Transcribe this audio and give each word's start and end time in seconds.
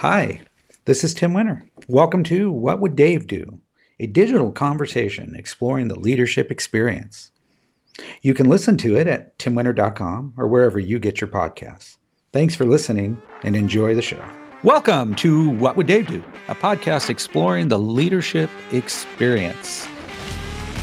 Hi, 0.00 0.40
this 0.86 1.04
is 1.04 1.12
Tim 1.12 1.34
Winter. 1.34 1.62
Welcome 1.86 2.24
to 2.24 2.50
What 2.50 2.80
Would 2.80 2.96
Dave 2.96 3.26
Do? 3.26 3.60
A 3.98 4.06
digital 4.06 4.50
conversation 4.50 5.34
exploring 5.36 5.88
the 5.88 6.00
leadership 6.00 6.50
experience. 6.50 7.30
You 8.22 8.32
can 8.32 8.48
listen 8.48 8.78
to 8.78 8.96
it 8.96 9.06
at 9.06 9.38
timwinter.com 9.38 10.32
or 10.38 10.48
wherever 10.48 10.78
you 10.78 10.98
get 10.98 11.20
your 11.20 11.28
podcasts. 11.28 11.98
Thanks 12.32 12.54
for 12.54 12.64
listening 12.64 13.20
and 13.42 13.54
enjoy 13.54 13.94
the 13.94 14.00
show. 14.00 14.24
Welcome 14.62 15.16
to 15.16 15.50
What 15.50 15.76
Would 15.76 15.88
Dave 15.88 16.06
Do? 16.06 16.24
A 16.48 16.54
podcast 16.54 17.10
exploring 17.10 17.68
the 17.68 17.78
leadership 17.78 18.48
experience. 18.72 19.86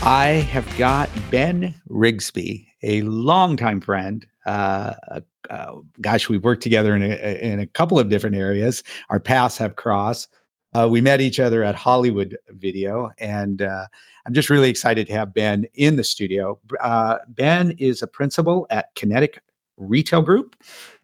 I 0.04 0.46
have 0.52 0.78
got 0.78 1.10
Ben 1.32 1.74
Rigsby, 1.90 2.68
a 2.84 3.02
longtime 3.02 3.82
friend, 3.82 4.28
uh, 4.48 5.20
uh, 5.50 5.76
gosh, 6.02 6.30
we've 6.30 6.44
worked 6.44 6.64
together 6.64 6.96
in 6.96 7.04
a, 7.04 7.40
in 7.42 7.60
a 7.60 7.68
couple 7.68 8.00
of 8.00 8.10
different 8.10 8.36
areas. 8.36 8.84
Our 9.10 9.20
paths 9.20 9.58
have 9.58 9.76
crossed. 9.76 10.30
Uh, 10.74 10.88
we 10.90 11.02
met 11.02 11.22
each 11.22 11.40
other 11.40 11.64
at 11.64 11.76
Hollywood 11.76 12.38
Video, 12.50 13.12
and 13.20 13.62
uh, 13.62 13.86
I'm 14.26 14.34
just 14.34 14.50
really 14.50 14.70
excited 14.70 15.08
to 15.08 15.14
have 15.14 15.34
Ben 15.34 15.66
in 15.76 15.96
the 15.96 16.04
studio. 16.04 16.60
Uh, 16.82 17.18
ben 17.30 17.72
is 17.78 18.02
a 18.02 18.08
principal 18.08 18.68
at 18.70 18.94
Kinetic 18.96 19.42
Retail 19.78 20.22
Group, 20.22 20.56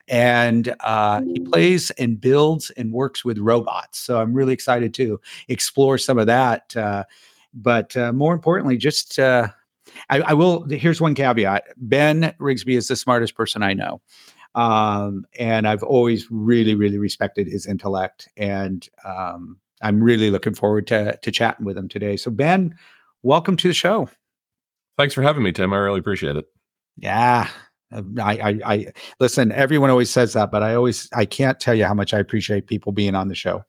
and 0.07 0.75
uh, 0.81 1.21
he 1.21 1.39
plays 1.39 1.91
and 1.91 2.19
builds 2.19 2.71
and 2.71 2.91
works 2.91 3.23
with 3.23 3.37
robots. 3.39 3.99
So 3.99 4.19
I'm 4.19 4.33
really 4.33 4.53
excited 4.53 4.93
to 4.95 5.19
explore 5.47 5.97
some 5.97 6.17
of 6.17 6.27
that. 6.27 6.75
Uh, 6.75 7.05
but 7.53 7.95
more 8.13 8.33
importantly, 8.33 8.77
just 8.77 9.19
I, 10.09 10.21
I, 10.21 10.33
will. 10.33 10.67
Here's 10.69 11.01
one 11.01 11.15
caveat: 11.15 11.63
Ben 11.77 12.33
Rigsby 12.39 12.75
is 12.77 12.87
the 12.87 12.95
smartest 12.95 13.35
person 13.35 13.63
I 13.63 13.73
know, 13.73 14.01
um, 14.55 15.25
and 15.39 15.67
I've 15.67 15.83
always 15.83 16.27
really, 16.29 16.75
really 16.75 16.97
respected 16.97 17.47
his 17.47 17.65
intellect, 17.65 18.29
and 18.37 18.87
um, 19.05 19.57
I'm 19.81 20.03
really 20.03 20.31
looking 20.31 20.55
forward 20.55 20.87
to 20.87 21.17
to 21.21 21.31
chatting 21.31 21.65
with 21.65 21.77
him 21.77 21.89
today. 21.89 22.17
So, 22.17 22.31
Ben, 22.31 22.75
welcome 23.21 23.57
to 23.57 23.67
the 23.67 23.73
show. 23.73 24.09
Thanks 24.97 25.13
for 25.13 25.21
having 25.21 25.43
me, 25.43 25.51
Tim. 25.51 25.73
I 25.73 25.77
really 25.77 25.99
appreciate 25.99 26.35
it. 26.35 26.45
Yeah, 26.97 27.49
um, 27.93 28.15
I, 28.19 28.37
I, 28.37 28.59
I, 28.65 28.93
listen. 29.19 29.51
Everyone 29.51 29.89
always 29.89 30.09
says 30.09 30.33
that, 30.33 30.51
but 30.51 30.63
I 30.63 30.75
always, 30.75 31.09
I 31.13 31.25
can't 31.25 31.59
tell 31.59 31.75
you 31.75 31.85
how 31.85 31.93
much 31.93 32.13
I 32.13 32.19
appreciate 32.19 32.67
people 32.67 32.91
being 32.91 33.15
on 33.15 33.27
the 33.27 33.35
show. 33.35 33.63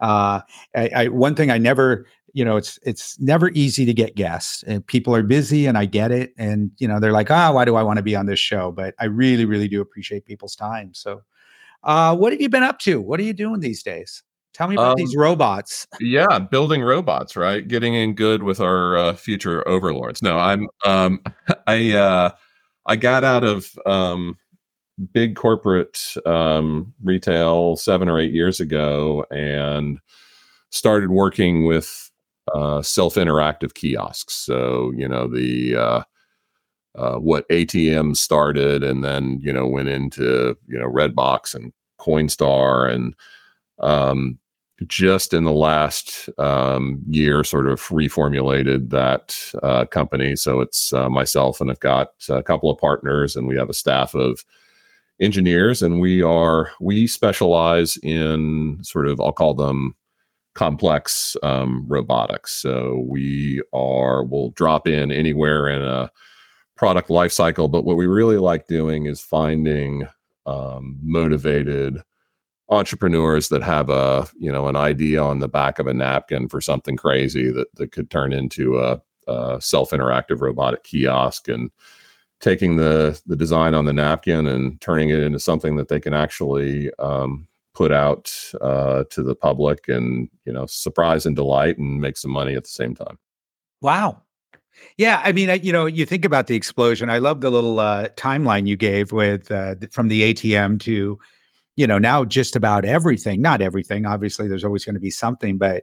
Uh, 0.00 0.40
I, 0.74 0.90
I, 0.94 1.08
one 1.08 1.34
thing 1.34 1.50
I 1.50 1.58
never 1.58 2.06
you 2.36 2.44
know, 2.44 2.56
it's 2.56 2.78
it's 2.82 3.18
never 3.18 3.48
easy 3.54 3.86
to 3.86 3.94
get 3.94 4.14
guests. 4.14 4.62
And 4.64 4.86
people 4.86 5.16
are 5.16 5.22
busy, 5.22 5.64
and 5.64 5.78
I 5.78 5.86
get 5.86 6.10
it. 6.10 6.34
And 6.36 6.70
you 6.76 6.86
know, 6.86 7.00
they're 7.00 7.10
like, 7.10 7.30
"Ah, 7.30 7.48
oh, 7.48 7.54
why 7.54 7.64
do 7.64 7.76
I 7.76 7.82
want 7.82 7.96
to 7.96 8.02
be 8.02 8.14
on 8.14 8.26
this 8.26 8.38
show?" 8.38 8.70
But 8.70 8.94
I 9.00 9.06
really, 9.06 9.46
really 9.46 9.68
do 9.68 9.80
appreciate 9.80 10.26
people's 10.26 10.54
time. 10.54 10.92
So, 10.92 11.22
uh, 11.82 12.14
what 12.14 12.34
have 12.34 12.40
you 12.42 12.50
been 12.50 12.62
up 12.62 12.78
to? 12.80 13.00
What 13.00 13.20
are 13.20 13.22
you 13.22 13.32
doing 13.32 13.60
these 13.60 13.82
days? 13.82 14.22
Tell 14.52 14.68
me 14.68 14.74
about 14.74 14.90
um, 14.90 14.96
these 14.98 15.16
robots. 15.16 15.86
Yeah, 15.98 16.38
building 16.38 16.82
robots, 16.82 17.36
right? 17.36 17.66
Getting 17.66 17.94
in 17.94 18.12
good 18.14 18.42
with 18.42 18.60
our 18.60 18.98
uh, 18.98 19.14
future 19.14 19.66
overlords. 19.66 20.20
No, 20.20 20.38
I'm 20.38 20.68
um, 20.84 21.22
I 21.66 21.92
uh, 21.94 22.30
I 22.84 22.96
got 22.96 23.24
out 23.24 23.44
of 23.44 23.70
um, 23.86 24.36
big 25.10 25.36
corporate 25.36 25.98
um, 26.26 26.92
retail 27.02 27.76
seven 27.76 28.10
or 28.10 28.20
eight 28.20 28.34
years 28.34 28.60
ago 28.60 29.24
and 29.30 30.00
started 30.68 31.08
working 31.08 31.64
with 31.64 32.05
uh, 32.54 32.82
self-interactive 32.82 33.74
kiosks. 33.74 34.34
So 34.34 34.92
you 34.96 35.08
know 35.08 35.26
the 35.26 35.76
uh, 35.76 36.02
uh, 36.96 37.16
what 37.16 37.48
ATM 37.48 38.16
started, 38.16 38.82
and 38.82 39.04
then 39.04 39.38
you 39.42 39.52
know 39.52 39.66
went 39.66 39.88
into 39.88 40.56
you 40.66 40.78
know 40.78 40.90
Redbox 40.90 41.54
and 41.54 41.72
Coinstar, 42.00 42.90
and 42.90 43.14
um, 43.80 44.38
just 44.86 45.32
in 45.32 45.44
the 45.44 45.52
last 45.52 46.28
um, 46.38 47.02
year, 47.08 47.44
sort 47.44 47.66
of 47.66 47.80
reformulated 47.88 48.90
that 48.90 49.52
uh, 49.62 49.86
company. 49.86 50.36
So 50.36 50.60
it's 50.60 50.92
uh, 50.92 51.08
myself, 51.08 51.60
and 51.60 51.70
I've 51.70 51.80
got 51.80 52.08
a 52.28 52.42
couple 52.42 52.70
of 52.70 52.78
partners, 52.78 53.36
and 53.36 53.46
we 53.46 53.56
have 53.56 53.70
a 53.70 53.74
staff 53.74 54.14
of 54.14 54.44
engineers, 55.20 55.82
and 55.82 56.00
we 56.00 56.22
are 56.22 56.70
we 56.80 57.06
specialize 57.06 57.96
in 57.98 58.78
sort 58.82 59.08
of 59.08 59.20
I'll 59.20 59.32
call 59.32 59.54
them 59.54 59.94
complex 60.56 61.36
um, 61.42 61.84
robotics. 61.86 62.52
So 62.60 63.04
we 63.06 63.62
are 63.72 64.24
will 64.24 64.50
drop 64.52 64.88
in 64.88 65.12
anywhere 65.12 65.68
in 65.68 65.82
a 65.82 66.10
product 66.76 67.08
lifecycle. 67.08 67.70
But 67.70 67.84
what 67.84 67.96
we 67.96 68.06
really 68.06 68.38
like 68.38 68.66
doing 68.66 69.06
is 69.06 69.20
finding 69.20 70.08
um, 70.46 70.98
motivated 71.02 72.02
entrepreneurs 72.68 73.48
that 73.50 73.62
have 73.62 73.90
a 73.90 74.26
you 74.38 74.50
know 74.50 74.66
an 74.66 74.74
idea 74.74 75.22
on 75.22 75.38
the 75.38 75.48
back 75.48 75.78
of 75.78 75.86
a 75.86 75.94
napkin 75.94 76.48
for 76.48 76.60
something 76.60 76.96
crazy 76.96 77.50
that 77.52 77.68
that 77.74 77.92
could 77.92 78.10
turn 78.10 78.32
into 78.32 78.80
a, 78.80 79.00
a 79.28 79.60
self-interactive 79.60 80.40
robotic 80.40 80.82
kiosk 80.82 81.48
and 81.48 81.70
taking 82.40 82.76
the 82.76 83.20
the 83.26 83.36
design 83.36 83.74
on 83.74 83.84
the 83.84 83.92
napkin 83.92 84.46
and 84.46 84.80
turning 84.80 85.10
it 85.10 85.20
into 85.20 85.38
something 85.38 85.76
that 85.76 85.88
they 85.88 86.00
can 86.00 86.14
actually 86.14 86.90
um, 86.98 87.46
put 87.76 87.92
out 87.92 88.34
uh, 88.62 89.04
to 89.10 89.22
the 89.22 89.34
public 89.34 89.86
and 89.86 90.30
you 90.46 90.52
know 90.52 90.64
surprise 90.66 91.26
and 91.26 91.36
delight 91.36 91.76
and 91.76 92.00
make 92.00 92.16
some 92.16 92.30
money 92.30 92.54
at 92.54 92.64
the 92.64 92.70
same 92.70 92.94
time. 92.94 93.18
Wow. 93.82 94.22
Yeah 94.98 95.22
i 95.24 95.32
mean 95.32 95.48
you 95.62 95.72
know 95.72 95.86
you 95.86 96.04
think 96.04 96.24
about 96.24 96.46
the 96.48 96.56
explosion. 96.56 97.10
I 97.10 97.18
love 97.18 97.40
the 97.40 97.50
little 97.50 97.78
uh, 97.78 98.08
timeline 98.10 98.66
you 98.66 98.76
gave 98.76 99.12
with 99.12 99.50
uh, 99.50 99.74
from 99.90 100.08
the 100.08 100.34
atm 100.34 100.80
to 100.80 101.18
you 101.76 101.86
know 101.86 101.98
now 101.98 102.24
just 102.24 102.56
about 102.56 102.84
everything. 102.84 103.40
Not 103.42 103.60
everything 103.60 104.06
obviously 104.06 104.48
there's 104.48 104.64
always 104.64 104.84
going 104.84 104.94
to 104.94 105.00
be 105.00 105.10
something 105.10 105.58
but 105.58 105.82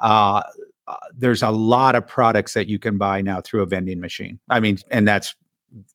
uh, 0.00 0.42
uh, 0.86 0.96
there's 1.16 1.42
a 1.42 1.50
lot 1.50 1.94
of 1.94 2.06
products 2.06 2.54
that 2.54 2.68
you 2.68 2.78
can 2.78 2.96
buy 2.98 3.20
now 3.20 3.40
through 3.40 3.62
a 3.62 3.66
vending 3.66 4.00
machine. 4.00 4.38
I 4.50 4.60
mean 4.60 4.78
and 4.90 5.06
that's 5.06 5.34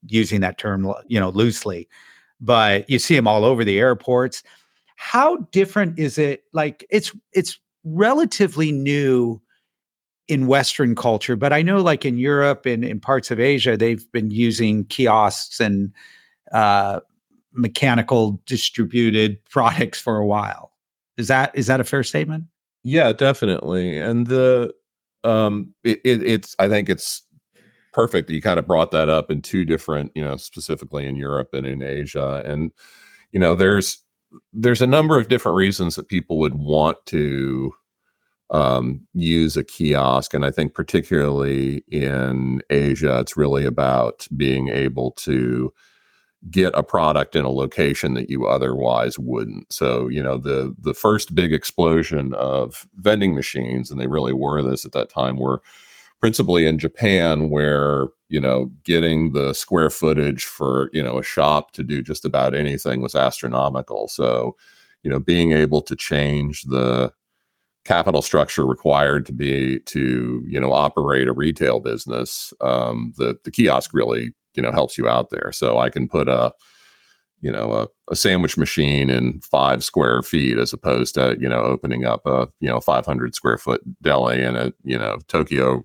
using 0.08 0.42
that 0.42 0.58
term 0.58 0.94
you 1.08 1.20
know 1.20 1.30
loosely 1.30 1.90
but 2.40 2.90
you 2.90 3.00
see 3.00 3.16
them 3.16 3.28
all 3.28 3.44
over 3.46 3.64
the 3.64 3.80
airports 3.80 4.44
how 4.96 5.38
different 5.52 5.98
is 6.00 6.18
it 6.18 6.44
like 6.54 6.86
it's 6.90 7.12
it's 7.34 7.60
relatively 7.84 8.72
new 8.72 9.42
in 10.28 10.48
western 10.48 10.96
culture 10.96 11.36
but 11.36 11.52
i 11.52 11.62
know 11.62 11.82
like 11.82 12.06
in 12.06 12.18
europe 12.18 12.66
and 12.66 12.86
in 12.86 13.00
parts 13.00 13.30
of 13.30 13.40
asia 13.40 13.76
they've 13.76 14.10
been 14.12 14.32
using 14.32 14.86
kiosks 14.86 15.60
and 15.60 15.92
uh, 16.54 17.00
mechanical 17.54 18.42
distributed 18.46 19.44
products 19.50 20.00
for 20.00 20.18
a 20.18 20.26
while. 20.26 20.72
Is 21.18 21.28
that 21.28 21.52
is 21.54 21.68
that 21.68 21.80
a 21.80 21.84
fair 21.84 22.04
statement? 22.04 22.46
Yeah 22.84 23.14
definitely 23.14 23.98
and 23.98 24.28
the 24.28 24.74
um 25.24 25.74
it, 25.86 26.02
it, 26.04 26.22
it's 26.22 26.54
i 26.60 26.68
think 26.68 26.90
it's 26.90 27.22
perfect 27.94 28.28
that 28.28 28.34
you 28.34 28.42
kind 28.42 28.60
of 28.60 28.68
brought 28.68 28.92
that 28.92 29.08
up 29.08 29.32
in 29.32 29.42
two 29.42 29.64
different 29.64 30.12
you 30.16 30.22
know 30.22 30.36
specifically 30.36 31.06
in 31.06 31.16
europe 31.16 31.54
and 31.54 31.66
in 31.66 31.82
asia 31.82 32.44
and 32.46 32.74
you 33.32 33.40
know 33.40 33.56
there's 33.56 34.03
there's 34.52 34.82
a 34.82 34.88
number 34.88 35.20
of 35.20 35.28
different 35.28 35.58
reasons 35.58 35.96
that 35.96 36.08
people 36.08 36.38
would 36.40 36.56
want 36.56 36.98
to 37.08 37.74
um, 38.50 39.02
use 39.14 39.58
a 39.58 39.64
kiosk. 39.64 40.34
And 40.34 40.46
I 40.46 40.52
think, 40.52 40.74
particularly 40.74 41.84
in 41.88 42.62
Asia, 42.70 43.20
it's 43.20 43.38
really 43.38 43.66
about 43.66 44.28
being 44.36 44.70
able 44.70 45.12
to 45.12 45.74
get 46.52 46.74
a 46.76 46.84
product 46.84 47.36
in 47.36 47.46
a 47.46 47.50
location 47.50 48.16
that 48.16 48.30
you 48.30 48.46
otherwise 48.46 49.18
wouldn't. 49.18 49.72
So, 49.72 50.08
you 50.08 50.22
know, 50.22 50.38
the 50.38 50.76
the 50.78 50.94
first 50.94 51.34
big 51.34 51.54
explosion 51.54 52.34
of 52.34 52.86
vending 52.98 53.34
machines, 53.34 53.90
and 53.90 54.00
they 54.00 54.08
really 54.08 54.34
were 54.34 54.62
this 54.62 54.86
at 54.86 54.92
that 54.92 55.10
time, 55.10 55.38
were 55.38 55.62
principally 56.24 56.66
in 56.66 56.80
Japan, 56.80 57.50
where 57.50 58.08
you 58.30 58.40
know 58.40 58.72
getting 58.86 59.34
the 59.34 59.52
square 59.52 59.90
footage 59.90 60.46
for 60.46 60.90
you 60.94 61.04
know 61.04 61.18
a 61.20 61.24
shop 61.24 61.72
to 61.74 61.84
do 61.84 62.02
just 62.02 62.24
about 62.24 62.56
anything 62.56 63.02
was 63.02 63.14
astronomical. 63.14 64.08
So, 64.08 64.56
you 65.04 65.12
know, 65.12 65.20
being 65.20 65.52
able 65.52 65.82
to 65.82 65.98
change 65.98 66.62
the 66.62 67.12
capital 67.84 68.22
structure 68.22 68.66
required 68.66 69.26
to 69.26 69.34
be 69.34 69.82
to 69.82 70.42
you 70.48 70.62
know 70.62 70.72
operate 70.72 71.28
a 71.28 71.34
retail 71.34 71.82
business, 71.82 72.54
um, 72.62 73.14
the 73.18 73.38
the 73.44 73.52
kiosk 73.52 73.94
really 73.94 74.34
you 74.56 74.64
know 74.64 74.72
helps 74.72 74.98
you 74.98 75.10
out 75.10 75.30
there. 75.30 75.52
So 75.52 75.78
I 75.78 75.90
can 75.90 76.08
put 76.08 76.30
a 76.30 76.54
you 77.42 77.52
know 77.52 77.74
a, 77.74 78.14
a 78.14 78.16
sandwich 78.16 78.58
machine 78.58 79.10
in 79.10 79.42
five 79.42 79.84
square 79.84 80.22
feet 80.22 80.58
as 80.58 80.72
opposed 80.72 81.16
to 81.16 81.36
you 81.38 81.50
know 81.50 81.64
opening 81.64 82.06
up 82.06 82.26
a 82.26 82.48
you 82.62 82.70
know 82.70 82.80
500 82.80 83.36
square 83.36 83.58
foot 83.58 83.82
deli 84.02 84.42
in 84.42 84.56
a 84.56 84.72
you 84.86 84.98
know 84.98 85.18
Tokyo 85.28 85.84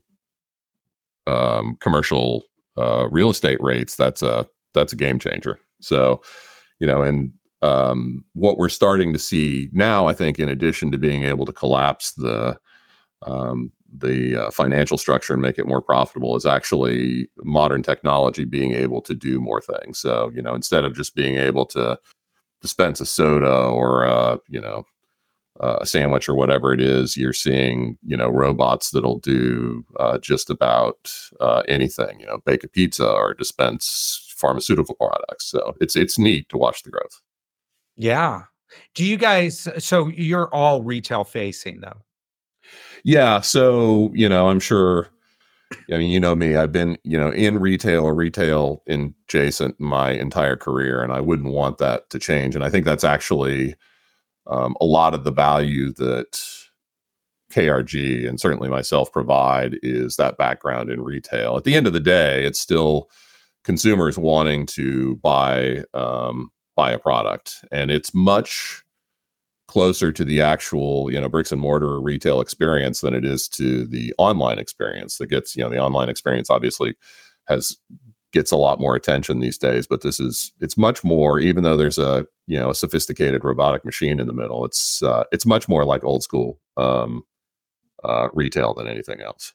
um, 1.29 1.77
commercial 1.81 2.45
uh, 2.77 3.09
real 3.11 3.31
estate 3.31 3.61
rates, 3.61 3.97
that's 3.97 4.23
a 4.23 4.47
that's 4.75 4.93
a 4.93 4.97
game 4.97 5.19
changer. 5.19 5.59
So, 5.81 6.23
you 6.79 6.87
know, 6.87 7.03
and 7.03 7.33
um, 7.63 8.25
what 8.35 8.59
we're 8.59 8.69
starting 8.69 9.13
to 9.13 9.19
see 9.19 9.69
now, 9.73 10.07
I 10.07 10.15
think, 10.15 10.39
in 10.39 10.49
addition 10.49 10.93
to 10.93 10.99
being 10.99 11.25
able 11.25 11.47
to 11.47 11.53
collapse 11.53 12.13
the 12.13 12.59
um, 13.27 13.73
the 13.97 14.47
uh, 14.47 14.51
financial 14.51 14.99
structure 14.99 15.33
and 15.33 15.43
make 15.43 15.59
it 15.59 15.67
more 15.67 15.83
profitable, 15.83 16.37
is 16.37 16.47
actually 16.47 17.29
modern 17.39 17.83
technology 17.83 18.45
being 18.45 18.75
able 18.75 19.01
to 19.03 19.15
do 19.15 19.41
more 19.41 19.61
things. 19.61 19.99
So, 19.99 20.31
you 20.35 20.43
know, 20.43 20.55
instead 20.55 20.85
of 20.85 20.95
just 20.95 21.15
being 21.15 21.37
able 21.37 21.67
to 21.67 21.99
dispense 22.61 23.01
a 23.01 23.07
soda 23.07 23.67
or 23.67 24.05
uh, 24.07 24.39
you 24.49 24.61
know 24.61 24.85
uh, 25.61 25.79
a 25.81 25.87
sandwich 25.87 26.29
or 26.29 26.35
whatever 26.35 26.73
it 26.73 26.81
is, 26.81 27.17
you're 27.17 27.33
seeing 27.33 27.99
you 28.07 28.17
know 28.17 28.29
robots 28.29 28.91
that'll 28.91 29.19
do 29.19 29.85
uh, 29.99 30.19
just 30.19 30.51
about 30.51 31.13
uh, 31.41 31.63
anything. 31.69 32.21
You 32.21 32.27
know, 32.27 32.39
bake 32.45 32.65
a 32.65 32.69
pizza 32.69 33.09
or 33.09 33.35
dispense 33.35 34.25
pharmaceutical 34.37 34.95
products. 34.95 35.47
So 35.47 35.75
it's 35.81 35.97
it's 35.97 36.19
neat 36.19 36.49
to 36.51 36.59
watch 36.59 36.83
the 36.83 36.91
growth. 36.91 37.21
Yeah. 37.97 38.43
Do 38.95 39.05
you 39.05 39.17
guys? 39.17 39.69
So 39.79 40.09
you're 40.09 40.53
all 40.55 40.83
retail 40.83 41.25
facing 41.25 41.81
though. 41.81 42.03
Yeah. 43.05 43.41
So 43.41 44.11
you 44.15 44.29
know, 44.29 44.49
I'm 44.49 44.61
sure. 44.61 45.09
I 45.93 45.99
mean, 45.99 46.11
you 46.11 46.19
know 46.19 46.35
me. 46.35 46.57
I've 46.57 46.73
been, 46.73 46.97
you 47.05 47.19
know, 47.19 47.31
in 47.31 47.59
retail 47.59 48.05
or 48.05 48.15
retail 48.15 48.83
in 48.87 49.15
adjacent 49.29 49.79
my 49.79 50.13
entire 50.13 50.57
career, 50.57 51.03
and 51.03 51.13
I 51.13 51.21
wouldn't 51.21 51.53
want 51.53 51.77
that 51.77 52.09
to 52.09 52.19
change. 52.19 52.55
And 52.55 52.65
I 52.65 52.71
think 52.71 52.87
that's 52.87 53.05
actually 53.05 53.75
um, 54.49 54.77
a 54.81 54.85
lot 54.85 55.15
of 55.15 55.25
the 55.25 55.31
value 55.31 55.93
that 55.95 56.41
KRG 57.53 58.29
and 58.29 58.41
certainly 58.41 58.69
myself 58.69 59.13
provide 59.13 59.79
is 59.83 60.17
that 60.17 60.37
background 60.37 60.91
in 60.91 61.03
retail. 61.03 61.57
At 61.57 61.65
the 61.65 61.75
end 61.75 61.87
of 61.87 61.93
the 61.93 62.01
day, 62.01 62.45
it's 62.45 62.61
still 62.61 63.09
consumers 63.65 64.19
wanting 64.19 64.67
to 64.67 65.17
buy 65.17 65.85
um, 65.95 66.51
buy 66.77 66.93
a 66.93 66.99
product, 66.99 67.65
and 67.73 67.91
it's 67.91 68.15
much 68.15 68.83
closer 69.67 70.11
to 70.11 70.25
the 70.25 70.41
actual 70.41 71.11
you 71.13 71.21
know 71.21 71.29
bricks 71.29 71.53
and 71.53 71.61
mortar 71.61 72.01
retail 72.01 72.41
experience 72.41 73.01
than 73.01 73.15
it 73.15 73.25
is 73.25 73.49
to 73.49 73.87
the 73.87 74.15
online 74.19 74.59
experience 74.59 75.19
that 75.19 75.27
gets 75.27 75.55
you 75.55 75.63
know 75.63 75.71
the 75.71 75.79
online 75.79 76.09
experience 76.09 76.51
obviously 76.51 76.95
has 77.47 77.77
gets 78.33 78.51
a 78.51 78.57
lot 78.57 78.81
more 78.81 78.95
attention 78.95 79.41
these 79.41 79.59
days 79.59 79.87
but 79.87 80.03
this 80.03 80.21
is 80.21 80.53
it's 80.61 80.77
much 80.77 81.03
more 81.03 81.39
even 81.39 81.65
though 81.65 81.77
there's 81.77 81.99
a 81.99 82.27
you 82.47 82.59
know 82.59 82.71
a 82.71 82.75
sophisticated 82.75 83.43
robotic 83.45 83.85
machine 83.85 84.21
in 84.21 84.27
the 84.27 84.33
middle 84.33 84.65
it's 84.65 85.03
uh, 85.03 85.25
it's 85.33 85.47
much 85.47 85.69
more 85.69 85.85
like 85.85 86.05
old 86.05 86.23
school 86.23 86.59
um, 86.77 87.23
uh, 88.05 88.29
retail 88.33 88.75
than 88.75 88.87
anything 88.87 89.21
else. 89.21 89.53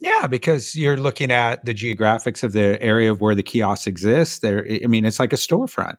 Yeah 0.00 0.26
because 0.26 0.76
you're 0.76 0.96
looking 0.96 1.30
at 1.30 1.64
the 1.64 1.74
geographics 1.74 2.42
of 2.42 2.52
the 2.52 2.80
area 2.82 3.10
of 3.10 3.20
where 3.20 3.34
the 3.34 3.42
kiosks 3.42 3.86
exist 3.86 4.42
there 4.42 4.66
i 4.84 4.86
mean 4.86 5.04
it's 5.04 5.18
like 5.18 5.32
a 5.32 5.36
storefront. 5.36 5.96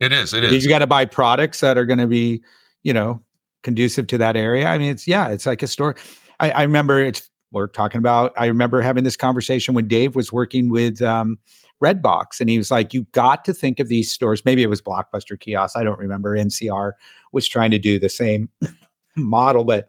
It 0.00 0.12
is 0.12 0.32
it 0.32 0.44
is. 0.44 0.64
you 0.64 0.68
got 0.68 0.80
to 0.80 0.86
buy 0.86 1.04
products 1.04 1.60
that 1.60 1.76
are 1.76 1.86
going 1.86 1.98
to 1.98 2.06
be 2.06 2.42
you 2.82 2.92
know 2.92 3.22
conducive 3.62 4.06
to 4.08 4.18
that 4.18 4.36
area. 4.36 4.66
I 4.66 4.78
mean 4.78 4.90
it's 4.90 5.06
yeah 5.06 5.28
it's 5.28 5.46
like 5.46 5.62
a 5.62 5.66
store. 5.66 5.96
I, 6.40 6.50
I 6.50 6.62
remember 6.62 7.00
it's 7.00 7.28
we're 7.52 7.66
talking 7.66 7.98
about 7.98 8.32
i 8.36 8.46
remember 8.46 8.80
having 8.80 9.04
this 9.04 9.16
conversation 9.16 9.74
when 9.74 9.88
dave 9.88 10.14
was 10.14 10.32
working 10.32 10.68
with 10.70 11.00
um, 11.02 11.38
redbox 11.82 12.40
and 12.40 12.50
he 12.50 12.58
was 12.58 12.70
like 12.70 12.92
you 12.92 13.04
got 13.12 13.44
to 13.44 13.52
think 13.52 13.80
of 13.80 13.88
these 13.88 14.10
stores 14.10 14.44
maybe 14.44 14.62
it 14.62 14.70
was 14.70 14.82
blockbuster 14.82 15.38
kiosks 15.38 15.76
i 15.76 15.84
don't 15.84 15.98
remember 15.98 16.36
ncr 16.36 16.92
was 17.32 17.46
trying 17.46 17.70
to 17.70 17.78
do 17.78 17.98
the 17.98 18.08
same 18.08 18.48
model 19.16 19.64
but 19.64 19.88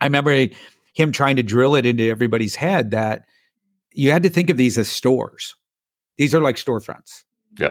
i 0.00 0.04
remember 0.06 0.48
him 0.94 1.12
trying 1.12 1.36
to 1.36 1.42
drill 1.42 1.74
it 1.74 1.86
into 1.86 2.08
everybody's 2.08 2.54
head 2.54 2.90
that 2.90 3.24
you 3.94 4.10
had 4.10 4.22
to 4.22 4.28
think 4.28 4.50
of 4.50 4.56
these 4.56 4.78
as 4.78 4.88
stores. 4.88 5.54
These 6.18 6.34
are 6.34 6.40
like 6.40 6.56
storefronts. 6.56 7.24
Yeah. 7.58 7.70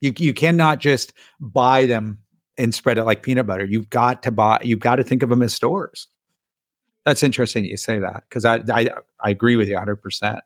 You, 0.00 0.12
you 0.16 0.34
cannot 0.34 0.78
just 0.78 1.12
buy 1.40 1.86
them 1.86 2.18
and 2.58 2.74
spread 2.74 2.98
it 2.98 3.04
like 3.04 3.22
peanut 3.22 3.46
butter. 3.46 3.64
You've 3.64 3.90
got 3.90 4.22
to 4.24 4.30
buy 4.30 4.60
you've 4.62 4.80
got 4.80 4.96
to 4.96 5.04
think 5.04 5.22
of 5.22 5.30
them 5.30 5.42
as 5.42 5.54
stores 5.54 6.08
that's 7.04 7.22
interesting 7.22 7.64
you 7.64 7.76
say 7.76 7.98
that 7.98 8.24
because 8.28 8.44
I, 8.44 8.62
I 8.72 8.88
I 9.20 9.30
agree 9.30 9.56
with 9.56 9.68
you 9.68 9.74
100. 9.74 9.96
percent 9.96 10.40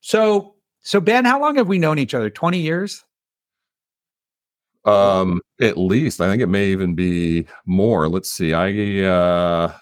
So 0.00 0.54
so 0.82 1.00
Ben, 1.00 1.24
how 1.24 1.40
long 1.40 1.56
have 1.56 1.68
we 1.68 1.78
known 1.78 1.98
each 1.98 2.14
other? 2.14 2.30
20 2.30 2.60
years? 2.60 3.04
Um, 4.84 5.40
at 5.60 5.76
least 5.76 6.20
I 6.20 6.30
think 6.30 6.40
it 6.40 6.46
may 6.46 6.68
even 6.68 6.94
be 6.94 7.46
more. 7.66 8.08
Let's 8.08 8.30
see. 8.30 8.54
I 8.54 9.02
uh, 9.04 9.72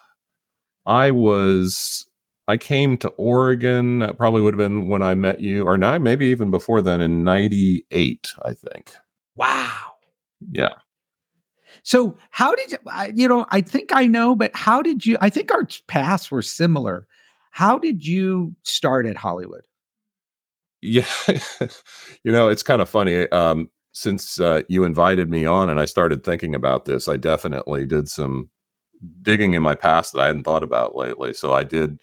I 0.87 1.11
was 1.11 2.07
I 2.49 2.57
came 2.57 2.97
to 2.99 3.09
Oregon. 3.11 3.99
That 3.99 4.17
probably 4.17 4.41
would 4.41 4.55
have 4.55 4.59
been 4.59 4.89
when 4.89 5.03
I 5.03 5.15
met 5.15 5.41
you, 5.41 5.67
or 5.67 5.77
not, 5.77 6.01
maybe 6.01 6.27
even 6.27 6.51
before 6.51 6.81
then 6.81 7.03
in 7.03 7.23
'98. 7.23 8.33
I 8.45 8.55
think. 8.55 8.93
Wow. 9.37 9.93
Yeah. 10.51 10.75
So 11.85 12.17
how 12.31 12.55
did 12.55 12.73
you, 12.73 12.79
you 13.15 13.29
know, 13.29 13.47
I 13.51 13.61
think 13.61 13.91
I 13.93 14.07
know, 14.07 14.35
but 14.35 14.51
how 14.55 14.81
did 14.81 15.05
you, 15.05 15.19
I 15.21 15.29
think 15.29 15.53
our 15.53 15.69
paths 15.87 16.31
were 16.31 16.41
similar. 16.41 17.07
How 17.51 17.79
did 17.79 18.05
you 18.05 18.57
start 18.63 19.07
at 19.07 19.17
Hollywood? 19.17 19.67
Yeah. 20.81 21.07
you 22.25 22.33
know, 22.33 22.49
it's 22.49 22.63
kind 22.63 22.81
of 22.81 22.89
funny. 22.89 23.29
Um, 23.29 23.71
since 23.93 24.41
uh, 24.41 24.63
you 24.67 24.85
invited 24.85 25.31
me 25.31 25.45
on 25.45 25.69
and 25.69 25.79
I 25.79 25.85
started 25.85 26.25
thinking 26.25 26.55
about 26.55 26.87
this, 26.87 27.07
I 27.07 27.19
definitely 27.19 27.85
did 27.85 28.09
some 28.09 28.49
digging 29.21 29.53
in 29.53 29.63
my 29.63 29.75
past 29.75 30.15
that 30.15 30.21
I 30.21 30.27
hadn't 30.29 30.45
thought 30.45 30.63
about 30.63 30.97
lately. 30.97 31.35
So 31.35 31.53
I 31.53 31.65
did, 31.65 32.01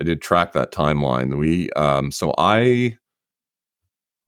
I 0.00 0.02
did 0.02 0.20
track 0.20 0.52
that 0.54 0.72
timeline. 0.72 1.38
We, 1.38 1.70
um, 1.70 2.10
so 2.10 2.34
I, 2.36 2.98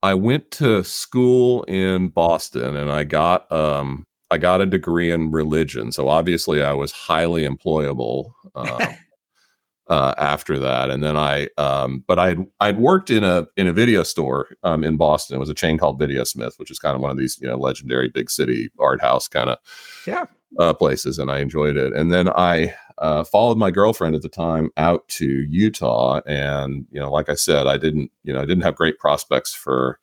I 0.01 0.13
went 0.13 0.51
to 0.51 0.85
school 0.85 1.63
in 1.63 2.07
Boston 2.07 2.77
and 2.77 2.89
I 2.89 3.03
got 3.03 3.51
um, 3.51 4.05
I 4.31 4.37
got 4.37 4.61
a 4.61 4.65
degree 4.65 5.11
in 5.11 5.31
religion, 5.31 5.91
so 5.91 6.09
obviously 6.09 6.63
I 6.63 6.73
was 6.73 6.91
highly 6.91 7.47
employable 7.47 8.31
uh, 8.55 8.93
uh, 9.87 10.13
after 10.17 10.57
that. 10.59 10.89
And 10.89 11.03
then 11.03 11.17
I, 11.17 11.49
um, 11.57 12.03
but 12.07 12.19
I'd 12.19 12.39
I'd 12.59 12.77
worked 12.77 13.09
in 13.09 13.23
a 13.23 13.45
in 13.57 13.67
a 13.67 13.73
video 13.73 14.03
store 14.03 14.55
um, 14.63 14.83
in 14.83 14.97
Boston. 14.97 15.35
It 15.35 15.39
was 15.39 15.49
a 15.49 15.53
chain 15.53 15.77
called 15.77 15.99
Videosmith, 15.99 16.57
which 16.57 16.71
is 16.71 16.79
kind 16.79 16.95
of 16.95 17.01
one 17.01 17.11
of 17.11 17.17
these 17.17 17.37
you 17.41 17.47
know 17.47 17.57
legendary 17.57 18.09
big 18.09 18.29
city 18.29 18.69
art 18.79 19.01
house 19.01 19.27
kind 19.27 19.49
of 19.49 19.59
yeah 20.07 20.25
uh, 20.59 20.73
places, 20.73 21.19
and 21.19 21.31
I 21.31 21.39
enjoyed 21.39 21.77
it. 21.77 21.93
And 21.93 22.11
then 22.11 22.29
I 22.29 22.75
uh, 22.99 23.23
followed 23.23 23.57
my 23.57 23.71
girlfriend 23.71 24.15
at 24.15 24.21
the 24.21 24.29
time 24.29 24.69
out 24.77 25.07
to 25.09 25.25
Utah, 25.25 26.21
and 26.25 26.85
you 26.91 26.99
know, 26.99 27.11
like 27.11 27.29
I 27.29 27.35
said, 27.35 27.67
I 27.67 27.77
didn't 27.77 28.11
you 28.23 28.33
know 28.33 28.41
I 28.41 28.45
didn't 28.45 28.63
have 28.63 28.75
great 28.75 28.99
prospects 28.99 29.53
for 29.53 29.99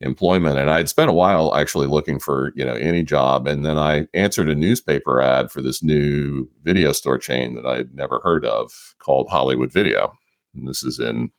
employment. 0.00 0.58
And 0.58 0.70
i'd 0.70 0.88
spent 0.88 1.10
a 1.10 1.14
while 1.14 1.54
actually 1.54 1.86
looking 1.86 2.18
for 2.18 2.52
you 2.54 2.64
know 2.64 2.74
any 2.74 3.02
job. 3.02 3.46
And 3.46 3.64
then 3.64 3.78
i 3.78 4.06
answered 4.14 4.48
a 4.48 4.54
newspaper 4.54 5.20
ad 5.20 5.50
for 5.50 5.60
this 5.60 5.82
new 5.82 6.48
video 6.62 6.92
store 6.92 7.18
chain 7.18 7.54
that 7.54 7.66
i'd 7.66 7.94
never 7.94 8.20
heard 8.22 8.44
of 8.46 8.94
called 8.98 9.28
hollywood 9.28 9.72
video. 9.72 10.12
And 10.54 10.66
this 10.66 10.82
is 10.82 10.98
in 10.98 11.30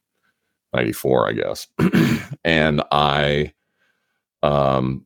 94 0.73 1.29
i 1.29 1.33
guess. 1.33 1.67
And 2.43 2.81
i 2.91 3.53
um 4.43 5.05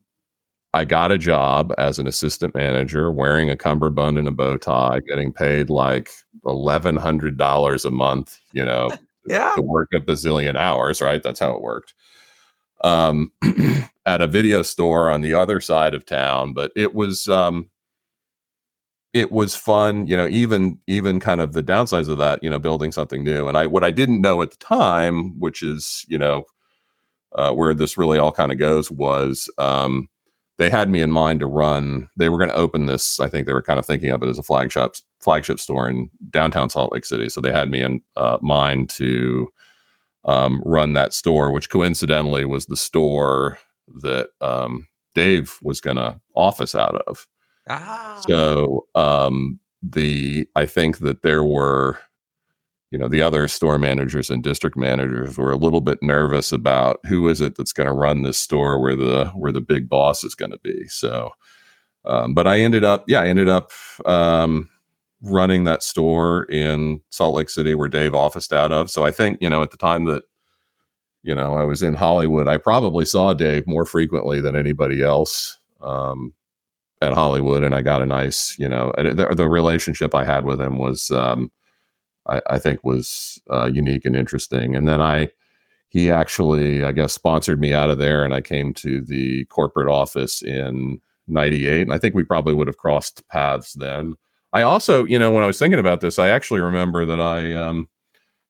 i 0.74 0.84
got 0.84 1.12
a 1.12 1.18
job 1.18 1.72
as 1.78 1.98
an 1.98 2.06
assistant 2.06 2.54
manager 2.54 3.10
wearing 3.10 3.50
a 3.50 3.56
cummerbund 3.56 4.18
and 4.18 4.28
a 4.28 4.32
bow 4.32 4.56
tie 4.56 5.00
getting 5.08 5.32
paid 5.32 5.70
like 5.70 6.10
$1100 6.44 7.84
a 7.84 7.90
month 7.90 8.38
you 8.52 8.64
know 8.64 8.90
yeah. 9.26 9.52
to 9.56 9.62
work 9.62 9.88
a 9.94 10.00
bazillion 10.00 10.56
hours 10.56 11.00
right? 11.00 11.22
That's 11.22 11.40
how 11.40 11.52
it 11.52 11.62
worked 11.62 11.94
um, 12.86 13.32
at 14.06 14.20
a 14.20 14.26
video 14.26 14.62
store 14.62 15.10
on 15.10 15.20
the 15.20 15.34
other 15.34 15.60
side 15.60 15.94
of 15.94 16.06
town. 16.06 16.52
But 16.52 16.72
it 16.76 16.94
was 16.94 17.28
um, 17.28 17.68
it 19.12 19.32
was 19.32 19.56
fun, 19.56 20.06
you 20.06 20.16
know. 20.16 20.28
Even 20.28 20.78
even 20.86 21.20
kind 21.20 21.40
of 21.40 21.52
the 21.52 21.62
downsides 21.62 22.08
of 22.08 22.18
that, 22.18 22.42
you 22.42 22.50
know, 22.50 22.58
building 22.58 22.92
something 22.92 23.24
new. 23.24 23.48
And 23.48 23.58
I 23.58 23.66
what 23.66 23.84
I 23.84 23.90
didn't 23.90 24.20
know 24.20 24.42
at 24.42 24.52
the 24.52 24.58
time, 24.58 25.38
which 25.40 25.62
is 25.62 26.04
you 26.08 26.18
know 26.18 26.44
uh, 27.34 27.52
where 27.52 27.74
this 27.74 27.98
really 27.98 28.18
all 28.18 28.32
kind 28.32 28.52
of 28.52 28.58
goes, 28.58 28.90
was 28.90 29.50
um, 29.58 30.08
they 30.58 30.70
had 30.70 30.88
me 30.88 31.00
in 31.00 31.10
mind 31.10 31.40
to 31.40 31.46
run. 31.46 32.08
They 32.16 32.28
were 32.28 32.38
going 32.38 32.50
to 32.50 32.56
open 32.56 32.86
this. 32.86 33.20
I 33.20 33.28
think 33.28 33.46
they 33.46 33.52
were 33.52 33.62
kind 33.62 33.78
of 33.78 33.86
thinking 33.86 34.10
of 34.10 34.22
it 34.22 34.28
as 34.28 34.38
a 34.38 34.42
flagship 34.42 34.94
flagship 35.20 35.58
store 35.58 35.88
in 35.88 36.08
downtown 36.30 36.70
Salt 36.70 36.92
Lake 36.92 37.04
City. 37.04 37.28
So 37.28 37.40
they 37.40 37.52
had 37.52 37.70
me 37.70 37.82
in 37.82 38.00
uh, 38.16 38.38
mind 38.40 38.90
to 38.90 39.48
um, 40.26 40.60
run 40.64 40.92
that 40.92 41.14
store, 41.14 41.52
which 41.52 41.70
coincidentally 41.70 42.44
was 42.44 42.66
the 42.66 42.76
store 42.76 43.58
that 44.02 44.28
um, 44.40 44.86
Dave 45.14 45.58
was 45.62 45.80
going 45.80 45.96
to 45.96 46.20
office 46.34 46.74
out 46.74 46.96
of. 47.06 47.26
Ah. 47.68 48.20
So 48.28 48.86
um, 48.94 49.58
the 49.82 50.46
I 50.54 50.66
think 50.66 50.98
that 50.98 51.22
there 51.22 51.44
were, 51.44 51.98
you 52.90 52.98
know, 52.98 53.08
the 53.08 53.22
other 53.22 53.48
store 53.48 53.78
managers 53.78 54.30
and 54.30 54.42
district 54.42 54.76
managers 54.76 55.38
were 55.38 55.52
a 55.52 55.56
little 55.56 55.80
bit 55.80 56.02
nervous 56.02 56.52
about 56.52 56.98
who 57.06 57.28
is 57.28 57.40
it 57.40 57.56
that's 57.56 57.72
going 57.72 57.88
to 57.88 57.92
run 57.92 58.22
this 58.22 58.38
store 58.38 58.80
where 58.80 58.96
the 58.96 59.26
where 59.28 59.52
the 59.52 59.60
big 59.60 59.88
boss 59.88 60.24
is 60.24 60.34
going 60.34 60.52
to 60.52 60.58
be. 60.58 60.86
So, 60.88 61.30
um, 62.04 62.34
but 62.34 62.46
I 62.46 62.60
ended 62.60 62.84
up, 62.84 63.04
yeah, 63.08 63.20
I 63.20 63.28
ended 63.28 63.48
up 63.48 63.70
um, 64.04 64.68
running 65.22 65.64
that 65.64 65.82
store 65.82 66.44
in 66.44 67.00
Salt 67.10 67.34
Lake 67.34 67.50
City 67.50 67.74
where 67.74 67.88
Dave 67.88 68.14
officed 68.14 68.52
out 68.52 68.72
of. 68.72 68.90
So 68.90 69.04
I 69.04 69.10
think, 69.10 69.38
you 69.40 69.48
know, 69.48 69.62
at 69.62 69.70
the 69.70 69.76
time 69.76 70.04
that, 70.06 70.24
you 71.22 71.34
know, 71.34 71.54
I 71.54 71.64
was 71.64 71.82
in 71.82 71.94
Hollywood, 71.94 72.48
I 72.48 72.58
probably 72.58 73.04
saw 73.04 73.32
Dave 73.34 73.66
more 73.66 73.84
frequently 73.84 74.40
than 74.40 74.54
anybody 74.54 75.02
else 75.02 75.58
um, 75.80 76.32
at 77.00 77.14
Hollywood. 77.14 77.64
And 77.64 77.74
I 77.74 77.82
got 77.82 78.02
a 78.02 78.06
nice, 78.06 78.56
you 78.58 78.68
know, 78.68 78.92
the, 78.96 79.34
the 79.34 79.48
relationship 79.48 80.14
I 80.14 80.24
had 80.24 80.44
with 80.44 80.60
him 80.60 80.78
was, 80.78 81.10
um, 81.10 81.50
I, 82.26 82.40
I, 82.50 82.58
think 82.58 82.84
was 82.84 83.40
uh, 83.50 83.66
unique 83.66 84.04
and 84.04 84.16
interesting. 84.16 84.76
And 84.76 84.86
then 84.86 85.00
I, 85.00 85.28
he 85.88 86.10
actually, 86.10 86.84
I 86.84 86.92
guess, 86.92 87.12
sponsored 87.12 87.60
me 87.60 87.72
out 87.72 87.90
of 87.90 87.98
there 87.98 88.24
and 88.24 88.34
I 88.34 88.40
came 88.40 88.74
to 88.74 89.00
the 89.00 89.44
corporate 89.46 89.88
office 89.88 90.42
in 90.42 91.00
98. 91.28 91.82
And 91.82 91.92
I 91.92 91.98
think 91.98 92.14
we 92.14 92.24
probably 92.24 92.54
would 92.54 92.66
have 92.66 92.76
crossed 92.76 93.26
paths 93.28 93.72
then. 93.74 94.14
I 94.56 94.62
also, 94.62 95.04
you 95.04 95.18
know, 95.18 95.30
when 95.30 95.44
I 95.44 95.46
was 95.46 95.58
thinking 95.58 95.78
about 95.78 96.00
this, 96.00 96.18
I 96.18 96.30
actually 96.30 96.60
remember 96.60 97.04
that 97.04 97.20
I, 97.20 97.52
um, 97.52 97.90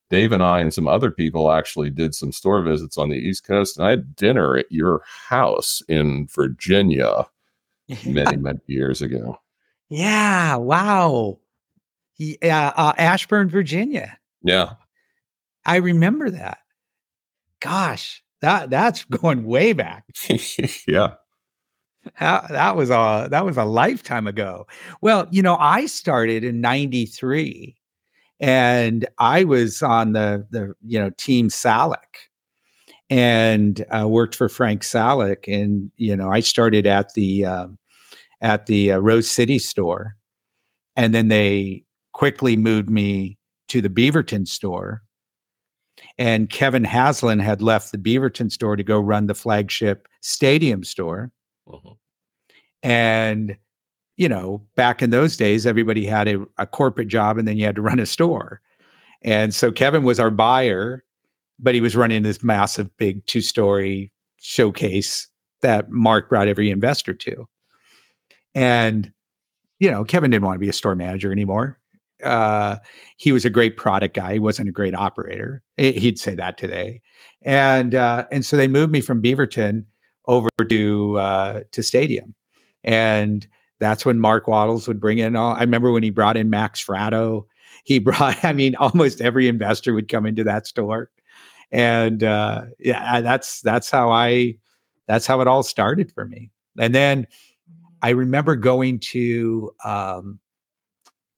Dave 0.09 0.31
and 0.31 0.41
I 0.41 0.61
and 0.61 0.73
some 0.73 0.87
other 0.87 1.11
people 1.11 1.51
actually 1.51 1.89
did 1.89 2.15
some 2.15 2.31
store 2.31 2.61
visits 2.61 2.97
on 2.97 3.09
the 3.09 3.17
East 3.17 3.43
Coast, 3.43 3.77
and 3.77 3.85
I 3.85 3.89
had 3.89 4.15
dinner 4.15 4.55
at 4.55 4.71
your 4.71 5.01
house 5.05 5.81
in 5.89 6.27
Virginia 6.27 7.27
many, 8.05 8.37
many 8.37 8.61
years 8.67 9.01
ago. 9.01 9.37
Yeah. 9.89 10.55
Wow. 10.55 11.39
Yeah. 12.17 12.71
Uh, 12.77 12.93
Ashburn, 12.97 13.49
Virginia. 13.49 14.17
Yeah. 14.41 14.75
I 15.65 15.75
remember 15.75 16.29
that. 16.29 16.59
Gosh, 17.59 18.23
that 18.39 18.69
that's 18.69 19.03
going 19.03 19.43
way 19.43 19.73
back. 19.73 20.05
yeah. 20.87 21.15
That, 22.19 22.75
was 22.75 22.89
a 22.89 23.27
that 23.31 23.45
was 23.45 23.57
a 23.57 23.65
lifetime 23.65 24.27
ago. 24.27 24.67
Well, 25.01 25.27
you 25.31 25.41
know, 25.41 25.57
I 25.59 25.85
started 25.85 26.43
in 26.43 26.61
93 26.61 27.75
and 28.39 29.07
I 29.17 29.43
was 29.43 29.81
on 29.81 30.13
the 30.13 30.45
the 30.49 30.73
you 30.85 30.99
know 30.99 31.09
team 31.17 31.49
Salick 31.49 32.27
and 33.09 33.85
uh, 33.95 34.07
worked 34.07 34.35
for 34.35 34.49
Frank 34.49 34.83
Salick 34.83 35.47
and 35.47 35.91
you 35.97 36.15
know, 36.15 36.29
I 36.29 36.41
started 36.41 36.85
at 36.85 37.13
the 37.13 37.45
um, 37.45 37.77
at 38.41 38.65
the 38.65 38.93
uh, 38.93 38.97
Rose 38.99 39.29
City 39.29 39.59
store 39.59 40.15
and 40.95 41.13
then 41.13 41.27
they 41.27 41.83
quickly 42.13 42.57
moved 42.57 42.89
me 42.89 43.37
to 43.69 43.81
the 43.81 43.89
Beaverton 43.89 44.47
store 44.47 45.03
and 46.17 46.49
Kevin 46.49 46.83
Haslin 46.83 47.41
had 47.41 47.61
left 47.61 47.91
the 47.91 47.97
Beaverton 47.97 48.51
store 48.51 48.75
to 48.75 48.83
go 48.83 48.99
run 48.99 49.27
the 49.27 49.35
flagship 49.35 50.07
stadium 50.21 50.83
store. 50.83 51.31
Uh-huh. 51.71 51.93
And, 52.83 53.57
you 54.15 54.29
know, 54.29 54.65
back 54.75 55.01
in 55.01 55.09
those 55.09 55.37
days, 55.37 55.65
everybody 55.65 56.05
had 56.05 56.27
a, 56.27 56.45
a 56.57 56.65
corporate 56.65 57.07
job 57.07 57.37
and 57.37 57.47
then 57.47 57.57
you 57.57 57.65
had 57.65 57.75
to 57.75 57.81
run 57.83 57.99
a 57.99 58.05
store. 58.05 58.61
And 59.23 59.53
so 59.53 59.71
Kevin 59.71 60.03
was 60.03 60.19
our 60.19 60.29
buyer, 60.29 61.03
but 61.59 61.75
he 61.75 61.81
was 61.81 61.95
running 61.95 62.23
this 62.23 62.43
massive, 62.43 62.95
big 62.97 63.25
two 63.25 63.41
story 63.41 64.11
showcase 64.37 65.27
that 65.61 65.89
Mark 65.89 66.29
brought 66.29 66.47
every 66.47 66.69
investor 66.69 67.13
to. 67.13 67.47
And, 68.53 69.11
you 69.79 69.89
know, 69.89 70.03
Kevin 70.03 70.31
didn't 70.31 70.45
want 70.45 70.55
to 70.55 70.59
be 70.59 70.69
a 70.69 70.73
store 70.73 70.95
manager 70.95 71.31
anymore 71.31 71.79
uh, 72.23 72.77
he 73.17 73.31
was 73.31 73.45
a 73.45 73.49
great 73.49 73.77
product 73.77 74.15
guy. 74.15 74.33
He 74.33 74.39
wasn't 74.39 74.69
a 74.69 74.71
great 74.71 74.95
operator. 74.95 75.61
He'd 75.77 76.19
say 76.19 76.35
that 76.35 76.57
today. 76.57 77.01
And 77.43 77.95
uh, 77.95 78.25
and 78.31 78.45
so 78.45 78.57
they 78.57 78.67
moved 78.67 78.91
me 78.91 79.01
from 79.01 79.21
Beaverton 79.21 79.85
over 80.27 80.49
to 80.69 81.17
uh, 81.17 81.61
to 81.71 81.83
Stadium, 81.83 82.35
and 82.83 83.47
that's 83.79 84.05
when 84.05 84.19
Mark 84.19 84.47
Wattles 84.47 84.87
would 84.87 84.99
bring 84.99 85.19
in 85.19 85.35
all. 85.35 85.53
I 85.53 85.61
remember 85.61 85.91
when 85.91 86.03
he 86.03 86.09
brought 86.09 86.37
in 86.37 86.49
Max 86.49 86.83
Fratto. 86.83 87.45
He 87.83 87.99
brought. 88.07 88.43
I 88.43 88.53
mean, 88.53 88.75
almost 88.75 89.21
every 89.21 89.47
investor 89.47 89.93
would 89.93 90.09
come 90.09 90.25
into 90.25 90.43
that 90.43 90.67
store, 90.67 91.09
and 91.71 92.23
uh, 92.23 92.63
yeah, 92.79 93.21
that's 93.21 93.61
that's 93.61 93.89
how 93.89 94.11
I. 94.11 94.55
That's 95.07 95.25
how 95.25 95.39
it 95.39 95.47
all 95.47 95.63
started 95.63 96.11
for 96.11 96.25
me. 96.25 96.51
And 96.77 96.93
then 96.93 97.27
I 98.01 98.09
remember 98.09 98.57
going 98.57 98.99
to 98.99 99.71
um, 99.85 100.39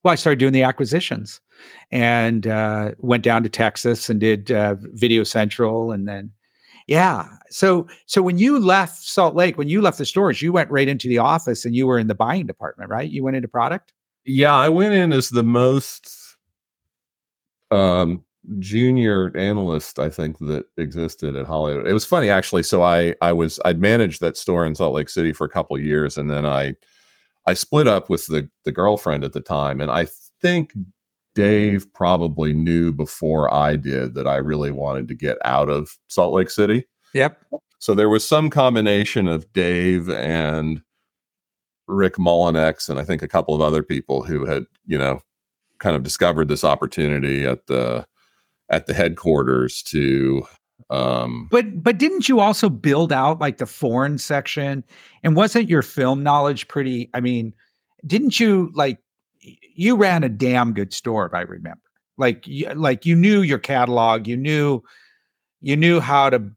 well, 0.04 0.14
I 0.14 0.16
started 0.16 0.40
doing 0.40 0.54
the 0.54 0.64
acquisitions 0.64 1.42
and 1.92 2.48
uh, 2.48 2.92
went 3.00 3.24
down 3.24 3.44
to 3.44 3.50
Texas 3.50 4.10
and 4.10 4.20
did 4.20 4.52
uh, 4.52 4.76
Video 4.80 5.24
Central, 5.24 5.92
and 5.92 6.08
then 6.08 6.32
yeah. 6.90 7.28
So 7.52 7.88
so 8.08 8.24
when 8.24 8.40
you 8.40 8.60
left 8.60 9.04
Salt 9.04 9.36
Lake, 9.36 9.60
when 9.60 9.70
you 9.70 9.80
left 9.80 10.00
the 10.00 10.06
stores, 10.06 10.42
you 10.42 10.52
went 10.52 10.72
right 10.72 10.88
into 10.88 11.08
the 11.08 11.20
office 11.20 11.64
and 11.64 11.76
you 11.76 11.86
were 11.86 12.00
in 12.00 12.08
the 12.08 12.16
buying 12.16 12.48
department, 12.48 12.90
right? 12.90 13.08
You 13.08 13.24
went 13.24 13.36
into 13.36 13.48
product. 13.48 13.94
Yeah, 14.26 14.56
I 14.56 14.70
went 14.70 14.96
in 14.96 15.14
as 15.14 15.30
the 15.30 15.44
most 15.44 16.12
um, 17.70 18.24
junior 18.58 19.32
analyst 19.38 20.00
I 20.00 20.10
think 20.10 20.40
that 20.40 20.66
existed 20.78 21.36
at 21.36 21.46
Hollywood. 21.46 21.86
It 21.88 21.94
was 21.94 22.06
funny 22.06 22.32
actually. 22.32 22.64
So 22.64 22.82
I 22.82 23.14
I 23.22 23.34
was 23.34 23.60
I'd 23.66 23.80
managed 23.80 24.20
that 24.22 24.36
store 24.36 24.66
in 24.66 24.74
Salt 24.74 24.96
Lake 24.96 25.10
City 25.10 25.32
for 25.32 25.46
a 25.46 25.50
couple 25.50 25.78
years, 25.78 26.18
and 26.18 26.28
then 26.28 26.44
I 26.44 26.74
I 27.46 27.54
split 27.54 27.88
up 27.88 28.10
with 28.10 28.26
the 28.26 28.50
the 28.66 28.72
girlfriend 28.72 29.24
at 29.24 29.34
the 29.34 29.42
time, 29.42 29.80
and 29.80 29.92
I 29.92 30.08
think 30.42 30.74
Dave 31.40 31.94
probably 31.94 32.52
knew 32.52 32.92
before 32.92 33.54
I 33.54 33.78
did 33.78 34.14
that 34.16 34.28
I 34.28 34.36
really 34.36 34.72
wanted 34.72 35.08
to 35.08 35.16
get 35.16 35.38
out 35.46 35.70
of 35.70 35.98
Salt 36.10 36.34
Lake 36.34 36.50
City. 36.50 36.86
Yep. 37.14 37.42
So 37.80 37.96
there 37.96 38.10
was 38.10 38.28
some 38.28 38.50
combination 38.50 39.30
of 39.30 39.52
Dave 39.54 40.10
and 40.10 40.82
Rick 41.88 42.16
Mullinex 42.16 42.90
and 42.90 43.00
I 43.00 43.06
think 43.06 43.22
a 43.22 43.28
couple 43.28 43.56
of 43.56 43.62
other 43.62 43.82
people 43.82 44.22
who 44.22 44.46
had, 44.46 44.66
you 44.86 44.98
know, 44.98 45.22
kind 45.78 45.96
of 45.96 46.04
discovered 46.04 46.50
this 46.50 46.66
opportunity 46.66 47.46
at 47.46 47.68
the 47.68 48.06
at 48.70 48.86
the 48.86 48.94
headquarters 48.94 49.82
to 49.84 50.46
um, 50.90 51.48
but 51.52 51.82
but 51.82 51.98
didn't 51.98 52.28
you 52.28 52.42
also 52.42 52.68
build 52.70 53.14
out 53.14 53.40
like 53.40 53.60
the 53.60 53.66
foreign 53.66 54.18
section? 54.18 54.84
And 55.24 55.36
wasn't 55.36 55.70
your 55.70 55.84
film 55.84 56.22
knowledge 56.22 56.68
pretty? 56.68 57.10
I 57.14 57.22
mean, 57.22 57.54
didn't 58.06 58.40
you 58.40 58.72
like 58.74 58.98
you 59.80 59.96
ran 59.96 60.26
a 60.26 60.30
damn 60.30 60.74
good 60.74 60.94
store 60.94 61.26
if 61.26 61.34
I 61.34 61.42
remember. 61.42 61.80
Like 62.18 62.46
you, 62.46 62.68
like 62.74 63.06
you 63.06 63.16
knew 63.16 63.42
your 63.42 63.60
catalog, 63.60 64.28
you 64.28 64.36
knew 64.36 64.82
you 65.62 65.78
knew 65.78 66.02
how 66.02 66.30
to 66.30 66.52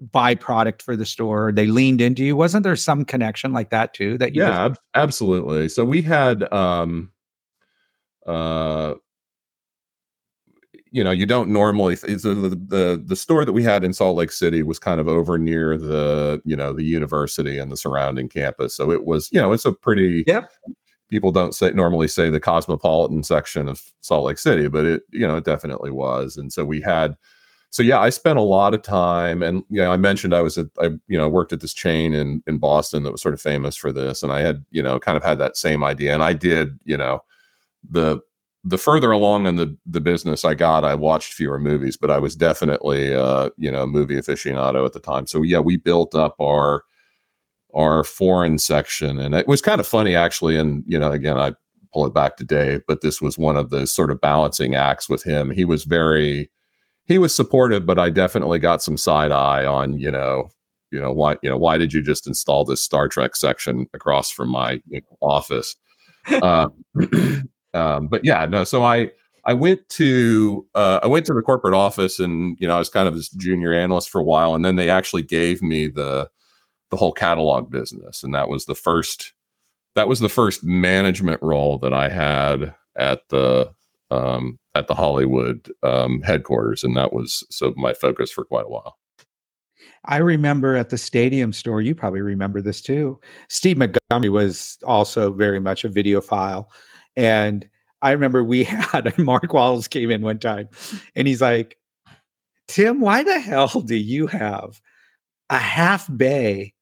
buy 0.00 0.34
product 0.34 0.82
for 0.82 0.96
the 0.96 1.06
store. 1.06 1.52
They 1.52 1.66
leaned 1.66 2.00
into 2.00 2.24
you. 2.24 2.34
Wasn't 2.34 2.64
there 2.64 2.74
some 2.74 3.04
connection 3.04 3.52
like 3.52 3.70
that 3.70 3.94
too? 3.94 4.18
That 4.18 4.34
you 4.34 4.42
yeah, 4.42 4.66
ab- 4.66 4.78
absolutely. 4.94 5.68
So 5.68 5.84
we 5.84 6.02
had 6.02 6.52
um 6.52 7.12
uh 8.26 8.94
you 10.90 11.04
know 11.04 11.12
you 11.12 11.24
don't 11.24 11.50
normally 11.50 11.94
th- 11.94 12.22
the, 12.22 12.32
the 12.68 13.00
the 13.04 13.16
store 13.16 13.44
that 13.44 13.52
we 13.52 13.62
had 13.62 13.84
in 13.84 13.92
Salt 13.92 14.16
Lake 14.16 14.32
City 14.32 14.64
was 14.64 14.80
kind 14.80 14.98
of 14.98 15.06
over 15.06 15.38
near 15.38 15.78
the 15.78 16.42
you 16.44 16.56
know 16.56 16.72
the 16.72 16.82
university 16.82 17.58
and 17.58 17.70
the 17.70 17.76
surrounding 17.76 18.28
campus 18.28 18.74
so 18.74 18.90
it 18.90 19.04
was 19.04 19.28
you 19.30 19.40
know 19.40 19.52
it's 19.52 19.64
a 19.64 19.72
pretty 19.72 20.24
yep 20.26 20.50
people 21.08 21.32
don't 21.32 21.54
say 21.54 21.70
normally 21.70 22.08
say 22.08 22.30
the 22.30 22.40
cosmopolitan 22.40 23.22
section 23.22 23.68
of 23.68 23.82
Salt 24.00 24.24
Lake 24.24 24.38
City 24.38 24.68
but 24.68 24.84
it 24.84 25.02
you 25.10 25.26
know 25.26 25.36
it 25.36 25.44
definitely 25.44 25.90
was 25.90 26.36
and 26.36 26.52
so 26.52 26.64
we 26.64 26.80
had 26.80 27.16
so 27.70 27.82
yeah 27.82 27.98
I 27.98 28.10
spent 28.10 28.38
a 28.38 28.42
lot 28.42 28.74
of 28.74 28.82
time 28.82 29.42
and 29.42 29.62
you 29.68 29.80
know 29.80 29.92
I 29.92 29.96
mentioned 29.96 30.34
I 30.34 30.42
was 30.42 30.58
at 30.58 30.66
I 30.80 30.86
you 31.08 31.18
know 31.18 31.28
worked 31.28 31.52
at 31.52 31.60
this 31.60 31.74
chain 31.74 32.14
in 32.14 32.42
in 32.46 32.58
Boston 32.58 33.02
that 33.02 33.12
was 33.12 33.22
sort 33.22 33.34
of 33.34 33.40
famous 33.40 33.76
for 33.76 33.92
this 33.92 34.22
and 34.22 34.32
I 34.32 34.40
had 34.40 34.64
you 34.70 34.82
know 34.82 34.98
kind 34.98 35.16
of 35.16 35.24
had 35.24 35.38
that 35.38 35.56
same 35.56 35.84
idea 35.84 36.14
and 36.14 36.22
I 36.22 36.32
did 36.32 36.78
you 36.84 36.96
know 36.96 37.22
the 37.88 38.20
the 38.66 38.78
further 38.78 39.12
along 39.12 39.46
in 39.46 39.56
the 39.56 39.76
the 39.86 40.00
business 40.00 40.44
I 40.44 40.54
got, 40.54 40.84
I 40.84 40.96
watched 40.96 41.32
fewer 41.32 41.58
movies, 41.58 41.96
but 41.96 42.10
I 42.10 42.18
was 42.18 42.34
definitely 42.34 43.14
uh, 43.14 43.50
you 43.56 43.70
know 43.70 43.86
movie 43.86 44.16
aficionado 44.16 44.84
at 44.84 44.92
the 44.92 45.00
time. 45.00 45.28
So 45.28 45.42
yeah, 45.42 45.60
we 45.60 45.76
built 45.76 46.16
up 46.16 46.34
our 46.40 46.82
our 47.74 48.04
foreign 48.04 48.58
section, 48.58 49.18
and 49.18 49.34
it 49.34 49.48
was 49.48 49.62
kind 49.62 49.80
of 49.80 49.86
funny 49.86 50.16
actually. 50.16 50.56
And 50.56 50.84
you 50.86 50.98
know, 50.98 51.10
again, 51.12 51.38
I 51.38 51.54
pull 51.92 52.06
it 52.06 52.14
back 52.14 52.36
to 52.36 52.44
Dave, 52.44 52.82
but 52.86 53.00
this 53.00 53.20
was 53.20 53.38
one 53.38 53.56
of 53.56 53.70
the 53.70 53.86
sort 53.86 54.10
of 54.10 54.20
balancing 54.20 54.74
acts 54.74 55.08
with 55.08 55.22
him. 55.22 55.50
He 55.50 55.64
was 55.64 55.84
very 55.84 56.50
he 57.04 57.18
was 57.18 57.34
supportive, 57.34 57.86
but 57.86 57.98
I 57.98 58.10
definitely 58.10 58.58
got 58.58 58.82
some 58.82 58.96
side 58.96 59.32
eye 59.32 59.64
on 59.64 59.98
you 59.98 60.10
know 60.10 60.50
you 60.90 61.00
know 61.00 61.12
why 61.12 61.36
you 61.42 61.50
know 61.50 61.58
why 61.58 61.78
did 61.78 61.92
you 61.92 62.02
just 62.02 62.26
install 62.26 62.64
this 62.64 62.82
Star 62.82 63.08
Trek 63.08 63.36
section 63.36 63.86
across 63.94 64.30
from 64.30 64.50
my 64.50 64.80
you 64.88 65.00
know, 65.00 65.16
office. 65.20 65.76
Uh, 66.42 66.68
Um, 67.76 68.08
but 68.08 68.24
yeah, 68.24 68.46
no. 68.46 68.64
So 68.64 68.84
I 68.84 69.10
I 69.44 69.52
went 69.52 69.86
to 69.90 70.66
uh, 70.74 71.00
I 71.02 71.06
went 71.06 71.26
to 71.26 71.34
the 71.34 71.42
corporate 71.42 71.74
office, 71.74 72.18
and 72.18 72.56
you 72.58 72.66
know 72.66 72.74
I 72.74 72.78
was 72.78 72.88
kind 72.88 73.06
of 73.06 73.14
this 73.14 73.28
junior 73.28 73.72
analyst 73.72 74.08
for 74.08 74.20
a 74.20 74.24
while, 74.24 74.54
and 74.54 74.64
then 74.64 74.76
they 74.76 74.88
actually 74.88 75.22
gave 75.22 75.62
me 75.62 75.88
the 75.88 76.28
the 76.90 76.96
whole 76.96 77.12
catalog 77.12 77.70
business, 77.70 78.22
and 78.22 78.34
that 78.34 78.48
was 78.48 78.66
the 78.66 78.74
first 78.74 79.32
that 79.94 80.08
was 80.08 80.20
the 80.20 80.28
first 80.28 80.62
management 80.62 81.42
role 81.42 81.78
that 81.78 81.92
I 81.92 82.08
had 82.08 82.74
at 82.96 83.28
the 83.30 83.72
um, 84.10 84.58
at 84.74 84.86
the 84.86 84.94
Hollywood 84.94 85.70
um, 85.82 86.22
headquarters, 86.22 86.84
and 86.84 86.96
that 86.96 87.12
was 87.12 87.44
so 87.50 87.72
my 87.76 87.94
focus 87.94 88.30
for 88.30 88.44
quite 88.44 88.66
a 88.66 88.70
while. 88.70 88.98
I 90.04 90.18
remember 90.18 90.76
at 90.76 90.90
the 90.90 90.98
stadium 90.98 91.52
store, 91.52 91.80
you 91.80 91.94
probably 91.94 92.20
remember 92.20 92.60
this 92.60 92.80
too. 92.80 93.18
Steve 93.48 93.76
Montgomery 93.78 94.28
was 94.28 94.78
also 94.84 95.32
very 95.32 95.58
much 95.58 95.84
a 95.84 95.88
videophile. 95.88 96.66
And 97.16 97.68
I 98.02 98.12
remember 98.12 98.44
we 98.44 98.64
had 98.64 99.16
Mark 99.18 99.52
Wallace 99.52 99.88
came 99.88 100.10
in 100.10 100.22
one 100.22 100.38
time 100.38 100.68
and 101.14 101.26
he's 101.26 101.40
like, 101.40 101.76
Tim, 102.68 103.00
why 103.00 103.24
the 103.24 103.38
hell 103.40 103.80
do 103.80 103.96
you 103.96 104.26
have 104.26 104.80
a 105.50 105.58
half 105.58 106.08
bay 106.16 106.72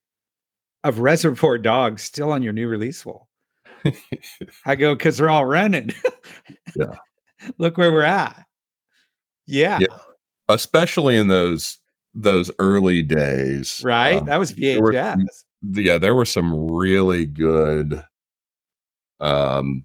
of 0.84 1.00
Reservoir 1.00 1.58
Dogs 1.58 2.02
still 2.02 2.30
on 2.30 2.42
your 2.42 2.52
new 2.52 2.68
release 2.68 3.04
wall? 3.04 3.28
I 4.66 4.76
go, 4.76 4.94
because 4.94 5.18
they're 5.18 5.30
all 5.30 5.46
running. 5.46 5.90
yeah. 6.76 6.96
Look 7.58 7.76
where 7.76 7.92
we're 7.92 8.02
at. 8.02 8.46
Yeah. 9.46 9.78
yeah. 9.80 9.98
Especially 10.48 11.16
in 11.16 11.28
those 11.28 11.78
those 12.14 12.50
early 12.58 13.02
days. 13.02 13.82
Right. 13.84 14.18
Um, 14.18 14.26
that 14.26 14.38
was 14.38 14.52
VHS. 14.52 14.74
There 14.74 14.82
were, 14.82 15.80
yeah, 15.80 15.98
there 15.98 16.14
were 16.14 16.24
some 16.24 16.54
really 16.70 17.26
good 17.26 18.02
um 19.20 19.84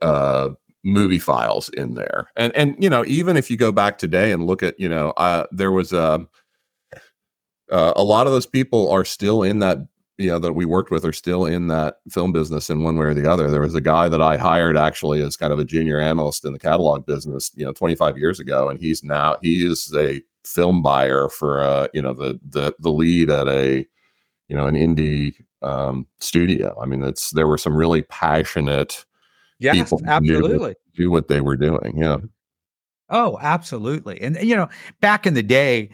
uh 0.00 0.50
movie 0.84 1.18
files 1.18 1.68
in 1.70 1.94
there. 1.94 2.28
And 2.36 2.54
and 2.54 2.76
you 2.78 2.90
know, 2.90 3.04
even 3.06 3.36
if 3.36 3.50
you 3.50 3.56
go 3.56 3.72
back 3.72 3.98
today 3.98 4.32
and 4.32 4.46
look 4.46 4.62
at, 4.62 4.78
you 4.78 4.88
know, 4.88 5.10
uh 5.12 5.46
there 5.50 5.72
was 5.72 5.92
um 5.92 6.28
uh, 7.70 7.92
a 7.96 8.04
lot 8.04 8.26
of 8.26 8.32
those 8.32 8.46
people 8.46 8.90
are 8.90 9.04
still 9.04 9.42
in 9.42 9.60
that 9.60 9.78
you 10.18 10.28
know 10.28 10.38
that 10.38 10.52
we 10.52 10.64
worked 10.64 10.90
with 10.90 11.04
are 11.04 11.12
still 11.12 11.46
in 11.46 11.68
that 11.68 11.96
film 12.10 12.32
business 12.32 12.70
in 12.70 12.84
one 12.84 12.96
way 12.96 13.06
or 13.06 13.14
the 13.14 13.30
other. 13.30 13.50
There 13.50 13.60
was 13.60 13.74
a 13.74 13.80
guy 13.80 14.08
that 14.08 14.22
I 14.22 14.36
hired 14.36 14.76
actually 14.76 15.22
as 15.22 15.36
kind 15.36 15.52
of 15.52 15.58
a 15.58 15.64
junior 15.64 15.98
analyst 15.98 16.44
in 16.44 16.52
the 16.52 16.58
catalog 16.58 17.06
business, 17.06 17.50
you 17.54 17.64
know, 17.64 17.72
25 17.72 18.18
years 18.18 18.38
ago, 18.38 18.68
and 18.68 18.78
he's 18.78 19.02
now 19.02 19.36
he 19.42 19.66
is 19.66 19.92
a 19.96 20.22
film 20.44 20.82
buyer 20.82 21.28
for 21.28 21.60
uh, 21.60 21.88
you 21.94 22.02
know 22.02 22.12
the 22.12 22.38
the 22.48 22.74
the 22.78 22.90
lead 22.90 23.30
at 23.30 23.48
a 23.48 23.86
you 24.48 24.56
know 24.56 24.66
an 24.66 24.74
indie 24.74 25.34
um, 25.62 26.06
studio. 26.20 26.78
I 26.80 26.86
mean, 26.86 27.02
it's 27.02 27.30
there 27.30 27.46
were 27.46 27.58
some 27.58 27.74
really 27.74 28.02
passionate 28.02 29.04
yes, 29.58 29.74
people 29.74 30.00
absolutely 30.06 30.74
do 30.94 31.10
what 31.10 31.28
they 31.28 31.40
were 31.40 31.56
doing. 31.56 31.94
Yeah. 31.96 32.18
Oh, 33.08 33.38
absolutely. 33.42 34.20
And 34.20 34.36
you 34.42 34.56
know, 34.56 34.68
back 35.00 35.26
in 35.26 35.34
the 35.34 35.42
day, 35.42 35.90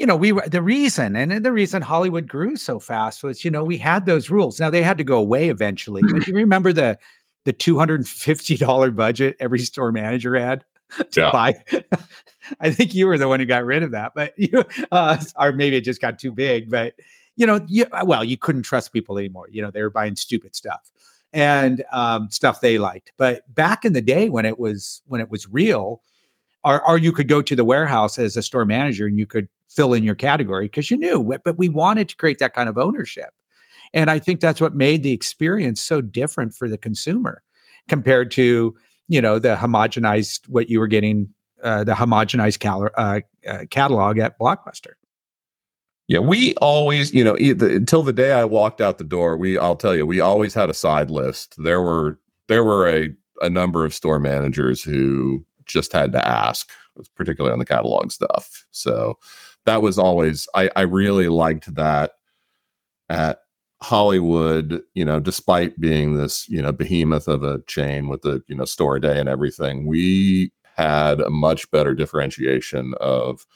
you 0.00 0.06
know, 0.06 0.16
we 0.16 0.32
were 0.32 0.48
the 0.48 0.62
reason, 0.62 1.14
and 1.14 1.44
the 1.44 1.52
reason 1.52 1.82
Hollywood 1.82 2.26
grew 2.26 2.56
so 2.56 2.78
fast 2.78 3.22
was, 3.22 3.44
you 3.44 3.50
know, 3.50 3.62
we 3.62 3.76
had 3.76 4.06
those 4.06 4.30
rules. 4.30 4.58
Now 4.58 4.70
they 4.70 4.82
had 4.82 4.96
to 4.96 5.04
go 5.04 5.18
away 5.18 5.50
eventually. 5.50 6.00
But 6.10 6.26
you 6.26 6.32
remember 6.32 6.72
the 6.72 6.98
the 7.44 7.52
two 7.52 7.78
hundred 7.78 8.00
and 8.00 8.08
fifty 8.08 8.56
dollar 8.56 8.90
budget 8.90 9.36
every 9.40 9.58
store 9.58 9.92
manager 9.92 10.36
had 10.36 10.64
to 11.10 11.20
yeah. 11.20 11.30
buy. 11.30 11.62
I 12.60 12.70
think 12.70 12.94
you 12.94 13.08
were 13.08 13.18
the 13.18 13.28
one 13.28 13.40
who 13.40 13.46
got 13.46 13.66
rid 13.66 13.82
of 13.82 13.90
that, 13.90 14.12
but 14.14 14.32
you, 14.38 14.64
uh, 14.90 15.22
or 15.38 15.52
maybe 15.52 15.76
it 15.76 15.82
just 15.82 16.00
got 16.00 16.18
too 16.18 16.32
big. 16.32 16.70
But 16.70 16.94
you 17.36 17.46
know, 17.46 17.60
you, 17.68 17.84
well, 18.02 18.24
you 18.24 18.38
couldn't 18.38 18.62
trust 18.62 18.94
people 18.94 19.18
anymore. 19.18 19.48
You 19.50 19.60
know, 19.60 19.70
they 19.70 19.82
were 19.82 19.90
buying 19.90 20.16
stupid 20.16 20.56
stuff 20.56 20.90
and 21.34 21.84
um, 21.92 22.30
stuff 22.30 22.62
they 22.62 22.78
liked. 22.78 23.12
But 23.18 23.54
back 23.54 23.84
in 23.84 23.92
the 23.92 24.00
day 24.00 24.30
when 24.30 24.46
it 24.46 24.58
was 24.58 25.02
when 25.08 25.20
it 25.20 25.28
was 25.28 25.46
real, 25.46 26.00
or, 26.64 26.86
or 26.86 26.98
you 26.98 27.12
could 27.12 27.28
go 27.28 27.42
to 27.42 27.56
the 27.56 27.64
warehouse 27.64 28.18
as 28.18 28.36
a 28.36 28.42
store 28.42 28.64
manager 28.64 29.06
and 29.06 29.18
you 29.18 29.26
could 29.26 29.48
fill 29.68 29.94
in 29.94 30.02
your 30.02 30.14
category 30.14 30.66
because 30.66 30.90
you 30.90 30.96
knew, 30.96 31.38
but 31.44 31.56
we 31.58 31.68
wanted 31.68 32.08
to 32.08 32.16
create 32.16 32.38
that 32.38 32.54
kind 32.54 32.68
of 32.68 32.76
ownership. 32.76 33.30
And 33.92 34.10
I 34.10 34.18
think 34.18 34.40
that's 34.40 34.60
what 34.60 34.74
made 34.74 35.02
the 35.02 35.12
experience 35.12 35.80
so 35.80 36.00
different 36.00 36.54
for 36.54 36.68
the 36.68 36.78
consumer 36.78 37.42
compared 37.88 38.30
to, 38.32 38.74
you 39.08 39.20
know, 39.20 39.38
the 39.38 39.56
homogenized, 39.56 40.48
what 40.48 40.68
you 40.68 40.78
were 40.78 40.86
getting, 40.86 41.28
uh, 41.62 41.84
the 41.84 41.94
homogenized 41.94 42.60
cal- 42.60 42.90
uh, 42.96 43.20
uh, 43.48 43.64
catalog 43.70 44.18
at 44.18 44.38
Blockbuster. 44.38 44.92
Yeah, 46.08 46.18
we 46.18 46.54
always, 46.56 47.14
you 47.14 47.22
know, 47.22 47.36
until 47.36 48.02
the 48.02 48.12
day 48.12 48.32
I 48.32 48.44
walked 48.44 48.80
out 48.80 48.98
the 48.98 49.04
door, 49.04 49.36
we, 49.36 49.56
I'll 49.56 49.76
tell 49.76 49.94
you, 49.94 50.04
we 50.04 50.20
always 50.20 50.54
had 50.54 50.68
a 50.68 50.74
side 50.74 51.10
list. 51.10 51.54
There 51.58 51.80
were, 51.80 52.18
there 52.48 52.64
were 52.64 52.88
a, 52.88 53.10
a 53.40 53.48
number 53.48 53.84
of 53.84 53.94
store 53.94 54.18
managers 54.18 54.82
who 54.82 55.44
just 55.72 55.92
had 55.92 56.12
to 56.12 56.28
ask, 56.28 56.70
particularly 57.14 57.52
on 57.52 57.58
the 57.58 57.64
catalog 57.64 58.10
stuff. 58.10 58.66
So, 58.70 59.18
that 59.66 59.82
was 59.82 59.98
always 59.98 60.48
I, 60.54 60.70
I 60.74 60.82
really 60.82 61.28
liked 61.28 61.74
that 61.74 62.12
at 63.08 63.40
Hollywood, 63.82 64.82
you 64.94 65.04
know, 65.04 65.20
despite 65.20 65.78
being 65.80 66.16
this, 66.16 66.48
you 66.48 66.60
know, 66.60 66.72
behemoth 66.72 67.28
of 67.28 67.42
a 67.42 67.60
chain 67.62 68.08
with 68.08 68.22
the, 68.22 68.42
you 68.46 68.54
know, 68.54 68.64
store 68.64 68.98
day 68.98 69.18
and 69.18 69.28
everything, 69.28 69.86
we 69.86 70.52
had 70.76 71.20
a 71.20 71.30
much 71.30 71.70
better 71.70 71.94
differentiation 71.94 72.94
of 73.00 73.46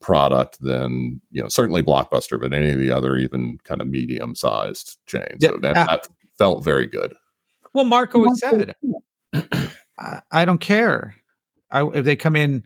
product 0.00 0.60
than, 0.60 1.20
you 1.30 1.42
know, 1.42 1.48
certainly 1.48 1.82
Blockbuster, 1.82 2.40
but 2.40 2.52
any 2.52 2.70
of 2.70 2.78
the 2.78 2.90
other 2.90 3.16
even 3.16 3.58
kind 3.64 3.80
of 3.80 3.88
medium 3.88 4.34
sized 4.34 4.98
chains. 5.06 5.38
Yeah, 5.40 5.50
so 5.50 5.58
that, 5.58 5.76
uh, 5.76 5.86
that, 5.86 6.08
felt 6.38 6.64
very 6.64 6.86
good. 6.86 7.14
Well, 7.74 7.84
Marco 7.84 8.26
said, 8.34 8.74
I, 9.98 10.20
I 10.30 10.44
don't 10.44 10.58
care. 10.58 11.16
I, 11.70 11.86
if 11.88 12.04
they 12.04 12.16
come 12.16 12.36
in 12.36 12.64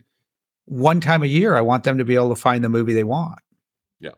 one 0.65 1.01
time 1.01 1.23
a 1.23 1.27
year, 1.27 1.55
I 1.55 1.61
want 1.61 1.83
them 1.83 1.97
to 1.97 2.05
be 2.05 2.15
able 2.15 2.29
to 2.29 2.35
find 2.35 2.63
the 2.63 2.69
movie 2.69 2.93
they 2.93 3.03
want. 3.03 3.39
Yeah. 3.99 4.11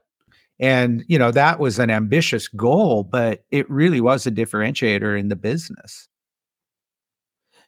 And, 0.59 1.05
you 1.07 1.17
know, 1.17 1.31
that 1.31 1.59
was 1.59 1.79
an 1.79 1.89
ambitious 1.89 2.49
goal, 2.49 3.03
but 3.03 3.45
it 3.51 3.69
really 3.69 4.01
was 4.01 4.27
a 4.27 4.31
differentiator 4.31 5.17
in 5.17 5.29
the 5.29 5.37
business. 5.37 6.09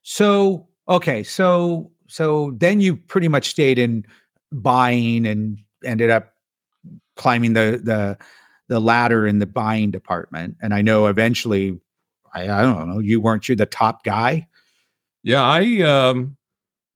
So, 0.02 0.68
okay. 0.90 1.24
So, 1.24 1.92
so 2.08 2.52
then 2.58 2.82
you 2.82 2.98
pretty 2.98 3.30
much 3.30 3.50
stayed 3.50 3.80
in 3.80 4.06
buying 4.52 5.26
and 5.26 5.60
ended 5.86 6.10
up 6.10 6.34
climbing 7.16 7.54
the, 7.54 7.80
the, 7.82 8.18
the 8.68 8.82
ladder 8.82 9.26
in 9.26 9.40
the 9.40 9.46
buying 9.46 9.92
department. 9.92 10.58
And 10.62 10.74
I 10.74 10.82
know 10.82 11.08
eventually, 11.08 11.80
I, 12.34 12.50
I 12.50 12.62
don't 12.64 12.90
know, 12.90 13.00
you 13.00 13.22
weren't 13.22 13.48
you 13.48 13.56
the 13.56 13.66
top 13.66 14.04
guy? 14.04 14.48
Yeah. 15.24 15.42
I, 15.42 15.82
um, 15.84 16.36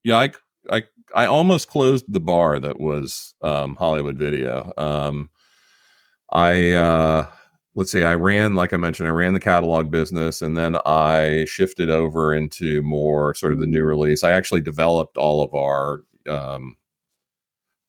yeah, 0.07 0.19
I, 0.19 0.31
I 0.71 0.83
I 1.13 1.25
almost 1.25 1.67
closed 1.67 2.05
the 2.07 2.21
bar 2.21 2.59
that 2.61 2.79
was 2.79 3.35
um, 3.41 3.75
Hollywood 3.75 4.17
Video. 4.17 4.71
Um, 4.77 5.29
I 6.31 6.71
uh, 6.71 7.27
let's 7.75 7.91
see, 7.91 8.03
I 8.03 8.15
ran, 8.15 8.55
like 8.55 8.71
I 8.71 8.77
mentioned, 8.77 9.09
I 9.09 9.11
ran 9.11 9.33
the 9.33 9.41
catalog 9.41 9.91
business, 9.91 10.41
and 10.41 10.57
then 10.57 10.77
I 10.85 11.45
shifted 11.45 11.89
over 11.89 12.33
into 12.33 12.81
more 12.83 13.33
sort 13.35 13.51
of 13.51 13.59
the 13.59 13.67
new 13.67 13.83
release. 13.83 14.23
I 14.23 14.31
actually 14.31 14.61
developed 14.61 15.17
all 15.17 15.43
of 15.43 15.53
our 15.53 16.03
um, 16.29 16.77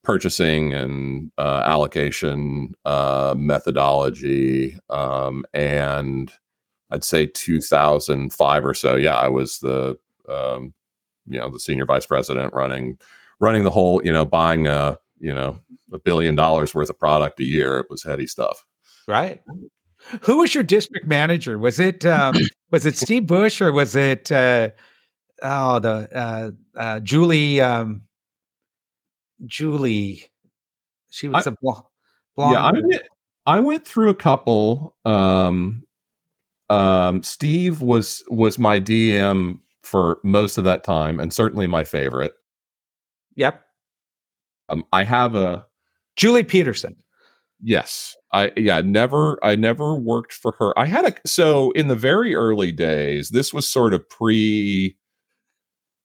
purchasing 0.02 0.74
and 0.74 1.31
uh, 1.38 1.62
allocation 1.66 2.74
uh, 2.85 3.35
methodology, 3.38 4.76
um, 4.90 5.44
and 5.54 6.33
I'd 6.90 7.04
say 7.04 7.26
2005 7.26 8.64
or 8.64 8.74
so. 8.74 8.96
Yeah, 8.96 9.14
I 9.14 9.28
was 9.28 9.61
the 9.61 9.96
um, 10.28 10.74
you 11.29 11.38
know 11.38 11.51
the 11.51 11.61
senior 11.61 11.87
vice 11.87 12.07
president 12.07 12.53
running 12.55 12.99
running 13.41 13.64
the 13.64 13.71
whole 13.71 14.05
you 14.05 14.12
know 14.12 14.25
buying 14.25 14.67
a 14.67 14.99
you 15.21 15.33
know 15.33 15.59
a 15.93 15.99
billion 15.99 16.35
dollars 16.35 16.75
worth 16.75 16.91
of 16.91 16.99
product 16.99 17.41
a 17.41 17.45
year. 17.45 17.79
It 17.79 17.87
was 17.91 18.03
heady 18.03 18.27
stuff. 18.27 18.64
Right. 19.07 19.43
Who 20.23 20.38
was 20.38 20.55
your 20.55 20.64
district 20.64 21.07
manager? 21.07 21.59
Was 21.59 21.81
it 21.81 22.05
um 22.07 22.35
was 22.71 22.87
it 22.87 22.97
steve 22.97 23.27
bush 23.27 23.61
or 23.61 23.73
was 23.73 23.97
it 23.97 24.31
uh 24.31 24.71
oh 25.43 25.79
the 25.79 26.09
uh 26.14 26.51
uh 26.79 27.01
julie 27.01 27.61
um 27.61 28.03
julie. 29.47 30.25
She 31.11 31.29
was 31.29 31.47
I, 31.47 31.51
a 31.51 31.55
bl- 31.62 31.81
blonde 32.37 32.53
yeah 32.53 32.64
i 32.64 32.73
went 32.73 33.03
i 33.47 33.61
went 33.61 33.87
through 33.87 34.11
a 34.11 34.14
couple 34.14 34.95
um 35.05 35.83
um 36.69 37.23
steve 37.23 37.81
was 37.81 38.23
was 38.29 38.59
my 38.59 38.79
dm 38.79 39.61
for 39.88 40.18
most 40.22 40.59
of 40.59 40.64
that 40.64 40.85
time, 40.85 41.18
and 41.18 41.33
certainly 41.33 41.66
my 41.66 41.85
favorite. 41.85 42.35
Yep. 43.37 43.62
Um, 44.68 44.85
I 44.92 45.05
have 45.05 45.35
a 45.35 45.64
Julie 46.16 46.44
Peterson. 46.44 46.96
Yes. 47.62 48.16
I 48.33 48.53
yeah, 48.57 48.83
never 48.83 49.38
I 49.42 49.57
never 49.57 49.94
worked 49.94 50.33
for 50.33 50.53
her. 50.59 50.79
I 50.79 50.85
had 50.87 51.07
a 51.07 51.14
so 51.27 51.70
in 51.72 51.88
the 51.88 51.96
very 51.96 52.35
early 52.35 52.72
days, 52.72 53.31
this 53.31 53.55
was 53.55 53.66
sort 53.66 53.94
of 53.94 54.09
pre 54.09 54.96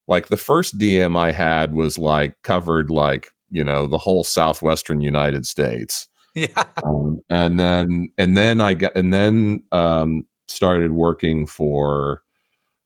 like 0.08 0.28
the 0.28 0.38
first 0.38 0.78
DM 0.78 1.18
I 1.18 1.32
had 1.32 1.74
was 1.74 1.98
like 1.98 2.36
covered 2.44 2.90
like, 2.90 3.32
you 3.52 3.64
know, 3.64 3.88
the 3.88 3.98
whole 3.98 4.24
southwestern 4.24 5.02
United 5.02 5.46
States. 5.46 6.08
Yeah. 6.36 6.64
Um, 6.84 7.20
and 7.30 7.60
then 7.60 8.10
and 8.18 8.36
then 8.36 8.60
I 8.60 8.74
got 8.74 8.96
and 8.96 9.14
then 9.14 9.62
um 9.72 10.26
started 10.48 10.94
working 10.94 11.46
for 11.46 12.23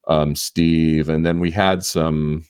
um, 0.08 0.36
Steve, 0.36 1.10
and 1.10 1.26
then 1.26 1.40
we 1.40 1.52
had 1.52 1.84
some 1.84 2.46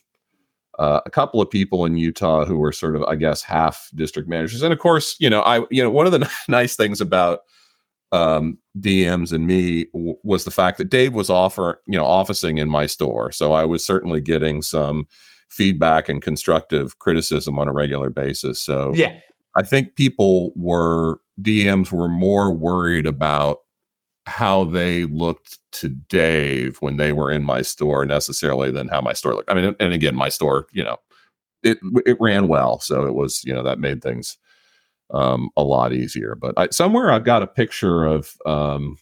uh, 0.78 1.00
a 1.04 1.10
couple 1.10 1.40
of 1.40 1.50
people 1.50 1.84
in 1.84 1.96
Utah 1.96 2.44
who 2.44 2.56
were 2.56 2.70
sort 2.72 2.94
of, 2.94 3.02
I 3.02 3.16
guess, 3.16 3.42
half 3.42 3.90
district 3.96 4.28
managers. 4.28 4.62
And 4.62 4.72
of 4.72 4.78
course, 4.78 5.16
you 5.18 5.28
know, 5.28 5.42
I 5.42 5.66
you 5.70 5.82
know 5.82 5.90
one 5.90 6.06
of 6.06 6.12
the 6.12 6.30
nice 6.48 6.76
things 6.76 7.00
about 7.00 7.40
um, 8.12 8.58
DMs 8.78 9.32
and 9.32 9.46
me 9.46 9.86
w- 9.92 10.16
was 10.22 10.44
the 10.44 10.50
fact 10.50 10.78
that 10.78 10.88
Dave 10.88 11.14
was 11.14 11.28
offer 11.28 11.82
you 11.86 11.98
know 11.98 12.06
officing 12.06 12.58
in 12.58 12.68
my 12.68 12.86
store, 12.86 13.32
so 13.32 13.52
I 13.52 13.64
was 13.64 13.84
certainly 13.84 14.20
getting 14.20 14.62
some 14.62 15.06
feedback 15.50 16.08
and 16.08 16.22
constructive 16.22 16.98
criticism 16.98 17.58
on 17.58 17.68
a 17.68 17.72
regular 17.72 18.10
basis. 18.10 18.62
So 18.62 18.92
yeah, 18.94 19.18
I 19.56 19.62
think 19.62 19.96
people 19.96 20.52
were 20.54 21.20
DMs 21.42 21.90
were 21.90 22.08
more 22.08 22.52
worried 22.52 23.06
about 23.06 23.58
how 24.26 24.64
they 24.64 25.04
looked 25.06 25.58
to 25.72 25.88
Dave 25.88 26.78
when 26.78 26.96
they 26.96 27.12
were 27.12 27.30
in 27.30 27.44
my 27.44 27.62
store 27.62 28.04
necessarily 28.04 28.70
than 28.70 28.88
how 28.88 29.00
my 29.00 29.12
store 29.12 29.34
looked. 29.34 29.50
I 29.50 29.54
mean, 29.54 29.74
and 29.78 29.92
again, 29.92 30.14
my 30.14 30.28
store, 30.28 30.66
you 30.72 30.84
know, 30.84 30.96
it 31.62 31.78
it 32.06 32.16
ran 32.20 32.48
well, 32.48 32.80
so 32.80 33.06
it 33.06 33.14
was 33.14 33.44
you 33.44 33.52
know 33.52 33.62
that 33.62 33.78
made 33.78 34.02
things 34.02 34.38
um, 35.10 35.50
a 35.56 35.62
lot 35.62 35.92
easier. 35.92 36.34
But 36.34 36.54
I, 36.56 36.68
somewhere 36.70 37.10
I've 37.10 37.24
got 37.24 37.42
a 37.42 37.46
picture 37.46 38.04
of 38.04 38.36
um, 38.46 38.96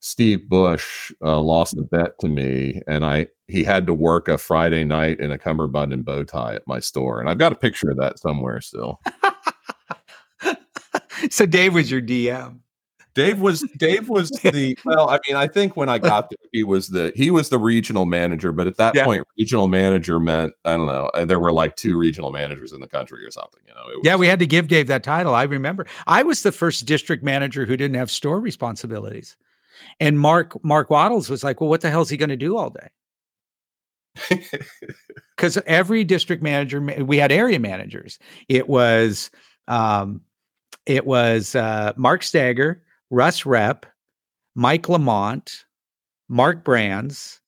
Steve 0.00 0.48
Bush 0.48 1.12
uh, 1.22 1.40
lost 1.40 1.76
a 1.76 1.82
bet 1.82 2.18
to 2.20 2.28
me, 2.28 2.80
and 2.86 3.04
I 3.04 3.28
he 3.48 3.64
had 3.64 3.86
to 3.86 3.94
work 3.94 4.28
a 4.28 4.38
Friday 4.38 4.84
night 4.84 5.20
in 5.20 5.32
a 5.32 5.38
cummerbund 5.38 5.92
and 5.92 6.04
bow 6.04 6.24
tie 6.24 6.54
at 6.54 6.66
my 6.66 6.80
store, 6.80 7.20
and 7.20 7.28
I've 7.28 7.38
got 7.38 7.52
a 7.52 7.56
picture 7.56 7.90
of 7.90 7.96
that 7.98 8.18
somewhere 8.18 8.60
still. 8.60 9.00
so 11.30 11.46
Dave 11.46 11.74
was 11.74 11.90
your 11.90 12.02
DM. 12.02 12.60
Dave 13.18 13.40
was 13.40 13.60
Dave 13.76 14.08
was 14.08 14.30
the 14.42 14.78
well. 14.84 15.10
I 15.10 15.18
mean, 15.26 15.36
I 15.36 15.46
think 15.46 15.76
when 15.76 15.88
I 15.88 15.98
got 15.98 16.30
there, 16.30 16.38
he 16.52 16.62
was 16.64 16.88
the 16.88 17.12
he 17.16 17.30
was 17.30 17.48
the 17.48 17.58
regional 17.58 18.06
manager. 18.06 18.52
But 18.52 18.66
at 18.66 18.76
that 18.76 18.94
Yeah. 18.94 19.04
point, 19.04 19.26
regional 19.36 19.68
manager 19.68 20.18
meant 20.20 20.54
I 20.64 20.76
don't 20.76 20.86
know. 20.86 21.10
uh, 21.14 21.24
There 21.24 21.40
were 21.40 21.52
like 21.52 21.76
two 21.76 21.98
regional 21.98 22.30
managers 22.32 22.72
in 22.72 22.80
the 22.80 22.88
country 22.88 23.24
or 23.24 23.30
something. 23.30 23.60
You 23.66 23.74
know. 23.74 23.82
It 23.90 24.04
Yeah, 24.04 24.16
we 24.16 24.26
had 24.28 24.38
to 24.38 24.46
give 24.46 24.68
Dave 24.68 24.86
that 24.86 25.02
title. 25.02 25.34
I 25.34 25.42
remember. 25.42 25.86
I 26.06 26.22
was 26.22 26.42
the 26.42 26.52
first 26.52 26.86
district 26.86 27.22
manager 27.24 27.66
who 27.66 27.76
didn't 27.76 27.96
have 27.96 28.10
store 28.10 28.40
responsibilities. 28.40 29.36
And 30.00 30.18
Mark 30.18 30.62
Mark 30.64 30.90
Wattles 30.90 31.28
was 31.28 31.42
like, 31.44 31.60
"Well, 31.60 31.70
what 31.70 31.80
the 31.80 31.90
hell 31.90 32.02
is 32.02 32.08
he 32.08 32.16
going 32.16 32.28
to 32.30 32.36
do 32.36 32.56
all 32.56 32.70
day?" 32.70 32.88
Because 35.36 35.56
every 35.66 36.02
district 36.02 36.42
manager, 36.42 36.80
we 36.80 37.16
had 37.16 37.30
area 37.30 37.60
managers. 37.60 38.18
It 38.48 38.68
was, 38.68 39.30
um, 39.68 40.20
it 40.84 41.06
was 41.06 41.54
uh, 41.54 41.92
Mark 41.96 42.24
Stagger, 42.24 42.82
Russ 43.10 43.46
Rep, 43.46 43.86
Mike 44.54 44.88
Lamont, 44.88 45.64
Mark 46.28 46.64
Brands. 46.64 47.40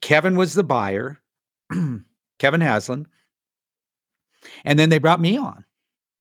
Kevin 0.00 0.36
was 0.36 0.54
the 0.54 0.64
buyer, 0.64 1.20
Kevin 2.38 2.60
Haslam. 2.60 3.06
And 4.64 4.78
then 4.78 4.90
they 4.90 4.98
brought 4.98 5.20
me 5.20 5.38
on. 5.38 5.64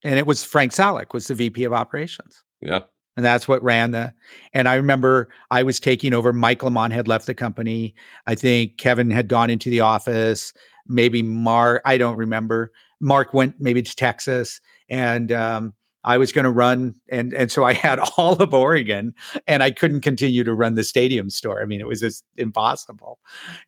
And 0.04 0.18
it 0.18 0.26
was 0.26 0.44
Frank 0.44 0.72
Salick 0.72 1.14
was 1.14 1.28
the 1.28 1.36
VP 1.36 1.64
of 1.66 1.74
operations. 1.74 2.44
yeah. 2.62 2.82
And 3.16 3.24
that's 3.24 3.48
what 3.48 3.62
ran 3.62 3.92
the. 3.92 4.12
And 4.54 4.68
I 4.68 4.74
remember 4.74 5.30
I 5.52 5.62
was 5.62 5.80
taking 5.80 6.16
over. 6.16 6.34
Mike 6.34 6.64
Lamont 6.64 6.94
had 6.94 7.08
left 7.08 7.28
the 7.28 7.36
company. 7.36 7.94
I 8.26 8.34
think 8.34 8.78
Kevin 8.80 9.12
had 9.12 9.28
gone 9.28 9.52
into 9.52 9.70
the 9.70 9.82
office. 9.82 10.52
Maybe 10.88 11.22
Mark, 11.22 11.84
I 11.86 12.00
don't 12.00 12.18
remember. 12.18 12.72
Mark 13.00 13.32
went 13.32 13.62
maybe 13.62 13.84
to 13.84 13.96
Texas. 13.96 14.60
And 14.90 15.32
um, 15.32 15.76
I 16.04 16.18
was 16.18 16.32
going 16.32 16.46
to 16.46 16.52
run. 16.52 16.96
And, 17.10 17.34
and 17.34 17.52
so 17.52 17.64
I 17.64 17.74
had 17.74 18.00
all 18.18 18.34
of 18.34 18.54
Oregon 18.54 19.14
and 19.48 19.64
I 19.64 19.72
couldn't 19.72 20.02
continue 20.02 20.44
to 20.44 20.54
run 20.54 20.76
the 20.76 20.84
stadium 20.84 21.30
store. 21.30 21.62
I 21.62 21.66
mean, 21.66 21.82
it 21.82 21.88
was 21.88 22.02
just 22.02 22.24
impossible. 22.38 23.20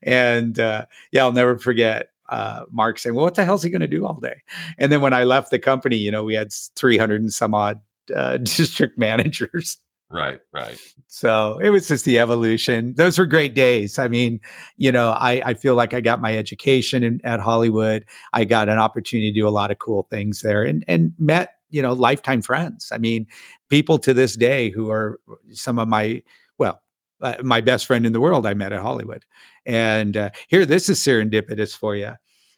And 0.02 0.60
uh, 0.60 0.86
yeah, 1.12 1.24
I'll 1.24 1.32
never 1.32 1.58
forget 1.58 2.10
uh, 2.30 2.63
Mark 2.71 3.00
saying, 3.00 3.15
well, 3.15 3.26
what 3.26 3.36
the 3.36 3.45
hell's 3.45 3.63
he 3.63 3.69
going 3.69 3.82
to 3.82 3.88
do 3.88 4.06
all 4.06 4.19
day? 4.19 4.41
And 4.78 4.91
then 4.91 5.02
when 5.02 5.13
I 5.13 5.24
left 5.24 5.52
the 5.52 5.60
company, 5.60 5.98
you 5.98 6.12
know, 6.12 6.24
we 6.24 6.34
had 6.34 6.52
300 6.52 7.21
and 7.21 7.34
some 7.34 7.54
odd 7.54 7.80
uh, 8.13 8.38
district 8.38 8.98
managers. 8.98 9.78
Right. 10.12 10.39
Right. 10.54 10.80
So 11.08 11.58
it 11.60 11.71
was 11.71 11.88
just 11.88 12.06
the 12.06 12.19
evolution. 12.19 12.93
Those 12.95 13.17
were 13.17 13.26
great 13.26 13.56
days. 13.56 13.98
I 13.98 14.08
mean, 14.08 14.39
you 14.78 14.91
know, 14.91 15.12
I, 15.12 15.41
I 15.43 15.54
feel 15.56 15.76
like 15.76 15.93
I 15.93 16.02
got 16.02 16.21
my 16.21 16.38
education 16.38 17.04
in, 17.04 17.21
at 17.24 17.39
Hollywood. 17.39 18.06
I 18.32 18.45
got 18.45 18.69
an 18.69 18.78
opportunity 18.78 19.32
to 19.32 19.39
do 19.39 19.48
a 19.48 19.50
lot 19.50 19.71
of 19.71 19.80
cool 19.80 20.08
things 20.12 20.41
there 20.41 20.63
and, 20.63 20.86
and 20.88 21.13
met, 21.17 21.55
you 21.75 21.81
know, 21.81 21.91
lifetime 21.91 22.41
friends. 22.41 22.89
I 22.93 22.97
mean, 22.97 23.27
people 23.69 23.99
to 23.99 24.13
this 24.13 24.38
day 24.38 24.69
who 24.69 24.89
are 24.89 25.19
some 25.51 25.77
of 25.77 25.89
my, 25.89 26.23
well, 26.57 26.81
uh, 27.21 27.35
my 27.43 27.59
best 27.59 27.85
friend 27.85 28.05
in 28.05 28.13
the 28.13 28.21
world 28.21 28.47
I 28.47 28.53
met 28.53 28.71
at 28.71 28.81
Hollywood. 28.81 29.25
And 29.65 30.15
uh, 30.15 30.29
here, 30.47 30.65
this 30.65 30.88
is 30.88 30.99
serendipitous 30.99 31.75
for 31.75 31.95
you. 31.95 32.13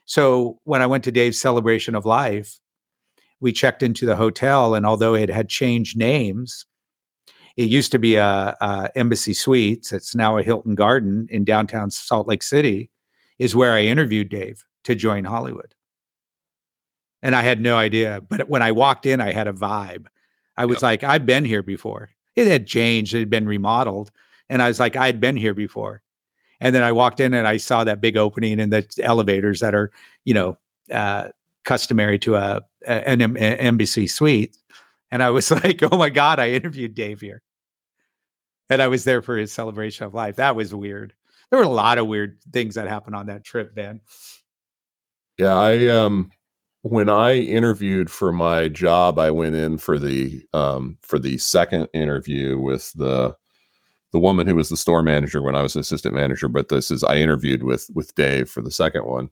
So 0.06 0.60
when 0.66 0.84
I 0.84 0.86
went 0.86 1.04
to 1.06 1.12
Dave's 1.12 1.42
celebration 1.42 1.96
of 1.96 2.06
life, 2.06 2.60
we 3.40 3.52
checked 3.52 3.82
into 3.82 4.06
the 4.06 4.16
hotel, 4.16 4.76
and 4.76 4.86
although 4.86 5.16
it 5.16 5.30
had 5.30 5.50
changed 5.50 5.98
names, 5.98 6.66
it 7.56 7.70
used 7.70 7.92
to 7.92 8.00
be 8.00 8.16
a, 8.16 8.56
a 8.62 8.90
Embassy 8.96 9.34
Suites. 9.34 9.92
It's 9.92 10.16
now 10.16 10.38
a 10.38 10.44
Hilton 10.44 10.76
Garden 10.76 11.28
in 11.30 11.44
downtown 11.44 11.90
Salt 11.92 12.28
Lake 12.28 12.44
City. 12.44 12.90
Is 13.40 13.56
where 13.56 13.74
I 13.74 13.82
interviewed 13.82 14.30
Dave 14.30 14.64
to 14.86 14.96
join 14.96 15.24
Hollywood, 15.24 15.76
and 17.22 17.36
I 17.36 17.42
had 17.42 17.60
no 17.62 17.78
idea. 17.78 18.22
But 18.28 18.50
when 18.50 18.62
I 18.62 18.72
walked 18.72 19.06
in, 19.06 19.22
I 19.22 19.32
had 19.32 19.48
a 19.48 19.54
vibe. 19.54 20.08
I 20.58 20.66
was 20.66 20.78
Yep. 20.78 20.82
like, 20.84 21.04
I've 21.04 21.26
been 21.26 21.46
here 21.46 21.64
before. 21.64 22.10
It 22.36 22.48
had 22.48 22.68
changed. 22.68 23.14
It 23.14 23.20
had 23.20 23.30
been 23.30 23.48
remodeled, 23.48 24.12
and 24.50 24.62
I 24.62 24.68
was 24.68 24.80
like, 24.80 24.96
I'd 24.96 25.20
been 25.20 25.38
here 25.38 25.54
before. 25.54 26.02
And 26.60 26.74
then 26.74 26.82
I 26.84 26.92
walked 26.92 27.20
in 27.20 27.36
and 27.36 27.48
I 27.48 27.58
saw 27.58 27.84
that 27.84 28.02
big 28.02 28.18
opening 28.18 28.60
and 28.60 28.74
the 28.74 28.88
elevators 29.04 29.60
that 29.60 29.76
are, 29.76 29.92
you 30.26 30.34
know, 30.34 30.58
uh, 30.92 31.28
customary 31.66 32.18
to 32.20 32.36
a, 32.36 32.62
a- 32.88 33.08
an 33.08 33.22
a- 33.22 33.40
embassy 33.62 34.08
suite. 34.08 34.58
And 35.12 35.22
I 35.22 35.30
was 35.30 35.52
like, 35.64 35.82
oh 35.84 35.96
my 35.98 36.10
God, 36.10 36.40
I 36.40 36.50
interviewed 36.52 36.96
Dave 36.96 37.22
here. 37.22 37.44
And 38.72 38.82
I 38.82 38.88
was 38.88 39.04
there 39.04 39.22
for 39.22 39.38
his 39.38 39.52
celebration 39.54 40.06
of 40.08 40.16
life. 40.16 40.38
That 40.38 40.56
was 40.56 40.74
weird. 40.74 41.14
There 41.52 41.60
were 41.60 41.66
a 41.66 41.70
lot 41.70 42.00
of 42.00 42.08
weird 42.08 42.40
things 42.52 42.74
that 42.76 42.88
happened 42.88 43.16
on 43.16 43.28
that 43.28 43.44
trip, 43.44 43.76
Ben. 43.76 44.02
Yeah, 45.38 45.56
I 45.56 45.88
um 45.90 46.32
when 46.90 47.10
I 47.10 47.36
interviewed 47.36 48.10
for 48.10 48.32
my 48.32 48.68
job, 48.68 49.20
I 49.20 49.32
went 49.32 49.56
in 49.56 49.78
for 49.78 50.00
the 50.00 50.44
um 50.54 50.98
for 51.02 51.20
the 51.20 51.38
second 51.38 51.88
interview 51.94 52.58
with 52.58 52.92
the 52.94 53.36
the 54.14 54.20
woman 54.20 54.48
who 54.48 54.56
was 54.56 54.70
the 54.70 54.78
store 54.78 55.04
manager 55.04 55.42
when 55.42 55.56
I 55.56 55.62
was 55.62 55.76
assistant 55.76 56.16
manager, 56.16 56.48
but 56.48 56.70
this 56.70 56.92
is 56.92 57.04
I 57.04 57.18
interviewed 57.18 57.64
with 57.64 57.90
with 57.94 58.16
Dave 58.16 58.50
for 58.50 58.62
the 58.62 58.72
second 58.72 59.06
one. 59.06 59.30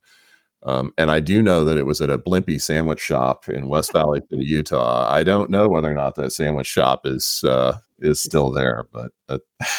Um, 0.64 0.94
and 0.98 1.12
I 1.12 1.20
do 1.20 1.44
know 1.44 1.64
that 1.64 1.78
it 1.78 1.86
was 1.86 2.02
at 2.02 2.10
a 2.10 2.18
Blimpie 2.18 2.60
sandwich 2.60 3.00
shop 3.00 3.48
in 3.48 3.68
West 3.70 3.94
Valley 3.94 4.22
City, 4.30 4.46
Utah. 4.46 5.08
I 5.12 5.24
don't 5.24 5.50
know 5.50 5.70
whether 5.70 5.90
or 5.90 5.94
not 5.94 6.16
that 6.16 6.32
sandwich 6.32 6.68
shop 6.68 7.06
is 7.06 7.44
uh, 7.44 7.78
is 8.00 8.20
still 8.20 8.52
there, 8.52 8.88
but 8.92 9.12
uh, 9.30 9.38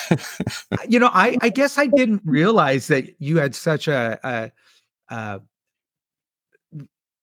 You 0.88 1.00
know, 1.00 1.10
I, 1.12 1.36
I 1.40 1.48
guess 1.48 1.76
I 1.76 1.86
didn't 1.86 2.22
realize 2.24 2.86
that 2.86 3.20
you 3.20 3.38
had 3.38 3.54
such 3.54 3.88
a, 3.88 4.18
a, 4.22 4.52
a 5.14 5.40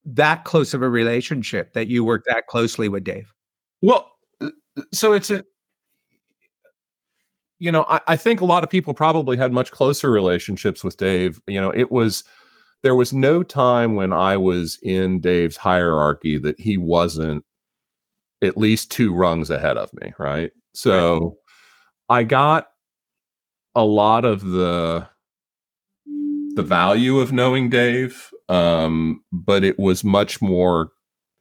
that 0.06 0.44
close 0.44 0.74
of 0.74 0.82
a 0.82 0.90
relationship 0.90 1.74
that 1.74 1.88
you 1.88 2.04
worked 2.04 2.28
that 2.28 2.48
closely 2.48 2.90
with 2.90 3.04
Dave. 3.04 3.34
Well, 3.82 4.12
uh, 4.42 4.50
so 4.92 5.14
it's 5.14 5.30
a, 5.30 5.44
you 7.60 7.72
know, 7.72 7.86
I, 7.88 8.02
I 8.08 8.16
think 8.18 8.42
a 8.42 8.46
lot 8.46 8.64
of 8.64 8.70
people 8.70 8.94
probably 8.94 9.38
had 9.38 9.54
much 9.54 9.72
closer 9.72 10.12
relationships 10.12 10.84
with 10.84 10.98
Dave. 10.98 11.40
You 11.48 11.62
know, 11.62 11.70
it 11.70 11.92
was, 11.92 12.26
there 12.82 12.96
was 12.96 13.14
no 13.14 13.44
time 13.44 13.96
when 13.96 14.12
I 14.12 14.36
was 14.36 14.78
in 14.84 15.22
Dave's 15.22 15.56
hierarchy 15.56 16.38
that 16.40 16.60
he 16.60 16.78
wasn't 16.78 17.46
at 18.42 18.58
least 18.58 18.92
two 18.92 19.14
rungs 19.14 19.50
ahead 19.50 19.78
of 19.78 19.94
me. 19.94 20.14
Right. 20.20 20.52
So 20.74 21.38
I 22.10 22.24
got 22.24 22.68
a 23.74 23.86
lot 23.86 24.26
of 24.26 24.44
the, 24.44 25.08
the 26.56 26.64
value 26.64 27.20
of 27.20 27.32
knowing 27.32 27.70
Dave, 27.70 28.30
um, 28.50 29.24
but 29.32 29.64
it 29.64 29.78
was 29.80 30.04
much 30.04 30.42
more, 30.42 30.90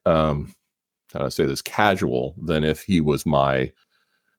um, 0.07 0.55
how 1.13 1.21
do 1.21 1.27
I 1.27 1.29
say 1.29 1.47
this, 1.47 1.63
casual 1.63 2.35
than 2.43 2.65
if 2.65 2.83
he 2.83 3.01
was 3.01 3.27
my 3.27 3.73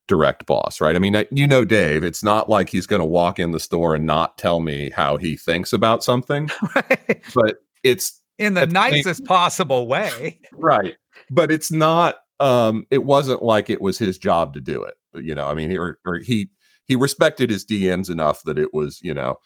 direct 0.08 0.44
boss, 0.46 0.80
right? 0.80 0.96
I 0.96 0.98
mean, 0.98 1.16
I- 1.16 1.28
you 1.30 1.46
know, 1.46 1.64
Dave, 1.64 2.04
it's 2.04 2.22
not 2.22 2.48
like 2.50 2.68
he's 2.68 2.86
going 2.86 3.00
to 3.00 3.06
walk 3.06 3.38
in 3.38 3.52
the 3.52 3.60
store 3.60 3.94
and 3.94 4.04
not 4.06 4.36
tell 4.38 4.60
me 4.60 4.90
how 4.90 5.16
he 5.16 5.36
thinks 5.36 5.72
about 5.72 6.04
something, 6.04 6.50
but 7.34 7.58
it's 7.82 8.20
In 8.38 8.54
the 8.54 8.62
At 8.62 8.70
the 8.70 8.74
same- 8.82 8.92
nicest 8.92 9.24
possible 9.24 9.86
way. 9.86 10.40
right. 10.52 10.96
But 11.30 11.50
it's 11.52 11.70
not, 11.72 12.16
um, 12.40 12.86
it 12.90 13.04
wasn't 13.04 13.42
like 13.42 13.70
it 13.70 13.80
was 13.80 13.96
his 13.96 14.18
job 14.18 14.52
to 14.54 14.60
do 14.60 14.82
it. 14.82 14.94
You 15.14 15.34
know, 15.34 15.46
I 15.46 15.54
mean, 15.54 15.70
he, 15.70 15.78
or, 15.78 15.98
or 16.04 16.18
he, 16.18 16.50
he 16.86 16.96
respected 16.96 17.48
his 17.48 17.64
DMs 17.64 18.10
enough 18.10 18.42
that 18.42 18.58
it 18.58 18.74
was, 18.74 19.00
you 19.02 19.14
know, 19.14 19.36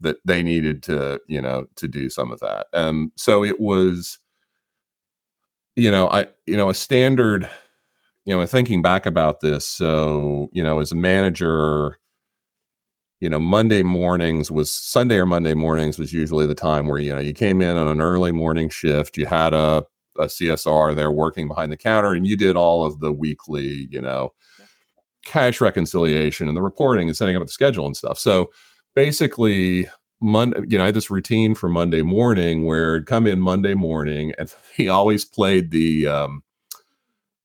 that 0.00 0.16
they 0.24 0.42
needed 0.42 0.82
to, 0.84 1.20
you 1.26 1.40
know, 1.40 1.66
to 1.76 1.88
do 1.88 2.08
some 2.08 2.30
of 2.30 2.40
that. 2.40 2.66
Um, 2.72 3.12
so 3.16 3.44
it 3.44 3.60
was, 3.60 4.18
you 5.76 5.90
know, 5.90 6.08
I, 6.08 6.26
you 6.46 6.56
know, 6.56 6.70
a 6.70 6.74
standard, 6.74 7.48
you 8.24 8.36
know, 8.36 8.44
thinking 8.46 8.82
back 8.82 9.06
about 9.06 9.40
this. 9.40 9.66
So, 9.66 10.48
you 10.52 10.62
know, 10.62 10.80
as 10.80 10.92
a 10.92 10.96
manager, 10.96 11.98
you 13.20 13.28
know, 13.28 13.38
Monday 13.38 13.82
mornings 13.82 14.50
was 14.50 14.70
Sunday 14.70 15.16
or 15.16 15.26
Monday 15.26 15.54
mornings 15.54 15.98
was 15.98 16.12
usually 16.12 16.46
the 16.46 16.54
time 16.54 16.86
where, 16.88 16.98
you 16.98 17.14
know, 17.14 17.20
you 17.20 17.34
came 17.34 17.60
in 17.60 17.76
on 17.76 17.88
an 17.88 18.00
early 18.00 18.32
morning 18.32 18.70
shift, 18.70 19.18
you 19.18 19.26
had 19.26 19.52
a, 19.52 19.84
a 20.18 20.24
CSR 20.24 20.96
there 20.96 21.10
working 21.10 21.46
behind 21.46 21.70
the 21.70 21.76
counter, 21.76 22.12
and 22.12 22.26
you 22.26 22.36
did 22.36 22.56
all 22.56 22.84
of 22.84 23.00
the 23.00 23.12
weekly, 23.12 23.88
you 23.90 24.00
know, 24.00 24.32
cash 25.24 25.60
reconciliation 25.60 26.48
and 26.48 26.56
the 26.56 26.62
reporting 26.62 27.08
and 27.08 27.16
setting 27.16 27.36
up 27.36 27.42
the 27.42 27.52
schedule 27.52 27.86
and 27.86 27.96
stuff. 27.96 28.18
So 28.18 28.50
basically, 28.94 29.88
Monday, 30.20 30.60
you 30.68 30.76
know, 30.78 30.84
I 30.84 30.86
had 30.86 30.94
this 30.94 31.10
routine 31.10 31.54
for 31.54 31.68
Monday 31.68 32.02
morning 32.02 32.64
where 32.66 32.96
I'd 32.96 33.06
come 33.06 33.26
in 33.26 33.40
Monday 33.40 33.74
morning 33.74 34.32
and 34.38 34.52
he 34.76 34.88
always 34.88 35.24
played 35.24 35.70
the 35.70 36.06
um 36.06 36.42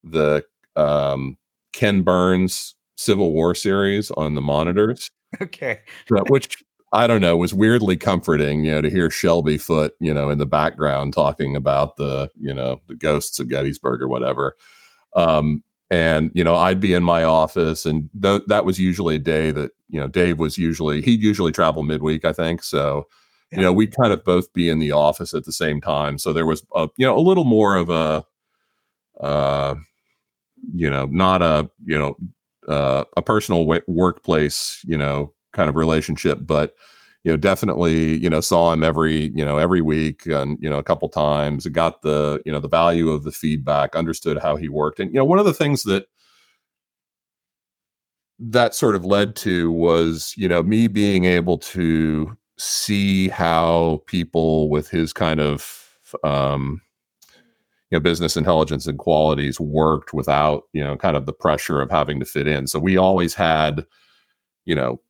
the 0.03 0.43
um 0.75 1.37
Ken 1.73 2.01
Burns 2.01 2.75
Civil 2.97 3.31
War 3.33 3.55
series 3.55 4.11
on 4.11 4.35
the 4.35 4.41
monitors, 4.41 5.11
Okay. 5.41 5.81
which 6.27 6.63
I 6.93 7.07
don't 7.07 7.21
know 7.21 7.35
was 7.35 7.53
weirdly 7.53 7.97
comforting, 7.97 8.63
you 8.63 8.71
know, 8.71 8.81
to 8.81 8.89
hear 8.89 9.09
Shelby 9.09 9.57
Foote, 9.57 9.93
you 9.99 10.13
know, 10.13 10.29
in 10.29 10.37
the 10.37 10.45
background 10.45 11.13
talking 11.13 11.55
about 11.55 11.97
the, 11.97 12.29
you 12.39 12.53
know, 12.53 12.79
the 12.87 12.95
ghosts 12.95 13.39
of 13.39 13.49
Gettysburg 13.49 14.01
or 14.01 14.07
whatever. 14.07 14.55
Um, 15.13 15.61
and 15.91 16.31
you 16.33 16.43
know, 16.43 16.55
I'd 16.55 16.79
be 16.79 16.93
in 16.93 17.03
my 17.03 17.23
office, 17.23 17.85
and 17.85 18.09
th- 18.21 18.43
that 18.47 18.65
was 18.65 18.79
usually 18.79 19.15
a 19.15 19.19
day 19.19 19.51
that 19.51 19.71
you 19.89 19.99
know 19.99 20.07
Dave 20.07 20.39
was 20.39 20.57
usually 20.57 21.01
he'd 21.01 21.21
usually 21.21 21.51
travel 21.51 21.83
midweek, 21.83 22.25
I 22.25 22.33
think. 22.33 22.63
So 22.63 23.07
you 23.51 23.61
know, 23.61 23.71
we'd 23.71 23.95
kind 23.95 24.11
of 24.11 24.23
both 24.23 24.51
be 24.53 24.69
in 24.69 24.79
the 24.79 24.91
office 24.91 25.33
at 25.33 25.45
the 25.45 25.51
same 25.51 25.79
time. 25.79 26.17
So 26.17 26.33
there 26.33 26.45
was 26.45 26.65
a 26.75 26.89
you 26.97 27.05
know 27.05 27.17
a 27.17 27.19
little 27.19 27.45
more 27.45 27.75
of 27.75 27.89
a 27.89 28.25
uh, 29.21 29.75
you 30.73 30.89
know, 30.89 31.05
not 31.05 31.41
a 31.41 31.69
you 31.85 31.97
know 31.97 32.17
uh, 32.67 33.05
a 33.15 33.21
personal 33.21 33.63
w- 33.63 33.81
workplace 33.87 34.81
you 34.85 34.97
know 34.97 35.33
kind 35.53 35.69
of 35.69 35.75
relationship, 35.75 36.39
but 36.41 36.75
you 37.23 37.31
know 37.31 37.37
definitely 37.37 38.17
you 38.17 38.29
know 38.29 38.41
saw 38.41 38.71
him 38.71 38.83
every 38.83 39.31
you 39.35 39.45
know 39.45 39.57
every 39.57 39.81
week 39.81 40.25
and 40.25 40.57
you 40.61 40.69
know 40.69 40.77
a 40.77 40.83
couple 40.83 41.09
times 41.09 41.65
got 41.67 42.01
the 42.01 42.41
you 42.45 42.51
know 42.51 42.59
the 42.59 42.69
value 42.69 43.09
of 43.09 43.23
the 43.23 43.31
feedback 43.31 43.95
understood 43.95 44.37
how 44.37 44.55
he 44.55 44.69
worked 44.69 44.99
and 44.99 45.11
you 45.11 45.17
know 45.17 45.25
one 45.25 45.39
of 45.39 45.45
the 45.45 45.53
things 45.53 45.83
that 45.83 46.05
that 48.39 48.75
sort 48.75 48.95
of 48.95 49.05
led 49.05 49.35
to 49.37 49.71
was 49.71 50.33
you 50.37 50.47
know 50.47 50.61
me 50.63 50.87
being 50.87 51.25
able 51.25 51.57
to 51.57 52.35
see 52.57 53.29
how 53.29 54.01
people 54.07 54.69
with 54.69 54.89
his 54.89 55.13
kind 55.13 55.39
of 55.39 55.89
um 56.23 56.81
you 57.91 57.97
know 57.97 58.01
business 58.01 58.35
intelligence 58.37 58.87
and 58.87 58.97
qualities 58.99 59.59
worked 59.59 60.13
without 60.13 60.63
you 60.73 60.83
know 60.83 60.97
kind 60.97 61.15
of 61.17 61.25
the 61.25 61.33
pressure 61.33 61.81
of 61.81 61.89
having 61.91 62.19
to 62.19 62.25
fit 62.25 62.47
in. 62.47 62.67
So 62.67 62.79
we 62.79 62.97
always 62.97 63.33
had 63.33 63.85
you 64.65 64.75
know 64.75 65.01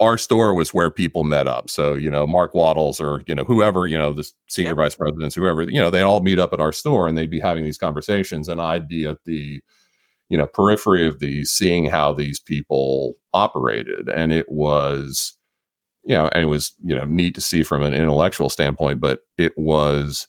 our 0.00 0.18
store 0.18 0.54
was 0.54 0.74
where 0.74 0.90
people 0.90 1.24
met 1.24 1.46
up. 1.48 1.70
So 1.70 1.94
you 1.94 2.10
know 2.10 2.26
mark 2.26 2.54
wattles 2.54 3.00
or 3.00 3.22
you 3.26 3.34
know 3.34 3.44
whoever 3.44 3.86
you 3.86 3.98
know 3.98 4.12
the 4.12 4.30
senior 4.48 4.74
vice 4.74 4.94
presidents 4.96 5.34
whoever 5.34 5.62
you 5.62 5.80
know 5.80 5.90
they 5.90 6.02
all 6.02 6.20
meet 6.20 6.38
up 6.38 6.52
at 6.52 6.60
our 6.60 6.72
store 6.72 7.08
and 7.08 7.18
they'd 7.18 7.30
be 7.30 7.40
having 7.40 7.64
these 7.64 7.78
conversations 7.78 8.48
and 8.48 8.60
i'd 8.60 8.88
be 8.88 9.06
at 9.06 9.18
the 9.24 9.60
you 10.28 10.38
know 10.38 10.46
periphery 10.46 11.06
of 11.06 11.18
these 11.18 11.50
seeing 11.50 11.86
how 11.86 12.12
these 12.12 12.40
people 12.40 13.14
operated. 13.32 14.08
And 14.08 14.32
it 14.32 14.50
was 14.50 15.36
you 16.04 16.14
know 16.14 16.28
and 16.32 16.44
it 16.44 16.48
was 16.48 16.72
you 16.84 16.94
know 16.94 17.04
neat 17.04 17.34
to 17.34 17.40
see 17.40 17.62
from 17.62 17.82
an 17.82 17.94
intellectual 17.94 18.48
standpoint 18.48 19.00
but 19.00 19.20
it 19.36 19.52
was 19.58 20.26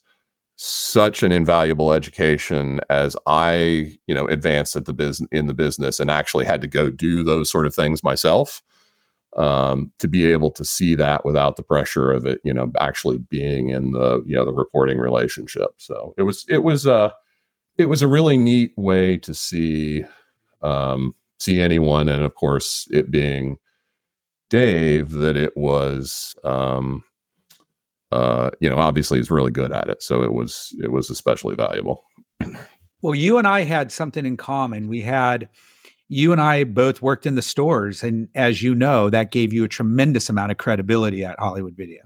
such 0.57 1.23
an 1.23 1.31
invaluable 1.31 1.93
education 1.93 2.81
as 2.89 3.15
i 3.27 3.95
you 4.07 4.13
know 4.13 4.27
advanced 4.27 4.75
at 4.75 4.85
the 4.85 4.93
business 4.93 5.29
in 5.31 5.47
the 5.47 5.53
business 5.53 5.99
and 5.99 6.11
actually 6.11 6.43
had 6.43 6.59
to 6.59 6.67
go 6.67 6.89
do 6.89 7.23
those 7.23 7.49
sort 7.49 7.65
of 7.65 7.73
things 7.73 8.03
myself 8.03 8.61
um, 9.37 9.91
to 9.99 10.07
be 10.07 10.25
able 10.25 10.49
to 10.51 10.65
see 10.65 10.95
that 10.95 11.23
without 11.23 11.55
the 11.55 11.63
pressure 11.63 12.11
of 12.11 12.25
it 12.25 12.41
you 12.43 12.53
know 12.53 12.71
actually 12.79 13.17
being 13.17 13.69
in 13.69 13.91
the 13.91 14.23
you 14.25 14.35
know 14.35 14.45
the 14.45 14.53
reporting 14.53 14.97
relationship. 14.97 15.69
So 15.77 16.13
it 16.17 16.23
was 16.23 16.45
it 16.49 16.63
was 16.63 16.87
uh 16.87 17.11
it 17.79 17.87
was 17.87 18.01
a 18.01 18.07
really 18.07 18.37
neat 18.37 18.73
way 18.75 19.17
to 19.17 19.33
see 19.33 20.03
um, 20.61 21.15
see 21.39 21.61
anyone, 21.61 22.09
and 22.09 22.23
of 22.23 22.35
course, 22.35 22.87
it 22.91 23.09
being 23.09 23.57
Dave, 24.49 25.11
that 25.11 25.37
it 25.37 25.55
was 25.55 26.35
um, 26.43 27.03
uh, 28.11 28.51
you 28.59 28.69
know 28.69 28.77
obviously 28.77 29.17
he's 29.17 29.31
really 29.31 29.51
good 29.51 29.71
at 29.71 29.87
it, 29.87 30.03
so 30.03 30.21
it 30.21 30.33
was 30.33 30.75
it 30.83 30.91
was 30.91 31.09
especially 31.09 31.55
valuable. 31.55 32.03
Well, 33.01 33.15
you 33.15 33.37
and 33.37 33.47
I 33.47 33.61
had 33.61 33.93
something 33.93 34.25
in 34.25 34.35
common. 34.35 34.89
We 34.89 35.01
had 35.01 35.47
you 36.09 36.33
and 36.33 36.41
I 36.41 36.65
both 36.65 37.01
worked 37.01 37.25
in 37.25 37.35
the 37.35 37.41
stores, 37.41 38.03
and 38.03 38.27
as 38.35 38.61
you 38.61 38.75
know, 38.75 39.09
that 39.09 39.31
gave 39.31 39.53
you 39.53 39.63
a 39.63 39.69
tremendous 39.69 40.29
amount 40.29 40.51
of 40.51 40.57
credibility 40.57 41.23
at 41.23 41.39
Hollywood 41.39 41.77
Video 41.77 42.01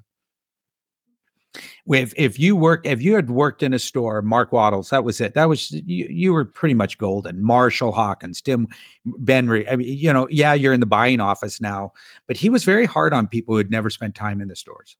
if 1.87 2.13
if 2.15 2.39
you 2.39 2.55
work 2.55 2.85
if 2.85 3.01
you 3.01 3.15
had 3.15 3.29
worked 3.29 3.61
in 3.61 3.73
a 3.73 3.79
store, 3.79 4.21
Mark 4.21 4.51
Wattles 4.51 4.89
that 4.89 5.03
was 5.03 5.19
it. 5.19 5.33
That 5.33 5.49
was 5.49 5.71
you, 5.71 6.07
you 6.09 6.33
were 6.33 6.45
pretty 6.45 6.75
much 6.75 6.97
golden. 6.97 7.43
Marshall 7.43 7.91
Hawkins, 7.91 8.41
Tim 8.41 8.67
Benry. 9.05 9.69
I 9.71 9.75
mean, 9.75 9.97
you 9.97 10.13
know, 10.13 10.27
yeah, 10.29 10.53
you're 10.53 10.73
in 10.73 10.79
the 10.79 10.85
buying 10.85 11.19
office 11.19 11.59
now, 11.59 11.91
but 12.27 12.37
he 12.37 12.49
was 12.49 12.63
very 12.63 12.85
hard 12.85 13.13
on 13.13 13.27
people 13.27 13.53
who 13.53 13.57
had 13.57 13.71
never 13.71 13.89
spent 13.89 14.15
time 14.15 14.39
in 14.39 14.47
the 14.47 14.55
stores, 14.55 14.95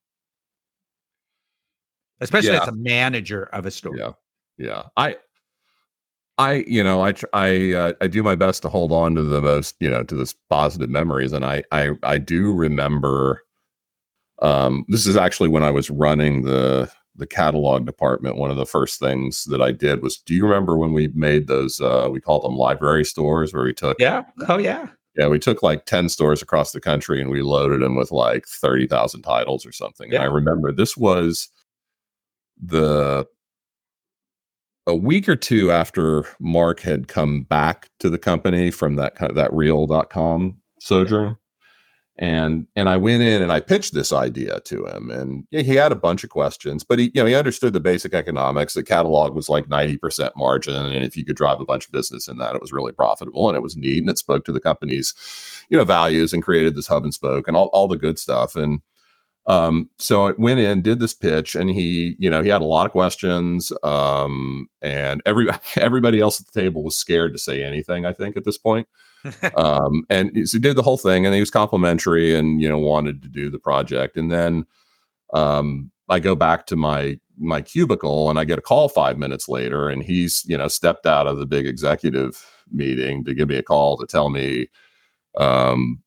especially 2.20 2.52
yeah. 2.52 2.62
as 2.62 2.68
a 2.68 2.72
manager 2.72 3.44
of 3.44 3.64
a 3.64 3.70
store. 3.70 3.96
Yeah, 3.96 4.12
yeah. 4.58 4.82
I 4.96 5.16
I, 6.36 6.64
you 6.66 6.82
know, 6.82 7.04
I 7.04 7.14
I 7.32 7.72
uh, 7.72 7.92
I 8.00 8.08
do 8.08 8.22
my 8.22 8.34
best 8.34 8.62
to 8.62 8.68
hold 8.68 8.92
on 8.92 9.14
to 9.14 9.22
the 9.22 9.40
most, 9.40 9.76
you 9.80 9.88
know, 9.88 10.02
to 10.02 10.14
this 10.14 10.34
positive 10.50 10.90
memories, 10.90 11.32
and 11.32 11.44
I 11.44 11.62
I 11.70 11.92
I 12.02 12.18
do 12.18 12.52
remember 12.52 13.43
um, 14.42 14.84
this 14.88 15.06
is 15.06 15.16
actually 15.16 15.48
when 15.48 15.62
I 15.62 15.70
was 15.70 15.90
running 15.90 16.42
the 16.42 16.90
the 17.16 17.26
catalog 17.26 17.86
department. 17.86 18.36
One 18.36 18.50
of 18.50 18.56
the 18.56 18.66
first 18.66 18.98
things 18.98 19.44
that 19.44 19.62
I 19.62 19.70
did 19.70 20.02
was, 20.02 20.16
do 20.18 20.34
you 20.34 20.42
remember 20.42 20.76
when 20.76 20.92
we 20.92 21.08
made 21.14 21.46
those? 21.46 21.80
Uh, 21.80 22.08
we 22.10 22.20
called 22.20 22.44
them 22.44 22.56
library 22.56 23.04
stores, 23.04 23.52
where 23.52 23.64
we 23.64 23.72
took 23.72 23.98
yeah, 24.00 24.24
oh 24.48 24.58
yeah, 24.58 24.88
yeah, 25.16 25.28
we 25.28 25.38
took 25.38 25.62
like 25.62 25.86
ten 25.86 26.08
stores 26.08 26.42
across 26.42 26.72
the 26.72 26.80
country 26.80 27.20
and 27.20 27.30
we 27.30 27.42
loaded 27.42 27.82
them 27.82 27.96
with 27.96 28.10
like 28.10 28.46
thirty 28.46 28.86
thousand 28.86 29.22
titles 29.22 29.64
or 29.64 29.72
something. 29.72 30.10
Yeah. 30.10 30.22
And 30.22 30.24
I 30.24 30.32
remember 30.32 30.72
this 30.72 30.96
was 30.96 31.48
the 32.60 33.26
a 34.86 34.94
week 34.94 35.28
or 35.28 35.36
two 35.36 35.70
after 35.70 36.26
Mark 36.40 36.80
had 36.80 37.08
come 37.08 37.42
back 37.44 37.88
to 38.00 38.10
the 38.10 38.18
company 38.18 38.70
from 38.70 38.96
that 38.96 39.14
kind 39.14 39.30
of 39.30 39.36
that 39.36 39.52
Reel.com 39.52 40.58
sojourn 40.80 41.36
and 42.16 42.66
and 42.76 42.88
I 42.88 42.96
went 42.96 43.22
in 43.22 43.42
and 43.42 43.50
I 43.50 43.58
pitched 43.58 43.92
this 43.92 44.12
idea 44.12 44.60
to 44.60 44.86
him, 44.86 45.10
and 45.10 45.46
he 45.50 45.74
had 45.74 45.90
a 45.90 45.96
bunch 45.96 46.22
of 46.22 46.30
questions, 46.30 46.84
but 46.84 46.98
he 46.98 47.06
you 47.12 47.22
know 47.22 47.26
he 47.26 47.34
understood 47.34 47.72
the 47.72 47.80
basic 47.80 48.14
economics. 48.14 48.74
The 48.74 48.84
catalog 48.84 49.34
was 49.34 49.48
like 49.48 49.68
ninety 49.68 49.96
percent 49.96 50.36
margin, 50.36 50.74
and 50.74 51.04
if 51.04 51.16
you 51.16 51.24
could 51.24 51.36
drive 51.36 51.60
a 51.60 51.64
bunch 51.64 51.86
of 51.86 51.92
business 51.92 52.28
in 52.28 52.38
that, 52.38 52.54
it 52.54 52.60
was 52.60 52.72
really 52.72 52.92
profitable 52.92 53.48
and 53.48 53.56
it 53.56 53.62
was 53.62 53.76
neat, 53.76 53.98
and 53.98 54.08
it 54.08 54.18
spoke 54.18 54.44
to 54.44 54.52
the 54.52 54.60
company's 54.60 55.12
you 55.68 55.76
know 55.76 55.84
values 55.84 56.32
and 56.32 56.42
created 56.42 56.76
this 56.76 56.86
hub 56.86 57.02
and 57.02 57.14
spoke 57.14 57.48
and 57.48 57.56
all 57.56 57.66
all 57.72 57.88
the 57.88 57.96
good 57.96 58.18
stuff. 58.18 58.54
And 58.54 58.80
um, 59.46 59.90
so 59.98 60.28
I 60.28 60.32
went 60.38 60.60
in, 60.60 60.82
did 60.82 61.00
this 61.00 61.14
pitch, 61.14 61.56
and 61.56 61.68
he 61.68 62.14
you 62.20 62.30
know 62.30 62.42
he 62.42 62.48
had 62.48 62.62
a 62.62 62.66
lot 62.66 62.86
of 62.86 62.92
questions, 62.92 63.72
um, 63.82 64.68
and 64.80 65.20
every 65.26 65.48
everybody 65.76 66.20
else 66.20 66.40
at 66.40 66.46
the 66.46 66.60
table 66.60 66.84
was 66.84 66.96
scared 66.96 67.32
to 67.32 67.40
say 67.40 67.64
anything. 67.64 68.06
I 68.06 68.12
think 68.12 68.36
at 68.36 68.44
this 68.44 68.58
point 68.58 68.86
um, 69.56 70.04
and 70.10 70.48
so 70.48 70.56
he 70.56 70.60
did 70.60 70.76
the 70.76 70.82
whole 70.82 70.98
thing, 70.98 71.24
and 71.24 71.34
he 71.34 71.40
was 71.40 71.50
complimentary, 71.50 72.34
and 72.34 72.60
you 72.60 72.68
know 72.68 72.78
wanted 72.78 73.22
to 73.22 73.28
do 73.28 73.50
the 73.50 73.58
project. 73.58 74.16
And 74.16 74.30
then 74.30 74.66
um, 75.32 75.90
I 76.08 76.20
go 76.20 76.34
back 76.34 76.66
to 76.66 76.76
my 76.76 77.18
my 77.36 77.60
cubicle, 77.62 78.30
and 78.30 78.38
I 78.38 78.44
get 78.44 78.58
a 78.58 78.62
call 78.62 78.88
five 78.88 79.18
minutes 79.18 79.48
later, 79.48 79.88
and 79.88 80.02
he's 80.02 80.44
you 80.46 80.56
know 80.56 80.68
stepped 80.68 81.06
out 81.06 81.26
of 81.26 81.38
the 81.38 81.46
big 81.46 81.66
executive 81.66 82.46
meeting 82.70 83.24
to 83.24 83.34
give 83.34 83.48
me 83.48 83.56
a 83.56 83.62
call 83.62 83.96
to 83.98 84.06
tell 84.06 84.30
me 84.30 84.68
um, 85.38 86.02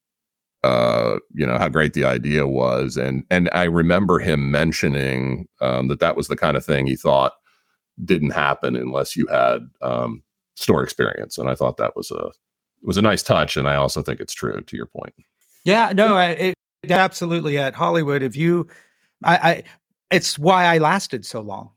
uh, 0.63 1.17
you 1.33 1.45
know 1.45 1.57
how 1.57 1.69
great 1.69 1.93
the 1.93 2.05
idea 2.05 2.47
was, 2.47 2.97
and 2.97 3.23
and 3.29 3.49
I 3.53 3.63
remember 3.63 4.19
him 4.19 4.51
mentioning 4.51 5.47
um, 5.61 5.87
that 5.87 5.99
that 5.99 6.15
was 6.15 6.27
the 6.27 6.37
kind 6.37 6.57
of 6.57 6.65
thing 6.65 6.87
he 6.87 6.95
thought 6.95 7.33
didn't 8.03 8.31
happen 8.31 8.75
unless 8.75 9.15
you 9.15 9.27
had 9.27 9.67
um, 9.81 10.23
store 10.55 10.83
experience, 10.83 11.37
and 11.37 11.49
I 11.49 11.55
thought 11.55 11.77
that 11.77 11.95
was 11.95 12.11
a 12.11 12.31
was 12.87 12.97
a 12.97 13.01
nice 13.01 13.21
touch, 13.21 13.57
and 13.57 13.67
I 13.67 13.75
also 13.75 14.01
think 14.01 14.21
it's 14.21 14.33
true 14.33 14.61
to 14.61 14.77
your 14.77 14.85
point. 14.85 15.13
Yeah, 15.65 15.91
no, 15.93 16.15
I, 16.15 16.29
it, 16.29 16.55
absolutely 16.89 17.57
at 17.57 17.75
Hollywood. 17.75 18.23
If 18.23 18.35
you, 18.37 18.67
I, 19.25 19.35
I, 19.35 19.63
it's 20.09 20.39
why 20.39 20.65
I 20.65 20.77
lasted 20.77 21.25
so 21.25 21.41
long 21.41 21.71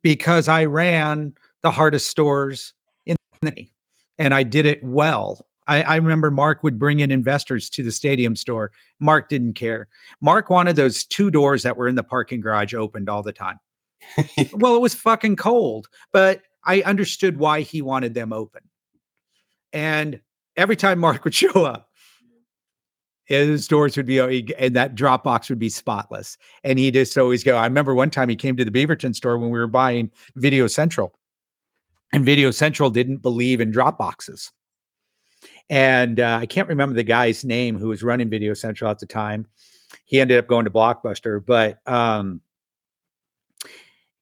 because 0.00 0.46
I 0.46 0.64
ran 0.64 1.34
the 1.62 1.72
hardest 1.72 2.06
stores 2.06 2.72
in 3.04 3.16
the 3.16 3.38
company 3.46 3.72
and 4.18 4.32
I 4.32 4.44
did 4.44 4.64
it 4.64 4.82
well. 4.84 5.44
I, 5.66 5.82
I, 5.82 5.96
remember 5.96 6.30
Mark 6.30 6.62
would 6.62 6.78
bring 6.78 7.00
in 7.00 7.10
investors 7.10 7.68
to 7.70 7.82
the 7.82 7.90
stadium 7.90 8.36
store. 8.36 8.70
Mark 9.00 9.28
didn't 9.30 9.54
care. 9.54 9.88
Mark 10.20 10.50
wanted 10.50 10.76
those 10.76 11.04
two 11.04 11.30
doors 11.30 11.62
that 11.64 11.76
were 11.76 11.88
in 11.88 11.94
the 11.94 12.04
parking 12.04 12.40
garage 12.40 12.74
opened 12.74 13.08
all 13.08 13.22
the 13.22 13.32
time. 13.32 13.58
well, 14.52 14.76
it 14.76 14.80
was 14.80 14.94
fucking 14.94 15.36
cold, 15.36 15.88
but 16.12 16.42
I 16.64 16.82
understood 16.82 17.38
why 17.38 17.62
he 17.62 17.82
wanted 17.82 18.14
them 18.14 18.32
open. 18.32 18.62
And 19.72 20.20
every 20.56 20.76
time 20.76 20.98
Mark 20.98 21.24
would 21.24 21.34
show 21.42 21.64
up, 21.64 21.90
his 23.24 23.66
doors 23.66 23.96
would 23.96 24.06
be 24.06 24.18
and 24.58 24.76
that 24.76 24.94
Dropbox 24.94 25.48
would 25.48 25.58
be 25.58 25.70
spotless. 25.70 26.36
And 26.62 26.78
he 26.78 26.90
just 26.90 27.16
always 27.16 27.42
go. 27.42 27.56
I 27.56 27.64
remember 27.64 27.94
one 27.94 28.10
time 28.10 28.28
he 28.28 28.36
came 28.36 28.56
to 28.56 28.64
the 28.64 28.70
Beaverton 28.70 29.14
store 29.14 29.38
when 29.38 29.50
we 29.50 29.58
were 29.58 29.66
buying 29.66 30.10
Video 30.36 30.66
Central, 30.66 31.14
and 32.12 32.24
Video 32.24 32.50
Central 32.50 32.90
didn't 32.90 33.18
believe 33.18 33.60
in 33.60 33.72
Dropboxes. 33.72 34.50
And 35.70 36.20
uh, 36.20 36.38
I 36.40 36.46
can't 36.46 36.68
remember 36.68 36.94
the 36.94 37.02
guy's 37.02 37.44
name 37.44 37.78
who 37.78 37.88
was 37.88 38.02
running 38.02 38.28
Video 38.28 38.52
Central 38.52 38.90
at 38.90 38.98
the 38.98 39.06
time. 39.06 39.46
He 40.04 40.20
ended 40.20 40.38
up 40.38 40.46
going 40.46 40.66
to 40.66 40.70
Blockbuster, 40.70 41.44
but 41.44 41.78
um, 41.90 42.42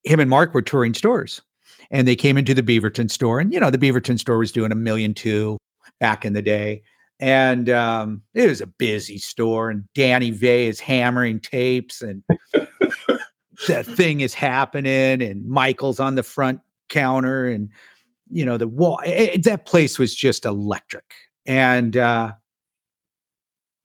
him 0.05 0.21
and 0.21 0.31
Mark 0.31 0.55
were 0.55 0.63
touring 0.63 0.95
stores, 0.95 1.43
and 1.91 2.07
they 2.07 2.15
came 2.15 2.39
into 2.39 2.55
the 2.55 2.63
Beaverton 2.63 3.11
store, 3.11 3.41
and 3.41 3.53
you 3.53 3.59
know 3.59 3.71
the 3.71 3.79
Beaverton 3.79 4.19
store 4.19 4.39
was 4.39 4.53
doing 4.53 4.71
a 4.71 4.77
million 4.77 5.13
two 5.13 5.59
back 6.03 6.25
in 6.25 6.33
the 6.33 6.43
day. 6.43 6.83
And 7.21 7.71
um, 7.71 8.23
it 8.35 8.49
was 8.49 8.61
a 8.61 8.67
busy 8.67 9.19
store, 9.19 9.71
and 9.71 9.85
Danny 9.95 10.33
Vay 10.33 10.67
is 10.67 10.81
hammering 10.81 11.39
tapes, 11.39 12.03
and 12.03 12.25
that 13.69 13.87
thing 13.87 14.23
is 14.23 14.35
happening, 14.35 15.23
and 15.23 15.47
Michael's 15.47 16.01
on 16.01 16.17
the 16.17 16.25
front 16.25 16.61
counter, 16.89 17.47
and 17.47 17.69
you 18.29 18.45
know 18.45 18.59
the 18.59 18.67
wall. 18.67 18.99
It, 19.07 19.45
that 19.45 19.67
place 19.67 20.01
was 20.01 20.17
just 20.17 20.45
electric. 20.45 21.05
And 21.47 21.97
uh, 21.97 22.33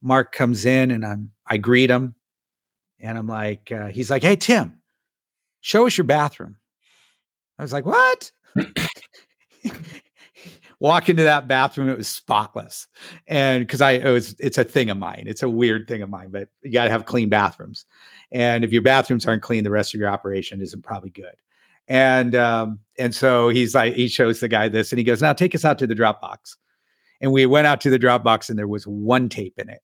Mark 0.01 0.31
comes 0.31 0.65
in, 0.65 0.89
and 0.89 1.05
I'm 1.05 1.29
I 1.45 1.57
greet 1.57 1.91
him, 1.91 2.15
and 2.99 3.19
I'm 3.19 3.27
like, 3.27 3.71
uh, 3.71 3.89
he's 3.89 4.09
like, 4.09 4.23
"Hey 4.23 4.35
Tim, 4.35 4.81
show 5.61 5.85
us 5.85 5.95
your 5.95 6.05
bathroom." 6.05 6.55
I 7.59 7.61
was 7.61 7.73
like, 7.73 7.85
"What?" 7.85 8.31
walk 10.79 11.09
into 11.09 11.23
that 11.23 11.47
bathroom, 11.47 11.89
it 11.89 11.97
was 11.97 12.07
spotless. 12.07 12.87
And 13.27 13.65
because 13.65 13.81
I, 13.81 13.91
it 13.91 14.11
was, 14.11 14.35
it's 14.39 14.57
a 14.57 14.63
thing 14.63 14.89
of 14.89 14.97
mine. 14.97 15.23
It's 15.27 15.43
a 15.43 15.49
weird 15.49 15.87
thing 15.87 16.01
of 16.01 16.09
mine, 16.09 16.29
but 16.29 16.49
you 16.61 16.71
got 16.71 16.85
to 16.85 16.91
have 16.91 17.05
clean 17.05 17.29
bathrooms. 17.29 17.85
And 18.31 18.63
if 18.63 18.71
your 18.71 18.81
bathrooms 18.81 19.25
aren't 19.25 19.41
clean, 19.41 19.63
the 19.63 19.71
rest 19.71 19.93
of 19.93 19.99
your 19.99 20.09
operation 20.09 20.61
isn't 20.61 20.83
probably 20.83 21.09
good. 21.09 21.35
And 21.87 22.35
um, 22.35 22.79
and 22.99 23.15
so 23.15 23.49
he's 23.49 23.73
like, 23.73 23.93
he 23.93 24.07
shows 24.07 24.39
the 24.39 24.49
guy 24.49 24.67
this, 24.67 24.91
and 24.91 24.99
he 24.99 25.05
goes, 25.05 25.21
"Now 25.21 25.33
take 25.33 25.55
us 25.55 25.63
out 25.63 25.79
to 25.79 25.87
the 25.87 25.95
Dropbox." 25.95 26.57
And 27.21 27.31
we 27.31 27.45
went 27.45 27.65
out 27.65 27.81
to 27.81 27.89
the 27.89 27.97
Dropbox, 27.97 28.49
and 28.49 28.59
there 28.59 28.67
was 28.67 28.85
one 28.85 29.29
tape 29.29 29.57
in 29.57 29.69
it. 29.69 29.81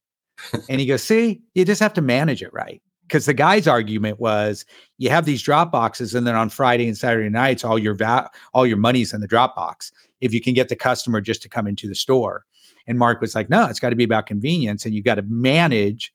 and 0.69 0.81
he 0.81 0.85
goes, 0.85 1.01
"See, 1.01 1.41
you 1.55 1.63
just 1.63 1.79
have 1.81 1.93
to 1.93 2.01
manage 2.01 2.43
it 2.43 2.53
right." 2.53 2.81
Because 3.07 3.25
the 3.25 3.33
guy's 3.33 3.67
argument 3.67 4.19
was, 4.19 4.65
you 4.97 5.09
have 5.09 5.25
these 5.25 5.41
drop 5.41 5.71
boxes, 5.71 6.15
and 6.15 6.25
then 6.25 6.35
on 6.35 6.49
Friday 6.49 6.87
and 6.87 6.97
Saturday 6.97 7.29
nights, 7.29 7.63
all 7.63 7.77
your 7.77 7.93
va- 7.93 8.29
all 8.53 8.65
your 8.65 8.77
money's 8.77 9.13
in 9.13 9.21
the 9.21 9.27
Dropbox. 9.27 9.91
If 10.23 10.33
you 10.33 10.41
can 10.41 10.53
get 10.53 10.69
the 10.69 10.75
customer 10.75 11.21
just 11.21 11.41
to 11.43 11.49
come 11.49 11.67
into 11.67 11.87
the 11.87 11.95
store, 11.95 12.45
and 12.87 12.97
Mark 12.97 13.21
was 13.21 13.35
like, 13.35 13.49
"No, 13.49 13.65
it's 13.65 13.79
got 13.79 13.89
to 13.89 13.95
be 13.95 14.03
about 14.03 14.25
convenience, 14.25 14.85
and 14.85 14.95
you 14.95 15.03
got 15.03 15.15
to 15.15 15.23
manage." 15.23 16.13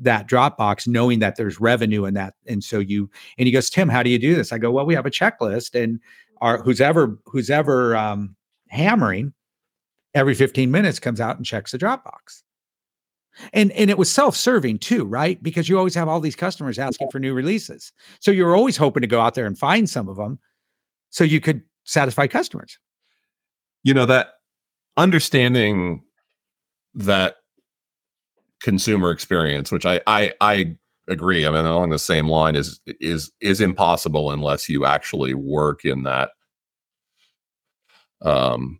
that 0.00 0.28
Dropbox, 0.28 0.86
knowing 0.86 1.18
that 1.18 1.34
there's 1.34 1.60
revenue 1.60 2.04
in 2.04 2.14
that. 2.14 2.34
And 2.46 2.62
so 2.62 2.78
you 2.78 3.10
and 3.36 3.46
he 3.46 3.52
goes, 3.52 3.68
Tim, 3.68 3.88
how 3.88 4.02
do 4.02 4.10
you 4.10 4.18
do 4.18 4.34
this? 4.34 4.52
I 4.52 4.58
go, 4.58 4.70
well, 4.70 4.86
we 4.86 4.94
have 4.94 5.06
a 5.06 5.10
checklist, 5.10 5.74
and 5.74 5.98
our 6.40 6.62
who's 6.62 6.80
ever 6.80 7.18
who's 7.26 7.50
ever 7.50 7.96
um, 7.96 8.36
hammering 8.68 9.32
every 10.14 10.34
15 10.34 10.70
minutes 10.70 10.98
comes 10.98 11.20
out 11.20 11.36
and 11.36 11.44
checks 11.44 11.72
the 11.72 11.78
Dropbox. 11.78 12.42
And 13.52 13.70
and 13.72 13.90
it 13.90 13.98
was 13.98 14.10
self-serving 14.10 14.78
too, 14.78 15.04
right? 15.04 15.40
Because 15.42 15.68
you 15.68 15.78
always 15.78 15.94
have 15.94 16.08
all 16.08 16.20
these 16.20 16.36
customers 16.36 16.78
asking 16.78 17.10
for 17.10 17.20
new 17.20 17.34
releases. 17.34 17.92
So 18.20 18.30
you're 18.30 18.56
always 18.56 18.76
hoping 18.76 19.02
to 19.02 19.06
go 19.06 19.20
out 19.20 19.34
there 19.34 19.46
and 19.46 19.58
find 19.58 19.88
some 19.88 20.08
of 20.08 20.16
them 20.16 20.38
so 21.10 21.24
you 21.24 21.40
could 21.40 21.62
satisfy 21.84 22.26
customers. 22.26 22.78
You 23.88 23.94
know 23.94 24.04
that 24.04 24.34
understanding 24.98 26.02
that 26.92 27.36
consumer 28.60 29.10
experience, 29.10 29.72
which 29.72 29.86
I 29.86 30.02
I 30.06 30.34
I 30.42 30.76
agree. 31.08 31.46
I 31.46 31.50
mean, 31.50 31.64
along 31.64 31.88
the 31.88 31.98
same 31.98 32.28
line 32.28 32.54
is 32.54 32.80
is 33.00 33.32
is 33.40 33.62
impossible 33.62 34.30
unless 34.30 34.68
you 34.68 34.84
actually 34.84 35.32
work 35.32 35.86
in 35.86 36.02
that 36.02 36.32
um 38.20 38.78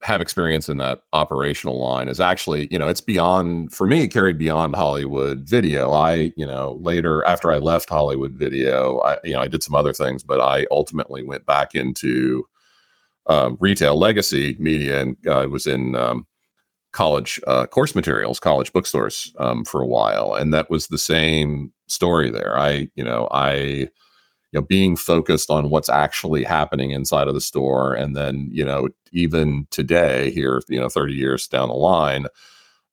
have 0.00 0.22
experience 0.22 0.70
in 0.70 0.78
that 0.78 1.02
operational 1.12 1.78
line 1.78 2.08
is 2.08 2.18
actually 2.18 2.68
you 2.70 2.78
know 2.78 2.88
it's 2.88 3.00
beyond 3.02 3.72
for 3.72 3.86
me 3.86 4.08
carried 4.08 4.36
beyond 4.36 4.74
hollywood 4.74 5.40
video 5.48 5.92
i 5.92 6.32
you 6.36 6.44
know 6.46 6.78
later 6.80 7.24
after 7.24 7.52
i 7.52 7.58
left 7.58 7.88
hollywood 7.88 8.32
video 8.32 8.98
i 9.00 9.16
you 9.22 9.32
know 9.32 9.40
i 9.40 9.46
did 9.46 9.62
some 9.62 9.76
other 9.76 9.92
things 9.92 10.24
but 10.24 10.40
i 10.40 10.66
ultimately 10.72 11.22
went 11.22 11.46
back 11.46 11.74
into 11.76 12.44
um, 13.26 13.56
retail 13.60 13.96
legacy 13.96 14.56
media 14.58 15.00
and 15.00 15.16
i 15.26 15.44
uh, 15.44 15.46
was 15.46 15.66
in 15.66 15.94
um, 15.94 16.26
college 16.92 17.40
uh, 17.46 17.66
course 17.66 17.94
materials, 17.94 18.38
college 18.38 18.72
bookstores 18.72 19.32
um, 19.38 19.64
for 19.64 19.80
a 19.82 19.86
while, 19.86 20.34
and 20.34 20.52
that 20.54 20.70
was 20.70 20.86
the 20.86 20.98
same 20.98 21.72
story 21.88 22.30
there. 22.30 22.58
I, 22.58 22.88
you 22.94 23.04
know, 23.04 23.28
I, 23.32 23.54
you 23.54 23.88
know, 24.60 24.62
being 24.62 24.96
focused 24.96 25.50
on 25.50 25.70
what's 25.70 25.88
actually 25.88 26.44
happening 26.44 26.90
inside 26.90 27.28
of 27.28 27.34
the 27.34 27.40
store, 27.40 27.94
and 27.94 28.14
then, 28.14 28.48
you 28.52 28.64
know, 28.64 28.88
even 29.12 29.66
today, 29.70 30.30
here, 30.30 30.60
you 30.68 30.78
know, 30.78 30.88
thirty 30.88 31.14
years 31.14 31.48
down 31.48 31.68
the 31.68 31.74
line, 31.74 32.26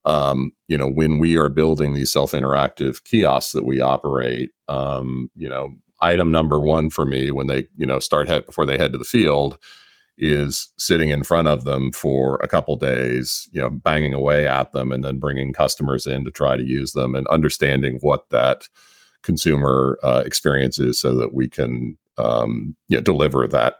um, 0.05 0.51
you 0.67 0.77
know, 0.77 0.89
when 0.89 1.19
we 1.19 1.37
are 1.37 1.49
building 1.49 1.93
these 1.93 2.11
self-interactive 2.11 3.03
kiosks 3.03 3.51
that 3.51 3.65
we 3.65 3.81
operate, 3.81 4.51
um, 4.69 5.29
you 5.35 5.49
know, 5.49 5.73
item 6.01 6.31
number 6.31 6.59
one 6.59 6.89
for 6.89 7.05
me 7.05 7.31
when 7.31 7.47
they, 7.47 7.67
you 7.77 7.85
know, 7.85 7.99
start 7.99 8.29
head 8.29 8.45
before 8.45 8.65
they 8.65 8.77
head 8.77 8.93
to 8.93 8.97
the 8.97 9.03
field 9.03 9.57
is 10.19 10.69
sitting 10.77 11.09
in 11.09 11.23
front 11.23 11.47
of 11.47 11.63
them 11.63 11.91
for 11.91 12.35
a 12.43 12.47
couple 12.47 12.75
days, 12.75 13.47
you 13.51 13.61
know, 13.61 13.69
banging 13.69 14.13
away 14.13 14.47
at 14.47 14.71
them 14.73 14.91
and 14.91 15.03
then 15.03 15.17
bringing 15.17 15.53
customers 15.53 16.05
in 16.05 16.25
to 16.25 16.31
try 16.31 16.57
to 16.57 16.63
use 16.63 16.91
them 16.91 17.15
and 17.15 17.25
understanding 17.27 17.97
what 18.01 18.29
that 18.29 18.67
consumer 19.23 19.97
uh, 20.03 20.21
experience 20.25 20.77
is 20.77 20.99
so 20.99 21.15
that 21.15 21.33
we 21.33 21.47
can 21.47 21.97
um, 22.17 22.75
you 22.89 22.97
know, 22.97 23.01
deliver 23.01 23.47
that 23.47 23.77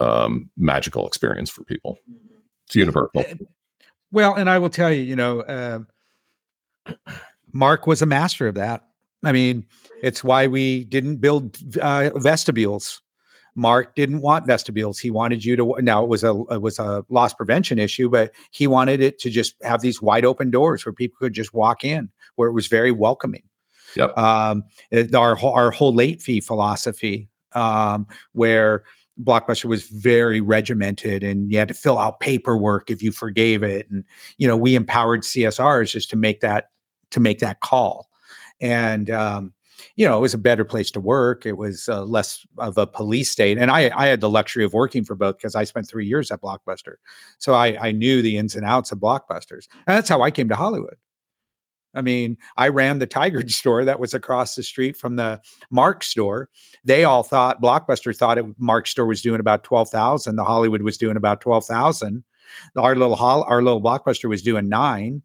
um, 0.00 0.50
magical 0.56 1.06
experience 1.06 1.50
for 1.50 1.64
people. 1.64 1.98
It's 2.66 2.74
universal. 2.74 3.10
Eh, 3.20 3.34
well, 4.10 4.34
and 4.34 4.50
I 4.50 4.58
will 4.58 4.70
tell 4.70 4.92
you, 4.92 5.02
you 5.02 5.16
know, 5.16 5.40
uh, 5.42 5.80
Mark 7.52 7.86
was 7.86 8.02
a 8.02 8.06
master 8.06 8.48
of 8.48 8.56
that. 8.56 8.84
I 9.24 9.32
mean, 9.32 9.66
it's 10.02 10.22
why 10.22 10.46
we 10.46 10.84
didn't 10.84 11.16
build 11.16 11.56
uh, 11.80 12.10
vestibules 12.16 13.00
Mark 13.56 13.94
didn't 13.94 14.20
want 14.20 14.46
vestibules. 14.46 14.98
He 14.98 15.10
wanted 15.10 15.44
you 15.44 15.56
to 15.56 15.74
now 15.80 16.04
it 16.04 16.08
was 16.08 16.22
a 16.22 16.42
it 16.50 16.60
was 16.60 16.78
a 16.78 17.04
loss 17.08 17.32
prevention 17.32 17.78
issue, 17.78 18.10
but 18.10 18.32
he 18.50 18.66
wanted 18.66 19.00
it 19.00 19.18
to 19.20 19.30
just 19.30 19.56
have 19.62 19.80
these 19.80 20.00
wide 20.00 20.26
open 20.26 20.50
doors 20.50 20.84
where 20.84 20.92
people 20.92 21.16
could 21.18 21.32
just 21.32 21.54
walk 21.54 21.82
in, 21.82 22.10
where 22.36 22.48
it 22.48 22.52
was 22.52 22.66
very 22.66 22.92
welcoming. 22.92 23.42
Yep. 23.96 24.16
Um, 24.18 24.64
our 25.14 25.42
our 25.42 25.70
whole 25.70 25.94
late 25.94 26.20
fee 26.20 26.40
philosophy, 26.40 27.28
um, 27.52 28.06
where 28.32 28.84
Blockbuster 29.22 29.64
was 29.64 29.88
very 29.88 30.42
regimented 30.42 31.22
and 31.22 31.50
you 31.50 31.58
had 31.58 31.68
to 31.68 31.74
fill 31.74 31.98
out 31.98 32.20
paperwork 32.20 32.90
if 32.90 33.02
you 33.02 33.10
forgave 33.10 33.62
it, 33.62 33.90
and 33.90 34.04
you 34.36 34.46
know 34.46 34.56
we 34.56 34.74
empowered 34.74 35.22
CSRs 35.22 35.90
just 35.90 36.10
to 36.10 36.16
make 36.16 36.40
that 36.40 36.68
to 37.10 37.20
make 37.20 37.38
that 37.38 37.60
call, 37.60 38.10
and 38.60 39.08
um, 39.10 39.54
you 39.96 40.06
know, 40.06 40.16
it 40.16 40.20
was 40.20 40.34
a 40.34 40.38
better 40.38 40.64
place 40.64 40.90
to 40.92 41.00
work. 41.00 41.46
It 41.46 41.56
was 41.56 41.88
uh, 41.88 42.04
less 42.04 42.46
of 42.58 42.78
a 42.78 42.86
police 42.86 43.30
state. 43.30 43.58
And 43.58 43.70
I, 43.70 43.90
I 43.96 44.06
had 44.06 44.20
the 44.20 44.30
luxury 44.30 44.64
of 44.64 44.72
working 44.72 45.04
for 45.04 45.14
both 45.14 45.36
because 45.36 45.54
I 45.54 45.64
spent 45.64 45.88
three 45.88 46.06
years 46.06 46.30
at 46.30 46.40
Blockbuster. 46.40 46.94
So 47.38 47.54
I, 47.54 47.76
I 47.80 47.92
knew 47.92 48.22
the 48.22 48.38
ins 48.38 48.56
and 48.56 48.64
outs 48.64 48.92
of 48.92 48.98
Blockbusters. 48.98 49.68
And 49.86 49.96
that's 49.96 50.08
how 50.08 50.22
I 50.22 50.30
came 50.30 50.48
to 50.48 50.56
Hollywood. 50.56 50.96
I 51.94 52.02
mean, 52.02 52.36
I 52.58 52.68
ran 52.68 52.98
the 52.98 53.06
Tigard 53.06 53.50
store 53.50 53.84
that 53.84 53.98
was 53.98 54.14
across 54.14 54.54
the 54.54 54.62
street 54.62 54.96
from 54.96 55.16
the 55.16 55.40
Mark 55.70 56.04
store. 56.04 56.50
They 56.84 57.04
all 57.04 57.22
thought 57.22 57.62
Blockbuster 57.62 58.16
thought 58.16 58.38
it, 58.38 58.46
Mark 58.58 58.86
store 58.86 59.06
was 59.06 59.22
doing 59.22 59.40
about 59.40 59.64
12,000. 59.64 60.36
The 60.36 60.44
Hollywood 60.44 60.82
was 60.82 60.98
doing 60.98 61.16
about 61.16 61.40
12,000. 61.40 62.22
Our 62.76 62.94
little 62.94 63.16
our 63.16 63.62
little 63.62 63.82
Blockbuster 63.82 64.28
was 64.28 64.42
doing 64.42 64.68
nine. 64.68 65.22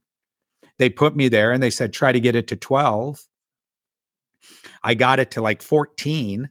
They 0.80 0.90
put 0.90 1.16
me 1.16 1.28
there 1.28 1.52
and 1.52 1.62
they 1.62 1.70
said, 1.70 1.94
try 1.94 2.12
to 2.12 2.20
get 2.20 2.36
it 2.36 2.48
to 2.48 2.56
12. 2.56 3.22
I 4.84 4.94
got 4.94 5.20
it 5.20 5.32
to 5.32 5.42
like 5.42 5.62
14. 5.62 6.50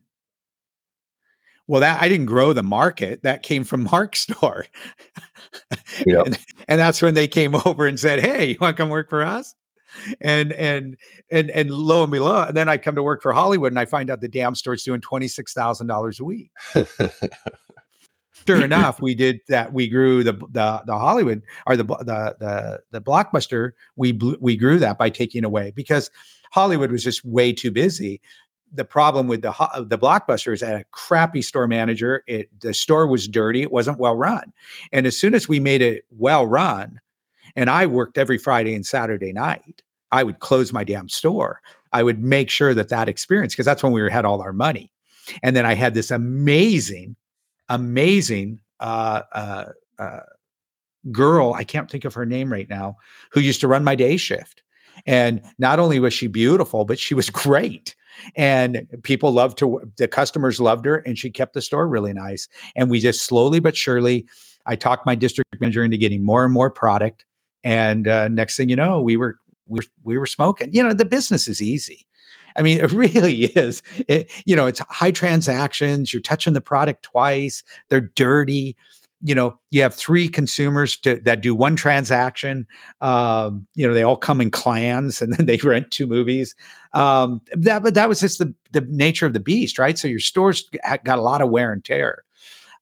Well, 1.67 1.81
that 1.81 2.03
I 2.03 2.09
didn't 2.09 2.27
grow 2.27 2.53
the 2.53 2.63
market. 2.63 3.23
That 3.23 3.43
came 3.43 3.65
from 3.65 3.85
Mark's 3.93 4.21
store. 4.21 4.67
Yeah. 6.05 6.23
and, 6.27 6.39
and 6.69 6.81
that's 6.81 7.01
when 7.01 7.15
they 7.15 7.29
came 7.29 7.55
over 7.65 7.87
and 7.87 7.99
said, 7.99 8.21
Hey, 8.21 8.51
you 8.51 8.57
want 8.61 8.77
to 8.77 8.83
come 8.83 8.91
work 8.91 9.09
for 9.09 9.23
us? 9.23 9.55
and 10.21 10.53
and 10.53 10.97
and 11.31 11.51
and 11.51 11.71
lo 11.71 12.03
and 12.03 12.13
behold, 12.13 12.49
and 12.49 12.57
then 12.57 12.69
I 12.69 12.77
come 12.77 12.95
to 12.95 13.03
work 13.03 13.23
for 13.23 13.33
Hollywood 13.33 13.73
and 13.73 13.79
I 13.79 13.85
find 13.85 14.11
out 14.11 14.21
the 14.21 14.29
damn 14.29 14.55
store's 14.55 14.85
doing 14.85 15.01
twenty 15.01 15.29
six 15.29 15.53
thousand 15.53 15.87
dollars 15.87 16.21
a 16.21 16.25
week. 16.25 16.51
sure 18.47 18.65
enough, 18.65 19.01
we 19.01 19.15
did 19.15 19.41
that. 19.49 19.73
We 19.73 19.89
grew 19.89 20.23
the 20.25 20.33
the 20.33 20.83
the 20.87 20.99
Hollywood 20.99 21.43
or 21.67 21.77
the 21.77 21.85
the 21.85 22.37
the 22.39 22.81
the 22.91 23.01
blockbuster. 23.01 23.73
We 23.97 24.13
we 24.41 24.57
grew 24.57 24.79
that 24.79 24.99
by 24.99 25.11
taking 25.11 25.45
away 25.45 25.73
because 25.75 26.11
Hollywood 26.51 26.93
was 26.93 27.05
just 27.05 27.25
way 27.25 27.53
too 27.53 27.71
busy. 27.71 28.21
The 28.73 28.85
problem 28.85 29.27
with 29.27 29.43
the 29.43 29.53
the 29.89 29.99
blockbuster 29.99 30.53
is 30.53 30.63
a 30.63 30.85
crappy 30.93 31.43
store 31.43 31.67
manager. 31.67 32.23
It 32.29 32.49
the 32.61 32.73
store 32.73 33.07
was 33.07 33.27
dirty. 33.27 33.63
It 33.63 33.73
wasn't 33.73 33.99
well 33.99 34.17
run. 34.17 34.53
And 34.93 35.07
as 35.07 35.17
soon 35.17 35.35
as 35.35 35.49
we 35.49 35.59
made 35.59 35.83
it 35.83 36.05
well 36.11 36.47
run, 36.47 37.01
and 37.57 37.69
I 37.69 37.87
worked 37.87 38.19
every 38.19 38.39
Friday 38.39 38.75
and 38.75 38.87
Saturday 38.87 39.33
night, 39.33 39.83
I 40.13 40.23
would 40.23 40.39
close 40.39 40.73
my 40.73 40.85
damn 40.85 41.09
store. 41.09 41.61
I 41.93 42.03
would 42.03 42.23
make 42.23 42.51
sure 42.51 42.75
that 42.75 42.89
that 42.91 43.09
experience 43.09 43.55
because 43.55 43.67
that's 43.67 43.83
when 43.83 43.93
we 43.93 44.09
had 44.11 44.25
all 44.25 44.41
our 44.41 44.53
money. 44.53 44.93
And 45.43 45.57
then 45.57 45.67
I 45.67 45.75
had 45.75 45.95
this 45.95 46.11
amazing, 46.11 47.17
amazing 47.69 48.61
uh, 48.79 49.23
uh, 49.33 49.65
uh, 49.99 50.21
girl. 51.11 51.55
I 51.55 51.65
can't 51.65 51.91
think 51.91 52.05
of 52.05 52.15
her 52.15 52.27
name 52.27 52.53
right 52.53 52.69
now, 52.69 52.97
who 53.31 53.41
used 53.41 53.61
to 53.61 53.69
run 53.69 53.85
my 53.85 53.95
day 53.95 54.17
shift. 54.17 54.63
And 55.07 55.43
not 55.59 55.79
only 55.79 56.01
was 56.01 56.15
she 56.15 56.27
beautiful, 56.27 56.85
but 56.85 56.99
she 56.99 57.15
was 57.15 57.31
great. 57.31 57.95
And 58.37 58.87
people 59.03 59.33
loved 59.33 59.59
to, 59.59 59.81
the 59.97 60.09
customers 60.09 60.61
loved 60.61 60.85
her, 60.85 60.97
and 60.97 61.19
she 61.19 61.31
kept 61.31 61.55
the 61.55 61.63
store 61.63 61.89
really 61.89 62.13
nice. 62.13 62.49
And 62.77 62.91
we 62.91 63.01
just 63.01 63.25
slowly 63.25 63.61
but 63.61 63.77
surely, 63.77 64.27
I 64.67 64.77
talked 64.77 65.07
my 65.07 65.15
district 65.15 65.59
manager 65.61 65.83
into 65.83 65.97
getting 65.97 66.23
more 66.25 66.45
and 66.45 66.53
more 66.53 66.71
product. 66.71 67.25
And 67.65 68.07
uh, 68.07 68.29
next 68.29 68.57
thing 68.57 68.69
you 68.69 68.77
know, 68.77 69.01
we 69.01 69.17
were 69.17 69.39
we 69.67 69.79
were, 69.79 69.85
we 70.05 70.19
were 70.19 70.27
smoking. 70.27 70.73
You 70.75 70.83
know, 70.83 70.93
the 70.93 71.05
business 71.05 71.49
is 71.49 71.63
easy. 71.63 72.07
I 72.57 72.63
mean, 72.63 72.79
it 72.83 72.93
really 72.93 73.45
is. 73.45 73.83
It, 74.09 74.31
you 74.45 74.57
know, 74.57 74.67
it's 74.67 74.81
high 74.91 75.13
transactions. 75.13 76.13
You're 76.13 76.23
touching 76.23 76.53
the 76.53 76.61
product 76.61 77.03
twice. 77.03 77.63
They're 77.89 78.01
dirty 78.01 78.77
you 79.23 79.35
know 79.35 79.59
you 79.71 79.83
have 79.83 79.95
three 79.95 80.29
consumers 80.29 80.97
to, 80.97 81.17
that 81.21 81.41
do 81.41 81.55
one 81.55 81.77
transaction 81.77 82.67
um, 83.01 83.67
you 83.75 83.87
know 83.87 83.95
they 83.95 84.03
all 84.03 84.17
come 84.17 84.41
in 84.41 84.51
clans 84.51 85.21
and 85.21 85.33
then 85.35 85.47
they 85.47 85.57
rent 85.65 85.91
two 85.91 86.07
movies 86.07 86.55
um, 86.95 87.41
that 87.53 87.83
but 87.83 87.95
that 87.95 88.09
was 88.09 88.21
just 88.21 88.39
the 88.39 88.55
the 88.73 88.81
nature 88.83 89.27
of 89.27 89.33
the 89.33 89.41
beast 89.41 89.79
right 89.79 89.99
so 89.99 90.09
your 90.09 90.21
stores 90.21 90.69
got 91.05 91.19
a 91.19 91.23
lot 91.23 91.43
of 91.43 91.51
wear 91.51 91.73
and 91.73 91.85
tear 91.85 92.25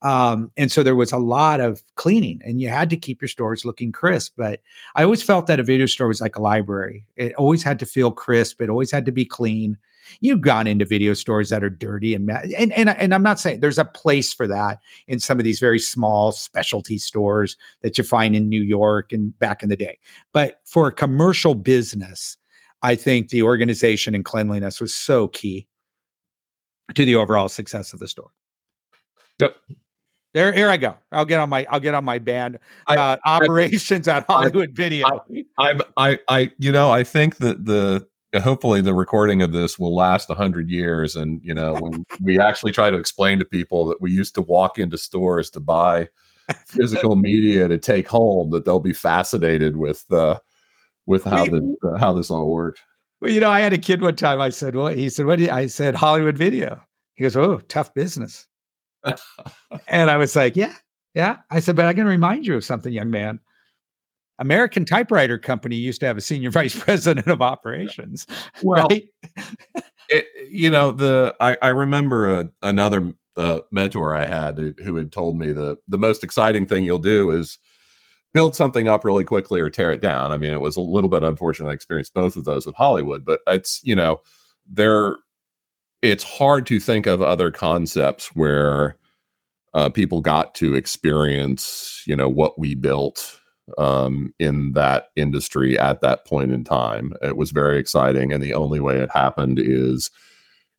Um, 0.02 0.52
and 0.56 0.70
so 0.70 0.82
there 0.82 0.94
was 0.94 1.12
a 1.12 1.18
lot 1.18 1.60
of 1.60 1.82
cleaning, 1.96 2.40
and 2.44 2.60
you 2.60 2.68
had 2.68 2.88
to 2.90 2.96
keep 2.96 3.20
your 3.20 3.28
stores 3.28 3.64
looking 3.64 3.90
crisp. 3.92 4.34
But 4.36 4.60
I 4.94 5.02
always 5.02 5.22
felt 5.24 5.46
that 5.48 5.58
a 5.58 5.64
video 5.64 5.86
store 5.86 6.06
was 6.08 6.20
like 6.20 6.36
a 6.36 6.42
library. 6.42 7.04
It 7.16 7.34
always 7.34 7.64
had 7.64 7.78
to 7.80 7.86
feel 7.86 8.12
crisp. 8.12 8.62
It 8.62 8.70
always 8.70 8.92
had 8.92 9.04
to 9.06 9.12
be 9.12 9.24
clean. 9.24 9.76
You've 10.20 10.40
gone 10.40 10.66
into 10.66 10.84
video 10.84 11.14
stores 11.14 11.50
that 11.50 11.64
are 11.64 11.70
dirty 11.70 12.14
and 12.14 12.30
and 12.30 12.72
and, 12.72 12.90
and 12.90 13.14
I'm 13.14 13.22
not 13.22 13.38
saying 13.40 13.60
there's 13.60 13.78
a 13.78 13.84
place 13.84 14.32
for 14.32 14.46
that 14.46 14.78
in 15.06 15.20
some 15.20 15.38
of 15.38 15.44
these 15.44 15.60
very 15.60 15.78
small 15.78 16.32
specialty 16.32 16.98
stores 16.98 17.56
that 17.82 17.98
you 17.98 18.04
find 18.04 18.34
in 18.34 18.48
New 18.48 18.62
York 18.62 19.12
and 19.12 19.38
back 19.38 19.62
in 19.62 19.68
the 19.68 19.76
day. 19.76 19.98
But 20.32 20.60
for 20.64 20.88
a 20.88 20.92
commercial 20.92 21.54
business, 21.54 22.36
I 22.82 22.94
think 22.94 23.30
the 23.30 23.42
organization 23.42 24.14
and 24.14 24.24
cleanliness 24.24 24.80
was 24.80 24.94
so 24.94 25.28
key 25.28 25.66
to 26.94 27.04
the 27.04 27.16
overall 27.16 27.48
success 27.48 27.92
of 27.92 27.98
the 27.98 28.08
store. 28.08 28.30
Yep. 29.40 29.56
There, 30.34 30.52
here 30.52 30.68
I 30.68 30.76
go. 30.76 30.94
I'll 31.10 31.24
get 31.24 31.40
on 31.40 31.48
my 31.48 31.66
I'll 31.70 31.80
get 31.80 31.94
on 31.94 32.04
my 32.04 32.18
band 32.18 32.58
uh, 32.86 33.16
I, 33.24 33.36
operations 33.36 34.08
I, 34.08 34.18
at 34.18 34.26
Hollywood 34.26 34.70
Video. 34.72 35.06
I, 35.06 35.44
I, 35.58 35.80
I, 35.96 36.18
I, 36.28 36.52
you 36.58 36.70
know, 36.70 36.90
I 36.90 37.02
think 37.02 37.36
that 37.38 37.64
the 37.64 38.06
hopefully 38.36 38.80
the 38.80 38.94
recording 38.94 39.42
of 39.42 39.52
this 39.52 39.78
will 39.78 39.94
last 39.94 40.30
a 40.30 40.34
hundred 40.34 40.70
years, 40.70 41.16
and 41.16 41.40
you 41.42 41.54
know, 41.54 41.74
when 41.74 42.04
we 42.20 42.38
actually 42.38 42.72
try 42.72 42.90
to 42.90 42.98
explain 42.98 43.38
to 43.38 43.44
people 43.44 43.86
that 43.86 44.00
we 44.00 44.10
used 44.10 44.34
to 44.34 44.42
walk 44.42 44.78
into 44.78 44.98
stores 44.98 45.50
to 45.50 45.60
buy 45.60 46.08
physical 46.66 47.16
media 47.16 47.68
to 47.68 47.78
take 47.78 48.08
home, 48.08 48.50
that 48.50 48.64
they'll 48.64 48.80
be 48.80 48.92
fascinated 48.92 49.76
with 49.76 50.04
uh, 50.12 50.38
with 51.06 51.24
how 51.24 51.44
the 51.46 51.76
uh, 51.82 51.98
how 51.98 52.12
this 52.12 52.30
all 52.30 52.50
worked. 52.50 52.80
Well, 53.20 53.32
you 53.32 53.40
know, 53.40 53.50
I 53.50 53.60
had 53.60 53.72
a 53.72 53.78
kid 53.78 54.02
one 54.02 54.16
time. 54.16 54.40
I 54.40 54.50
said, 54.50 54.76
"What?" 54.76 54.96
He 54.96 55.08
said, 55.08 55.26
"What?" 55.26 55.38
Do 55.38 55.44
you 55.44 55.50
I 55.50 55.66
said, 55.66 55.94
"Hollywood 55.94 56.36
Video." 56.36 56.80
He 57.14 57.22
goes, 57.22 57.36
"Oh, 57.36 57.58
tough 57.68 57.92
business." 57.94 58.46
and 59.88 60.10
I 60.10 60.16
was 60.16 60.36
like, 60.36 60.54
"Yeah, 60.54 60.74
yeah." 61.14 61.38
I 61.50 61.60
said, 61.60 61.76
"But 61.76 61.86
I 61.86 61.94
can 61.94 62.06
remind 62.06 62.46
you 62.46 62.56
of 62.56 62.64
something, 62.64 62.92
young 62.92 63.10
man. 63.10 63.40
American 64.38 64.84
Typewriter 64.84 65.38
Company 65.38 65.76
used 65.76 66.00
to 66.00 66.06
have 66.06 66.16
a 66.16 66.20
senior 66.20 66.50
vice 66.52 66.78
president 66.78 67.26
of 67.26 67.42
operations, 67.42 68.26
well, 68.62 68.88
right?" 68.88 69.08
it, 70.08 70.26
you 70.50 70.70
know, 70.70 70.92
the 70.92 71.34
I, 71.40 71.56
I 71.62 71.68
remember 71.68 72.40
a, 72.40 72.50
another 72.62 73.12
uh, 73.36 73.60
mentor 73.70 74.14
I 74.14 74.26
had 74.26 74.58
who, 74.58 74.74
who 74.82 74.96
had 74.96 75.12
told 75.12 75.38
me 75.38 75.52
the 75.52 75.76
the 75.88 75.98
most 75.98 76.24
exciting 76.24 76.66
thing 76.66 76.84
you'll 76.84 76.98
do 76.98 77.30
is 77.30 77.58
build 78.34 78.54
something 78.54 78.88
up 78.88 79.04
really 79.04 79.24
quickly 79.24 79.60
or 79.60 79.70
tear 79.70 79.90
it 79.92 80.00
down. 80.00 80.32
I 80.32 80.38
mean, 80.38 80.52
it 80.52 80.60
was 80.60 80.76
a 80.76 80.80
little 80.80 81.10
bit 81.10 81.22
unfortunate. 81.22 81.70
I 81.70 81.72
experienced 81.72 82.14
both 82.14 82.36
of 82.36 82.44
those 82.44 82.66
with 82.66 82.74
Hollywood, 82.74 83.24
but 83.24 83.40
it's, 83.46 83.80
you 83.82 83.96
know, 83.96 84.20
there, 84.70 85.16
it's 86.02 86.24
hard 86.24 86.66
to 86.66 86.78
think 86.78 87.06
of 87.06 87.22
other 87.22 87.50
concepts 87.50 88.28
where 88.36 88.96
uh, 89.74 89.88
people 89.88 90.20
got 90.20 90.54
to 90.56 90.74
experience, 90.74 92.02
you 92.06 92.14
know, 92.14 92.28
what 92.28 92.58
we 92.58 92.74
built 92.74 93.37
um, 93.76 94.32
in 94.38 94.72
that 94.72 95.08
industry 95.16 95.78
at 95.78 96.00
that 96.00 96.26
point 96.26 96.52
in 96.52 96.64
time. 96.64 97.12
It 97.22 97.36
was 97.36 97.50
very 97.50 97.78
exciting. 97.78 98.32
And 98.32 98.42
the 98.42 98.54
only 98.54 98.80
way 98.80 98.96
it 98.96 99.10
happened 99.12 99.58
is 99.58 100.10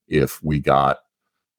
if 0.07 0.41
we 0.43 0.59
got 0.59 0.99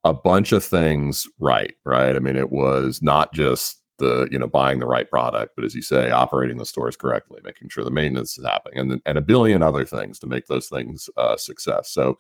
a 0.05 0.15
bunch 0.15 0.53
of 0.53 0.65
things 0.65 1.27
right, 1.39 1.75
right? 1.85 2.17
I 2.17 2.19
mean, 2.19 2.37
it 2.37 2.51
was 2.51 3.03
not 3.03 3.33
just 3.33 3.81
the 3.99 4.27
you 4.31 4.39
know 4.39 4.47
buying 4.47 4.79
the 4.81 4.87
right 4.87 5.09
product, 5.09 5.53
but 5.55 5.65
as 5.65 5.75
you 5.75 5.83
say, 5.83 6.11
operating 6.11 6.57
the 6.57 6.67
stores 6.67 6.97
correctly, 6.97 7.41
making 7.45 7.69
sure 7.69 7.85
the 7.85 7.91
maintenance 7.91 8.37
is 8.37 8.45
happening, 8.45 8.79
and 8.79 9.03
and 9.07 9.19
a 9.19 9.23
billion 9.23 9.63
other 9.63 9.85
things 9.85 10.19
to 10.19 10.27
make 10.27 10.47
those 10.47 10.69
things 10.69 11.09
uh, 11.17 11.37
success. 11.37 11.91
So 11.91 12.19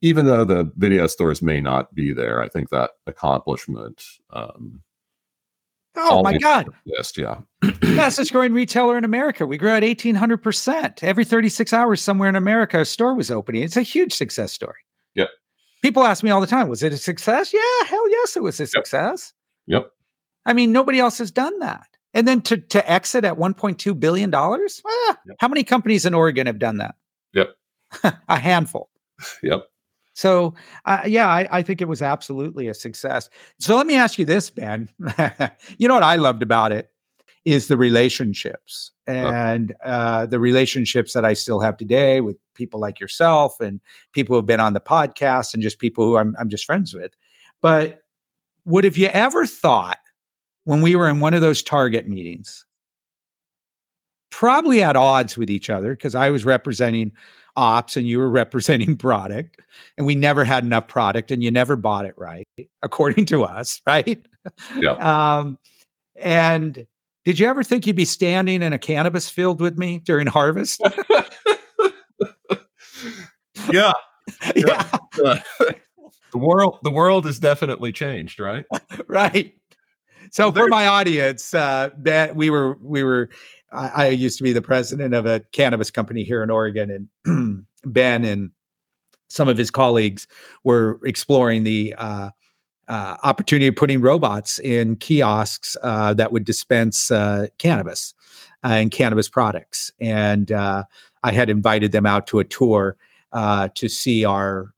even 0.00 0.26
though 0.26 0.44
the 0.44 0.72
video 0.76 1.06
stores 1.06 1.42
may 1.42 1.60
not 1.60 1.94
be 1.94 2.12
there, 2.12 2.42
I 2.42 2.48
think 2.48 2.70
that 2.70 2.92
accomplishment. 3.06 4.02
Um, 4.30 4.82
oh 5.98 6.22
my 6.22 6.38
God! 6.38 6.68
List, 6.86 7.18
yeah. 7.18 7.38
Fastest 7.96 8.32
growing 8.32 8.52
retailer 8.52 8.96
in 8.96 9.04
America. 9.04 9.46
We 9.46 9.58
grew 9.58 9.70
at 9.70 9.84
eighteen 9.84 10.14
hundred 10.14 10.42
percent 10.42 11.02
every 11.02 11.24
thirty 11.24 11.48
six 11.48 11.72
hours. 11.72 12.00
Somewhere 12.00 12.28
in 12.28 12.36
America, 12.36 12.80
a 12.80 12.84
store 12.84 13.14
was 13.14 13.30
opening. 13.30 13.62
It's 13.62 13.76
a 13.76 13.82
huge 13.82 14.12
success 14.12 14.52
story. 14.52 14.78
Yep. 15.14 15.28
People 15.82 16.04
ask 16.04 16.22
me 16.22 16.30
all 16.30 16.40
the 16.40 16.46
time, 16.46 16.68
"Was 16.68 16.82
it 16.82 16.92
a 16.92 16.96
success?" 16.96 17.52
Yeah, 17.52 17.86
hell 17.86 18.10
yes, 18.10 18.36
it 18.36 18.42
was 18.42 18.60
a 18.60 18.66
success. 18.66 19.32
Yep. 19.66 19.90
I 20.46 20.52
mean, 20.52 20.72
nobody 20.72 20.98
else 20.98 21.18
has 21.18 21.30
done 21.30 21.58
that. 21.58 21.86
And 22.14 22.26
then 22.26 22.40
to 22.42 22.56
to 22.56 22.90
exit 22.90 23.24
at 23.24 23.36
1.2 23.36 23.98
billion 24.00 24.30
dollars, 24.30 24.82
ah, 24.86 25.18
yep. 25.26 25.36
how 25.40 25.48
many 25.48 25.62
companies 25.62 26.06
in 26.06 26.14
Oregon 26.14 26.46
have 26.46 26.58
done 26.58 26.78
that? 26.78 26.94
Yep, 27.34 27.48
a 28.28 28.38
handful. 28.38 28.90
Yep. 29.42 29.64
So, 30.18 30.52
uh, 30.84 31.02
yeah, 31.06 31.28
I, 31.28 31.46
I, 31.52 31.62
think 31.62 31.80
it 31.80 31.86
was 31.86 32.02
absolutely 32.02 32.66
a 32.66 32.74
success. 32.74 33.30
So 33.60 33.76
let 33.76 33.86
me 33.86 33.94
ask 33.94 34.18
you 34.18 34.24
this, 34.24 34.50
Ben. 34.50 34.88
you 35.78 35.86
know 35.86 35.94
what 35.94 36.02
I 36.02 36.16
loved 36.16 36.42
about 36.42 36.72
it 36.72 36.90
is 37.44 37.68
the 37.68 37.76
relationships 37.76 38.90
and 39.06 39.76
uh, 39.84 40.26
the 40.26 40.40
relationships 40.40 41.12
that 41.12 41.24
I 41.24 41.34
still 41.34 41.60
have 41.60 41.76
today 41.76 42.20
with 42.20 42.36
people 42.54 42.80
like 42.80 42.98
yourself 42.98 43.60
and 43.60 43.80
people 44.10 44.34
who 44.34 44.38
have 44.38 44.46
been 44.46 44.58
on 44.58 44.72
the 44.72 44.80
podcast 44.80 45.54
and 45.54 45.62
just 45.62 45.78
people 45.78 46.04
who 46.04 46.16
I'm, 46.16 46.34
I'm 46.40 46.48
just 46.48 46.64
friends 46.64 46.92
with. 46.92 47.12
But 47.62 48.00
would 48.64 48.82
have 48.82 48.96
you 48.96 49.06
ever 49.06 49.46
thought 49.46 50.00
when 50.64 50.82
we 50.82 50.96
were 50.96 51.08
in 51.08 51.20
one 51.20 51.34
of 51.34 51.42
those 51.42 51.62
target 51.62 52.08
meetings, 52.08 52.66
probably 54.30 54.82
at 54.82 54.96
odds 54.96 55.38
with 55.38 55.48
each 55.48 55.70
other 55.70 55.94
because 55.94 56.16
I 56.16 56.30
was 56.30 56.44
representing 56.44 57.12
ops 57.58 57.96
and 57.96 58.06
you 58.06 58.18
were 58.18 58.30
representing 58.42 58.96
product, 58.96 59.60
and 59.96 60.06
we 60.06 60.14
never 60.14 60.44
had 60.44 60.64
enough 60.64 60.88
product 60.88 61.30
and 61.30 61.42
you 61.42 61.50
never 61.50 61.76
bought 61.76 62.06
it 62.06 62.14
right, 62.16 62.46
according 62.82 63.26
to 63.26 63.44
us, 63.44 63.82
right? 63.86 64.24
Yeah. 64.76 64.92
um, 64.92 65.58
and 66.16 66.86
did 67.24 67.38
you 67.38 67.46
ever 67.46 67.62
think 67.62 67.86
you'd 67.86 67.96
be 67.96 68.04
standing 68.04 68.62
in 68.62 68.72
a 68.72 68.78
cannabis 68.78 69.28
field 69.28 69.60
with 69.60 69.76
me 69.76 69.98
during 69.98 70.26
harvest? 70.26 70.80
yeah. 73.70 73.92
yeah. 74.56 74.90
the 76.32 76.38
world 76.38 76.78
the 76.82 76.90
world 76.90 77.26
has 77.26 77.38
definitely 77.38 77.92
changed, 77.92 78.40
right? 78.40 78.64
right. 79.06 79.54
So 80.30 80.52
for 80.52 80.68
my 80.68 80.86
audience, 80.86 81.54
uh, 81.54 81.90
that 81.98 82.36
we 82.36 82.50
were 82.50 82.76
we 82.80 83.02
were 83.02 83.30
I, 83.72 83.88
I, 83.88 84.08
used 84.08 84.38
to 84.38 84.44
be 84.44 84.52
the 84.52 84.62
president 84.62 85.14
of 85.14 85.26
a 85.26 85.40
cannabis 85.52 85.90
company 85.90 86.24
here 86.24 86.42
in 86.42 86.50
Oregon, 86.50 87.08
and 87.24 87.66
Ben 87.84 88.24
and 88.24 88.50
some 89.28 89.48
of 89.48 89.58
his 89.58 89.70
colleagues 89.70 90.26
were 90.64 90.98
exploring 91.04 91.64
the 91.64 91.94
uh, 91.98 92.30
uh, 92.88 93.16
opportunity 93.22 93.66
of 93.66 93.76
putting 93.76 94.00
robots 94.00 94.58
in 94.60 94.96
kiosks 94.96 95.76
uh, 95.82 96.14
that 96.14 96.32
would 96.32 96.44
dispense 96.44 97.10
uh, 97.10 97.46
cannabis 97.58 98.14
uh, 98.64 98.68
and 98.68 98.90
cannabis 98.90 99.28
products. 99.28 99.92
And 100.00 100.50
uh, 100.50 100.84
I 101.22 101.32
had 101.32 101.50
invited 101.50 101.92
them 101.92 102.06
out 102.06 102.26
to 102.28 102.38
a 102.38 102.44
tour 102.44 102.96
to 103.34 103.88
see 103.88 104.24
our 104.24 104.72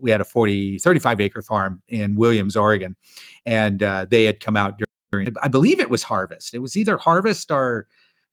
we 0.00 0.10
had 0.10 0.22
a 0.22 0.24
40 0.24 0.78
35 0.78 1.20
acre 1.20 1.42
farm 1.42 1.82
in 1.88 2.16
williams 2.16 2.56
oregon 2.56 2.96
and 3.44 3.80
they 4.08 4.24
had 4.24 4.40
come 4.40 4.56
out 4.56 4.80
during 5.12 5.28
i 5.42 5.48
believe 5.48 5.78
it 5.78 5.90
was 5.90 6.02
harvest. 6.02 6.54
It 6.54 6.58
was 6.58 6.76
either 6.76 6.96
harvest 6.96 7.50
or 7.50 7.86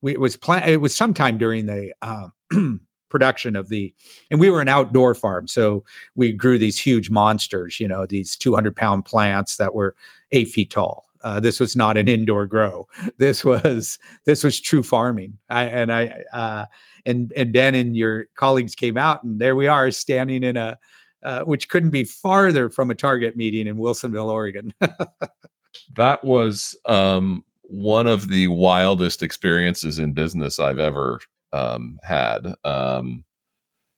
it 0.03 0.19
was 0.19 0.37
plant 0.37 0.67
it 0.67 0.81
was 0.81 0.95
sometime 0.95 1.37
during 1.37 1.65
the 1.65 1.93
uh, 2.01 2.29
production 3.09 3.55
of 3.55 3.69
the 3.69 3.93
and 4.31 4.39
we 4.39 4.49
were 4.49 4.61
an 4.61 4.67
outdoor 4.67 5.13
farm 5.13 5.47
so 5.47 5.83
we 6.15 6.31
grew 6.31 6.57
these 6.57 6.79
huge 6.79 7.09
monsters 7.09 7.79
you 7.79 7.87
know 7.87 8.05
these 8.05 8.35
200 8.35 8.75
pound 8.75 9.05
plants 9.05 9.57
that 9.57 9.75
were 9.75 9.95
eight 10.31 10.49
feet 10.49 10.71
tall. 10.71 11.05
Uh, 11.21 11.37
this 11.37 11.59
was 11.59 11.75
not 11.75 11.97
an 11.97 12.07
indoor 12.07 12.45
grow. 12.45 12.87
This 13.17 13.43
was 13.43 13.99
this 14.25 14.43
was 14.43 14.59
true 14.59 14.83
farming. 14.83 15.37
I, 15.49 15.63
and 15.65 15.91
i 15.91 16.23
uh, 16.31 16.65
and 17.05 17.33
and 17.35 17.51
Ben 17.51 17.75
and 17.75 17.95
your 17.95 18.27
colleagues 18.35 18.75
came 18.75 18.97
out, 18.97 19.23
and 19.23 19.39
there 19.39 19.55
we 19.55 19.67
are 19.67 19.91
standing 19.91 20.43
in 20.43 20.55
a 20.55 20.77
uh, 21.23 21.41
which 21.41 21.67
couldn't 21.67 21.89
be 21.89 22.05
farther 22.05 22.69
from 22.69 22.89
a 22.89 22.95
Target 22.95 23.35
meeting 23.35 23.67
in 23.67 23.75
Wilsonville, 23.75 24.31
Oregon. 24.31 24.73
that 25.95 26.23
was 26.23 26.75
um, 26.85 27.43
one 27.63 28.07
of 28.07 28.29
the 28.29 28.47
wildest 28.47 29.23
experiences 29.23 29.99
in 29.99 30.13
business 30.13 30.59
I've 30.59 30.79
ever 30.79 31.19
um, 31.53 31.99
had. 32.03 32.55
Um, 32.63 33.23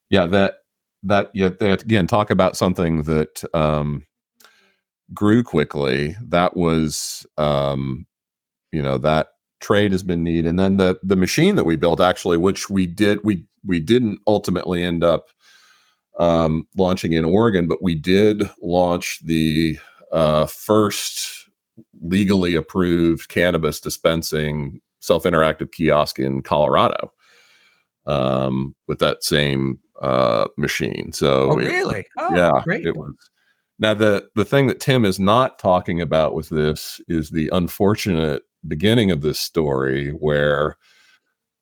yeah, 0.10 0.26
that 0.28 0.56
that 1.04 1.32
yeah, 1.34 1.50
that, 1.60 1.84
again, 1.84 2.08
talk 2.08 2.30
about 2.30 2.58
something 2.58 3.04
that 3.04 3.44
um, 3.54 4.06
grew 5.14 5.44
quickly. 5.44 6.16
That 6.22 6.56
was 6.56 7.26
um, 7.38 8.06
you 8.72 8.82
know 8.82 8.98
that 9.00 9.30
trade 9.60 9.92
has 9.92 10.04
been 10.04 10.24
neat 10.24 10.46
and 10.46 10.60
then 10.60 10.78
the 10.78 11.00
the 11.04 11.16
machine 11.16 11.56
that 11.56 11.64
we 11.64 11.76
built 11.76 12.02
actually 12.02 12.38
which 12.38 12.70
we 12.70 12.88
did 12.88 13.20
we 13.24 13.46
we 13.64 13.80
didn't 13.80 14.20
ultimately 14.26 14.84
end 14.84 15.04
up 15.04 15.30
um, 16.20 16.68
launching 16.76 17.14
in 17.14 17.24
Oregon 17.24 17.68
but 17.68 17.82
we 17.82 17.96
did 17.96 18.50
launch 18.62 19.20
the 19.24 19.78
uh, 20.12 20.46
first 20.48 21.41
legally 22.02 22.56
approved 22.56 23.30
cannabis 23.30 23.80
dispensing 23.80 24.82
self-interactive 25.00 25.72
kiosk 25.72 26.20
in 26.20 26.42
Colorado 26.42 27.12
um, 28.06 28.76
with 28.88 29.00
that 29.00 29.24
same 29.24 29.80
uh, 30.02 30.48
machine. 30.58 31.12
So 31.14 31.52
oh, 31.52 31.56
really? 31.56 32.06
Oh, 32.18 32.36
yeah 32.36 32.62
great. 32.64 32.86
it 32.86 32.96
was. 32.96 33.16
Now, 33.80 33.96
the 33.96 34.30
the 34.36 34.46
thing 34.46 34.68
that 34.68 34.80
Tim 34.80 35.06
is 35.06 35.20
not 35.20 35.58
talking 35.58 36.02
about 36.02 36.36
with 36.36 36.50
this 36.50 37.02
is 37.08 37.32
the 37.32 37.50
unfortunate 37.52 38.44
beginning 38.68 39.10
of 39.10 39.22
this 39.22 39.40
story 39.40 40.12
where 40.12 40.78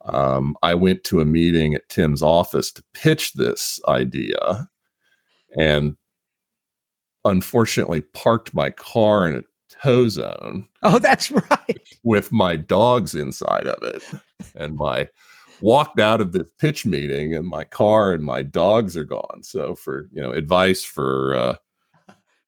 um, 0.04 0.56
I 0.62 0.76
went 0.76 1.06
to 1.06 1.22
a 1.22 1.26
meeting 1.26 1.76
at 1.76 1.88
Tim's 1.88 2.22
office 2.22 2.74
to 2.74 2.84
pitch 2.94 3.34
this 3.34 3.80
idea, 3.88 4.68
and 5.58 5.96
unfortunately 7.24 8.02
parked 8.02 8.54
my 8.54 8.70
car 8.70 9.28
in 9.28 9.36
a 9.38 9.44
tow 9.82 10.10
zone. 10.10 10.68
Oh, 10.84 11.00
that's 11.00 11.32
right. 11.32 11.90
With 12.04 12.32
my 12.32 12.56
dogs 12.56 13.16
inside 13.16 13.68
of 13.68 13.84
it, 13.84 14.04
and 14.56 14.76
my 14.76 15.10
walked 15.62 16.00
out 16.00 16.22
of 16.22 16.32
this 16.32 16.48
pitch 16.60 16.86
meeting, 16.86 17.36
and 17.36 17.48
my 17.48 17.64
car 17.64 18.14
and 18.14 18.24
my 18.24 18.44
dogs 18.44 18.96
are 18.96 19.04
gone. 19.04 19.44
So, 19.44 19.76
for 19.76 20.10
you 20.12 20.22
know, 20.22 20.32
advice 20.32 20.84
for 20.84 21.36
uh, 21.36 21.56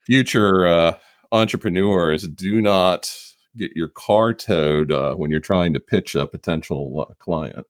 future 0.06 0.68
uh, 0.68 0.98
entrepreneurs 1.32 2.28
do 2.28 2.62
not 2.62 3.14
get 3.58 3.76
your 3.76 3.90
car 3.90 4.34
towed 4.34 4.92
uh, 4.92 5.14
when 5.16 5.32
you're 5.32 5.40
trying 5.40 5.74
to 5.74 5.80
pitch 5.80 6.16
a 6.16 6.26
potential 6.26 7.08
uh, 7.10 7.14
client. 7.20 7.66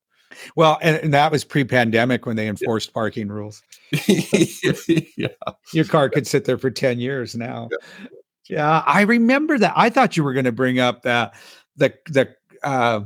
Well, 0.55 0.77
and, 0.81 0.95
and, 0.97 1.13
that 1.13 1.31
was 1.31 1.43
pre-pandemic 1.43 2.25
when 2.25 2.37
they 2.37 2.47
enforced 2.47 2.89
yeah. 2.89 2.93
parking 2.93 3.27
rules. 3.27 3.61
yeah. 4.07 5.27
Your 5.73 5.85
car 5.85 6.09
could 6.09 6.25
sit 6.25 6.45
there 6.45 6.57
for 6.57 6.71
10 6.71 6.99
years 6.99 7.35
now. 7.35 7.67
Yeah, 7.69 8.07
yeah 8.51 8.83
I 8.85 9.01
remember 9.01 9.57
that. 9.57 9.73
I 9.75 9.89
thought 9.89 10.15
you 10.15 10.23
were 10.23 10.33
going 10.33 10.45
to 10.45 10.51
bring 10.51 10.79
up 10.79 11.01
that 11.03 11.33
the 11.77 11.93
the 12.07 12.35
uh, 12.63 13.01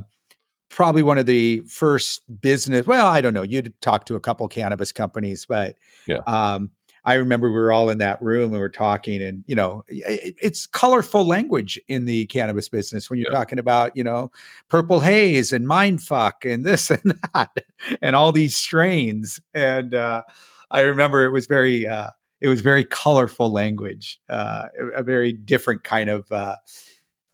probably 0.68 1.02
one 1.02 1.18
of 1.18 1.26
the 1.26 1.60
first 1.60 2.22
business. 2.40 2.86
Well, 2.86 3.06
I 3.06 3.20
don't 3.20 3.34
know. 3.34 3.42
You'd 3.42 3.72
talk 3.80 4.04
to 4.06 4.14
a 4.14 4.20
couple 4.20 4.46
cannabis 4.48 4.92
companies, 4.92 5.46
but 5.46 5.76
yeah. 6.06 6.18
Um, 6.26 6.70
I 7.06 7.14
remember 7.14 7.48
we 7.48 7.54
were 7.54 7.70
all 7.70 7.88
in 7.88 7.98
that 7.98 8.20
room 8.20 8.44
and 8.44 8.52
we 8.52 8.58
were 8.58 8.68
talking, 8.68 9.22
and 9.22 9.44
you 9.46 9.54
know, 9.54 9.84
it, 9.86 10.34
it's 10.42 10.66
colorful 10.66 11.24
language 11.24 11.80
in 11.86 12.04
the 12.04 12.26
cannabis 12.26 12.68
business 12.68 13.08
when 13.08 13.20
you're 13.20 13.30
yeah. 13.30 13.38
talking 13.38 13.60
about, 13.60 13.96
you 13.96 14.02
know, 14.02 14.32
purple 14.68 14.98
haze 14.98 15.52
and 15.52 15.68
mind 15.68 16.02
fuck 16.02 16.44
and 16.44 16.66
this 16.66 16.90
and 16.90 17.16
that, 17.32 17.56
and 18.02 18.16
all 18.16 18.32
these 18.32 18.56
strains. 18.56 19.40
And 19.54 19.94
uh, 19.94 20.24
I 20.72 20.80
remember 20.80 21.24
it 21.24 21.30
was 21.30 21.46
very, 21.46 21.86
uh, 21.86 22.10
it 22.40 22.48
was 22.48 22.60
very 22.60 22.84
colorful 22.84 23.50
language, 23.50 24.20
uh, 24.28 24.66
a 24.94 25.02
very 25.02 25.32
different 25.32 25.84
kind 25.84 26.10
of 26.10 26.30
uh, 26.30 26.56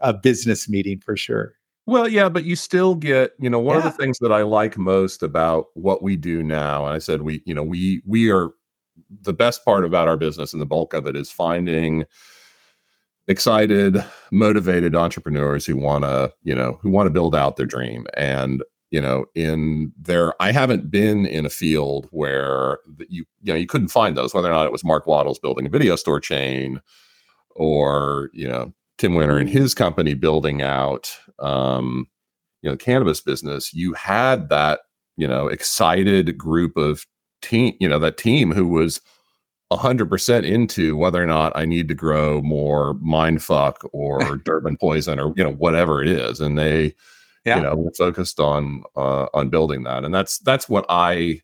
a 0.01 0.13
business 0.13 0.69
meeting 0.69 1.01
for 1.01 1.17
sure. 1.17 1.55
Well, 1.87 2.07
yeah, 2.07 2.29
but 2.29 2.45
you 2.45 2.55
still 2.55 2.95
get, 2.95 3.33
you 3.41 3.51
know, 3.51 3.59
one 3.59 3.79
yeah. 3.79 3.87
of 3.87 3.93
the 3.93 4.03
things 4.03 4.19
that 4.21 4.31
I 4.31 4.43
like 4.43 4.79
most 4.79 5.23
about 5.23 5.67
what 5.75 6.03
we 6.03 6.17
do 6.17 6.43
now, 6.43 6.87
and 6.87 6.95
I 6.95 6.99
said 6.99 7.23
we, 7.23 7.43
you 7.45 7.55
know, 7.55 7.65
we 7.65 8.03
we 8.07 8.31
are 8.31 8.51
the 9.23 9.33
best 9.33 9.65
part 9.65 9.85
about 9.85 10.09
our 10.09 10.17
business 10.17 10.53
and 10.53 10.63
the 10.63 10.67
bulk 10.67 10.95
of 10.95 11.07
it 11.07 11.17
is 11.17 11.31
finding 11.31 12.05
excited 13.29 14.05
motivated 14.31 14.97
entrepreneurs 14.97 15.65
who 15.65 15.77
want 15.77 16.05
to 16.05 16.33
you 16.43 16.55
know 16.55 16.79
who 16.83 16.91
want 16.91 17.07
to 17.07 17.11
build 17.11 17.35
out 17.35 17.57
their 17.57 17.67
dream 17.67 18.05
and 18.17 18.63
you 18.93 19.01
know 19.01 19.25
in 19.35 19.93
there 20.01 20.33
i 20.41 20.53
haven't 20.53 20.91
been 20.91 21.27
in 21.27 21.45
a 21.45 21.51
field 21.51 22.07
where 22.13 22.79
you 23.09 23.25
you 23.43 23.53
know 23.53 23.59
you 23.59 23.67
couldn't 23.67 23.89
find 23.89 24.17
those 24.17 24.33
whether 24.33 24.49
or 24.49 24.55
not 24.55 24.67
it 24.67 24.73
was 24.73 24.85
mark 24.85 25.07
wattles 25.07 25.39
building 25.39 25.67
a 25.67 25.71
video 25.71 25.97
store 25.97 26.21
chain 26.21 26.81
or 27.57 28.31
you 28.33 28.47
know 28.47 28.73
tim 28.99 29.15
winter 29.15 29.39
and 29.39 29.49
his 29.49 29.75
company 29.75 30.15
building 30.15 30.63
out 30.63 31.17
um 31.41 32.07
you 32.63 32.71
know 32.71 32.77
cannabis 32.77 33.21
business 33.21 33.75
you 33.75 33.93
had 33.95 34.49
that 34.49 34.81
you 35.17 35.27
know 35.27 35.49
excited 35.49 36.39
group 36.39 36.77
of 36.77 37.05
team, 37.43 37.75
you 37.79 37.89
know, 37.89 37.99
that 37.99 38.17
team 38.17 38.53
who 38.53 38.67
was 38.69 39.01
100% 39.71 40.45
into 40.45 40.97
whether 40.97 41.23
or 41.23 41.27
not 41.27 41.53
I 41.55 41.65
need 41.65 41.89
to 41.89 41.95
grow 41.95 42.41
more 42.41 42.95
mindfuck 42.95 43.87
or 43.93 44.37
Durban 44.45 44.77
poison 44.79 45.19
or, 45.19 45.35
you 45.37 45.45
know, 45.45 45.53
whatever 45.53 46.03
it 46.03 46.09
is. 46.09 46.41
And 46.41 46.59
they, 46.59 46.95
yeah. 47.45 47.57
you 47.57 47.63
know, 47.63 47.75
were 47.75 47.93
focused 47.93 48.41
on, 48.41 48.83
uh, 48.97 49.27
on 49.35 49.49
building 49.49 49.83
that. 49.85 50.05
And 50.05 50.15
that's, 50.15 50.39
that's 50.39 50.69
what 50.69 50.87
I, 50.89 51.41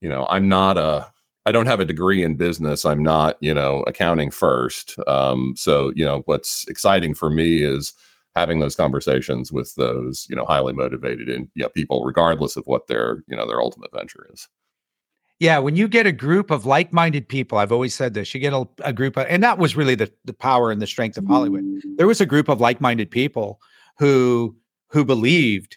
you 0.00 0.08
know, 0.08 0.26
I'm 0.30 0.48
not 0.48 0.78
a, 0.78 1.12
I 1.46 1.52
don't 1.52 1.66
have 1.66 1.80
a 1.80 1.84
degree 1.84 2.22
in 2.22 2.36
business. 2.36 2.84
I'm 2.84 3.02
not, 3.02 3.38
you 3.40 3.54
know, 3.54 3.82
accounting 3.86 4.30
first. 4.30 4.98
Um, 5.06 5.54
so, 5.56 5.92
you 5.96 6.04
know, 6.04 6.22
what's 6.26 6.66
exciting 6.68 7.14
for 7.14 7.30
me 7.30 7.62
is 7.62 7.94
having 8.36 8.60
those 8.60 8.76
conversations 8.76 9.50
with 9.50 9.74
those, 9.76 10.26
you 10.28 10.36
know, 10.36 10.44
highly 10.44 10.74
motivated 10.74 11.28
and 11.28 11.48
you 11.54 11.62
know, 11.62 11.70
people, 11.70 12.04
regardless 12.04 12.56
of 12.56 12.64
what 12.66 12.86
their, 12.86 13.24
you 13.28 13.36
know, 13.36 13.46
their 13.46 13.62
ultimate 13.62 13.90
venture 13.92 14.28
is. 14.32 14.46
Yeah, 15.40 15.58
when 15.58 15.74
you 15.74 15.88
get 15.88 16.06
a 16.06 16.12
group 16.12 16.50
of 16.50 16.66
like-minded 16.66 17.28
people, 17.28 17.58
I've 17.58 17.72
always 17.72 17.94
said 17.94 18.12
this, 18.12 18.34
you 18.34 18.40
get 18.40 18.52
a, 18.52 18.68
a 18.84 18.92
group 18.92 19.16
of, 19.16 19.24
and 19.28 19.42
that 19.42 19.56
was 19.56 19.76
really 19.76 19.94
the, 19.94 20.12
the 20.24 20.34
power 20.34 20.70
and 20.70 20.82
the 20.82 20.86
strength 20.86 21.16
of 21.16 21.26
Hollywood. 21.26 21.64
There 21.96 22.08
was 22.08 22.20
a 22.20 22.26
group 22.26 22.48
of 22.48 22.60
like-minded 22.60 23.10
people 23.10 23.60
who 23.98 24.54
who 24.88 25.04
believed 25.04 25.76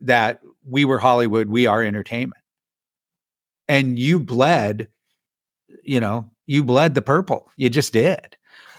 that 0.00 0.40
we 0.66 0.84
were 0.84 0.98
Hollywood, 0.98 1.48
we 1.48 1.66
are 1.66 1.82
entertainment. 1.82 2.42
And 3.68 3.98
you 3.98 4.18
bled, 4.18 4.88
you 5.84 6.00
know, 6.00 6.30
you 6.46 6.64
bled 6.64 6.94
the 6.94 7.02
purple. 7.02 7.50
You 7.56 7.70
just 7.70 7.92
did. 7.92 8.36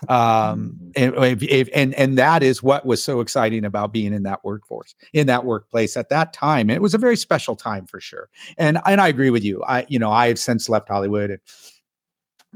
Um, 0.10 0.91
and, 0.95 1.14
if, 1.16 1.43
if, 1.43 1.70
and 1.74 1.93
and 1.93 2.18
that 2.18 2.41
is 2.41 2.64
what 2.64 2.86
was 2.86 3.04
so 3.04 3.20
exciting 3.20 3.64
about 3.64 3.93
being 3.93 4.14
in 4.14 4.24
that 4.24 4.43
workforce 4.43 4.95
in 5.14 5.28
that 5.28 5.45
workplace 5.45 5.95
at 5.95 6.10
that 6.10 6.34
time. 6.34 6.70
It 6.72 6.82
was 6.82 6.95
a 6.95 6.97
very 6.97 7.16
special 7.16 7.56
time 7.56 7.86
for 7.86 7.99
sure. 7.99 8.30
And 8.58 8.80
and 8.88 8.99
i 8.99 9.08
agree 9.08 9.30
with 9.30 9.43
you. 9.43 9.64
I 9.64 9.86
you 9.89 9.99
know 9.99 10.12
i 10.12 10.28
have 10.28 10.39
since 10.39 10.70
left 10.70 10.88
hollywood 10.89 11.30
and 11.30 11.39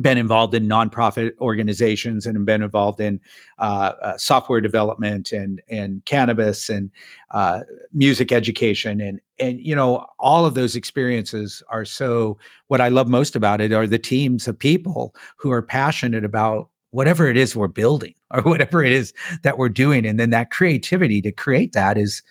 been 0.02 0.18
involved 0.18 0.54
in 0.54 0.68
nonprofit 0.68 1.32
organizations 1.40 2.26
and 2.26 2.46
been 2.46 2.62
involved 2.62 3.00
in 3.00 3.20
uh, 3.60 3.94
uh, 4.02 4.18
software 4.18 4.60
development 4.60 5.32
and 5.32 5.62
and 5.70 6.04
cannabis 6.06 6.70
and 6.70 6.92
uh, 7.32 7.62
music 7.94 8.32
education 8.32 9.00
and 9.00 9.22
and 9.40 9.60
you 9.62 9.76
know 9.76 10.06
all 10.20 10.46
of 10.46 10.54
those 10.54 10.76
experiences 10.76 11.64
are 11.70 11.86
so 11.86 12.38
what 12.68 12.82
I 12.82 12.90
love 12.90 13.08
most 13.08 13.36
about 13.36 13.62
it 13.62 13.72
are 13.72 13.88
the 13.88 14.00
teams 14.00 14.48
of 14.48 14.60
people 14.60 15.16
who 15.38 15.52
are 15.52 15.62
passionate 15.62 16.26
about 16.26 16.70
whatever 16.92 17.28
it 17.28 17.38
is 17.38 17.56
we're 17.56 17.68
building 17.68 18.16
or 18.32 18.42
whatever 18.44 18.84
it 18.84 18.92
is 18.92 19.14
that 19.44 19.58
we're 19.58 19.70
doing. 19.70 20.06
And 20.06 20.20
then 20.20 20.30
that 20.32 20.52
creativity 20.52 21.22
to 21.22 21.32
create 21.32 21.74
that 21.74 21.98
is 21.98 22.22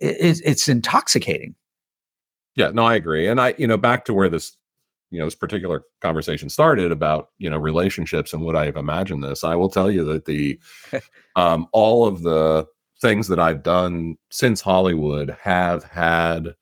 is 0.00 0.40
it's 0.40 0.68
intoxicating. 0.68 1.54
Yeah 2.56 2.70
no 2.70 2.84
i 2.84 2.94
agree. 2.94 3.26
And 3.26 3.40
i 3.40 3.54
you 3.58 3.66
know 3.66 3.76
back 3.76 4.06
to 4.06 4.14
where 4.14 4.30
this 4.30 4.56
you 5.10 5.18
know 5.18 5.26
this 5.26 5.34
particular 5.34 5.82
conversation 6.00 6.48
started 6.48 6.92
about 6.92 7.30
you 7.38 7.50
know 7.50 7.58
relationships 7.58 8.32
and 8.32 8.42
would 8.44 8.56
i 8.56 8.64
have 8.64 8.76
imagined 8.76 9.22
this 9.22 9.44
i 9.44 9.54
will 9.54 9.68
tell 9.68 9.90
you 9.90 10.04
that 10.04 10.24
the 10.24 10.58
um 11.36 11.66
all 11.72 12.06
of 12.06 12.22
the 12.22 12.66
things 13.00 13.28
that 13.28 13.38
i've 13.38 13.62
done 13.62 14.16
since 14.30 14.60
hollywood 14.60 15.36
have 15.42 15.84
had 15.84 16.54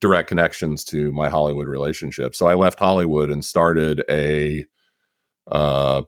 direct 0.00 0.28
connections 0.28 0.84
to 0.84 1.12
my 1.12 1.28
hollywood 1.28 1.68
relationship 1.68 2.34
so 2.34 2.46
i 2.46 2.54
left 2.54 2.78
hollywood 2.78 3.30
and 3.30 3.44
started 3.44 4.04
a 4.10 4.64
uh 5.50 6.02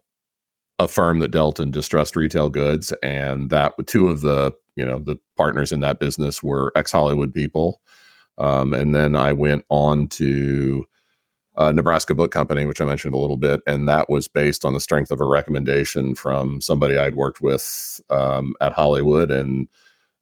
a 0.78 0.88
firm 0.88 1.20
that 1.20 1.30
dealt 1.30 1.60
in 1.60 1.70
distressed 1.70 2.16
retail 2.16 2.50
goods, 2.50 2.92
and 3.02 3.50
that 3.50 3.74
two 3.86 4.08
of 4.08 4.20
the 4.20 4.52
you 4.76 4.84
know 4.84 4.98
the 4.98 5.16
partners 5.36 5.72
in 5.72 5.80
that 5.80 6.00
business 6.00 6.42
were 6.42 6.72
ex 6.76 6.92
Hollywood 6.92 7.32
people. 7.32 7.80
Um, 8.38 8.74
and 8.74 8.94
then 8.94 9.14
I 9.14 9.32
went 9.32 9.64
on 9.68 10.08
to 10.08 10.84
uh, 11.56 11.72
Nebraska 11.72 12.14
Book 12.14 12.30
Company, 12.30 12.66
which 12.66 12.80
I 12.80 12.84
mentioned 12.84 13.14
a 13.14 13.18
little 13.18 13.36
bit, 13.36 13.60
and 13.66 13.88
that 13.88 14.08
was 14.08 14.28
based 14.28 14.64
on 14.64 14.72
the 14.72 14.80
strength 14.80 15.10
of 15.10 15.20
a 15.20 15.26
recommendation 15.26 16.14
from 16.14 16.60
somebody 16.60 16.98
I'd 16.98 17.16
worked 17.16 17.40
with 17.40 18.00
um, 18.10 18.54
at 18.60 18.72
Hollywood, 18.72 19.30
and 19.30 19.68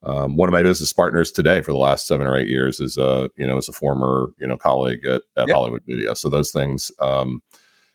um, 0.03 0.37
one 0.37 0.49
of 0.49 0.53
my 0.53 0.62
business 0.62 0.93
partners 0.93 1.30
today 1.30 1.62
for 1.62 1.72
the 1.72 1.78
last 1.78 2.07
seven 2.07 2.26
or 2.26 2.37
eight 2.37 2.49
years 2.49 2.80
is 2.80 2.99
a 2.99 3.30
you 3.37 3.47
know 3.47 3.57
is 3.57 3.68
a 3.68 3.72
former 3.72 4.28
you 4.39 4.47
know 4.47 4.57
colleague 4.57 5.05
at, 5.07 5.22
at 5.37 5.49
yep. 5.49 5.55
Hollywood 5.55 5.83
Media. 5.87 6.14
So 6.16 6.28
those 6.28 6.51
things 6.51 6.91
um, 7.01 7.43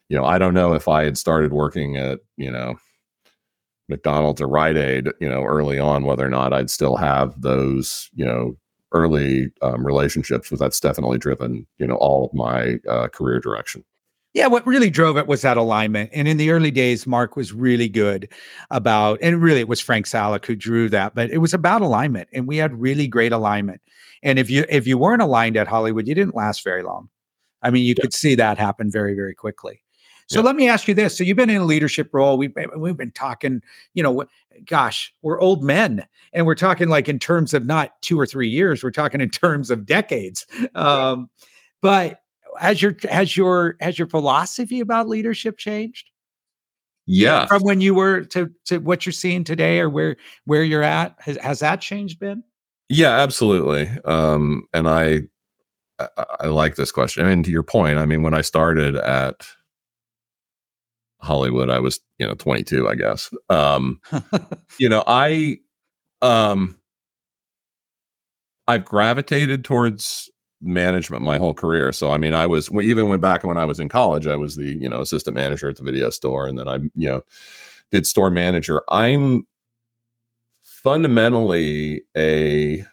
you 0.10 0.18
know, 0.18 0.26
I 0.26 0.38
don't 0.38 0.54
know 0.54 0.74
if 0.74 0.88
I 0.88 1.04
had 1.04 1.18
started 1.18 1.52
working 1.52 1.98
at, 1.98 2.20
you 2.38 2.52
know, 2.52 2.76
McDonald's 3.90 4.42
or 4.42 4.48
Rite 4.48 4.78
Aid, 4.78 5.10
you 5.20 5.30
know, 5.30 5.44
early 5.44 5.80
on, 5.80 6.04
whether 6.04 6.26
or 6.26 6.30
not 6.30 6.54
I'd 6.54 6.70
still 6.70 6.96
have 6.96 7.40
those, 7.42 8.10
you 8.14 8.26
know, 8.26 8.58
early 8.92 9.50
um, 9.62 9.86
relationships. 9.86 10.50
But 10.50 10.60
that's 10.60 10.80
definitely 10.80 11.18
driven, 11.18 11.66
you 11.78 11.88
know, 11.88 11.96
all 11.96 12.26
of 12.26 12.34
my 12.34 12.76
uh, 12.90 13.08
career 13.08 13.40
direction. 13.40 13.84
Yeah, 14.34 14.48
what 14.48 14.68
really 14.68 14.92
drove 14.92 15.18
it 15.18 15.26
was 15.26 15.42
that 15.42 15.58
alignment. 15.58 16.12
And 16.14 16.28
in 16.28 16.38
the 16.38 16.52
early 16.52 16.70
days, 16.70 17.08
Mark 17.08 17.36
was 17.36 17.54
really 17.54 17.90
good 17.90 18.32
about, 18.70 19.18
and 19.22 19.42
really 19.42 19.62
it 19.62 19.68
was 19.68 19.82
Frank 19.82 20.06
Salick 20.06 20.46
who 20.46 20.56
drew 20.56 20.90
that, 20.90 21.16
but 21.16 21.32
it 21.32 21.40
was 21.40 21.56
about 21.56 21.82
alignment. 21.82 22.30
And 22.34 22.48
we 22.48 22.58
had 22.58 22.80
really 22.80 23.08
great 23.08 23.32
alignment. 23.32 23.82
And 24.22 24.38
if 24.38 24.50
you 24.50 24.66
if 24.70 24.86
you 24.86 24.98
weren't 24.98 25.22
aligned 25.22 25.58
at 25.58 25.68
Hollywood, 25.68 26.08
you 26.08 26.14
didn't 26.14 26.36
last 26.36 26.64
very 26.64 26.84
long. 26.84 27.10
I 27.64 27.72
mean, 27.72 27.84
you 27.84 27.96
yeah. 27.98 28.02
could 28.04 28.14
see 28.14 28.36
that 28.36 28.58
happen 28.58 28.92
very, 28.92 29.16
very 29.16 29.34
quickly. 29.34 29.82
So 30.28 30.39
yeah. 30.39 30.45
let 30.45 30.55
me 30.55 30.67
ask 30.67 30.88
you 30.88 30.93
this. 30.93 31.17
So 31.17 31.23
you've 31.23 31.38
been 31.38 31.49
in 31.49 31.61
a 31.61 31.65
leadership 31.65 32.09
role. 32.13 32.38
We've 32.38 32.53
we've 32.75 32.97
been 32.97 33.11
talking, 33.11 33.61
you 33.93 34.03
know, 34.03 34.25
gosh, 34.65 35.13
we're 35.21 35.39
old 35.39 35.63
men 35.63 36.05
and 36.34 36.45
we're 36.45 36.55
talking 36.55 36.89
like 36.89 37.07
in 37.07 37.17
terms 37.17 37.53
of 37.53 37.65
not 37.65 38.01
two 38.01 38.19
or 38.19 38.25
three 38.25 38.49
years, 38.49 38.84
we're 38.84 38.91
talking 38.91 39.21
in 39.21 39.30
terms 39.30 39.71
of 39.71 39.86
decades. 39.86 40.45
Um, 40.75 41.30
but 41.82 42.21
has 42.59 42.82
your 42.82 42.95
has 43.09 43.38
your 43.38 43.78
has 43.80 43.97
your 43.97 44.07
philosophy 44.07 44.80
about 44.80 45.07
leadership 45.07 45.57
changed? 45.57 46.09
Yeah. 47.05 47.45
From 47.45 47.63
when 47.63 47.80
you 47.80 47.95
were 47.95 48.25
to 48.25 48.51
to 48.65 48.80
what 48.80 49.05
you're 49.05 49.13
seeing 49.13 49.43
today 49.43 49.80
or 49.80 49.89
where 49.89 50.17
where 50.45 50.63
you're 50.63 50.84
at? 50.84 51.15
Has 51.19 51.38
has 51.38 51.59
that 51.59 51.80
changed 51.80 52.19
been? 52.19 52.43
Yeah, 52.89 53.17
absolutely. 53.17 53.89
Um, 54.05 54.67
and 54.73 54.89
I, 54.89 55.21
I 55.99 56.25
I 56.41 56.47
like 56.47 56.75
this 56.75 56.91
question. 56.91 57.25
I 57.25 57.30
mean, 57.30 57.43
to 57.43 57.51
your 57.51 57.63
point, 57.63 57.97
I 57.97 58.05
mean, 58.05 58.23
when 58.23 58.34
I 58.34 58.41
started 58.41 58.97
at 58.97 59.47
Hollywood, 61.20 61.70
I 61.70 61.80
was, 61.80 61.99
you 62.20 62.28
know, 62.28 62.36
22, 62.36 62.88
I 62.88 62.95
guess. 62.95 63.30
Um, 63.49 63.99
you 64.80 64.89
know, 64.89 65.03
I 65.07 65.59
um 66.22 66.78
I've 68.68 68.86
gravitated 68.86 69.63
towards 69.63 70.30
management 70.61 71.24
my 71.24 71.38
whole 71.38 71.53
career. 71.53 71.91
So 71.91 72.11
I 72.11 72.18
mean, 72.18 72.34
I 72.34 72.45
was 72.45 72.72
even 72.72 73.09
went 73.09 73.22
back 73.22 73.43
when 73.43 73.57
I 73.57 73.65
was 73.65 73.80
in 73.80 73.89
college, 73.89 74.28
I 74.28 74.36
was 74.36 74.55
the, 74.55 74.65
you 74.65 74.89
know, 74.89 75.01
assistant 75.01 75.36
manager 75.36 75.70
at 75.70 75.78
the 75.78 75.84
video 75.84 76.09
store 76.09 76.47
and 76.47 76.57
then 76.57 76.68
I, 76.68 76.78
you 76.95 77.09
know, 77.09 77.22
did 77.91 78.05
store 78.05 78.30
manager. 78.30 78.82
I'm 78.89 79.47
fundamentally 80.63 82.03
a 82.15 82.86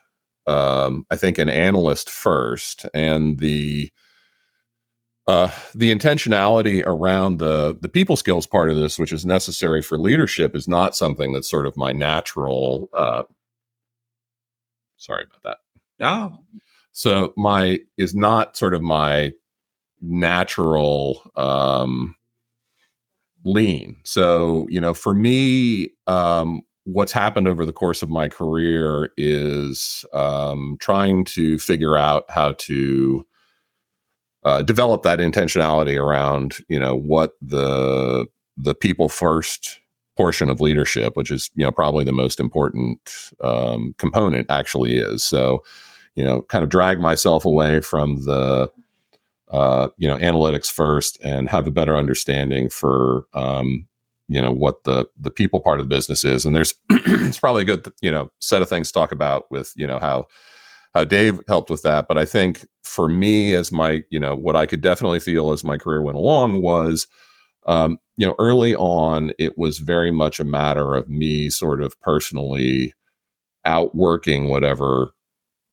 um 0.46 1.06
I 1.10 1.16
think 1.16 1.38
an 1.38 1.48
analyst 1.48 2.10
first 2.10 2.86
and 2.92 3.38
the 3.38 3.90
uh, 5.26 5.50
the 5.74 5.94
intentionality 5.94 6.82
around 6.84 7.38
the 7.38 7.76
the 7.80 7.88
people 7.88 8.16
skills 8.16 8.46
part 8.46 8.70
of 8.70 8.76
this, 8.76 8.98
which 8.98 9.12
is 9.12 9.24
necessary 9.24 9.80
for 9.80 9.98
leadership, 9.98 10.54
is 10.54 10.68
not 10.68 10.94
something 10.94 11.32
that's 11.32 11.50
sort 11.50 11.66
of 11.66 11.76
my 11.76 11.92
natural. 11.92 12.90
Uh, 12.92 13.22
sorry 14.96 15.24
about 15.24 15.42
that. 15.42 15.58
Oh, 16.06 16.38
so 16.92 17.32
my 17.36 17.80
is 17.96 18.14
not 18.14 18.56
sort 18.56 18.74
of 18.74 18.82
my 18.82 19.32
natural 20.02 21.22
um, 21.36 22.14
lean. 23.44 23.96
So 24.04 24.66
you 24.68 24.80
know, 24.80 24.92
for 24.92 25.14
me, 25.14 25.90
um, 26.06 26.60
what's 26.84 27.12
happened 27.12 27.48
over 27.48 27.64
the 27.64 27.72
course 27.72 28.02
of 28.02 28.10
my 28.10 28.28
career 28.28 29.10
is 29.16 30.04
um, 30.12 30.76
trying 30.80 31.24
to 31.24 31.58
figure 31.58 31.96
out 31.96 32.24
how 32.28 32.52
to 32.58 33.26
uh, 34.44 34.62
develop 34.62 35.02
that 35.02 35.18
intentionality 35.18 36.00
around 36.00 36.58
you 36.68 36.78
know 36.78 36.94
what 36.94 37.32
the 37.40 38.26
the 38.56 38.74
people 38.74 39.08
first 39.08 39.80
portion 40.16 40.48
of 40.48 40.60
leadership 40.60 41.16
which 41.16 41.30
is 41.30 41.50
you 41.56 41.64
know 41.64 41.72
probably 41.72 42.04
the 42.04 42.12
most 42.12 42.38
important 42.38 43.32
um, 43.42 43.94
component 43.98 44.50
actually 44.50 44.96
is. 44.96 45.22
So 45.24 45.62
you 46.14 46.24
know 46.24 46.42
kind 46.42 46.62
of 46.62 46.70
drag 46.70 47.00
myself 47.00 47.44
away 47.44 47.80
from 47.80 48.24
the 48.24 48.70
uh, 49.50 49.88
you 49.96 50.08
know 50.08 50.16
analytics 50.18 50.70
first 50.70 51.18
and 51.22 51.48
have 51.48 51.66
a 51.66 51.72
better 51.72 51.96
understanding 51.96 52.68
for 52.68 53.26
um, 53.34 53.86
you 54.28 54.40
know 54.40 54.52
what 54.52 54.84
the 54.84 55.06
the 55.18 55.30
people 55.30 55.60
part 55.60 55.80
of 55.80 55.88
the 55.88 55.94
business 55.94 56.24
is. 56.24 56.44
And 56.44 56.54
there's 56.54 56.74
it's 56.90 57.38
probably 57.38 57.62
a 57.62 57.66
good 57.66 57.92
you 58.00 58.10
know 58.10 58.30
set 58.40 58.62
of 58.62 58.68
things 58.68 58.88
to 58.88 58.94
talk 58.94 59.12
about 59.12 59.50
with 59.50 59.72
you 59.76 59.86
know 59.86 59.98
how 59.98 60.26
how 60.94 61.04
Dave 61.04 61.40
helped 61.48 61.70
with 61.70 61.82
that. 61.82 62.06
But 62.08 62.18
I 62.18 62.24
think 62.24 62.66
for 62.82 63.08
me, 63.08 63.54
as 63.54 63.72
my, 63.72 64.02
you 64.10 64.20
know, 64.20 64.36
what 64.36 64.56
I 64.56 64.66
could 64.66 64.80
definitely 64.80 65.20
feel 65.20 65.50
as 65.52 65.64
my 65.64 65.76
career 65.76 66.02
went 66.02 66.16
along 66.16 66.62
was, 66.62 67.06
um, 67.66 67.98
you 68.16 68.26
know, 68.26 68.34
early 68.38 68.76
on, 68.76 69.32
it 69.38 69.58
was 69.58 69.78
very 69.78 70.10
much 70.10 70.38
a 70.38 70.44
matter 70.44 70.94
of 70.94 71.08
me 71.08 71.50
sort 71.50 71.82
of 71.82 71.98
personally 72.00 72.94
outworking 73.64 74.48
whatever 74.48 75.12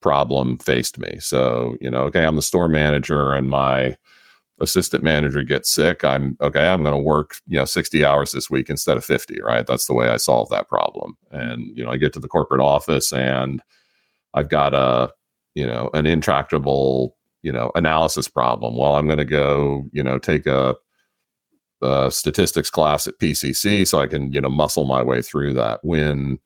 problem 0.02 0.58
faced 0.58 0.98
me. 1.00 1.18
So, 1.20 1.76
you 1.82 1.92
know, 1.92 2.04
okay, 2.04 2.26
I'm 2.26 2.36
the 2.36 2.42
store 2.42 2.68
manager 2.68 3.34
and 3.34 3.50
my 3.50 3.98
assistant 4.60 5.04
manager 5.04 5.44
gets 5.44 5.70
sick. 5.72 6.04
I'm 6.04 6.38
okay, 6.42 6.68
I'm 6.68 6.84
going 6.84 6.96
to 6.96 7.02
work, 7.02 7.36
you 7.48 7.58
know, 7.58 7.66
60 7.66 8.06
hours 8.06 8.32
this 8.32 8.50
week 8.50 8.70
instead 8.70 8.98
of 8.98 9.06
50, 9.06 9.42
right? 9.42 9.68
That's 9.68 9.86
the 9.88 9.94
way 9.94 10.10
I 10.10 10.18
solve 10.18 10.50
that 10.50 10.70
problem. 10.70 11.18
And, 11.32 11.76
you 11.78 11.84
know, 11.84 11.92
I 11.92 11.98
get 11.98 12.14
to 12.14 12.20
the 12.20 12.28
corporate 12.28 12.62
office 12.62 13.14
and, 13.14 13.62
I've 14.34 14.50
got 14.50 14.74
a, 14.74 15.12
you 15.56 15.66
know, 15.66 15.90
an 15.94 16.06
intractable, 16.06 17.18
you 17.44 17.52
know, 17.52 17.72
analysis 17.76 18.28
problem. 18.28 18.78
Well, 18.78 18.96
I'm 18.96 19.08
going 19.08 19.18
to 19.18 19.26
go, 19.26 19.86
you 19.92 20.04
know, 20.04 20.18
take 20.18 20.46
a, 20.46 20.76
a 21.82 22.10
statistics 22.12 22.70
class 22.70 23.08
at 23.08 23.20
PCC 23.20 23.88
so 23.88 24.00
I 24.00 24.08
can, 24.08 24.32
you 24.32 24.42
know, 24.42 24.50
muscle 24.50 24.86
my 24.86 25.02
way 25.02 25.22
through 25.22 25.54
that. 25.56 25.80
When 25.84 26.40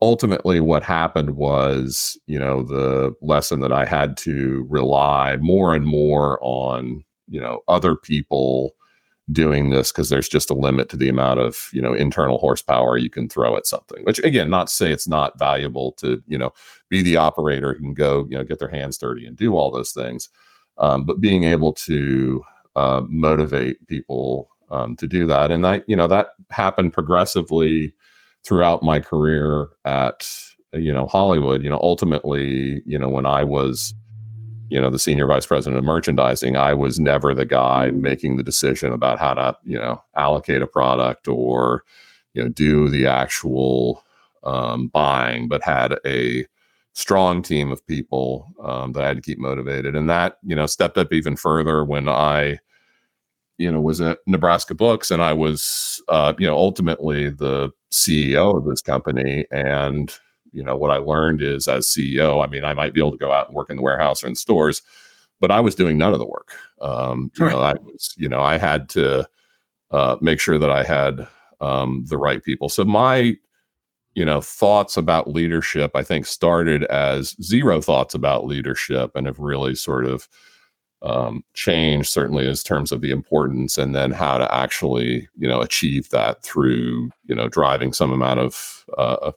ultimately 0.00 0.60
what 0.60 0.82
happened 0.82 1.36
was, 1.36 2.18
you 2.26 2.38
know, 2.38 2.62
the 2.62 3.14
lesson 3.22 3.60
that 3.60 3.72
I 3.72 3.84
had 3.84 4.16
to 4.18 4.66
rely 4.68 5.36
more 5.38 5.74
and 5.74 5.86
more 5.86 6.38
on, 6.42 7.04
you 7.28 7.40
know, 7.40 7.60
other 7.68 7.96
people 7.96 8.72
doing 9.30 9.70
this 9.70 9.92
because 9.92 10.08
there's 10.08 10.28
just 10.28 10.50
a 10.50 10.54
limit 10.54 10.88
to 10.88 10.96
the 10.96 11.08
amount 11.08 11.38
of 11.38 11.68
you 11.72 11.82
know 11.82 11.92
internal 11.92 12.38
horsepower 12.38 12.96
you 12.96 13.10
can 13.10 13.28
throw 13.28 13.56
at 13.56 13.66
something 13.66 14.02
which 14.04 14.18
again 14.20 14.48
not 14.48 14.68
to 14.68 14.72
say 14.72 14.90
it's 14.90 15.08
not 15.08 15.38
valuable 15.38 15.92
to 15.92 16.22
you 16.26 16.38
know 16.38 16.50
be 16.88 17.02
the 17.02 17.16
operator 17.16 17.74
who 17.74 17.80
can 17.80 17.94
go 17.94 18.26
you 18.30 18.36
know 18.38 18.44
get 18.44 18.58
their 18.58 18.70
hands 18.70 18.96
dirty 18.96 19.26
and 19.26 19.36
do 19.36 19.54
all 19.54 19.70
those 19.70 19.92
things 19.92 20.30
um, 20.78 21.04
but 21.04 21.20
being 21.20 21.44
able 21.44 21.72
to 21.72 22.42
uh, 22.76 23.02
motivate 23.08 23.84
people 23.88 24.48
um, 24.70 24.96
to 24.96 25.06
do 25.06 25.26
that. 25.26 25.50
And 25.50 25.64
that 25.64 25.84
you 25.88 25.96
know 25.96 26.06
that 26.08 26.28
happened 26.50 26.92
progressively 26.92 27.92
throughout 28.44 28.82
my 28.82 29.00
career 29.00 29.68
at 29.84 30.28
you 30.72 30.92
know 30.92 31.06
hollywood. 31.06 31.62
You 31.62 31.70
know 31.70 31.80
ultimately 31.82 32.82
you 32.86 32.98
know 32.98 33.08
when 33.08 33.26
i 33.26 33.42
was 33.42 33.94
you 34.68 34.80
know 34.80 34.90
the 34.90 34.98
senior 34.98 35.26
vice 35.26 35.46
president 35.46 35.78
of 35.78 35.84
merchandising 35.84 36.56
i 36.56 36.74
was 36.74 36.98
never 36.98 37.34
the 37.34 37.44
guy 37.44 37.90
making 37.90 38.36
the 38.36 38.42
decision 38.42 38.92
about 38.92 39.18
how 39.18 39.34
to 39.34 39.56
you 39.64 39.78
know 39.78 40.02
allocate 40.16 40.62
a 40.62 40.66
product 40.66 41.28
or 41.28 41.84
you 42.34 42.42
know 42.42 42.48
do 42.48 42.88
the 42.88 43.06
actual 43.06 44.04
um, 44.44 44.88
buying 44.88 45.48
but 45.48 45.62
had 45.62 45.98
a 46.06 46.46
strong 46.92 47.42
team 47.42 47.70
of 47.70 47.86
people 47.86 48.46
um, 48.62 48.92
that 48.92 49.04
i 49.04 49.08
had 49.08 49.16
to 49.16 49.22
keep 49.22 49.38
motivated. 49.38 49.94
And 49.94 50.08
that 50.10 50.38
you 50.42 50.56
know 50.56 50.66
stepped 50.66 50.98
up 50.98 51.12
even 51.12 51.36
further 51.36 51.84
when 51.84 52.08
i 52.08 52.58
you 53.56 53.70
know 53.70 53.80
was 53.80 54.00
at 54.00 54.18
nebraska 54.26 54.74
books 54.74 55.10
and 55.10 55.22
i 55.22 55.32
was 55.32 56.02
uh, 56.08 56.32
you 56.38 56.46
know 56.46 56.56
ultimately 56.56 57.30
the 57.30 57.70
ceo 57.90 58.56
of 58.56 58.64
this 58.64 58.82
company. 58.82 59.46
And 59.50 60.12
you 60.52 60.62
know 60.62 60.76
what 60.76 60.90
i 60.90 60.96
learned 60.96 61.42
is 61.42 61.68
as 61.68 61.86
ceo 61.86 62.44
i 62.44 62.48
mean 62.48 62.64
i 62.64 62.74
might 62.74 62.94
be 62.94 63.00
able 63.00 63.12
to 63.12 63.18
go 63.18 63.32
out 63.32 63.48
and 63.48 63.56
work 63.56 63.70
in 63.70 63.76
the 63.76 63.82
warehouse 63.82 64.22
or 64.22 64.28
in 64.28 64.34
stores 64.34 64.82
but 65.40 65.50
i 65.50 65.60
was 65.60 65.74
doing 65.74 65.98
none 65.98 66.12
of 66.12 66.18
the 66.18 66.26
work 66.26 66.52
um, 66.80 67.30
you 67.38 67.44
right. 67.44 67.52
know 67.52 67.60
i 67.60 67.72
was 67.74 68.14
you 68.16 68.28
know 68.28 68.40
i 68.40 68.58
had 68.58 68.88
to 68.88 69.26
uh, 69.90 70.16
make 70.20 70.40
sure 70.40 70.58
that 70.58 70.70
i 70.70 70.82
had 70.82 71.26
um, 71.60 72.04
the 72.08 72.18
right 72.18 72.42
people 72.44 72.68
so 72.68 72.84
my 72.84 73.34
you 74.14 74.24
know 74.24 74.40
thoughts 74.40 74.96
about 74.96 75.30
leadership 75.30 75.90
i 75.94 76.02
think 76.02 76.26
started 76.26 76.84
as 76.84 77.36
zero 77.42 77.80
thoughts 77.80 78.14
about 78.14 78.46
leadership 78.46 79.12
and 79.14 79.26
have 79.26 79.38
really 79.38 79.74
sort 79.74 80.04
of 80.04 80.28
um, 81.02 81.44
changed 81.54 82.08
certainly 82.08 82.48
in 82.48 82.54
terms 82.56 82.90
of 82.90 83.00
the 83.00 83.12
importance 83.12 83.78
and 83.78 83.94
then 83.94 84.10
how 84.10 84.36
to 84.36 84.52
actually 84.52 85.28
you 85.36 85.46
know 85.46 85.60
achieve 85.60 86.08
that 86.10 86.42
through 86.42 87.10
you 87.26 87.34
know 87.34 87.48
driving 87.48 87.92
some 87.92 88.12
amount 88.12 88.40
of 88.40 88.84
uh, 88.98 89.30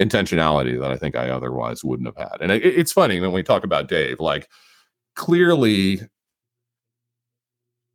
intentionality 0.00 0.80
that 0.80 0.90
I 0.90 0.96
think 0.96 1.16
I 1.16 1.30
otherwise 1.30 1.84
wouldn't 1.84 2.08
have 2.08 2.30
had. 2.30 2.40
And 2.40 2.50
it, 2.50 2.64
it's 2.64 2.92
funny 2.92 3.20
when 3.20 3.32
we 3.32 3.42
talk 3.42 3.64
about 3.64 3.88
Dave, 3.88 4.20
like 4.20 4.48
clearly 5.14 6.00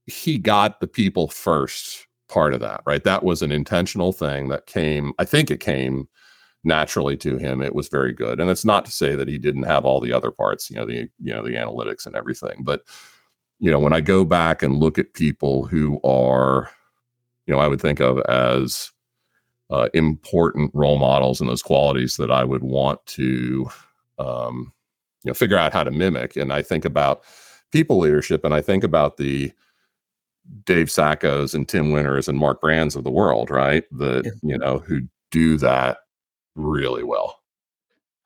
he 0.05 0.37
got 0.37 0.79
the 0.79 0.87
people 0.87 1.27
first 1.27 2.07
part 2.29 2.53
of 2.53 2.61
that, 2.61 2.81
right? 2.85 3.03
That 3.03 3.23
was 3.23 3.41
an 3.41 3.51
intentional 3.51 4.13
thing 4.13 4.49
that 4.49 4.65
came, 4.65 5.13
I 5.19 5.25
think 5.25 5.51
it 5.51 5.59
came 5.59 6.07
naturally 6.63 7.17
to 7.17 7.37
him. 7.37 7.61
It 7.61 7.75
was 7.75 7.89
very 7.89 8.13
good. 8.13 8.39
And 8.39 8.49
it's 8.49 8.65
not 8.65 8.85
to 8.85 8.91
say 8.91 9.15
that 9.15 9.27
he 9.27 9.37
didn't 9.37 9.63
have 9.63 9.85
all 9.85 9.99
the 9.99 10.13
other 10.13 10.31
parts, 10.31 10.69
you 10.69 10.75
know, 10.75 10.85
the, 10.85 11.09
you 11.19 11.33
know, 11.33 11.43
the 11.43 11.55
analytics 11.55 12.05
and 12.05 12.15
everything. 12.15 12.63
But, 12.63 12.81
you 13.59 13.71
know, 13.71 13.79
when 13.79 13.93
I 13.93 14.01
go 14.01 14.23
back 14.23 14.63
and 14.63 14.77
look 14.77 14.97
at 14.97 15.13
people 15.13 15.65
who 15.65 15.99
are, 16.03 16.69
you 17.45 17.53
know, 17.53 17.59
I 17.59 17.67
would 17.67 17.81
think 17.81 17.99
of 17.99 18.19
as 18.29 18.91
uh, 19.69 19.89
important 19.93 20.71
role 20.73 20.97
models 20.97 21.39
and 21.39 21.49
those 21.49 21.61
qualities 21.61 22.17
that 22.17 22.31
I 22.31 22.43
would 22.43 22.63
want 22.63 23.05
to, 23.07 23.69
um, 24.17 24.73
you 25.23 25.29
know, 25.29 25.33
figure 25.33 25.57
out 25.57 25.73
how 25.73 25.83
to 25.83 25.91
mimic. 25.91 26.35
And 26.35 26.51
I 26.51 26.61
think 26.61 26.85
about 26.85 27.23
people 27.71 27.99
leadership, 27.99 28.43
and 28.43 28.53
I 28.53 28.61
think 28.61 28.83
about 28.83 29.17
the 29.17 29.51
Dave 30.65 30.87
Saccos 30.87 31.53
and 31.53 31.67
Tim 31.67 31.91
Winters 31.91 32.27
and 32.27 32.37
Mark 32.37 32.61
Brands 32.61 32.95
of 32.95 33.03
the 33.03 33.11
world, 33.11 33.49
right? 33.49 33.83
That 33.91 34.31
you 34.41 34.57
know 34.57 34.79
who 34.79 35.01
do 35.31 35.57
that 35.57 35.99
really 36.55 37.03
well. 37.03 37.39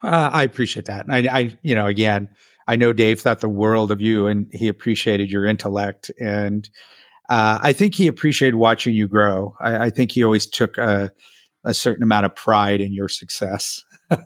Uh, 0.01 0.29
I 0.31 0.43
appreciate 0.43 0.85
that. 0.85 1.05
I, 1.09 1.19
I, 1.19 1.57
you 1.61 1.75
know, 1.75 1.87
again, 1.87 2.29
I 2.67 2.75
know 2.75 2.93
Dave 2.93 3.21
thought 3.21 3.39
the 3.39 3.49
world 3.49 3.91
of 3.91 4.01
you, 4.01 4.27
and 4.27 4.47
he 4.53 4.67
appreciated 4.67 5.31
your 5.31 5.45
intellect, 5.45 6.11
and 6.19 6.69
uh, 7.29 7.59
I 7.61 7.73
think 7.73 7.95
he 7.95 8.07
appreciated 8.07 8.55
watching 8.55 8.93
you 8.93 9.07
grow. 9.07 9.55
I, 9.59 9.85
I 9.85 9.89
think 9.89 10.11
he 10.11 10.23
always 10.23 10.45
took 10.45 10.77
a 10.77 11.11
a 11.63 11.73
certain 11.73 12.03
amount 12.03 12.25
of 12.25 12.35
pride 12.35 12.81
in 12.81 12.93
your 12.93 13.09
success. 13.09 13.83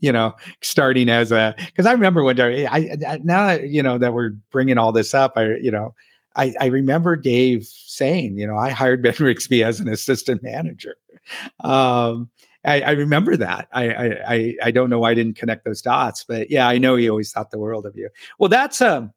you 0.00 0.12
know, 0.12 0.34
starting 0.60 1.08
as 1.08 1.32
a 1.32 1.54
because 1.58 1.86
I 1.86 1.92
remember 1.92 2.22
when 2.22 2.40
I, 2.40 2.68
I 3.06 3.20
now 3.22 3.52
you 3.52 3.82
know 3.82 3.98
that 3.98 4.14
we're 4.14 4.30
bringing 4.50 4.78
all 4.78 4.92
this 4.92 5.14
up. 5.14 5.34
I 5.36 5.56
you 5.56 5.70
know 5.70 5.94
I, 6.36 6.54
I 6.60 6.66
remember 6.66 7.16
Dave 7.16 7.64
saying, 7.64 8.38
you 8.38 8.46
know, 8.46 8.56
I 8.56 8.70
hired 8.70 9.02
Ben 9.02 9.14
Rigsby 9.14 9.64
as 9.64 9.80
an 9.80 9.88
assistant 9.88 10.42
manager. 10.42 10.96
Um, 11.60 12.30
I, 12.64 12.82
I, 12.82 12.90
remember 12.92 13.36
that. 13.36 13.68
I, 13.72 14.14
I 14.26 14.54
I 14.64 14.70
don't 14.70 14.90
know 14.90 14.98
why 14.98 15.10
I 15.10 15.14
didn't 15.14 15.36
connect 15.36 15.64
those 15.64 15.80
dots, 15.80 16.24
but 16.24 16.50
yeah, 16.50 16.68
I 16.68 16.78
know 16.78 16.96
he 16.96 17.08
always 17.08 17.32
thought 17.32 17.50
the 17.50 17.58
world 17.58 17.86
of 17.86 17.96
you. 17.96 18.10
Well, 18.38 18.48
that's 18.48 18.80
um, 18.80 19.12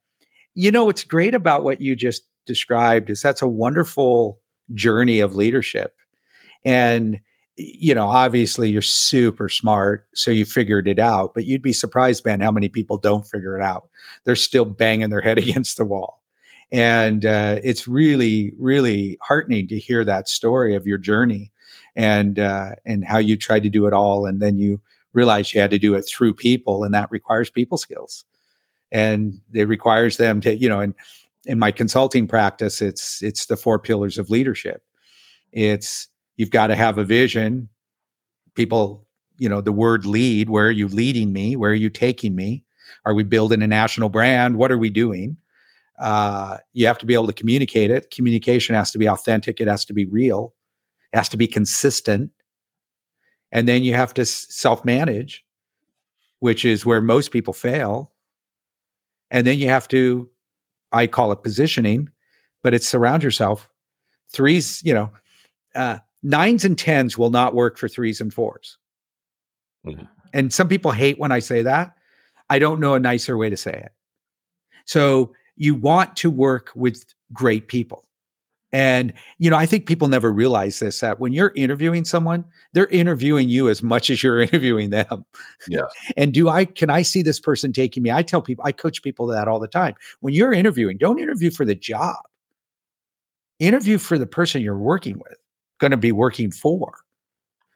you 0.55 0.71
know, 0.71 0.85
what's 0.85 1.03
great 1.03 1.35
about 1.35 1.63
what 1.63 1.81
you 1.81 1.95
just 1.95 2.23
described 2.45 3.09
is 3.09 3.21
that's 3.21 3.41
a 3.41 3.47
wonderful 3.47 4.39
journey 4.73 5.19
of 5.19 5.35
leadership, 5.35 5.95
and 6.65 7.19
you 7.55 7.93
know, 7.93 8.07
obviously 8.07 8.71
you're 8.71 8.81
super 8.81 9.47
smart, 9.47 10.07
so 10.15 10.31
you 10.31 10.43
figured 10.43 10.87
it 10.87 10.97
out. 10.97 11.35
But 11.35 11.45
you'd 11.45 11.61
be 11.61 11.73
surprised, 11.73 12.23
Ben, 12.23 12.39
how 12.39 12.51
many 12.51 12.67
people 12.67 12.97
don't 12.97 13.27
figure 13.27 13.55
it 13.55 13.63
out. 13.63 13.89
They're 14.23 14.35
still 14.35 14.65
banging 14.65 15.11
their 15.11 15.21
head 15.21 15.37
against 15.39 15.77
the 15.77 15.85
wall 15.85 16.23
and 16.73 17.23
uh, 17.25 17.59
it's 17.63 17.87
really 17.87 18.51
really 18.57 19.17
heartening 19.21 19.67
to 19.67 19.79
hear 19.79 20.03
that 20.03 20.27
story 20.27 20.75
of 20.75 20.85
your 20.85 20.97
journey 20.97 21.51
and 21.95 22.39
uh, 22.39 22.71
and 22.85 23.05
how 23.05 23.19
you 23.19 23.37
tried 23.37 23.63
to 23.63 23.69
do 23.69 23.85
it 23.85 23.93
all 23.93 24.25
and 24.25 24.41
then 24.41 24.57
you 24.57 24.81
realized 25.13 25.53
you 25.53 25.61
had 25.61 25.69
to 25.69 25.79
do 25.79 25.93
it 25.93 26.01
through 26.01 26.33
people 26.33 26.83
and 26.83 26.93
that 26.93 27.11
requires 27.11 27.49
people 27.49 27.77
skills 27.77 28.25
and 28.91 29.39
it 29.53 29.67
requires 29.67 30.17
them 30.17 30.41
to 30.41 30.57
you 30.57 30.67
know 30.67 30.79
and 30.79 30.95
in 31.45 31.59
my 31.59 31.71
consulting 31.71 32.27
practice 32.27 32.81
it's 32.81 33.21
it's 33.21 33.45
the 33.45 33.57
four 33.57 33.77
pillars 33.77 34.17
of 34.17 34.31
leadership 34.31 34.83
it's 35.51 36.07
you've 36.37 36.51
got 36.51 36.67
to 36.67 36.75
have 36.75 36.97
a 36.97 37.03
vision 37.03 37.69
people 38.55 39.05
you 39.37 39.49
know 39.49 39.61
the 39.61 39.71
word 39.71 40.05
lead 40.05 40.49
where 40.49 40.67
are 40.67 40.71
you 40.71 40.87
leading 40.87 41.33
me 41.33 41.55
where 41.55 41.71
are 41.71 41.75
you 41.75 41.89
taking 41.89 42.35
me 42.35 42.63
are 43.05 43.13
we 43.13 43.23
building 43.23 43.61
a 43.61 43.67
national 43.67 44.09
brand 44.09 44.57
what 44.57 44.71
are 44.71 44.77
we 44.77 44.89
doing 44.89 45.37
uh, 45.99 46.57
you 46.73 46.87
have 46.87 46.97
to 46.97 47.05
be 47.05 47.13
able 47.13 47.27
to 47.27 47.33
communicate 47.33 47.91
it. 47.91 48.09
Communication 48.11 48.75
has 48.75 48.91
to 48.91 48.97
be 48.97 49.07
authentic. 49.07 49.61
It 49.61 49.67
has 49.67 49.85
to 49.85 49.93
be 49.93 50.05
real. 50.05 50.53
It 51.13 51.17
has 51.17 51.29
to 51.29 51.37
be 51.37 51.47
consistent. 51.47 52.31
And 53.51 53.67
then 53.67 53.83
you 53.83 53.93
have 53.93 54.13
to 54.15 54.25
self 54.25 54.83
manage, 54.83 55.45
which 56.39 56.65
is 56.65 56.85
where 56.85 57.01
most 57.01 57.31
people 57.31 57.53
fail. 57.53 58.11
And 59.29 59.45
then 59.45 59.59
you 59.59 59.69
have 59.69 59.87
to, 59.89 60.29
I 60.91 61.07
call 61.07 61.31
it 61.31 61.43
positioning, 61.43 62.09
but 62.63 62.73
it's 62.73 62.87
surround 62.87 63.23
yourself. 63.23 63.69
Threes, 64.31 64.81
you 64.83 64.93
know, 64.93 65.11
uh, 65.75 65.99
nines 66.23 66.65
and 66.65 66.77
tens 66.77 67.17
will 67.17 67.29
not 67.29 67.53
work 67.53 67.77
for 67.77 67.87
threes 67.87 68.21
and 68.21 68.33
4s 68.33 68.77
mm-hmm. 69.85 70.05
And 70.33 70.51
some 70.51 70.67
people 70.67 70.91
hate 70.91 71.19
when 71.19 71.31
I 71.31 71.39
say 71.39 71.61
that. 71.61 71.93
I 72.49 72.57
don't 72.57 72.79
know 72.79 72.95
a 72.95 72.99
nicer 72.99 73.37
way 73.37 73.49
to 73.49 73.57
say 73.57 73.73
it. 73.73 73.91
So 74.85 75.33
you 75.55 75.75
want 75.75 76.15
to 76.17 76.29
work 76.29 76.71
with 76.75 77.05
great 77.31 77.67
people. 77.67 78.05
And, 78.71 79.13
you 79.37 79.51
know, 79.51 79.55
I 79.55 79.67
think 79.67 79.85
people 79.85 80.07
never 80.07 80.33
realize 80.33 80.79
this 80.79 80.99
that 81.01 81.19
when 81.19 81.31
you're 81.31 81.53
interviewing 81.55 82.05
someone, 82.05 82.43
they're 82.73 82.87
interviewing 82.87 83.47
you 83.47 83.69
as 83.69 83.83
much 83.83 84.09
as 84.09 84.23
you're 84.23 84.41
interviewing 84.41 84.89
them. 84.89 85.23
Yeah. 85.67 85.83
and 86.17 86.33
do 86.33 86.49
I, 86.49 86.65
can 86.65 86.89
I 86.89 87.03
see 87.03 87.21
this 87.21 87.39
person 87.39 87.71
taking 87.71 88.01
me? 88.01 88.11
I 88.11 88.23
tell 88.23 88.41
people, 88.41 88.65
I 88.65 88.71
coach 88.71 89.03
people 89.03 89.27
that 89.27 89.47
all 89.47 89.59
the 89.59 89.67
time. 89.67 89.93
When 90.21 90.33
you're 90.33 90.53
interviewing, 90.53 90.97
don't 90.97 91.19
interview 91.19 91.51
for 91.51 91.65
the 91.65 91.75
job, 91.75 92.17
interview 93.59 93.99
for 93.99 94.17
the 94.17 94.25
person 94.25 94.63
you're 94.63 94.77
working 94.77 95.19
with, 95.19 95.37
going 95.79 95.91
to 95.91 95.97
be 95.97 96.11
working 96.11 96.51
for. 96.51 96.99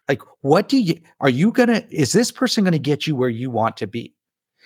Like, 0.07 0.21
what 0.41 0.69
do 0.69 0.77
you, 0.77 0.99
are 1.19 1.29
you 1.29 1.51
going 1.51 1.69
to, 1.69 1.85
is 1.93 2.13
this 2.13 2.31
person 2.31 2.63
going 2.63 2.71
to 2.71 2.79
get 2.79 3.07
you 3.07 3.15
where 3.15 3.29
you 3.29 3.51
want 3.51 3.77
to 3.77 3.87
be? 3.87 4.13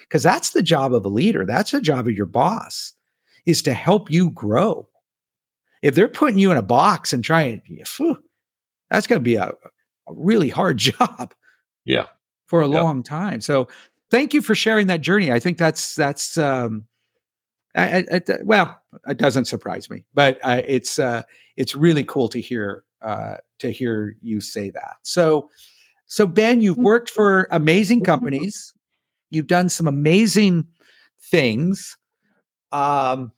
Because 0.02 0.24
that's 0.24 0.52
the 0.52 0.62
job 0.62 0.94
of 0.94 1.06
a 1.06 1.10
leader. 1.10 1.46
That's 1.46 1.72
the 1.72 1.82
job 1.82 2.08
of 2.08 2.14
your 2.14 2.26
boss 2.26 2.94
is 3.46 3.62
to 3.64 3.74
help 3.74 4.12
you 4.12 4.30
grow. 4.32 4.88
If 5.82 5.96
they're 5.96 6.08
putting 6.08 6.38
you 6.38 6.52
in 6.52 6.58
a 6.58 6.64
box 6.64 7.12
and 7.12 7.24
trying, 7.24 7.62
phew, 7.86 8.18
that's 8.90 9.08
going 9.08 9.20
to 9.20 9.24
be 9.24 9.36
a, 9.36 9.48
a, 9.48 9.54
really 10.08 10.50
hard 10.50 10.78
job. 11.00 11.34
Yeah. 11.86 12.06
For 12.46 12.62
a 12.62 12.68
yeah. 12.68 12.82
long 12.82 13.02
time. 13.02 13.42
So 13.42 13.68
thank 14.12 14.34
you 14.34 14.42
for 14.42 14.54
sharing 14.54 14.88
that 14.88 15.02
journey. 15.02 15.32
I 15.32 15.40
think 15.40 15.58
that's, 15.58 15.96
that's, 15.96 16.38
um, 16.38 16.86
I, 17.76 18.00
I, 18.00 18.06
I, 18.12 18.22
well, 18.44 18.80
it 19.08 19.18
doesn't 19.18 19.46
surprise 19.46 19.90
me, 19.90 20.04
but 20.14 20.38
uh, 20.44 20.62
it's, 20.68 21.00
uh, 21.00 21.24
it's 21.56 21.74
really 21.74 22.04
cool 22.04 22.28
to 22.30 22.42
hear, 22.42 22.84
uh, 23.02 23.38
to 23.60 23.72
hear 23.72 24.16
you 24.22 24.41
say 24.41 24.70
that. 24.70 24.97
So, 25.04 25.49
so 26.06 26.28
Ben, 26.28 26.62
you've 26.62 26.78
mm. 26.78 26.84
worked 26.84 27.10
for 27.10 27.47
amazing 27.52 28.04
companies. 28.04 28.74
You've 29.30 29.47
done 29.47 29.70
some 29.70 29.88
amazing 29.88 30.68
things 31.30 31.97
um, 32.72 33.32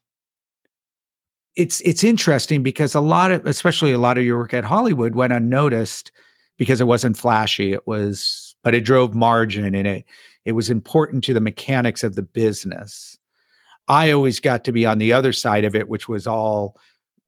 it's 1.55 1.81
it's 1.81 2.03
interesting 2.03 2.63
because 2.63 2.95
a 2.95 3.01
lot 3.01 3.31
of 3.31 3.45
especially 3.45 3.91
a 3.91 3.99
lot 3.99 4.17
of 4.17 4.23
your 4.23 4.37
work 4.37 4.53
at 4.53 4.63
Hollywood 4.63 5.15
went 5.15 5.33
unnoticed 5.33 6.11
because 6.57 6.81
it 6.81 6.85
wasn't 6.85 7.17
flashy. 7.17 7.73
It 7.73 7.85
was, 7.87 8.55
but 8.63 8.73
it 8.73 8.81
drove 8.81 9.13
margin 9.13 9.75
and 9.75 9.87
it 9.87 10.05
it 10.45 10.53
was 10.53 10.69
important 10.69 11.23
to 11.25 11.33
the 11.33 11.41
mechanics 11.41 12.03
of 12.03 12.15
the 12.15 12.23
business. 12.23 13.17
I 13.87 14.11
always 14.11 14.39
got 14.39 14.63
to 14.63 14.71
be 14.71 14.85
on 14.85 14.97
the 14.97 15.13
other 15.13 15.33
side 15.33 15.65
of 15.65 15.75
it, 15.75 15.89
which 15.89 16.07
was 16.07 16.25
all 16.25 16.77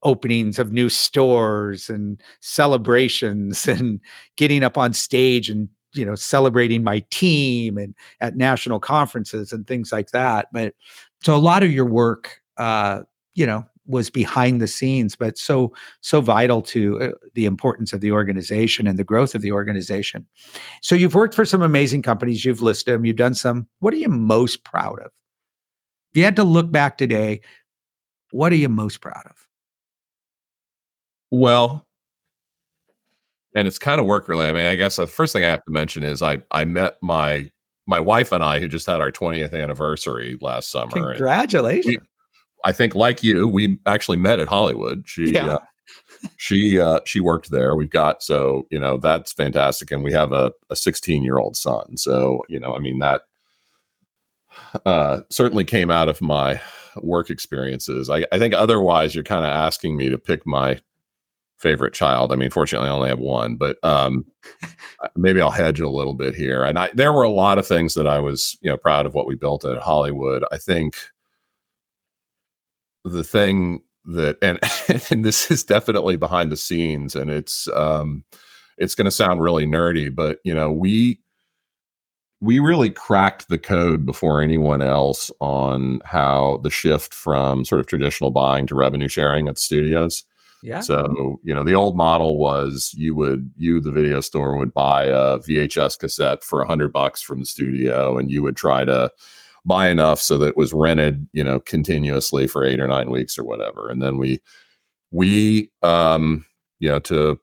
openings 0.06 0.60
of 0.60 0.72
new 0.72 0.88
stores 0.88 1.90
and 1.90 2.22
celebrations 2.40 3.68
and 3.68 4.00
getting 4.38 4.64
up 4.64 4.78
on 4.78 4.94
stage 4.94 5.50
and 5.50 5.68
you 5.94 6.06
know 6.06 6.16
celebrating 6.16 6.84
my 6.84 7.04
team 7.10 7.78
and 7.78 7.94
at 8.22 8.38
national 8.38 8.80
conferences 8.80 9.52
and 9.52 9.68
things 9.68 9.92
like 9.92 10.12
that. 10.12 10.48
But 10.54 10.76
so 11.24 11.36
a 11.36 11.38
lot 11.38 11.64
of 11.64 11.72
your 11.72 11.86
work 11.86 12.40
uh 12.58 13.02
you 13.34 13.46
know 13.46 13.66
was 13.88 14.10
behind 14.10 14.60
the 14.62 14.68
scenes 14.68 15.16
but 15.16 15.38
so 15.38 15.72
so 16.02 16.20
vital 16.20 16.60
to 16.60 17.00
uh, 17.00 17.12
the 17.36 17.46
importance 17.46 17.94
of 17.94 18.02
the 18.02 18.12
organization 18.12 18.88
and 18.88 18.98
the 18.98 19.04
growth 19.04 19.36
of 19.36 19.42
the 19.42 19.52
organization. 19.52 20.26
So 20.82 20.96
you've 20.96 21.16
worked 21.16 21.36
for 21.36 21.46
some 21.46 21.62
amazing 21.62 22.02
companies. 22.02 22.46
You've 22.46 22.62
listed 22.62 22.94
them 22.94 23.06
you've 23.06 23.16
done 23.16 23.36
some. 23.36 23.68
What 23.80 23.94
are 23.94 23.98
you 23.98 24.10
most 24.10 24.64
proud 24.64 25.00
of? 25.00 25.12
If 26.12 26.18
you 26.20 26.24
had 26.24 26.36
to 26.38 26.44
look 26.44 26.72
back 26.72 26.98
today 26.98 27.42
what 28.32 28.52
are 28.52 28.58
you 28.58 28.70
most 28.70 29.02
proud 29.02 29.24
of 29.26 29.45
well 31.36 31.86
and 33.56 33.68
it's 33.68 33.80
kind 33.80 34.00
of 34.00 34.06
work 34.06 34.28
related. 34.28 34.56
I 34.56 34.58
mean, 34.58 34.68
I 34.68 34.76
guess 34.76 34.98
the 34.98 35.08
first 35.08 35.34
thing 35.34 35.44
I 35.44 35.48
have 35.50 35.64
to 35.64 35.72
mention 35.72 36.04
is 36.04 36.22
I 36.22 36.42
I 36.52 36.66
met 36.66 36.98
my 37.02 37.50
my 37.88 38.00
wife 38.00 38.32
and 38.32 38.44
I 38.44 38.60
who 38.60 38.68
just 38.68 38.86
had 38.86 39.00
our 39.00 39.12
20th 39.12 39.54
anniversary 39.54 40.38
last 40.42 40.70
summer. 40.70 40.92
Congratulations. 40.92 41.86
We, 41.86 41.98
I 42.64 42.72
think 42.72 42.96
like 42.96 43.24
you, 43.24 43.48
we 43.48 43.80
actually 43.86 44.18
met 44.18 44.40
at 44.40 44.48
Hollywood. 44.48 45.04
She 45.06 45.32
yeah. 45.32 45.46
uh, 45.46 45.60
she 46.38 46.80
uh, 46.80 47.00
she 47.06 47.20
worked 47.20 47.50
there. 47.50 47.76
We've 47.76 47.90
got 47.90 48.22
so 48.22 48.68
you 48.70 48.80
know 48.80 48.98
that's 48.98 49.32
fantastic, 49.32 49.92
and 49.92 50.04
we 50.04 50.12
have 50.12 50.34
a 50.34 50.52
a 50.70 50.76
16 50.76 51.24
year 51.24 51.38
old 51.38 51.56
son. 51.56 51.98
So 51.98 52.44
you 52.50 52.60
know, 52.60 52.76
I 52.76 52.80
mean 52.80 53.00
that 53.00 53.22
uh, 54.86 55.22
certainly 55.30 55.64
came 55.64 55.90
out 55.90 56.10
of 56.10 56.22
my 56.22 56.60
work 56.98 57.30
experiences. 57.30 58.10
I, 58.10 58.26
I 58.32 58.40
think 58.40 58.54
otherwise, 58.54 59.16
you're 59.16 59.24
kind 59.24 59.46
of 59.46 59.52
asking 59.52 59.96
me 59.96 60.10
to 60.10 60.18
pick 60.18 60.46
my 60.46 60.80
favorite 61.58 61.94
child. 61.94 62.32
I 62.32 62.36
mean, 62.36 62.50
fortunately, 62.50 62.90
I 62.90 62.92
only 62.92 63.10
have 63.10 63.20
one, 63.20 63.56
but 63.56 63.78
um, 63.84 64.26
maybe 65.16 65.42
I'll 65.42 65.52
hedge 65.52 65.80
a 65.80 65.90
little 65.90 66.14
bit 66.14 66.36
here. 66.36 66.64
And 66.64 66.78
I, 66.78 66.90
there 66.94 67.14
were 67.14 67.24
a 67.24 67.30
lot 67.30 67.58
of 67.58 67.68
things 67.68 67.94
that 67.94 68.08
I 68.08 68.20
was, 68.20 68.58
you 68.62 68.70
know, 68.70 68.78
proud 68.78 69.06
of 69.06 69.14
what 69.14 69.28
we 69.28 69.36
built 69.36 69.66
at 69.66 69.82
Hollywood. 69.82 70.44
I 70.52 70.58
think 70.58 70.96
the 73.04 73.24
thing 73.24 73.82
that, 74.06 74.38
and 74.42 74.60
and 75.12 75.24
this 75.24 75.50
is 75.50 75.64
definitely 75.64 76.18
behind 76.18 76.52
the 76.52 76.58
scenes, 76.58 77.16
and 77.16 77.30
it's 77.30 77.68
um, 77.70 78.24
it's 78.78 78.96
going 78.96 79.06
to 79.06 79.12
sound 79.12 79.42
really 79.42 79.66
nerdy, 79.66 80.14
but 80.14 80.40
you 80.44 80.54
know, 80.54 80.72
we 80.72 81.20
we 82.42 82.60
really 82.60 82.90
cracked 82.90 83.48
the 83.48 83.58
code 83.58 84.06
before 84.06 84.42
anyone 84.42 84.82
else 84.82 85.32
on 85.40 86.02
how 86.04 86.60
the 86.64 86.70
shift 86.70 87.14
from 87.14 87.64
sort 87.64 87.80
of 87.80 87.88
traditional 87.88 88.30
buying 88.30 88.68
to 88.68 88.76
revenue 88.76 89.08
sharing 89.08 89.48
at 89.48 89.58
studios 89.58 90.26
yeah. 90.66 90.80
So, 90.82 91.40
you 91.44 91.54
know, 91.54 91.64
the 91.64 91.76
old 91.76 91.96
model 91.96 92.38
was 92.38 92.92
you 92.96 93.16
would, 93.16 93.52
you, 93.56 93.80
the 93.80 93.92
video 93.92 94.22
store, 94.22 94.58
would 94.58 94.74
buy 94.74 95.06
a 95.06 95.40
VHS 95.40 96.00
cassette 96.00 96.44
for 96.44 96.62
a 96.62 96.68
hundred 96.68 96.92
bucks 96.92 97.22
from 97.22 97.40
the 97.40 97.46
studio 97.46 98.18
and 98.18 98.32
you 98.32 98.42
would 98.42 98.56
try 98.56 98.84
to 98.84 99.12
buy 99.66 99.90
enough 99.90 100.20
so 100.20 100.38
that 100.38 100.50
it 100.50 100.58
was 100.58 100.74
rented, 100.74 101.28
you 101.34 101.44
know, 101.44 101.60
continuously 101.60 102.48
for 102.48 102.64
eight 102.64 102.80
or 102.80 102.88
nine 102.88 103.10
weeks 103.10 103.38
or 103.38 103.44
whatever. 103.44 103.90
And 103.90 104.02
then 104.02 104.18
we, 104.18 104.40
we, 105.12 105.72
um, 105.82 106.46
you 106.80 106.90
know, 106.90 107.00
to 107.00 107.40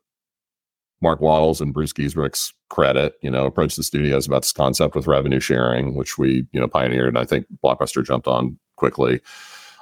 Mark 1.00 1.20
Wattles 1.20 1.60
and 1.60 1.74
Bruce 1.74 1.92
Giesbrick's 1.92 2.54
credit, 2.70 3.14
you 3.22 3.30
know, 3.30 3.44
approached 3.44 3.76
the 3.76 3.82
studios 3.82 4.26
about 4.26 4.42
this 4.42 4.52
concept 4.52 4.94
with 4.94 5.08
revenue 5.08 5.40
sharing, 5.40 5.94
which 5.94 6.16
we, 6.16 6.46
you 6.52 6.60
know, 6.60 6.68
pioneered. 6.68 7.08
And 7.08 7.18
I 7.18 7.24
think 7.24 7.46
Blockbuster 7.62 8.04
jumped 8.04 8.28
on 8.28 8.58
quickly 8.76 9.20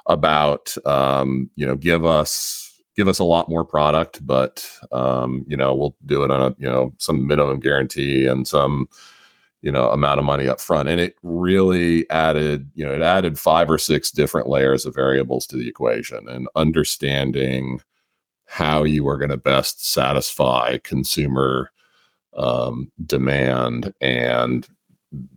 about, 0.06 0.74
um, 0.86 1.50
you 1.56 1.66
know, 1.66 1.76
give 1.76 2.04
us, 2.06 2.69
give 3.00 3.08
us 3.08 3.18
a 3.18 3.24
lot 3.24 3.48
more 3.48 3.64
product, 3.64 4.24
but 4.26 4.70
um, 4.92 5.42
you 5.48 5.56
know, 5.56 5.74
we'll 5.74 5.96
do 6.04 6.22
it 6.22 6.30
on 6.30 6.42
a 6.42 6.54
you 6.58 6.68
know 6.68 6.92
some 6.98 7.26
minimum 7.26 7.58
guarantee 7.58 8.26
and 8.26 8.46
some 8.46 8.90
you 9.62 9.72
know 9.72 9.90
amount 9.90 10.18
of 10.18 10.26
money 10.26 10.46
up 10.46 10.60
front 10.60 10.86
and 10.86 11.00
it 11.00 11.16
really 11.22 12.08
added 12.10 12.70
you 12.74 12.84
know 12.84 12.92
it 12.92 13.00
added 13.00 13.38
five 13.38 13.70
or 13.70 13.78
six 13.78 14.10
different 14.10 14.48
layers 14.48 14.84
of 14.84 14.94
variables 14.94 15.46
to 15.46 15.56
the 15.56 15.66
equation 15.66 16.28
and 16.28 16.46
understanding 16.56 17.80
how 18.44 18.84
you 18.84 19.08
are 19.08 19.16
going 19.16 19.30
to 19.30 19.38
best 19.38 19.86
satisfy 19.86 20.76
consumer 20.84 21.70
um, 22.36 22.92
demand 23.06 23.94
and 24.02 24.68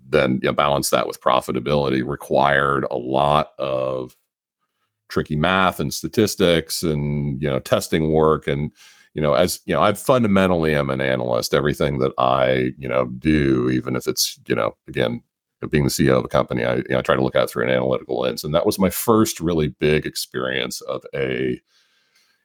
then 0.10 0.40
you 0.44 0.50
know, 0.50 0.54
balance 0.54 0.90
that 0.90 1.08
with 1.08 1.22
profitability 1.22 2.06
required 2.06 2.86
a 2.92 2.98
lot 2.98 3.54
of 3.58 4.18
tricky 5.14 5.36
math 5.36 5.80
and 5.80 5.94
statistics 5.94 6.82
and 6.82 7.40
you 7.40 7.48
know 7.48 7.60
testing 7.60 8.12
work 8.12 8.48
and 8.48 8.72
you 9.14 9.22
know 9.22 9.36
as 9.36 9.62
you 9.66 9.74
know 9.74 9.82
i 9.82 9.94
fundamentally 9.94 10.74
am 10.74 10.90
an 10.90 11.02
analyst. 11.02 11.54
Everything 11.54 12.00
that 12.00 12.12
i 12.18 12.72
you 12.80 12.90
know 12.90 13.06
do 13.06 13.70
even 13.70 13.96
if 13.96 14.08
it's 14.08 14.40
you 14.48 14.56
know 14.56 14.76
again 14.88 15.22
being 15.70 15.84
the 15.84 15.92
ceo 15.92 16.18
of 16.18 16.26
a 16.26 16.28
company 16.28 16.66
i 16.66 16.78
you 16.78 16.84
know, 16.90 16.98
I 16.98 17.02
try 17.04 17.16
to 17.16 17.24
look 17.24 17.36
at 17.36 17.50
through 17.50 17.64
an 17.64 17.70
analytical 17.70 18.20
lens. 18.20 18.44
And 18.44 18.56
that 18.56 18.66
was 18.66 18.80
my 18.80 18.90
first 18.90 19.40
really 19.40 19.68
big 19.68 20.06
experience 20.08 20.82
of 20.82 21.04
a 21.14 21.62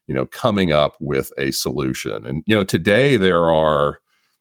you 0.07 0.15
know 0.15 0.27
coming 0.27 0.71
up 0.71 0.95
with 1.01 1.33
a 1.39 1.51
solution. 1.53 2.27
And 2.27 2.43
you 2.47 2.55
know 2.55 2.65
today 2.65 3.17
there 3.17 3.51
are 3.51 4.01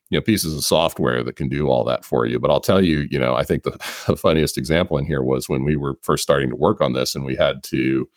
you 0.10 0.18
know 0.18 0.22
pieces 0.22 0.55
of 0.55 0.64
software 0.64 1.24
that 1.24 1.36
can 1.36 1.49
do 1.49 1.68
all 1.68 1.84
that 1.84 2.05
for 2.05 2.26
you. 2.26 2.39
But 2.39 2.51
i'll 2.51 2.62
tell 2.62 2.84
you 2.84 3.08
you 3.12 3.20
know 3.20 3.36
i 3.36 3.43
think 3.43 3.64
the, 3.64 3.72
the, 4.08 4.18
funniest 4.18 4.58
example 4.58 4.97
in 4.97 5.05
here 5.05 5.22
was 5.22 5.49
when 5.49 5.64
we 5.64 5.76
were 5.76 5.97
first 6.01 6.24
starting 6.24 6.49
to 6.49 6.55
work 6.55 6.82
on 6.82 6.93
this 6.93 7.16
and 7.16 7.26
we 7.26 7.36
had 7.36 7.64
to 7.66 8.08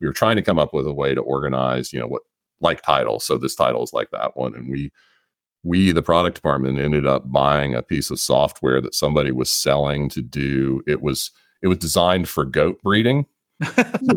we 0.00 0.06
were 0.06 0.12
trying 0.12 0.36
to 0.36 0.42
come 0.42 0.58
up 0.58 0.74
with 0.74 0.86
a 0.86 0.92
way 0.92 1.14
to 1.14 1.20
organize 1.20 1.92
you 1.92 2.00
know 2.00 2.06
what 2.06 2.22
like 2.60 2.82
titles 2.82 3.24
so 3.24 3.36
this 3.38 3.54
title 3.54 3.82
is 3.82 3.92
like 3.92 4.10
that 4.10 4.36
one. 4.36 4.54
And 4.54 4.68
we 4.70 4.90
we 5.64 5.92
the 5.92 6.02
product 6.02 6.36
department 6.36 6.78
ended 6.78 7.06
up 7.06 7.30
buying 7.30 7.74
a 7.74 7.82
piece 7.82 8.10
of 8.10 8.20
software 8.20 8.80
that 8.80 8.94
somebody 8.94 9.32
was 9.32 9.50
selling 9.50 10.08
to 10.10 10.22
do. 10.22 10.82
It 10.86 11.02
was 11.02 11.30
it 11.62 11.68
was 11.68 11.78
designed 11.78 12.28
for 12.28 12.44
goat 12.44 12.82
breeding. 12.82 13.26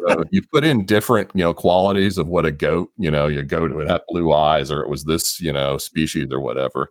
So 0.08 0.24
you 0.32 0.42
put 0.42 0.66
in 0.66 0.86
different, 0.86 1.32
you 1.34 1.44
know, 1.44 1.54
qualities 1.54 2.18
of 2.18 2.28
what 2.28 2.46
a 2.46 2.52
goat, 2.52 2.92
you 2.98 3.10
know, 3.10 3.28
your 3.28 3.44
goat 3.44 3.74
would 3.74 3.90
have 3.90 4.02
blue 4.10 4.34
eyes 4.34 4.70
or 4.72 4.82
it 4.82 4.90
was 4.90 5.06
this, 5.06 5.40
you 5.40 5.54
know, 5.54 5.78
species 5.78 6.28
or 6.32 6.40
whatever. 6.40 6.90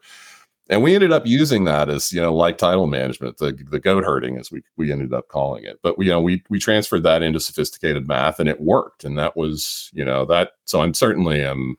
And 0.68 0.82
we 0.82 0.94
ended 0.94 1.12
up 1.12 1.26
using 1.26 1.64
that 1.64 1.88
as, 1.88 2.12
you 2.12 2.20
know, 2.20 2.34
like 2.34 2.58
title 2.58 2.88
management, 2.88 3.38
the, 3.38 3.56
the 3.70 3.78
goat 3.78 4.04
herding 4.04 4.36
as 4.36 4.50
we, 4.50 4.62
we 4.76 4.90
ended 4.90 5.14
up 5.14 5.28
calling 5.28 5.64
it. 5.64 5.78
But, 5.82 5.96
we, 5.96 6.06
you 6.06 6.10
know, 6.10 6.20
we, 6.20 6.42
we 6.48 6.58
transferred 6.58 7.04
that 7.04 7.22
into 7.22 7.38
sophisticated 7.38 8.08
math 8.08 8.40
and 8.40 8.48
it 8.48 8.60
worked. 8.60 9.04
And 9.04 9.16
that 9.16 9.36
was, 9.36 9.90
you 9.92 10.04
know, 10.04 10.24
that, 10.24 10.52
so 10.64 10.80
I'm 10.80 10.92
certainly, 10.92 11.42
am 11.44 11.76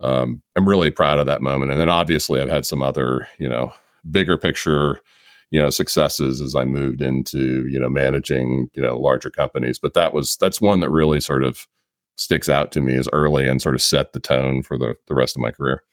um, 0.00 0.42
I'm 0.56 0.68
really 0.68 0.90
proud 0.90 1.20
of 1.20 1.26
that 1.26 1.40
moment. 1.40 1.70
And 1.70 1.80
then 1.80 1.88
obviously 1.88 2.40
I've 2.40 2.48
had 2.50 2.66
some 2.66 2.82
other, 2.82 3.28
you 3.38 3.48
know, 3.48 3.72
bigger 4.10 4.36
picture, 4.36 5.00
you 5.54 5.62
know 5.62 5.70
successes 5.70 6.40
as 6.40 6.56
I 6.56 6.64
moved 6.64 7.00
into 7.00 7.68
you 7.68 7.78
know 7.78 7.88
managing 7.88 8.68
you 8.74 8.82
know 8.82 8.98
larger 8.98 9.30
companies. 9.30 9.78
But 9.78 9.94
that 9.94 10.12
was 10.12 10.36
that's 10.36 10.60
one 10.60 10.80
that 10.80 10.90
really 10.90 11.20
sort 11.20 11.44
of 11.44 11.68
sticks 12.16 12.48
out 12.48 12.72
to 12.72 12.80
me 12.80 12.96
as 12.96 13.08
early 13.12 13.48
and 13.48 13.62
sort 13.62 13.76
of 13.76 13.82
set 13.82 14.12
the 14.14 14.20
tone 14.20 14.64
for 14.64 14.76
the 14.76 14.96
the 15.06 15.14
rest 15.14 15.36
of 15.36 15.42
my 15.42 15.52
career. 15.52 15.84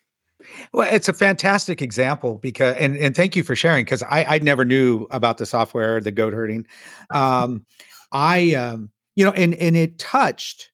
Well, 0.74 0.88
it's 0.92 1.10
a 1.10 1.14
fantastic 1.14 1.82
example 1.82 2.38
because, 2.38 2.76
and, 2.78 2.98
and 2.98 3.16
thank 3.16 3.36
you 3.36 3.44
for 3.44 3.56
sharing 3.56 3.86
because 3.86 4.04
I, 4.04 4.26
I 4.26 4.40
never 4.40 4.66
knew 4.66 5.08
about 5.12 5.38
the 5.38 5.46
software, 5.46 6.00
the 6.00 6.12
goat 6.12 6.34
herding. 6.34 6.66
Um, 7.10 7.66
I, 8.12 8.56
um, 8.56 8.90
you 9.16 9.26
know, 9.26 9.32
and 9.32 9.54
and 9.56 9.76
it 9.76 10.00
touched 10.00 10.72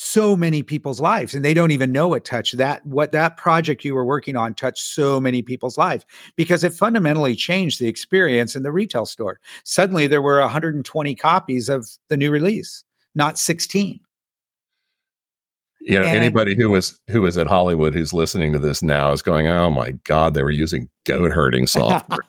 so 0.00 0.36
many 0.36 0.62
people's 0.62 1.00
lives 1.00 1.34
and 1.34 1.44
they 1.44 1.52
don't 1.52 1.72
even 1.72 1.90
know 1.90 2.14
it 2.14 2.24
touched 2.24 2.56
that 2.56 2.84
what 2.86 3.10
that 3.10 3.36
project 3.36 3.84
you 3.84 3.94
were 3.94 4.04
working 4.04 4.36
on 4.36 4.54
touched 4.54 4.84
so 4.84 5.18
many 5.18 5.42
people's 5.42 5.76
lives 5.76 6.04
because 6.36 6.62
it 6.62 6.72
fundamentally 6.72 7.34
changed 7.34 7.80
the 7.80 7.88
experience 7.88 8.54
in 8.54 8.62
the 8.62 8.70
retail 8.70 9.04
store 9.04 9.40
suddenly 9.64 10.06
there 10.06 10.22
were 10.22 10.40
120 10.40 11.14
copies 11.16 11.68
of 11.68 11.88
the 12.08 12.16
new 12.16 12.30
release 12.30 12.84
not 13.16 13.38
16 13.38 13.98
you 15.80 15.98
know 15.98 16.04
and 16.04 16.16
anybody 16.16 16.54
who 16.54 16.70
was 16.70 16.98
who 17.08 17.22
was 17.22 17.38
at 17.38 17.46
hollywood 17.46 17.94
who's 17.94 18.12
listening 18.12 18.52
to 18.52 18.58
this 18.58 18.82
now 18.82 19.12
is 19.12 19.22
going 19.22 19.46
oh 19.46 19.70
my 19.70 19.92
god 20.04 20.34
they 20.34 20.42
were 20.42 20.50
using 20.50 20.88
goat 21.04 21.30
herding 21.30 21.66
software 21.66 22.18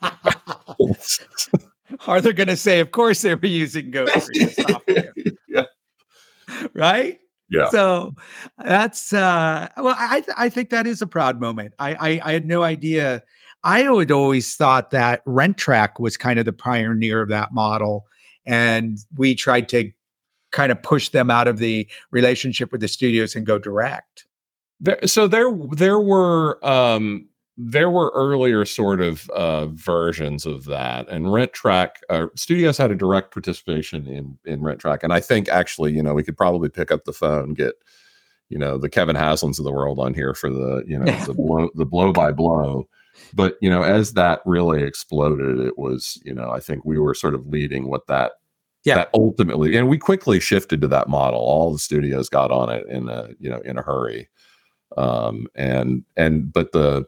are 2.06 2.20
they 2.20 2.32
going 2.32 2.48
to 2.48 2.56
say 2.56 2.80
of 2.80 2.92
course 2.92 3.22
they 3.22 3.34
were 3.34 3.46
using 3.46 3.90
goat 3.90 4.08
herding 4.10 4.48
software 4.50 5.12
yeah. 5.48 5.64
right 6.74 7.20
yeah. 7.50 7.68
So 7.70 8.14
that's 8.58 9.12
uh 9.12 9.68
well, 9.76 9.96
I 9.98 10.22
I 10.36 10.48
think 10.48 10.70
that 10.70 10.86
is 10.86 11.02
a 11.02 11.06
proud 11.06 11.40
moment. 11.40 11.74
I 11.78 11.94
I, 11.94 12.20
I 12.24 12.32
had 12.32 12.46
no 12.46 12.62
idea. 12.62 13.22
I 13.64 13.80
had 13.80 14.10
always 14.10 14.54
thought 14.54 14.90
that 14.92 15.24
Rentrak 15.26 15.98
was 15.98 16.16
kind 16.16 16.38
of 16.38 16.44
the 16.44 16.52
pioneer 16.52 17.20
of 17.20 17.28
that 17.28 17.52
model, 17.52 18.06
and 18.46 18.98
we 19.16 19.34
tried 19.34 19.68
to 19.70 19.90
kind 20.50 20.72
of 20.72 20.82
push 20.82 21.08
them 21.10 21.30
out 21.30 21.48
of 21.48 21.58
the 21.58 21.88
relationship 22.10 22.72
with 22.72 22.80
the 22.80 22.88
studios 22.88 23.34
and 23.34 23.46
go 23.46 23.58
direct. 23.58 24.26
There, 24.80 24.98
so 25.06 25.28
there 25.28 25.50
there 25.72 26.00
were 26.00 26.64
um 26.66 27.28
there 27.62 27.90
were 27.90 28.10
earlier 28.14 28.64
sort 28.64 29.02
of 29.02 29.28
uh, 29.30 29.66
versions 29.66 30.46
of 30.46 30.64
that, 30.64 31.08
and 31.08 31.26
Rentrak 31.26 31.90
uh, 32.08 32.26
Studios 32.34 32.78
had 32.78 32.90
a 32.90 32.94
direct 32.94 33.32
participation 33.32 34.06
in 34.06 34.38
in 34.44 34.60
Rentrak, 34.60 35.02
and 35.02 35.12
I 35.12 35.20
think 35.20 35.48
actually, 35.48 35.92
you 35.92 36.02
know, 36.02 36.14
we 36.14 36.22
could 36.22 36.38
probably 36.38 36.70
pick 36.70 36.90
up 36.90 37.04
the 37.04 37.12
phone, 37.12 37.52
get 37.52 37.74
you 38.48 38.58
know 38.58 38.78
the 38.78 38.88
Kevin 38.88 39.16
Haslam's 39.16 39.58
of 39.58 39.64
the 39.64 39.72
world 39.72 39.98
on 39.98 40.14
here 40.14 40.34
for 40.34 40.48
the 40.48 40.82
you 40.86 40.98
know 40.98 41.12
the 41.26 41.34
blow 41.36 41.68
the 41.74 41.84
blow 41.84 42.12
by 42.12 42.32
blow. 42.32 42.88
But 43.34 43.56
you 43.60 43.68
know, 43.68 43.82
as 43.82 44.14
that 44.14 44.40
really 44.46 44.82
exploded, 44.82 45.58
it 45.58 45.76
was 45.76 46.18
you 46.24 46.34
know 46.34 46.50
I 46.50 46.60
think 46.60 46.84
we 46.86 46.98
were 46.98 47.14
sort 47.14 47.34
of 47.34 47.46
leading 47.46 47.88
what 47.88 48.06
that 48.06 48.32
yeah. 48.84 48.96
that 48.96 49.10
ultimately, 49.14 49.76
and 49.76 49.88
we 49.88 49.98
quickly 49.98 50.40
shifted 50.40 50.80
to 50.80 50.88
that 50.88 51.08
model. 51.08 51.40
All 51.40 51.72
the 51.72 51.78
studios 51.78 52.28
got 52.28 52.50
on 52.50 52.70
it 52.70 52.86
in 52.88 53.08
a 53.08 53.30
you 53.38 53.50
know 53.50 53.60
in 53.60 53.78
a 53.78 53.82
hurry 53.82 54.28
um 54.96 55.46
and 55.54 56.04
and 56.16 56.52
but 56.52 56.72
the 56.72 57.06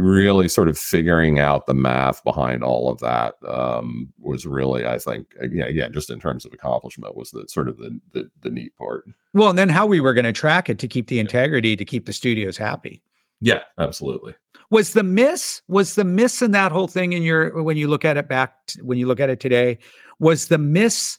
really 0.00 0.48
sort 0.48 0.68
of 0.68 0.78
figuring 0.78 1.38
out 1.38 1.66
the 1.66 1.74
math 1.74 2.22
behind 2.24 2.62
all 2.62 2.90
of 2.90 2.98
that 3.00 3.34
um, 3.46 4.12
was 4.18 4.46
really, 4.46 4.86
I 4.86 4.98
think, 4.98 5.34
yeah, 5.50 5.68
yeah, 5.68 5.88
just 5.88 6.10
in 6.10 6.20
terms 6.20 6.44
of 6.44 6.52
accomplishment, 6.52 7.16
was 7.16 7.30
the 7.30 7.46
sort 7.48 7.68
of 7.68 7.78
the 7.78 7.98
the, 8.12 8.30
the 8.42 8.50
neat 8.50 8.76
part. 8.76 9.04
Well, 9.34 9.50
and 9.50 9.58
then 9.58 9.68
how 9.68 9.86
we 9.86 10.00
were 10.00 10.14
going 10.14 10.24
to 10.24 10.32
track 10.32 10.70
it 10.70 10.78
to 10.78 10.88
keep 10.88 11.08
the 11.08 11.18
integrity, 11.18 11.76
to 11.76 11.84
keep 11.84 12.06
the 12.06 12.12
studios 12.12 12.56
happy. 12.56 13.02
Yeah, 13.40 13.60
absolutely. 13.78 14.34
Was 14.70 14.92
the 14.92 15.02
miss 15.02 15.62
was 15.68 15.94
the 15.94 16.04
miss 16.04 16.42
in 16.42 16.50
that 16.50 16.72
whole 16.72 16.88
thing 16.88 17.12
in 17.12 17.22
your 17.22 17.62
when 17.62 17.76
you 17.76 17.88
look 17.88 18.04
at 18.04 18.16
it 18.16 18.28
back 18.28 18.54
when 18.82 18.98
you 18.98 19.06
look 19.06 19.20
at 19.20 19.30
it 19.30 19.40
today 19.40 19.78
was 20.18 20.48
the 20.48 20.58
miss 20.58 21.18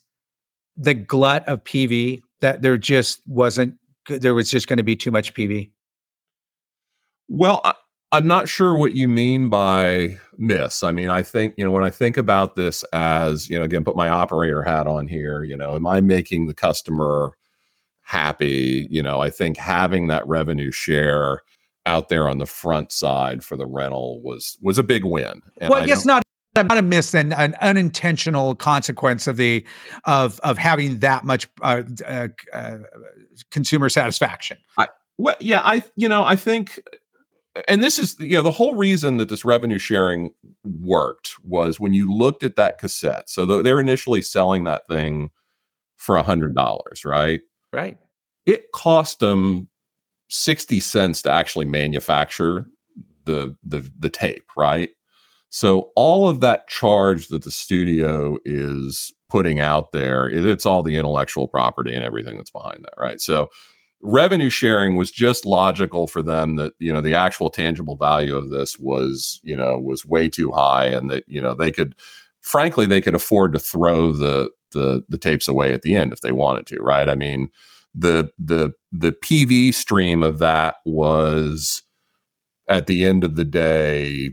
the 0.78 0.94
glut 0.94 1.48
of 1.48 1.64
PV 1.64 2.22
that 2.42 2.62
there 2.62 2.78
just 2.78 3.22
wasn't 3.26 3.76
there 4.08 4.34
was 4.34 4.50
just 4.50 4.68
going 4.68 4.78
to 4.78 4.84
be 4.84 4.96
too 4.96 5.12
much 5.12 5.34
PV. 5.34 5.72
Well, 7.28 7.62
I'm 8.12 8.26
not 8.26 8.50
sure 8.50 8.76
what 8.76 8.96
you 8.96 9.08
mean 9.08 9.50
by 9.50 10.18
miss. 10.38 10.82
I 10.82 10.92
mean, 10.92 11.10
I 11.10 11.22
think, 11.22 11.54
you 11.58 11.64
know, 11.64 11.70
when 11.70 11.84
I 11.84 11.92
think 11.92 12.18
about 12.18 12.56
this 12.56 12.84
as, 12.92 13.50
you 13.50 13.60
know, 13.60 13.66
again, 13.66 13.84
put 13.84 13.96
my 13.96 14.10
operator 14.10 14.64
hat 14.64 14.88
on 14.88 15.08
here, 15.08 15.44
you 15.44 15.56
know, 15.56 15.76
am 15.76 15.86
I 15.86 16.02
making 16.02 16.48
the 16.48 16.56
customer 16.56 17.34
happy? 18.02 18.88
You 18.90 19.04
know, 19.04 19.22
I 19.22 19.30
think 19.30 19.58
having 19.58 20.08
that 20.08 20.28
revenue 20.28 20.72
share 20.72 21.44
out 21.86 22.10
there 22.10 22.28
on 22.28 22.38
the 22.38 22.46
front 22.46 22.92
side 22.92 23.44
for 23.44 23.56
the 23.56 23.66
rental 23.66 24.22
was 24.22 24.58
was 24.62 24.78
a 24.78 24.84
big 24.84 25.06
win. 25.06 25.42
And 25.58 25.70
well, 25.70 25.82
I 25.82 25.86
guess 25.86 26.06
not 26.06 26.24
not 26.56 26.78
a 26.78 26.82
miss 26.82 27.14
and 27.14 27.34
an 27.34 27.56
unintentional 27.62 28.56
consequence 28.56 29.28
of 29.28 29.38
the 29.38 29.66
of 30.06 30.40
of 30.42 30.58
having 30.58 31.00
that 31.00 31.24
much 31.24 31.48
uh, 31.62 31.84
uh, 32.06 32.28
uh, 32.54 32.78
consumer 33.52 33.90
satisfaction. 33.90 34.58
I, 34.78 34.88
well, 35.18 35.36
yeah, 35.40 35.62
I 35.64 35.84
you 35.96 36.10
know 36.10 36.24
I 36.24 36.36
think 36.36 36.80
and 37.68 37.84
this 37.84 38.00
is 38.00 38.16
you 38.20 38.36
know 38.36 38.42
the 38.42 38.52
whole 38.52 38.76
reason 38.76 39.18
that 39.18 39.30
this 39.30 39.46
revenue 39.46 39.80
sharing 39.80 40.32
worked 40.64 41.36
was 41.44 41.80
when 41.80 41.94
you 41.94 42.12
looked 42.12 42.44
at 42.44 42.56
that 42.56 42.78
cassette 42.78 43.30
so 43.30 43.46
they're 43.46 43.80
initially 43.80 44.22
selling 44.22 44.64
that 44.64 44.88
thing 44.88 45.30
for 45.98 46.16
a 46.18 46.24
hundred 46.24 46.56
dollars 46.56 47.04
right 47.06 47.42
right 47.74 47.98
it 48.46 48.72
cost 48.72 49.20
them 49.20 49.68
60 50.30 50.80
cents 50.80 51.22
to 51.24 51.32
actually 51.32 51.66
manufacture 51.66 52.66
the 53.26 53.56
the 53.64 53.90
the 54.00 54.10
tape 54.10 54.46
right? 54.56 54.90
So 55.52 55.92
all 55.96 56.30
of 56.30 56.42
that 56.42 56.68
charge 56.68 57.28
that 57.30 57.44
the 57.44 57.52
studio 57.52 58.38
is 58.46 59.12
putting 59.30 59.60
out 59.60 59.92
there 59.92 60.28
it's 60.30 60.66
all 60.66 60.82
the 60.84 60.96
intellectual 60.96 61.48
property 61.48 61.94
and 61.94 62.04
everything 62.04 62.38
that's 62.38 62.52
behind 62.52 62.84
that 62.84 62.94
right? 62.98 63.20
So 63.20 63.50
revenue 64.02 64.50
sharing 64.50 64.96
was 64.96 65.12
just 65.12 65.46
logical 65.46 66.08
for 66.08 66.22
them 66.22 66.56
that 66.56 66.74
you 66.80 66.94
know 66.94 67.02
the 67.02 67.14
actual 67.16 67.50
tangible 67.50 67.96
value 67.96 68.36
of 68.36 68.50
this 68.50 68.80
was 68.80 69.42
you 69.44 69.56
know 69.56 69.78
was 69.78 70.06
way 70.06 70.30
too 70.30 70.52
high 70.52 70.86
and 70.86 71.10
that 71.12 71.24
you 71.28 71.42
know 71.42 71.54
they 71.54 71.72
could 71.72 71.96
frankly 72.42 72.86
they 72.86 73.02
could 73.02 73.16
afford 73.16 73.52
to 73.52 73.60
throw 73.60 74.14
the 74.14 74.50
the 74.72 75.04
the 75.10 75.18
tapes 75.18 75.48
away 75.48 75.74
at 75.74 75.82
the 75.82 75.96
end 75.96 76.14
if 76.14 76.22
they 76.22 76.32
wanted 76.32 76.66
to 76.68 76.78
right? 76.82 77.10
I 77.10 77.16
mean 77.16 77.50
the 77.96 78.32
the 78.38 78.72
the 78.92 79.12
pv 79.12 79.74
stream 79.74 80.24
of 80.24 80.40
that 80.40 80.76
was 80.86 81.82
at 82.68 82.88
the 82.88 83.04
end 83.04 83.24
of 83.24 83.36
the 83.36 83.46
day 83.46 84.32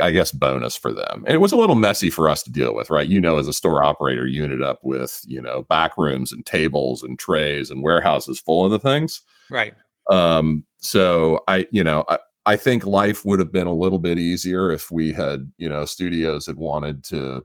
I 0.00 0.10
guess 0.10 0.32
bonus 0.32 0.76
for 0.76 0.92
them. 0.92 1.24
And 1.26 1.34
it 1.34 1.40
was 1.40 1.52
a 1.52 1.56
little 1.56 1.76
messy 1.76 2.10
for 2.10 2.28
us 2.28 2.42
to 2.42 2.50
deal 2.50 2.74
with, 2.74 2.90
right? 2.90 3.06
You 3.06 3.20
know, 3.20 3.38
as 3.38 3.46
a 3.46 3.52
store 3.52 3.84
operator, 3.84 4.26
you 4.26 4.42
ended 4.42 4.62
up 4.62 4.80
with, 4.82 5.20
you 5.24 5.40
know, 5.40 5.62
back 5.68 5.96
rooms 5.96 6.32
and 6.32 6.44
tables 6.44 7.02
and 7.02 7.18
trays 7.18 7.70
and 7.70 7.82
warehouses 7.82 8.40
full 8.40 8.64
of 8.64 8.72
the 8.72 8.78
things. 8.78 9.22
Right. 9.50 9.74
Um, 10.10 10.64
so 10.78 11.44
I, 11.46 11.66
you 11.70 11.84
know, 11.84 12.04
I, 12.08 12.18
I 12.46 12.56
think 12.56 12.86
life 12.86 13.24
would 13.24 13.38
have 13.38 13.52
been 13.52 13.66
a 13.66 13.74
little 13.74 13.98
bit 13.98 14.18
easier 14.18 14.72
if 14.72 14.90
we 14.90 15.12
had, 15.12 15.52
you 15.58 15.68
know, 15.68 15.84
studios 15.84 16.46
had 16.46 16.56
wanted 16.56 17.04
to 17.04 17.44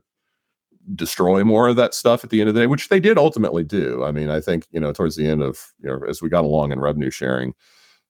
destroy 0.94 1.44
more 1.44 1.68
of 1.68 1.76
that 1.76 1.94
stuff 1.94 2.24
at 2.24 2.30
the 2.30 2.40
end 2.40 2.48
of 2.48 2.54
the 2.54 2.62
day, 2.62 2.66
which 2.66 2.88
they 2.88 3.00
did 3.00 3.18
ultimately 3.18 3.64
do. 3.64 4.04
I 4.04 4.12
mean, 4.12 4.30
I 4.30 4.40
think, 4.40 4.66
you 4.70 4.80
know, 4.80 4.92
towards 4.92 5.16
the 5.16 5.26
end 5.26 5.42
of, 5.42 5.72
you 5.80 5.88
know, 5.88 6.00
as 6.08 6.20
we 6.20 6.28
got 6.28 6.44
along 6.44 6.72
in 6.72 6.80
revenue 6.80 7.10
sharing, 7.10 7.54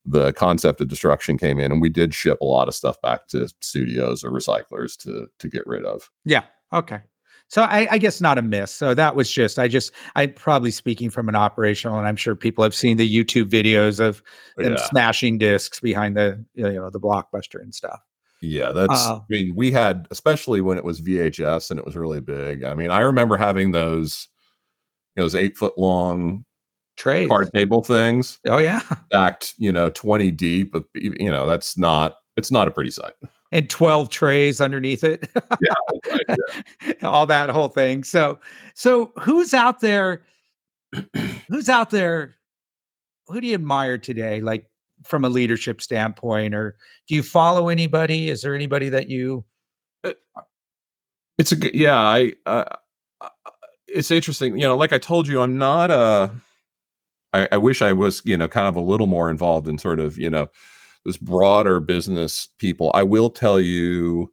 the 0.04 0.32
concept 0.32 0.80
of 0.80 0.88
destruction 0.88 1.38
came 1.38 1.58
in 1.58 1.72
and 1.72 1.80
we 1.80 1.88
did 1.88 2.14
ship 2.14 2.40
a 2.40 2.44
lot 2.44 2.68
of 2.68 2.74
stuff 2.74 3.00
back 3.00 3.26
to 3.28 3.48
studios 3.60 4.22
or 4.22 4.30
recyclers 4.30 4.96
to 4.98 5.28
to 5.38 5.48
get 5.48 5.66
rid 5.66 5.84
of. 5.84 6.10
Yeah. 6.24 6.42
Okay. 6.72 7.00
So 7.48 7.62
I, 7.62 7.86
I, 7.90 7.98
guess 7.98 8.20
not 8.20 8.38
a 8.38 8.42
miss. 8.42 8.72
So 8.72 8.94
that 8.94 9.14
was 9.14 9.30
just 9.30 9.58
i 9.58 9.68
just 9.68 9.92
i'm 10.16 10.32
probably 10.32 10.70
speaking 10.70 11.10
from 11.10 11.28
an 11.28 11.36
operational 11.36 11.98
and 11.98 12.06
i'm 12.08 12.16
sure 12.16 12.34
people 12.34 12.64
have 12.64 12.74
seen 12.74 12.96
the 12.96 13.08
youtube 13.08 13.48
videos 13.48 14.00
of 14.00 14.22
them 14.56 14.72
yeah. 14.72 14.86
smashing 14.88 15.38
discs 15.38 15.78
behind 15.78 16.16
the 16.16 16.44
you 16.54 16.64
know 16.72 16.90
the 16.90 17.00
blockbuster 17.00 17.60
and 17.60 17.74
stuff 17.74 18.00
yeah 18.44 18.72
that's 18.72 19.06
uh, 19.06 19.16
i 19.16 19.20
mean 19.28 19.54
we 19.54 19.70
had 19.70 20.06
especially 20.10 20.60
when 20.60 20.78
it 20.78 20.84
was 20.84 21.00
vhs 21.00 21.70
and 21.70 21.78
it 21.78 21.86
was 21.86 21.96
really 21.96 22.20
big 22.20 22.64
i 22.64 22.74
mean 22.74 22.90
i 22.90 23.00
remember 23.00 23.36
having 23.36 23.72
those 23.72 24.28
you 25.16 25.20
know, 25.20 25.24
those 25.24 25.34
eight 25.34 25.56
foot 25.56 25.78
long 25.78 26.44
tray 26.96 27.26
card 27.26 27.52
table 27.52 27.82
things. 27.82 28.38
Oh 28.46 28.58
yeah, 28.58 28.80
stacked, 29.06 29.54
you 29.58 29.72
know, 29.72 29.90
twenty 29.90 30.30
deep. 30.30 30.74
You 30.94 31.30
know, 31.30 31.46
that's 31.46 31.76
not. 31.76 32.16
It's 32.36 32.50
not 32.50 32.66
a 32.66 32.70
pretty 32.70 32.90
sight. 32.90 33.14
And 33.52 33.70
twelve 33.70 34.08
trays 34.10 34.60
underneath 34.60 35.04
it. 35.04 35.28
yeah, 35.36 36.10
right, 36.10 36.38
yeah. 36.86 36.94
all 37.08 37.26
that 37.26 37.50
whole 37.50 37.68
thing. 37.68 38.04
So, 38.04 38.38
so 38.74 39.12
who's 39.20 39.54
out 39.54 39.80
there? 39.80 40.22
who's 41.48 41.68
out 41.68 41.90
there? 41.90 42.34
Who 43.28 43.40
do 43.40 43.46
you 43.46 43.54
admire 43.54 43.98
today? 43.98 44.40
Like 44.40 44.66
from 45.04 45.24
a 45.24 45.28
leadership 45.28 45.80
standpoint, 45.80 46.54
or 46.54 46.76
do 47.08 47.14
you 47.14 47.22
follow 47.22 47.68
anybody? 47.68 48.30
Is 48.30 48.42
there 48.42 48.54
anybody 48.54 48.88
that 48.90 49.08
you? 49.08 49.44
Uh, 50.02 50.12
it's 51.38 51.52
a 51.52 51.56
good. 51.56 51.74
Yeah, 51.74 51.98
I. 51.98 52.32
Uh, 52.46 52.64
it's 53.86 54.10
interesting. 54.10 54.56
You 54.56 54.66
know, 54.66 54.76
like 54.76 54.92
I 54.92 54.98
told 54.98 55.28
you, 55.28 55.40
I'm 55.40 55.56
not 55.56 55.90
a 55.90 56.32
I, 57.34 57.48
I 57.52 57.56
wish 57.58 57.82
I 57.82 57.92
was, 57.92 58.22
you 58.24 58.36
know, 58.36 58.48
kind 58.48 58.68
of 58.68 58.76
a 58.76 58.80
little 58.80 59.08
more 59.08 59.28
involved 59.28 59.66
in 59.66 59.76
sort 59.76 59.98
of, 59.98 60.16
you 60.16 60.30
know, 60.30 60.48
this 61.04 61.16
broader 61.18 61.80
business 61.80 62.48
people. 62.58 62.90
I 62.94 63.02
will 63.02 63.28
tell 63.28 63.60
you, 63.60 64.32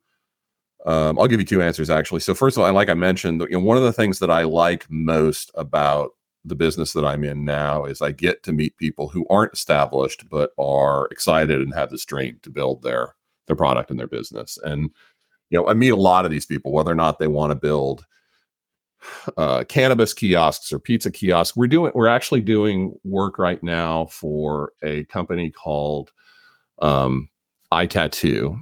um, 0.85 1.19
I'll 1.19 1.27
give 1.27 1.39
you 1.39 1.45
two 1.45 1.61
answers 1.61 1.89
actually. 1.89 2.21
So 2.21 2.33
first 2.33 2.57
of 2.57 2.63
all, 2.63 2.71
like 2.71 2.89
I 2.89 2.93
mentioned, 2.93 3.41
you 3.49 3.57
know, 3.57 3.59
one 3.59 3.77
of 3.77 3.83
the 3.83 3.91
things 3.91 4.19
that 4.19 4.29
I 4.29 4.43
like 4.43 4.85
most 4.89 5.51
about 5.55 6.11
the 6.43 6.55
business 6.55 6.93
that 6.93 7.05
I'm 7.05 7.23
in 7.23 7.45
now 7.45 7.85
is 7.85 8.01
I 8.01 8.11
get 8.11 8.43
to 8.43 8.51
meet 8.51 8.77
people 8.77 9.09
who 9.09 9.25
aren't 9.29 9.53
established 9.53 10.27
but 10.29 10.51
are 10.57 11.07
excited 11.11 11.61
and 11.61 11.73
have 11.73 11.91
this 11.91 12.05
dream 12.05 12.39
to 12.43 12.49
build 12.49 12.81
their 12.81 13.15
their 13.47 13.55
product 13.55 13.89
and 13.89 13.99
their 13.99 14.07
business. 14.07 14.57
And 14.63 14.89
you 15.49 15.59
know, 15.59 15.67
I 15.67 15.73
meet 15.73 15.89
a 15.89 15.95
lot 15.95 16.25
of 16.25 16.31
these 16.31 16.45
people, 16.45 16.71
whether 16.71 16.91
or 16.91 16.95
not 16.95 17.19
they 17.19 17.27
want 17.27 17.51
to 17.51 17.55
build 17.55 18.05
uh, 19.37 19.63
cannabis 19.65 20.13
kiosks 20.13 20.71
or 20.71 20.79
pizza 20.79 21.11
kiosks. 21.11 21.55
We're 21.55 21.67
doing 21.67 21.91
we're 21.93 22.07
actually 22.07 22.41
doing 22.41 22.95
work 23.03 23.37
right 23.37 23.61
now 23.61 24.05
for 24.05 24.73
a 24.83 25.03
company 25.05 25.51
called 25.51 26.11
um, 26.81 27.29
iTattoo, 27.71 28.59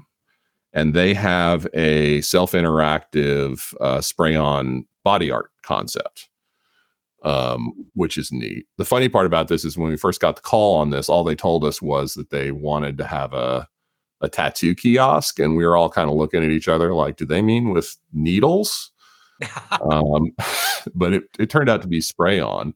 and 0.74 0.94
they 0.94 1.14
have 1.14 1.68
a 1.74 2.22
self 2.22 2.54
interactive 2.54 3.74
uh, 3.82 4.02
spray 4.02 4.36
on 4.36 4.86
body 5.04 5.32
art 5.32 5.52
concept. 5.64 6.29
Um, 7.24 7.74
which 7.96 8.18
is 8.18 8.32
neat. 8.32 8.66
The 8.78 8.86
funny 8.86 9.10
part 9.10 9.26
about 9.26 9.50
this 9.50 9.66
is 9.66 9.78
when 9.78 9.90
we 9.90 9.98
first 9.98 10.22
got 10.22 10.38
the 10.38 10.42
call 10.42 10.78
on 10.78 10.90
this, 10.90 11.10
all 11.10 11.26
they 11.26 11.36
told 11.36 11.66
us 11.66 11.82
was 11.82 12.14
that 12.14 12.30
they 12.30 12.52
wanted 12.52 12.98
to 12.98 13.06
have 13.06 13.34
a 13.34 13.68
a 14.22 14.30
tattoo 14.30 14.76
kiosk, 14.76 15.40
and 15.40 15.56
we 15.56 15.66
were 15.66 15.78
all 15.78 15.90
kind 15.90 16.10
of 16.10 16.16
looking 16.16 16.44
at 16.44 16.50
each 16.50 16.68
other 16.68 16.94
like, 16.94 17.16
do 17.16 17.26
they 17.26 17.42
mean 17.42 17.72
with 17.72 17.98
needles? 18.14 18.92
um, 19.92 20.32
but 20.96 21.14
it, 21.14 21.24
it 21.38 21.50
turned 21.50 21.70
out 21.70 21.82
to 21.82 21.88
be 21.88 22.02
spray 22.02 22.40
on. 22.40 22.74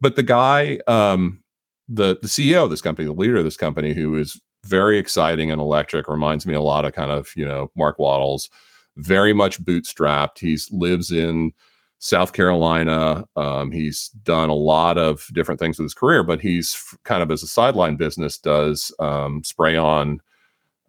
But 0.00 0.16
the 0.16 0.22
guy, 0.22 0.78
um, 0.86 1.42
the 1.88 2.18
the 2.20 2.28
CEO 2.28 2.64
of 2.64 2.70
this 2.70 2.82
company, 2.82 3.06
the 3.06 3.12
leader 3.12 3.36
of 3.36 3.44
this 3.44 3.56
company, 3.56 3.92
who 3.94 4.16
is 4.16 4.40
very 4.64 4.98
exciting 4.98 5.50
and 5.50 5.60
electric, 5.60 6.08
reminds 6.08 6.46
me 6.46 6.54
a 6.54 6.60
lot 6.60 6.84
of 6.84 6.92
kind 6.92 7.10
of 7.10 7.30
you 7.36 7.44
know 7.44 7.70
Mark 7.76 7.98
Wattles, 7.98 8.48
very 8.96 9.32
much 9.32 9.62
bootstrapped. 9.62 10.38
He 10.38 10.58
lives 10.70 11.10
in 11.10 11.52
South 11.98 12.32
Carolina. 12.32 13.24
Um, 13.36 13.72
he's 13.72 14.08
done 14.22 14.48
a 14.48 14.54
lot 14.54 14.98
of 14.98 15.26
different 15.32 15.60
things 15.60 15.78
with 15.78 15.84
his 15.84 15.94
career, 15.94 16.22
but 16.22 16.40
he's 16.40 16.76
kind 17.04 17.22
of 17.22 17.30
as 17.30 17.42
a 17.42 17.48
sideline 17.48 17.96
business 17.96 18.38
does 18.38 18.92
um, 18.98 19.42
spray 19.44 19.76
on 19.76 20.20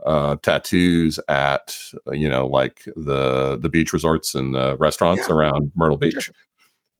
uh, 0.05 0.37
tattoos 0.41 1.19
at 1.27 1.77
you 2.13 2.29
know 2.29 2.47
like 2.47 2.83
the 2.95 3.57
the 3.61 3.67
beach 3.67 3.91
resorts 3.91 4.33
and 4.33 4.55
the 4.55 4.77
restaurants 4.77 5.27
yeah. 5.27 5.35
around 5.35 5.71
Myrtle 5.75 5.97
Beach. 5.97 6.31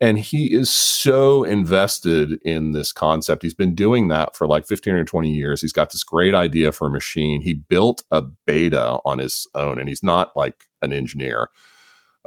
And 0.01 0.17
he 0.17 0.53
is 0.53 0.69
so 0.69 1.43
invested 1.43 2.39
in 2.45 2.71
this 2.71 2.93
concept. 2.93 3.43
He's 3.43 3.53
been 3.53 3.75
doing 3.75 4.07
that 4.07 4.33
for 4.33 4.47
like 4.47 4.65
15 4.65 4.93
or 4.93 5.03
20 5.03 5.29
years. 5.29 5.59
He's 5.59 5.73
got 5.73 5.91
this 5.91 6.05
great 6.05 6.33
idea 6.33 6.71
for 6.71 6.87
a 6.87 6.89
machine. 6.89 7.41
He 7.41 7.55
built 7.55 8.03
a 8.09 8.21
beta 8.21 8.99
on 9.03 9.19
his 9.19 9.45
own, 9.55 9.77
and 9.77 9.89
he's 9.89 10.01
not 10.01 10.35
like 10.37 10.67
an 10.81 10.93
engineer 10.93 11.49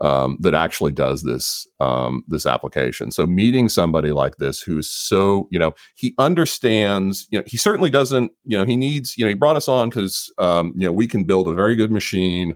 um, 0.03 0.37
that 0.41 0.53
actually 0.53 0.93
does 0.93 1.23
this 1.23 1.67
um, 1.81 2.25
this 2.27 2.45
application. 2.45 3.11
So 3.13 3.25
meeting 3.25 3.69
somebody 3.69 4.11
like 4.11 4.37
this 4.37 4.61
who's 4.61 4.91
so 4.91 5.49
you 5.51 5.59
know 5.59 5.75
he 5.95 6.15
understands 6.19 7.27
you 7.31 7.39
know 7.39 7.45
he 7.47 7.57
certainly 7.57 7.89
doesn't 7.89 8.33
you 8.45 8.59
know 8.59 8.65
he 8.65 8.77
needs 8.77 9.17
you 9.17 9.25
know 9.25 9.29
he 9.29 9.35
brought 9.35 9.57
us 9.57 9.69
on 9.69 9.89
because 9.89 10.31
um, 10.39 10.73
you 10.77 10.87
know 10.87 10.93
we 10.93 11.07
can 11.07 11.25
build 11.25 11.49
a 11.49 11.55
very 11.55 11.77
good 11.77 11.93
machine. 11.93 12.55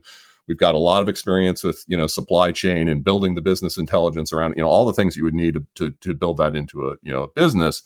We've 0.49 0.59
got 0.59 0.75
a 0.75 0.79
lot 0.79 1.03
of 1.03 1.09
experience 1.09 1.63
with 1.63 1.85
you 1.87 1.97
know 1.97 2.09
supply 2.09 2.51
chain 2.51 2.89
and 2.89 3.05
building 3.05 3.37
the 3.37 3.43
business 3.43 3.79
intelligence 3.79 4.33
around 4.33 4.55
you 4.57 4.63
know 4.63 4.69
all 4.69 4.85
the 4.85 4.93
things 4.93 5.17
you 5.17 5.25
would 5.25 5.35
need 5.35 5.55
to 5.55 5.67
to, 5.77 5.91
to 6.01 6.15
build 6.15 6.39
that 6.39 6.57
into 6.57 6.89
a 6.89 6.97
you 7.03 7.13
know 7.13 7.29
business 7.37 7.83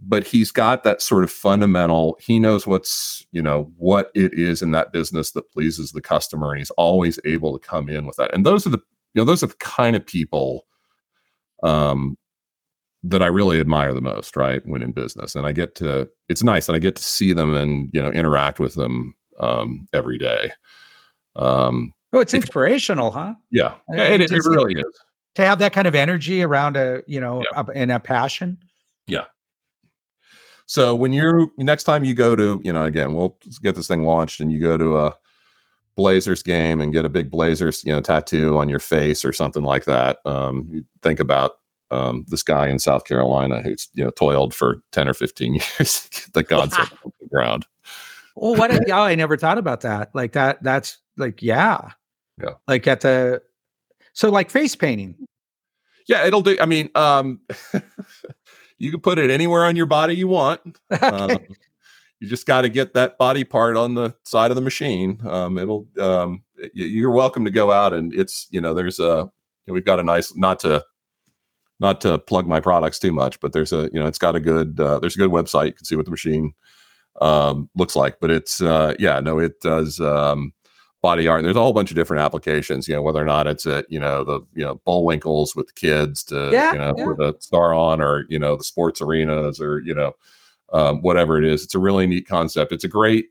but 0.00 0.26
he's 0.26 0.50
got 0.50 0.84
that 0.84 1.02
sort 1.02 1.24
of 1.24 1.30
fundamental 1.30 2.16
he 2.20 2.38
knows 2.38 2.66
what's 2.66 3.26
you 3.32 3.42
know 3.42 3.70
what 3.76 4.10
it 4.14 4.32
is 4.32 4.62
in 4.62 4.70
that 4.70 4.92
business 4.92 5.32
that 5.32 5.50
pleases 5.50 5.92
the 5.92 6.00
customer 6.00 6.50
and 6.50 6.58
he's 6.58 6.70
always 6.72 7.18
able 7.24 7.58
to 7.58 7.66
come 7.66 7.88
in 7.88 8.06
with 8.06 8.16
that 8.16 8.32
and 8.34 8.46
those 8.46 8.66
are 8.66 8.70
the 8.70 8.80
you 9.14 9.20
know 9.20 9.24
those 9.24 9.42
are 9.42 9.48
the 9.48 9.54
kind 9.54 9.96
of 9.96 10.06
people 10.06 10.66
um 11.62 12.16
that 13.04 13.22
I 13.22 13.26
really 13.26 13.60
admire 13.60 13.94
the 13.94 14.00
most, 14.00 14.36
right? 14.36 14.62
When 14.66 14.82
in 14.82 14.92
business, 14.92 15.34
and 15.34 15.46
I 15.46 15.52
get 15.52 15.74
to, 15.76 16.08
it's 16.28 16.42
nice, 16.42 16.68
and 16.68 16.76
I 16.76 16.78
get 16.78 16.96
to 16.96 17.04
see 17.04 17.32
them 17.32 17.54
and 17.54 17.90
you 17.92 18.02
know 18.02 18.10
interact 18.10 18.58
with 18.58 18.74
them 18.74 19.14
um, 19.40 19.86
every 19.92 20.18
day. 20.18 20.50
Um, 21.36 21.92
oh, 22.12 22.20
it's 22.20 22.34
inspirational, 22.34 23.10
huh? 23.10 23.34
Yeah, 23.50 23.74
yeah 23.92 24.04
it, 24.04 24.20
it, 24.20 24.32
it 24.32 24.44
really 24.44 24.80
is. 24.80 25.00
To 25.36 25.44
have 25.44 25.60
that 25.60 25.72
kind 25.72 25.86
of 25.86 25.94
energy 25.94 26.42
around 26.42 26.76
a, 26.76 27.02
you 27.06 27.20
know, 27.20 27.44
yeah. 27.52 27.62
a, 27.62 27.70
and 27.76 27.92
a 27.92 28.00
passion. 28.00 28.58
Yeah, 29.06 29.24
so 30.68 30.94
when 30.94 31.14
you're 31.14 31.48
next 31.56 31.84
time 31.84 32.04
you 32.04 32.12
go 32.12 32.36
to, 32.36 32.60
you 32.62 32.72
know, 32.74 32.84
again, 32.84 33.14
we'll 33.14 33.38
get 33.62 33.74
this 33.74 33.88
thing 33.88 34.02
launched 34.02 34.38
and 34.38 34.52
you 34.52 34.60
go 34.60 34.76
to 34.76 34.98
a 34.98 35.16
Blazers 35.96 36.42
game 36.42 36.82
and 36.82 36.92
get 36.92 37.06
a 37.06 37.08
big 37.08 37.30
Blazers, 37.30 37.82
you 37.86 37.92
know, 37.92 38.02
tattoo 38.02 38.58
on 38.58 38.68
your 38.68 38.78
face 38.78 39.24
or 39.24 39.32
something 39.32 39.62
like 39.62 39.86
that. 39.86 40.18
Um, 40.26 40.68
you 40.70 40.84
think 41.02 41.20
about 41.20 41.52
um, 41.90 42.26
this 42.28 42.42
guy 42.42 42.68
in 42.68 42.78
South 42.78 43.06
Carolina 43.06 43.62
who's 43.62 43.88
you 43.94 44.04
know 44.04 44.10
toiled 44.10 44.54
for 44.54 44.82
ten 44.92 45.08
or 45.08 45.14
fifteen 45.14 45.54
years 45.78 46.02
to 46.02 46.20
get 46.20 46.32
the 46.34 46.44
concept 46.44 46.92
off 46.92 47.12
the 47.18 47.28
ground. 47.28 47.66
Well, 48.36 48.54
what? 48.54 48.70
If, 48.70 48.86
yeah, 48.86 49.00
I 49.00 49.14
never 49.14 49.38
thought 49.38 49.56
about 49.56 49.80
that. 49.80 50.14
Like 50.14 50.32
that. 50.32 50.62
That's 50.62 50.98
like 51.16 51.42
yeah, 51.42 51.92
yeah. 52.38 52.54
Like 52.66 52.86
at 52.86 53.00
the 53.00 53.40
so 54.12 54.28
like 54.30 54.50
face 54.50 54.76
painting. 54.76 55.16
Yeah, 56.08 56.26
it'll 56.26 56.42
do. 56.42 56.58
I 56.60 56.66
mean, 56.66 56.90
um, 56.94 57.40
you 58.78 58.90
can 58.90 59.00
put 59.00 59.18
it 59.18 59.30
anywhere 59.30 59.64
on 59.64 59.76
your 59.76 59.86
body 59.86 60.14
you 60.14 60.28
want. 60.28 60.78
Um, 61.02 61.38
you 62.20 62.28
just 62.28 62.46
got 62.46 62.62
to 62.62 62.68
get 62.68 62.94
that 62.94 63.16
body 63.16 63.44
part 63.44 63.76
on 63.76 63.94
the 63.94 64.12
side 64.24 64.50
of 64.50 64.56
the 64.56 64.60
machine. 64.60 65.20
Um, 65.24 65.56
it'll. 65.56 65.86
Um, 66.00 66.42
you're 66.74 67.12
welcome 67.12 67.44
to 67.44 67.50
go 67.50 67.70
out 67.70 67.92
and 67.92 68.12
it's 68.12 68.48
you 68.50 68.60
know 68.60 68.74
there's 68.74 68.98
a 68.98 69.30
we've 69.68 69.84
got 69.84 70.00
a 70.00 70.02
nice 70.02 70.34
not 70.34 70.58
to 70.60 70.84
not 71.80 72.00
to 72.00 72.18
plug 72.18 72.46
my 72.46 72.60
products 72.60 72.98
too 72.98 73.12
much, 73.12 73.38
but 73.40 73.52
there's 73.52 73.72
a 73.72 73.88
you 73.92 74.00
know 74.00 74.06
it's 74.06 74.18
got 74.18 74.34
a 74.34 74.40
good 74.40 74.80
uh, 74.80 74.98
there's 74.98 75.14
a 75.14 75.18
good 75.18 75.30
website 75.30 75.66
you 75.66 75.72
can 75.72 75.84
see 75.84 75.96
what 75.96 76.04
the 76.04 76.10
machine 76.10 76.52
um, 77.20 77.70
looks 77.76 77.94
like. 77.94 78.18
But 78.20 78.30
it's 78.30 78.60
uh, 78.60 78.94
yeah 78.98 79.20
no 79.20 79.38
it 79.38 79.60
does 79.60 80.00
um, 80.00 80.52
body 81.00 81.28
art. 81.28 81.42
There's 81.42 81.56
a 81.56 81.60
whole 81.60 81.72
bunch 81.72 81.90
of 81.90 81.96
different 81.96 82.22
applications, 82.22 82.88
you 82.88 82.94
know, 82.94 83.02
whether 83.02 83.22
or 83.22 83.24
not 83.24 83.46
it's 83.46 83.66
at, 83.66 83.86
you 83.88 84.00
know, 84.00 84.24
the, 84.24 84.40
you 84.54 84.64
know, 84.64 84.80
Bullwinkles 84.86 85.54
with 85.54 85.74
kids 85.74 86.24
to, 86.24 86.50
yeah, 86.52 86.72
you 86.72 86.78
know, 86.78 86.94
yeah. 86.96 87.06
with 87.06 87.20
a 87.20 87.36
star 87.40 87.72
on 87.72 88.00
or, 88.00 88.24
you 88.28 88.38
know, 88.38 88.56
the 88.56 88.64
sports 88.64 89.00
arenas 89.00 89.60
or, 89.60 89.80
you 89.80 89.94
know, 89.94 90.12
um, 90.72 91.00
whatever 91.02 91.38
it 91.38 91.44
is. 91.44 91.62
It's 91.64 91.74
a 91.74 91.78
really 91.78 92.06
neat 92.06 92.26
concept. 92.26 92.72
It's 92.72 92.84
a 92.84 92.88
great, 92.88 93.26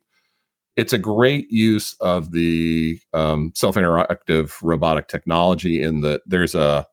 it's 0.76 0.94
a 0.94 0.98
great 0.98 1.52
use 1.52 1.96
of 2.00 2.32
the 2.32 3.00
um, 3.14 3.52
self-interactive 3.56 4.54
robotic 4.62 5.08
technology 5.08 5.82
in 5.82 6.02
that 6.02 6.22
there's 6.26 6.56
a 6.56 6.88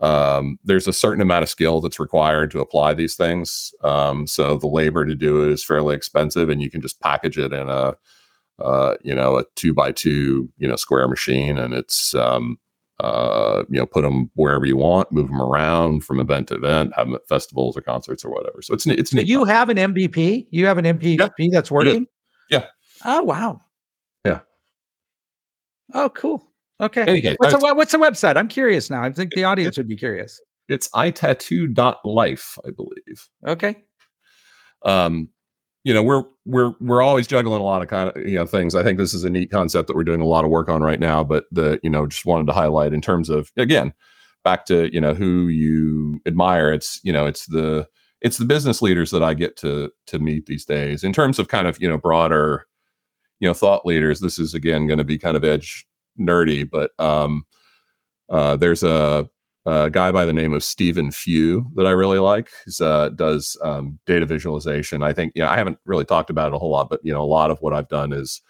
um, 0.00 0.58
there's 0.64 0.88
a 0.88 0.92
certain 0.92 1.22
amount 1.22 1.44
of 1.44 1.48
skill 1.48 1.80
that's 1.80 2.00
required 2.00 2.50
to 2.50 2.60
apply 2.60 2.94
these 2.94 3.14
things. 3.14 3.72
Um, 3.82 4.26
so 4.26 4.58
the 4.58 4.66
labor 4.66 5.06
to 5.06 5.14
do 5.14 5.44
it 5.44 5.52
is 5.52 5.64
fairly 5.64 5.94
expensive, 5.94 6.50
and 6.50 6.60
you 6.60 6.68
can 6.68 6.80
just 6.80 7.00
package 7.00 7.38
it 7.38 7.52
in 7.52 7.68
a 7.70 7.94
uh, 8.58 8.94
you 9.02 9.14
know 9.14 9.38
a 9.38 9.44
two 9.56 9.74
by 9.74 9.92
two 9.92 10.48
you 10.58 10.68
know 10.68 10.76
square 10.76 11.08
machine, 11.08 11.58
and 11.58 11.74
it's 11.74 12.14
um, 12.14 12.58
uh, 13.00 13.64
you 13.68 13.78
know 13.78 13.86
put 13.86 14.02
them 14.02 14.30
wherever 14.34 14.64
you 14.64 14.76
want, 14.76 15.10
move 15.12 15.28
them 15.28 15.40
around 15.40 16.04
from 16.04 16.20
event 16.20 16.48
to 16.48 16.54
event, 16.54 16.92
have 16.96 17.06
them 17.06 17.14
at 17.14 17.28
festivals 17.28 17.76
or 17.76 17.80
concerts 17.80 18.24
or 18.24 18.30
whatever. 18.30 18.62
So 18.62 18.74
it's 18.74 18.86
it's 18.86 19.12
neat. 19.12 19.26
You 19.26 19.44
have 19.44 19.68
an 19.68 19.76
MVP. 19.76 20.46
You 20.50 20.66
have 20.66 20.78
an 20.78 20.84
MVP 20.84 21.18
yeah, 21.18 21.48
that's 21.52 21.70
working. 21.70 22.06
Yeah. 22.50 22.66
Oh 23.04 23.22
wow. 23.22 23.60
Yeah. 24.24 24.40
Oh 25.92 26.08
cool. 26.10 26.48
Okay. 26.80 27.36
what's, 27.38 27.54
the, 27.54 27.74
what's 27.74 27.92
the 27.92 27.98
website? 27.98 28.36
I'm 28.36 28.48
curious 28.48 28.90
now. 28.90 29.02
I 29.02 29.12
think 29.12 29.32
the 29.34 29.44
audience 29.44 29.76
would 29.76 29.88
be 29.88 29.96
curious. 29.96 30.40
It's 30.68 30.88
itattoo.life, 30.88 32.58
I 32.66 32.70
believe. 32.70 33.28
Okay. 33.46 33.84
Um, 34.84 35.28
you 35.84 35.92
know, 35.94 36.02
we're 36.02 36.24
we're 36.46 36.74
we're 36.80 37.02
always 37.02 37.26
juggling 37.26 37.60
a 37.60 37.64
lot 37.64 37.82
of 37.82 37.88
kind 37.88 38.10
of 38.10 38.26
you 38.26 38.36
know 38.36 38.46
things. 38.46 38.74
I 38.74 38.82
think 38.82 38.98
this 38.98 39.14
is 39.14 39.24
a 39.24 39.30
neat 39.30 39.50
concept 39.50 39.86
that 39.86 39.96
we're 39.96 40.04
doing 40.04 40.22
a 40.22 40.26
lot 40.26 40.44
of 40.44 40.50
work 40.50 40.68
on 40.68 40.82
right 40.82 40.98
now. 40.98 41.22
But 41.22 41.44
the 41.52 41.78
you 41.82 41.90
know 41.90 42.06
just 42.06 42.24
wanted 42.26 42.46
to 42.46 42.52
highlight 42.52 42.92
in 42.94 43.00
terms 43.00 43.28
of 43.28 43.52
again 43.56 43.92
back 44.42 44.64
to 44.66 44.92
you 44.92 45.00
know 45.00 45.14
who 45.14 45.48
you 45.48 46.20
admire. 46.26 46.72
It's 46.72 47.00
you 47.04 47.12
know 47.12 47.26
it's 47.26 47.46
the 47.46 47.86
it's 48.22 48.38
the 48.38 48.46
business 48.46 48.80
leaders 48.80 49.10
that 49.10 49.22
I 49.22 49.34
get 49.34 49.56
to 49.58 49.90
to 50.06 50.18
meet 50.18 50.46
these 50.46 50.64
days. 50.64 51.04
In 51.04 51.12
terms 51.12 51.38
of 51.38 51.48
kind 51.48 51.68
of 51.68 51.80
you 51.80 51.88
know 51.88 51.98
broader 51.98 52.66
you 53.40 53.48
know 53.48 53.54
thought 53.54 53.84
leaders, 53.84 54.20
this 54.20 54.38
is 54.38 54.54
again 54.54 54.86
going 54.86 54.98
to 54.98 55.04
be 55.04 55.18
kind 55.18 55.36
of 55.36 55.44
edge 55.44 55.86
nerdy, 56.18 56.68
but 56.68 56.92
um, 56.98 57.44
uh, 58.30 58.56
there's 58.56 58.82
a, 58.82 59.28
a, 59.66 59.90
guy 59.90 60.12
by 60.12 60.24
the 60.24 60.32
name 60.32 60.52
of 60.52 60.64
Stephen 60.64 61.10
Few 61.10 61.66
that 61.74 61.86
I 61.86 61.90
really 61.90 62.18
like. 62.18 62.50
He 62.66 62.84
uh, 62.84 63.10
does 63.10 63.56
um, 63.62 63.98
data 64.06 64.26
visualization. 64.26 65.02
I 65.02 65.12
think, 65.12 65.32
you 65.34 65.42
know, 65.42 65.48
I 65.48 65.56
haven't 65.56 65.78
really 65.84 66.04
talked 66.04 66.30
about 66.30 66.48
it 66.48 66.54
a 66.54 66.58
whole 66.58 66.70
lot, 66.70 66.90
but, 66.90 67.00
you 67.02 67.12
know, 67.12 67.22
a 67.22 67.24
lot 67.24 67.50
of 67.50 67.60
what 67.60 67.72
I've 67.72 67.88
done 67.88 68.12
is 68.12 68.42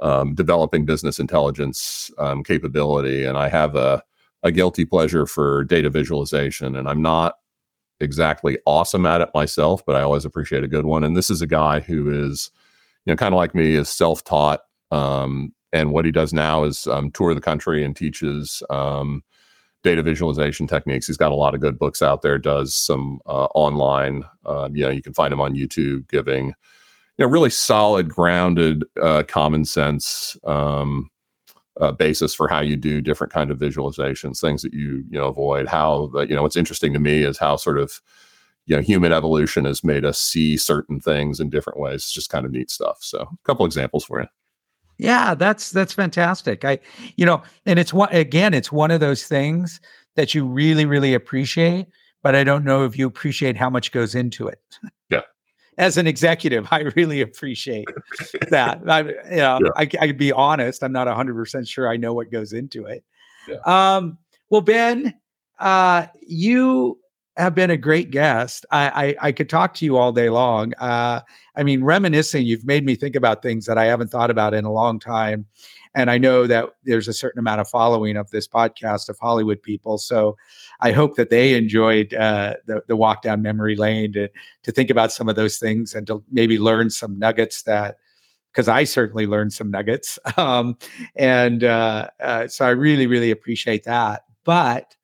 um, 0.00 0.34
developing 0.34 0.84
business 0.84 1.18
intelligence 1.18 2.10
um, 2.18 2.44
capability. 2.44 3.24
And 3.24 3.38
I 3.38 3.48
have 3.48 3.76
a, 3.76 4.02
a 4.42 4.52
guilty 4.52 4.84
pleasure 4.84 5.26
for 5.26 5.64
data 5.64 5.90
visualization. 5.90 6.76
And 6.76 6.88
I'm 6.88 7.02
not 7.02 7.36
exactly 8.00 8.58
awesome 8.66 9.06
at 9.06 9.20
it 9.20 9.30
myself, 9.34 9.84
but 9.86 9.96
I 9.96 10.02
always 10.02 10.24
appreciate 10.24 10.64
a 10.64 10.68
good 10.68 10.84
one. 10.84 11.02
And 11.02 11.16
this 11.16 11.30
is 11.30 11.42
a 11.42 11.46
guy 11.46 11.80
who 11.80 12.26
is, 12.26 12.50
you 13.04 13.12
know, 13.12 13.16
kind 13.16 13.34
of 13.34 13.38
like 13.38 13.54
me, 13.54 13.74
is 13.74 13.88
self 13.88 14.22
taught. 14.24 14.60
Um, 14.90 15.52
and 15.72 15.92
what 15.92 16.04
he 16.04 16.12
does 16.12 16.32
now 16.32 16.64
is 16.64 16.86
um, 16.86 17.10
tour 17.10 17.34
the 17.34 17.40
country 17.40 17.84
and 17.84 17.96
teaches 17.96 18.62
um, 18.70 19.22
data 19.86 20.02
visualization 20.02 20.66
techniques. 20.66 21.06
He's 21.06 21.16
got 21.16 21.30
a 21.30 21.36
lot 21.36 21.54
of 21.54 21.60
good 21.60 21.78
books 21.78 22.02
out 22.02 22.22
there. 22.22 22.38
Does 22.38 22.74
some 22.74 23.20
uh, 23.24 23.46
online. 23.54 24.24
Uh, 24.44 24.68
you 24.72 24.82
know, 24.82 24.90
you 24.90 25.00
can 25.00 25.14
find 25.14 25.32
him 25.32 25.40
on 25.40 25.54
YouTube 25.54 26.08
giving, 26.08 26.48
you 26.48 27.24
know, 27.24 27.28
really 27.28 27.50
solid, 27.50 28.08
grounded, 28.08 28.84
uh, 29.00 29.22
common 29.28 29.64
sense 29.64 30.36
um, 30.44 31.08
uh, 31.80 31.92
basis 31.92 32.34
for 32.34 32.48
how 32.48 32.60
you 32.60 32.76
do 32.76 33.00
different 33.00 33.32
kind 33.32 33.52
of 33.52 33.58
visualizations. 33.58 34.40
Things 34.40 34.62
that 34.62 34.74
you 34.74 35.04
you 35.08 35.18
know 35.18 35.28
avoid. 35.28 35.68
How 35.68 36.10
the, 36.12 36.26
you 36.26 36.34
know 36.34 36.42
what's 36.42 36.56
interesting 36.56 36.92
to 36.92 36.98
me 36.98 37.22
is 37.22 37.38
how 37.38 37.54
sort 37.54 37.78
of 37.78 38.00
you 38.66 38.74
know 38.74 38.82
human 38.82 39.12
evolution 39.12 39.66
has 39.66 39.84
made 39.84 40.04
us 40.04 40.18
see 40.20 40.56
certain 40.56 40.98
things 40.98 41.38
in 41.38 41.48
different 41.48 41.78
ways. 41.78 42.02
It's 42.02 42.12
just 42.12 42.30
kind 42.30 42.44
of 42.44 42.50
neat 42.50 42.72
stuff. 42.72 42.98
So, 43.02 43.20
a 43.20 43.46
couple 43.46 43.64
examples 43.64 44.04
for 44.04 44.20
you. 44.20 44.26
Yeah, 44.98 45.34
that's 45.34 45.70
that's 45.70 45.92
fantastic. 45.92 46.64
I, 46.64 46.78
you 47.16 47.26
know, 47.26 47.42
and 47.66 47.78
it's 47.78 47.92
one 47.92 48.08
again, 48.12 48.54
it's 48.54 48.72
one 48.72 48.90
of 48.90 49.00
those 49.00 49.24
things 49.24 49.80
that 50.14 50.34
you 50.34 50.46
really, 50.46 50.86
really 50.86 51.14
appreciate, 51.14 51.86
but 52.22 52.34
I 52.34 52.44
don't 52.44 52.64
know 52.64 52.84
if 52.84 52.98
you 52.98 53.06
appreciate 53.06 53.56
how 53.56 53.68
much 53.68 53.92
goes 53.92 54.14
into 54.14 54.48
it. 54.48 54.60
Yeah. 55.10 55.20
As 55.78 55.98
an 55.98 56.06
executive, 56.06 56.66
I 56.70 56.80
really 56.96 57.20
appreciate 57.20 57.86
that. 58.48 58.80
I, 58.88 59.00
you 59.00 59.36
know, 59.36 59.60
yeah. 59.62 59.70
I, 59.76 59.82
I 59.82 59.86
could 60.06 60.16
be 60.16 60.32
honest. 60.32 60.82
I'm 60.82 60.92
not 60.92 61.06
100 61.06 61.34
percent 61.34 61.68
sure 61.68 61.88
I 61.88 61.98
know 61.98 62.14
what 62.14 62.30
goes 62.30 62.54
into 62.54 62.86
it. 62.86 63.04
Yeah. 63.46 63.56
Um, 63.66 64.16
well, 64.48 64.62
Ben, 64.62 65.12
uh, 65.58 66.06
you 66.26 66.98
have 67.36 67.54
been 67.54 67.70
a 67.70 67.76
great 67.76 68.10
guest. 68.10 68.64
I, 68.70 69.16
I, 69.20 69.28
I 69.28 69.32
could 69.32 69.50
talk 69.50 69.74
to 69.74 69.84
you 69.84 69.96
all 69.96 70.12
day 70.12 70.30
long. 70.30 70.72
Uh, 70.78 71.20
I 71.54 71.62
mean, 71.62 71.84
reminiscing, 71.84 72.46
you've 72.46 72.64
made 72.64 72.84
me 72.84 72.94
think 72.94 73.14
about 73.14 73.42
things 73.42 73.66
that 73.66 73.76
I 73.76 73.84
haven't 73.84 74.08
thought 74.08 74.30
about 74.30 74.54
in 74.54 74.64
a 74.64 74.72
long 74.72 74.98
time. 74.98 75.46
And 75.94 76.10
I 76.10 76.18
know 76.18 76.46
that 76.46 76.70
there's 76.84 77.08
a 77.08 77.12
certain 77.12 77.38
amount 77.38 77.60
of 77.60 77.68
following 77.68 78.16
of 78.16 78.30
this 78.30 78.46
podcast 78.46 79.08
of 79.08 79.18
Hollywood 79.18 79.62
people. 79.62 79.96
So 79.96 80.36
I 80.80 80.92
hope 80.92 81.16
that 81.16 81.30
they 81.30 81.54
enjoyed 81.54 82.12
uh, 82.12 82.54
the, 82.66 82.82
the 82.86 82.96
walk 82.96 83.22
down 83.22 83.40
memory 83.40 83.76
lane 83.76 84.12
to, 84.12 84.28
to 84.64 84.72
think 84.72 84.90
about 84.90 85.12
some 85.12 85.28
of 85.28 85.36
those 85.36 85.58
things 85.58 85.94
and 85.94 86.06
to 86.06 86.22
maybe 86.30 86.58
learn 86.58 86.90
some 86.90 87.18
nuggets 87.18 87.62
that, 87.62 87.96
because 88.52 88.68
I 88.68 88.84
certainly 88.84 89.26
learned 89.26 89.52
some 89.52 89.70
nuggets. 89.70 90.18
Um, 90.36 90.76
and 91.14 91.64
uh, 91.64 92.08
uh, 92.20 92.48
so 92.48 92.66
I 92.66 92.70
really, 92.70 93.06
really 93.06 93.30
appreciate 93.30 93.84
that. 93.84 94.24
But 94.44 94.95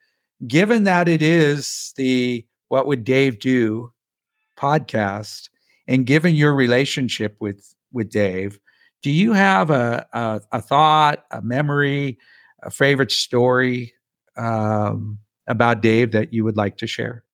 given 0.47 0.84
that 0.84 1.09
it 1.09 1.22
is 1.22 1.93
the 1.97 2.45
What 2.68 2.86
Would 2.86 3.05
Dave 3.05 3.38
Do 3.38 3.93
podcast, 4.57 5.49
and 5.86 6.07
given 6.07 6.34
your 6.34 6.55
relationship 6.55 7.36
with 7.40 7.74
with 7.93 8.11
Dave, 8.11 8.59
do 9.03 9.11
you 9.11 9.32
have 9.32 9.70
a 9.70 10.07
a, 10.12 10.40
a 10.53 10.62
thought, 10.62 11.24
a 11.30 11.43
memory, 11.43 12.18
a 12.62 12.70
favorite 12.70 13.12
story 13.12 13.93
um, 14.36 15.18
about 15.47 15.82
Dave 15.82 16.12
that 16.12 16.32
you 16.32 16.45
would 16.45 16.57
like 16.57 16.76
to 16.78 16.86
share? 16.86 17.24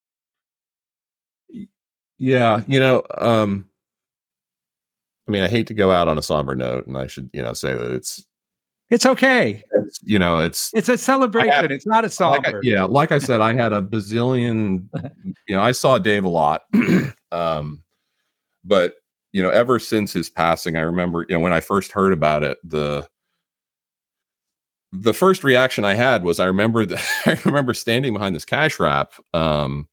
Yeah, 2.18 2.62
you 2.66 2.80
know, 2.80 3.04
um, 3.16 3.68
I 5.28 5.30
mean, 5.30 5.42
I 5.42 5.48
hate 5.48 5.68
to 5.68 5.74
go 5.74 5.92
out 5.92 6.08
on 6.08 6.18
a 6.18 6.22
somber 6.22 6.56
note, 6.56 6.86
and 6.86 6.98
I 6.98 7.06
should, 7.06 7.30
you 7.32 7.42
know, 7.42 7.52
say 7.52 7.74
that 7.74 7.92
it's 7.92 8.24
it's 8.90 9.04
okay. 9.04 9.62
It's, 9.72 10.00
you 10.02 10.18
know, 10.18 10.38
it's 10.38 10.70
it's 10.74 10.88
a 10.88 10.96
celebration. 10.96 11.52
Had, 11.52 11.72
it's 11.72 11.86
not 11.86 12.04
a 12.04 12.10
song. 12.10 12.40
Like 12.44 12.56
yeah, 12.62 12.84
like 12.84 13.12
I 13.12 13.18
said, 13.18 13.40
I 13.40 13.54
had 13.54 13.72
a 13.72 13.82
bazillion. 13.82 14.88
You 15.46 15.56
know, 15.56 15.62
I 15.62 15.72
saw 15.72 15.98
Dave 15.98 16.24
a 16.24 16.28
lot, 16.28 16.62
um, 17.32 17.82
but 18.64 18.94
you 19.32 19.42
know, 19.42 19.50
ever 19.50 19.78
since 19.78 20.12
his 20.12 20.30
passing, 20.30 20.76
I 20.76 20.80
remember, 20.80 21.26
you 21.28 21.36
know, 21.36 21.40
when 21.40 21.52
I 21.52 21.60
first 21.60 21.92
heard 21.92 22.12
about 22.12 22.42
it, 22.42 22.58
the 22.64 23.06
the 24.92 25.12
first 25.12 25.44
reaction 25.44 25.84
I 25.84 25.94
had 25.94 26.24
was 26.24 26.40
I 26.40 26.46
remember 26.46 26.86
that 26.86 27.04
I 27.26 27.38
remember 27.44 27.74
standing 27.74 28.14
behind 28.14 28.34
this 28.34 28.46
cash 28.46 28.80
wrap, 28.80 29.12
um, 29.34 29.86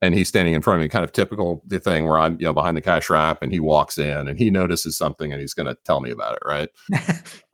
and 0.00 0.14
he's 0.14 0.28
standing 0.28 0.54
in 0.54 0.62
front 0.62 0.80
of 0.80 0.82
me, 0.82 0.88
kind 0.88 1.04
of 1.04 1.12
typical 1.12 1.62
the 1.66 1.80
thing 1.80 2.06
where 2.06 2.18
I'm, 2.18 2.38
you 2.38 2.46
know, 2.46 2.52
behind 2.52 2.76
the 2.76 2.80
cash 2.80 3.10
wrap, 3.10 3.42
and 3.42 3.52
he 3.52 3.60
walks 3.60 3.98
in 3.98 4.28
and 4.28 4.38
he 4.38 4.50
notices 4.50 4.96
something 4.96 5.32
and 5.32 5.40
he's 5.40 5.54
going 5.54 5.66
to 5.66 5.76
tell 5.84 6.00
me 6.00 6.10
about 6.10 6.34
it, 6.34 6.42
right? 6.44 6.68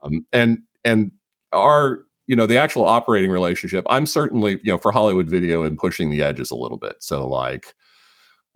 Um, 0.02 0.26
and 0.34 0.58
and 0.84 1.12
our 1.54 2.04
you 2.26 2.36
know 2.36 2.46
the 2.46 2.58
actual 2.58 2.84
operating 2.84 3.30
relationship 3.30 3.86
i'm 3.88 4.06
certainly 4.06 4.60
you 4.62 4.70
know 4.72 4.78
for 4.78 4.92
hollywood 4.92 5.28
video 5.28 5.62
and 5.62 5.78
pushing 5.78 6.10
the 6.10 6.22
edges 6.22 6.50
a 6.50 6.56
little 6.56 6.76
bit. 6.76 6.96
So 7.00 7.26
like 7.26 7.74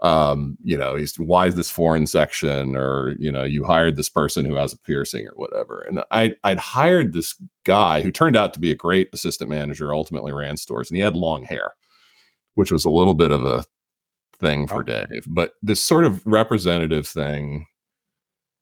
um 0.00 0.56
you 0.62 0.78
know 0.78 0.94
he's 0.94 1.18
why 1.18 1.46
is 1.46 1.56
this 1.56 1.70
foreign 1.70 2.06
section? 2.06 2.76
or 2.76 3.16
you 3.18 3.32
know 3.32 3.42
you 3.42 3.64
hired 3.64 3.96
this 3.96 4.08
person 4.08 4.44
who 4.44 4.54
has 4.54 4.72
a 4.72 4.78
piercing 4.78 5.26
or 5.26 5.32
whatever. 5.36 5.80
And 5.88 6.04
i 6.10 6.34
i'd 6.44 6.58
hired 6.58 7.12
this 7.12 7.34
guy 7.64 8.02
who 8.02 8.12
turned 8.12 8.36
out 8.36 8.54
to 8.54 8.60
be 8.60 8.70
a 8.70 8.76
great 8.76 9.08
assistant 9.12 9.50
manager 9.50 9.94
ultimately 9.94 10.32
ran 10.32 10.56
stores 10.56 10.90
and 10.90 10.96
he 10.96 11.02
had 11.02 11.16
long 11.16 11.44
hair 11.44 11.72
which 12.54 12.72
was 12.72 12.84
a 12.84 12.90
little 12.90 13.14
bit 13.14 13.30
of 13.30 13.44
a 13.44 13.64
thing 14.40 14.66
for 14.66 14.80
oh. 14.80 14.82
dave 14.82 15.24
but 15.26 15.52
this 15.62 15.82
sort 15.82 16.04
of 16.04 16.24
representative 16.26 17.06
thing 17.06 17.66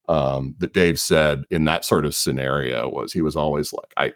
um, 0.08 0.54
that 0.58 0.72
Dave 0.72 1.00
said 1.00 1.44
in 1.50 1.64
that 1.64 1.84
sort 1.84 2.04
of 2.04 2.14
scenario 2.14 2.88
was 2.88 3.12
he 3.12 3.22
was 3.22 3.36
always 3.36 3.72
like, 3.72 3.92
I, 3.96 4.12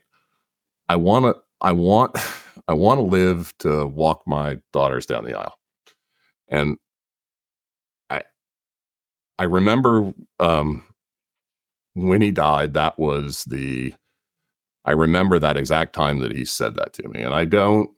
I 0.89 0.97
want 0.97 1.25
to, 1.25 1.41
I 1.61 1.73
want, 1.73 2.17
I 2.69 2.75
want 2.75 2.99
to 2.99 3.03
live 3.03 3.53
to 3.61 3.87
walk 3.87 4.23
my 4.27 4.59
daughters 4.73 5.07
down 5.07 5.25
the 5.25 5.39
aisle. 5.39 5.59
And 6.49 6.77
I, 8.09 8.23
I 9.39 9.45
remember, 9.45 10.13
um, 10.39 10.85
when 11.95 12.23
he 12.23 12.31
died, 12.31 12.75
that 12.75 12.99
was 12.99 13.45
the, 13.45 13.95
I 14.85 14.93
remember 14.93 15.39
that 15.39 15.57
exact 15.57 15.93
time 15.93 16.21
that 16.21 16.33
he 16.33 16.45
said 16.45 16.77
that 16.77 16.93
to 16.95 17.09
me. 17.09 17.23
And 17.23 17.35
I 17.35 17.45
don't, 17.45 17.91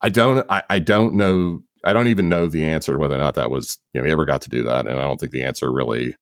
I 0.00 0.08
don't, 0.08 0.48
I, 0.48 0.62
I 0.70 0.78
don't 0.78 1.14
know, 1.14 1.62
I 1.86 1.92
don't 1.92 2.08
even 2.08 2.28
know 2.28 2.46
the 2.48 2.64
answer 2.64 2.98
whether 2.98 3.14
or 3.14 3.18
not 3.18 3.36
that 3.36 3.50
was, 3.50 3.78
you 3.94 4.00
know, 4.00 4.06
he 4.06 4.12
ever 4.12 4.24
got 4.24 4.42
to 4.42 4.50
do 4.50 4.62
that. 4.64 4.86
And 4.86 4.98
I 4.98 5.02
don't 5.02 5.18
think 5.20 5.32
the 5.32 5.44
answer 5.44 5.72
really 5.72 6.16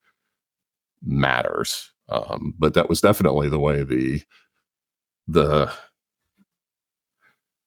matters. 1.03 1.91
Um, 2.11 2.55
but 2.59 2.75
that 2.75 2.89
was 2.89 3.01
definitely 3.01 3.49
the 3.49 3.59
way 3.59 3.83
the 3.83 4.23
the 5.27 5.73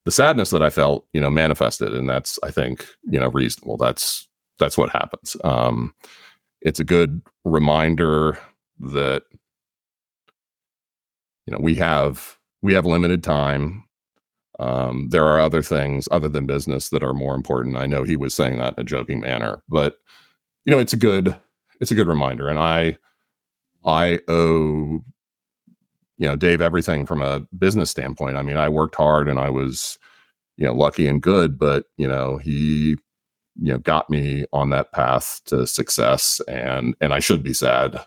the 0.06 0.12
sadness 0.12 0.52
that 0.52 0.62
I 0.64 0.70
felt, 0.70 1.06
you 1.12 1.20
know, 1.20 1.30
manifested, 1.30 1.94
and 1.94 2.08
that's 2.08 2.40
I 2.44 2.52
think 2.52 2.88
you 3.10 3.20
know 3.20 3.30
reasonable. 3.30 3.78
That's 3.78 4.28
that's 4.60 4.78
what 4.78 4.92
happens. 4.92 5.36
Um, 5.44 5.94
it's 6.62 6.80
a 6.80 6.86
good 6.86 7.22
reminder 7.46 8.38
that 8.80 9.24
you 11.48 11.52
know 11.52 11.60
we 11.60 11.76
have 11.76 12.38
we 12.62 12.74
have 12.76 12.86
limited 12.86 13.24
time 13.24 13.84
um, 14.60 15.10
there 15.10 15.26
are 15.26 15.40
other 15.40 15.62
things 15.62 16.08
other 16.12 16.28
than 16.28 16.46
business 16.46 16.90
that 16.90 17.04
are 17.04 17.14
more 17.14 17.36
important. 17.36 17.78
I 17.78 17.86
know 17.86 18.04
he 18.04 18.16
was 18.16 18.34
saying 18.34 18.58
that 18.58 18.74
in 18.78 18.82
a 18.82 18.84
joking 18.84 19.20
manner 19.20 19.62
but 19.70 19.98
you 20.66 20.72
know 20.72 20.80
it's 20.80 20.94
a 20.94 20.98
good 20.98 21.36
it's 21.80 21.92
a 21.92 21.96
good 21.96 22.08
reminder. 22.08 22.50
And 22.50 22.60
i 22.60 22.98
i 23.86 24.20
owe 24.28 25.02
you 26.18 26.28
know 26.28 26.36
dave 26.36 26.62
everything 26.62 27.06
from 27.06 27.22
a 27.22 27.42
business 27.58 27.90
standpoint. 27.92 28.38
I 28.38 28.42
mean 28.42 28.58
i 28.58 28.70
worked 28.70 28.96
hard 28.96 29.28
and 29.28 29.40
i 29.40 29.50
was 29.50 29.98
you 30.58 30.66
know 30.66 30.74
lucky 30.74 31.08
and 31.08 31.22
good 31.22 31.58
but 31.58 31.86
you 31.98 32.08
know 32.08 32.38
he 32.38 32.98
you 33.60 33.72
know 33.72 33.78
got 33.78 34.10
me 34.10 34.46
on 34.52 34.70
that 34.72 34.92
path 34.92 35.42
to 35.46 35.66
success 35.66 36.42
and 36.48 36.96
and 37.02 37.14
i 37.14 37.20
should 37.20 37.44
be 37.44 37.54
sad 37.54 38.00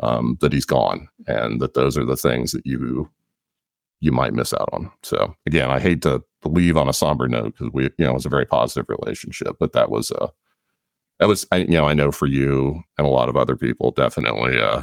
um, 0.00 0.38
that 0.40 0.52
he's 0.52 0.64
gone 0.64 1.08
and 1.26 1.60
that 1.60 1.74
those 1.74 1.98
are 1.98 2.04
the 2.04 2.16
things 2.16 2.52
that 2.52 2.64
you 2.64 3.10
you 4.00 4.12
might 4.12 4.34
miss 4.34 4.52
out 4.52 4.68
on. 4.72 4.90
So 5.02 5.34
again 5.46 5.70
i 5.70 5.78
hate 5.78 6.02
to 6.02 6.22
leave 6.44 6.76
on 6.76 6.88
a 6.88 6.92
somber 6.92 7.28
note 7.28 7.54
because 7.58 7.72
we 7.72 7.84
you 7.84 8.04
know 8.04 8.10
it 8.10 8.14
was 8.14 8.26
a 8.26 8.30
very 8.30 8.46
positive 8.46 8.86
relationship 8.88 9.56
but 9.58 9.72
that 9.72 9.90
was 9.90 10.10
a 10.12 10.30
that 11.18 11.28
was 11.28 11.46
I, 11.50 11.58
you 11.58 11.68
know 11.68 11.86
i 11.86 11.94
know 11.94 12.12
for 12.12 12.26
you 12.26 12.82
and 12.96 13.06
a 13.06 13.10
lot 13.10 13.28
of 13.28 13.36
other 13.36 13.56
people 13.56 13.90
definitely 13.90 14.60
uh, 14.60 14.82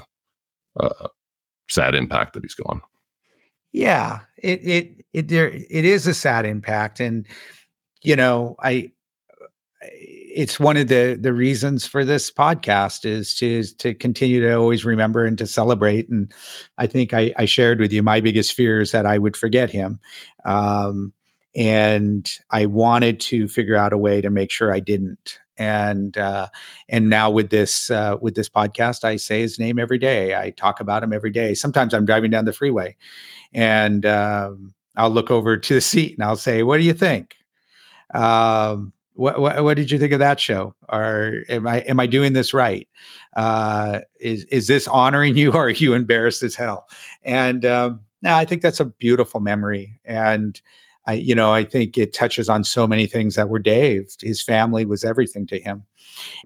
a, 0.80 0.86
a 0.86 1.10
sad 1.70 1.96
impact 1.96 2.34
that 2.34 2.44
he's 2.44 2.56
gone. 2.56 2.82
Yeah 3.72 4.20
it 4.38 4.60
it 4.64 5.06
it 5.14 5.28
there 5.30 5.50
it 5.50 5.86
is 5.86 6.08
a 6.08 6.14
sad 6.14 6.46
impact 6.46 7.00
and 7.00 7.26
you 8.04 8.16
know 8.16 8.56
i 8.62 8.92
it's 10.36 10.60
one 10.60 10.76
of 10.76 10.90
the 10.90 11.18
the 11.20 11.34
reasons 11.34 11.88
for 11.88 12.04
this 12.04 12.30
podcast 12.30 13.06
is 13.06 13.34
to 13.36 13.64
to 13.64 13.94
continue 13.94 14.42
to 14.42 14.54
always 14.54 14.84
remember 14.84 15.26
and 15.26 15.38
to 15.38 15.48
celebrate. 15.48 16.10
And 16.10 16.32
I 16.78 16.88
think 16.88 17.14
I, 17.14 17.34
I 17.38 17.46
shared 17.46 17.80
with 17.80 17.94
you 17.94 18.04
my 18.04 18.20
biggest 18.20 18.54
fear 18.54 18.82
is 18.82 18.92
that 18.92 19.06
I 19.06 19.18
would 19.18 19.38
forget 19.38 19.72
him, 19.72 20.00
um, 20.44 21.14
and 21.56 22.30
I 22.52 22.66
wanted 22.66 23.22
to 23.22 23.48
figure 23.48 23.78
out 23.78 23.94
a 23.94 23.98
way 23.98 24.20
to 24.20 24.30
make 24.30 24.52
sure 24.52 24.74
I 24.74 24.82
didn't. 24.82 25.40
And 25.58 26.18
uh, 26.18 26.50
and 26.90 27.10
now 27.10 27.30
with 27.30 27.50
this 27.50 27.90
uh, 27.90 28.18
with 28.20 28.36
this 28.36 28.50
podcast, 28.50 29.06
I 29.06 29.16
say 29.16 29.40
his 29.40 29.58
name 29.58 29.80
every 29.80 29.98
day. 29.98 30.36
I 30.36 30.50
talk 30.50 30.82
about 30.82 31.02
him 31.02 31.14
every 31.14 31.32
day. 31.32 31.54
Sometimes 31.54 31.94
I'm 31.94 32.06
driving 32.06 32.30
down 32.30 32.44
the 32.44 32.52
freeway, 32.52 32.98
and 33.54 34.06
um, 34.06 34.74
I'll 34.98 35.10
look 35.12 35.32
over 35.32 35.56
to 35.56 35.74
the 35.74 35.82
seat 35.82 36.16
and 36.18 36.26
I'll 36.26 36.36
say, 36.36 36.62
"What 36.62 36.76
do 36.78 36.84
you 36.84 36.94
think?" 36.94 37.38
Um, 38.14 38.92
what, 39.16 39.40
what, 39.40 39.64
what 39.64 39.78
did 39.78 39.92
you 39.92 39.98
think 39.98 40.14
of 40.14 40.20
that 40.20 40.40
show? 40.40 40.76
Or 40.90 41.44
am 41.50 41.68
I 41.68 41.80
am 41.82 42.00
I 42.00 42.06
doing 42.06 42.34
this 42.34 42.54
right? 42.54 42.88
Uh, 43.36 44.02
is 44.20 44.44
is 44.46 44.68
this 44.68 44.88
honoring 44.88 45.36
you, 45.38 45.52
or 45.52 45.68
are 45.68 45.70
you 45.70 45.94
embarrassed 45.94 46.44
as 46.44 46.56
hell? 46.56 46.88
And 47.24 47.66
um, 47.66 48.02
now 48.22 48.38
I 48.38 48.46
think 48.46 48.62
that's 48.62 48.80
a 48.80 48.86
beautiful 48.86 49.40
memory, 49.40 50.00
and 50.06 50.60
I 51.08 51.14
you 51.14 51.36
know 51.36 51.54
I 51.54 51.64
think 51.64 51.98
it 51.98 52.14
touches 52.14 52.50
on 52.50 52.64
so 52.64 52.88
many 52.88 53.06
things 53.08 53.36
that 53.36 53.50
were 53.50 53.60
Dave. 53.60 54.10
His 54.22 54.42
family 54.42 54.86
was 54.86 55.04
everything 55.04 55.46
to 55.48 55.60
him, 55.60 55.84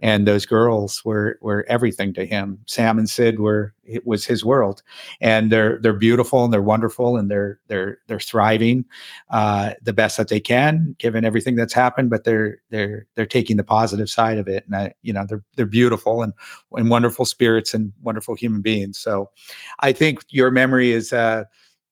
and 0.02 0.28
those 0.28 0.46
girls 0.46 1.04
were 1.06 1.38
were 1.42 1.66
everything 1.70 2.14
to 2.14 2.26
him. 2.26 2.60
Sam 2.66 2.98
and 2.98 3.10
Sid 3.10 3.40
were 3.40 3.74
it 3.86 4.06
was 4.06 4.26
his 4.26 4.44
world, 4.44 4.82
and 5.22 5.52
they're 5.52 5.80
they're 5.80 5.94
beautiful 5.94 6.44
and 6.44 6.54
they're 6.54 6.62
wonderful 6.62 7.18
and 7.18 7.32
they're 7.32 7.60
they're 7.68 8.00
they're 8.08 8.20
thriving 8.20 8.86
uh, 9.30 9.72
the 9.82 9.94
best 9.94 10.18
that 10.18 10.28
they 10.28 10.40
can 10.40 10.96
given 11.00 11.26
everything 11.26 11.56
that's 11.56 11.74
happened. 11.74 12.10
But 12.10 12.24
they're 12.24 12.60
they're 12.70 13.08
they're 13.16 13.26
taking 13.26 13.58
the 13.58 13.64
positive 13.64 14.10
side 14.10 14.38
of 14.38 14.48
it, 14.48 14.66
and 14.66 14.76
I, 14.76 14.94
you 15.02 15.14
know 15.14 15.26
they're 15.28 15.44
they're 15.56 15.66
beautiful 15.66 16.22
and 16.22 16.34
and 16.74 16.90
wonderful 16.90 17.26
spirits 17.26 17.74
and 17.74 17.94
wonderful 18.02 18.36
human 18.36 18.62
beings. 18.62 18.98
So, 19.00 19.30
I 19.80 19.94
think 19.94 20.24
your 20.30 20.52
memory 20.52 20.92
is. 20.92 21.14
Uh, 21.14 21.46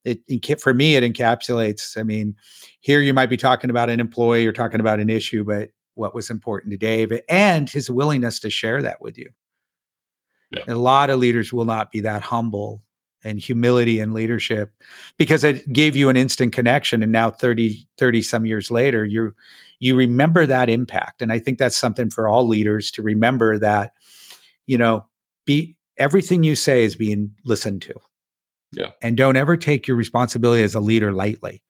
it, 0.08 0.62
for 0.62 0.74
me 0.74 0.96
it 0.96 1.04
encapsulates 1.04 1.98
i 1.98 2.04
mean 2.04 2.36
here 2.80 3.02
you 3.02 3.14
might 3.14 3.30
be 3.30 3.38
talking 3.38 3.70
about 3.70 3.90
an 3.90 4.00
employee 4.00 4.48
or 4.48 4.54
talking 4.54 4.80
about 4.80 5.00
an 5.00 5.10
issue 5.10 5.44
but 5.44 5.70
what 5.98 6.16
was 6.16 6.30
important 6.30 6.72
to 6.72 6.78
Dave 6.78 7.12
and 7.28 7.70
his 7.70 7.90
willingness 7.90 8.40
to 8.40 8.50
share 8.50 8.82
that 8.82 9.02
with 9.02 9.18
you. 9.18 9.30
Yeah. 10.52 10.64
A 10.68 10.76
lot 10.76 11.10
of 11.10 11.20
leaders 11.20 11.52
will 11.52 11.66
not 11.66 11.92
be 11.92 12.00
that 12.02 12.22
humble 12.22 12.84
and 13.24 13.40
humility 13.40 14.00
and 14.00 14.14
leadership 14.14 14.72
because 15.18 15.44
it 15.44 15.72
gave 15.74 15.96
you 15.96 16.08
an 16.08 16.16
instant 16.16 16.54
connection 16.54 17.02
and 17.04 17.12
now 17.12 17.32
30 17.32 17.86
30 17.98 18.22
some 18.22 18.46
years 18.46 18.70
later 18.70 19.04
you 19.04 19.34
you 19.80 19.96
remember 19.96 20.46
that 20.46 20.70
impact 20.70 21.24
and 21.24 21.34
i 21.34 21.40
think 21.40 21.58
that's 21.58 21.76
something 21.76 22.12
for 22.12 22.28
all 22.28 22.48
leaders 22.48 22.92
to 22.92 23.02
remember 23.02 23.58
that 23.58 23.94
you 24.68 24.78
know 24.78 25.04
be 25.46 25.76
everything 25.98 26.44
you 26.44 26.56
say 26.56 26.84
is 26.84 26.96
being 26.96 27.32
listened 27.44 27.82
to 27.82 27.94
yeah. 28.72 28.91
and 29.02 29.18
don't 29.18 29.35
ever 29.35 29.57
take 29.57 29.88
your 29.88 29.98
responsibility 29.98 30.64
as 30.64 30.76
a 30.76 30.80
leader 30.80 31.11
lightly 31.11 31.61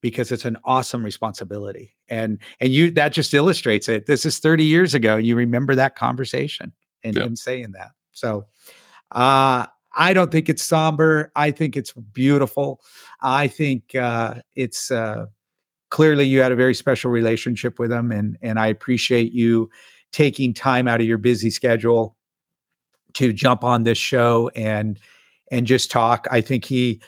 because 0.00 0.30
it's 0.30 0.44
an 0.44 0.56
awesome 0.64 1.02
responsibility 1.02 1.94
and 2.08 2.38
and 2.60 2.72
you 2.72 2.90
that 2.90 3.12
just 3.12 3.32
illustrates 3.32 3.88
it. 3.88 4.06
This 4.06 4.26
is 4.26 4.38
30 4.38 4.64
years 4.64 4.94
ago 4.94 5.16
you 5.16 5.36
remember 5.36 5.74
that 5.74 5.96
conversation 5.96 6.72
and 7.02 7.16
him 7.16 7.36
saying 7.36 7.72
that. 7.72 7.90
So 8.12 8.46
uh 9.12 9.66
i 9.96 10.12
don't 10.12 10.30
think 10.30 10.48
it's 10.48 10.62
somber. 10.62 11.32
I 11.36 11.50
think 11.50 11.76
it's 11.76 11.92
beautiful. 11.92 12.80
I 13.22 13.48
think 13.48 13.94
uh 13.94 14.36
it's 14.54 14.90
uh 14.90 15.26
clearly 15.90 16.26
you 16.26 16.40
had 16.40 16.52
a 16.52 16.56
very 16.56 16.74
special 16.74 17.10
relationship 17.10 17.78
with 17.78 17.92
him 17.92 18.10
and 18.10 18.36
and 18.42 18.58
i 18.58 18.66
appreciate 18.66 19.32
you 19.32 19.70
taking 20.12 20.52
time 20.52 20.88
out 20.88 21.00
of 21.00 21.06
your 21.06 21.18
busy 21.18 21.50
schedule 21.50 22.16
to 23.14 23.32
jump 23.32 23.62
on 23.62 23.84
this 23.84 23.98
show 23.98 24.50
and 24.56 24.98
and 25.50 25.66
just 25.66 25.90
talk 25.90 26.26
i 26.30 26.40
think 26.40 26.64
he 26.64 27.00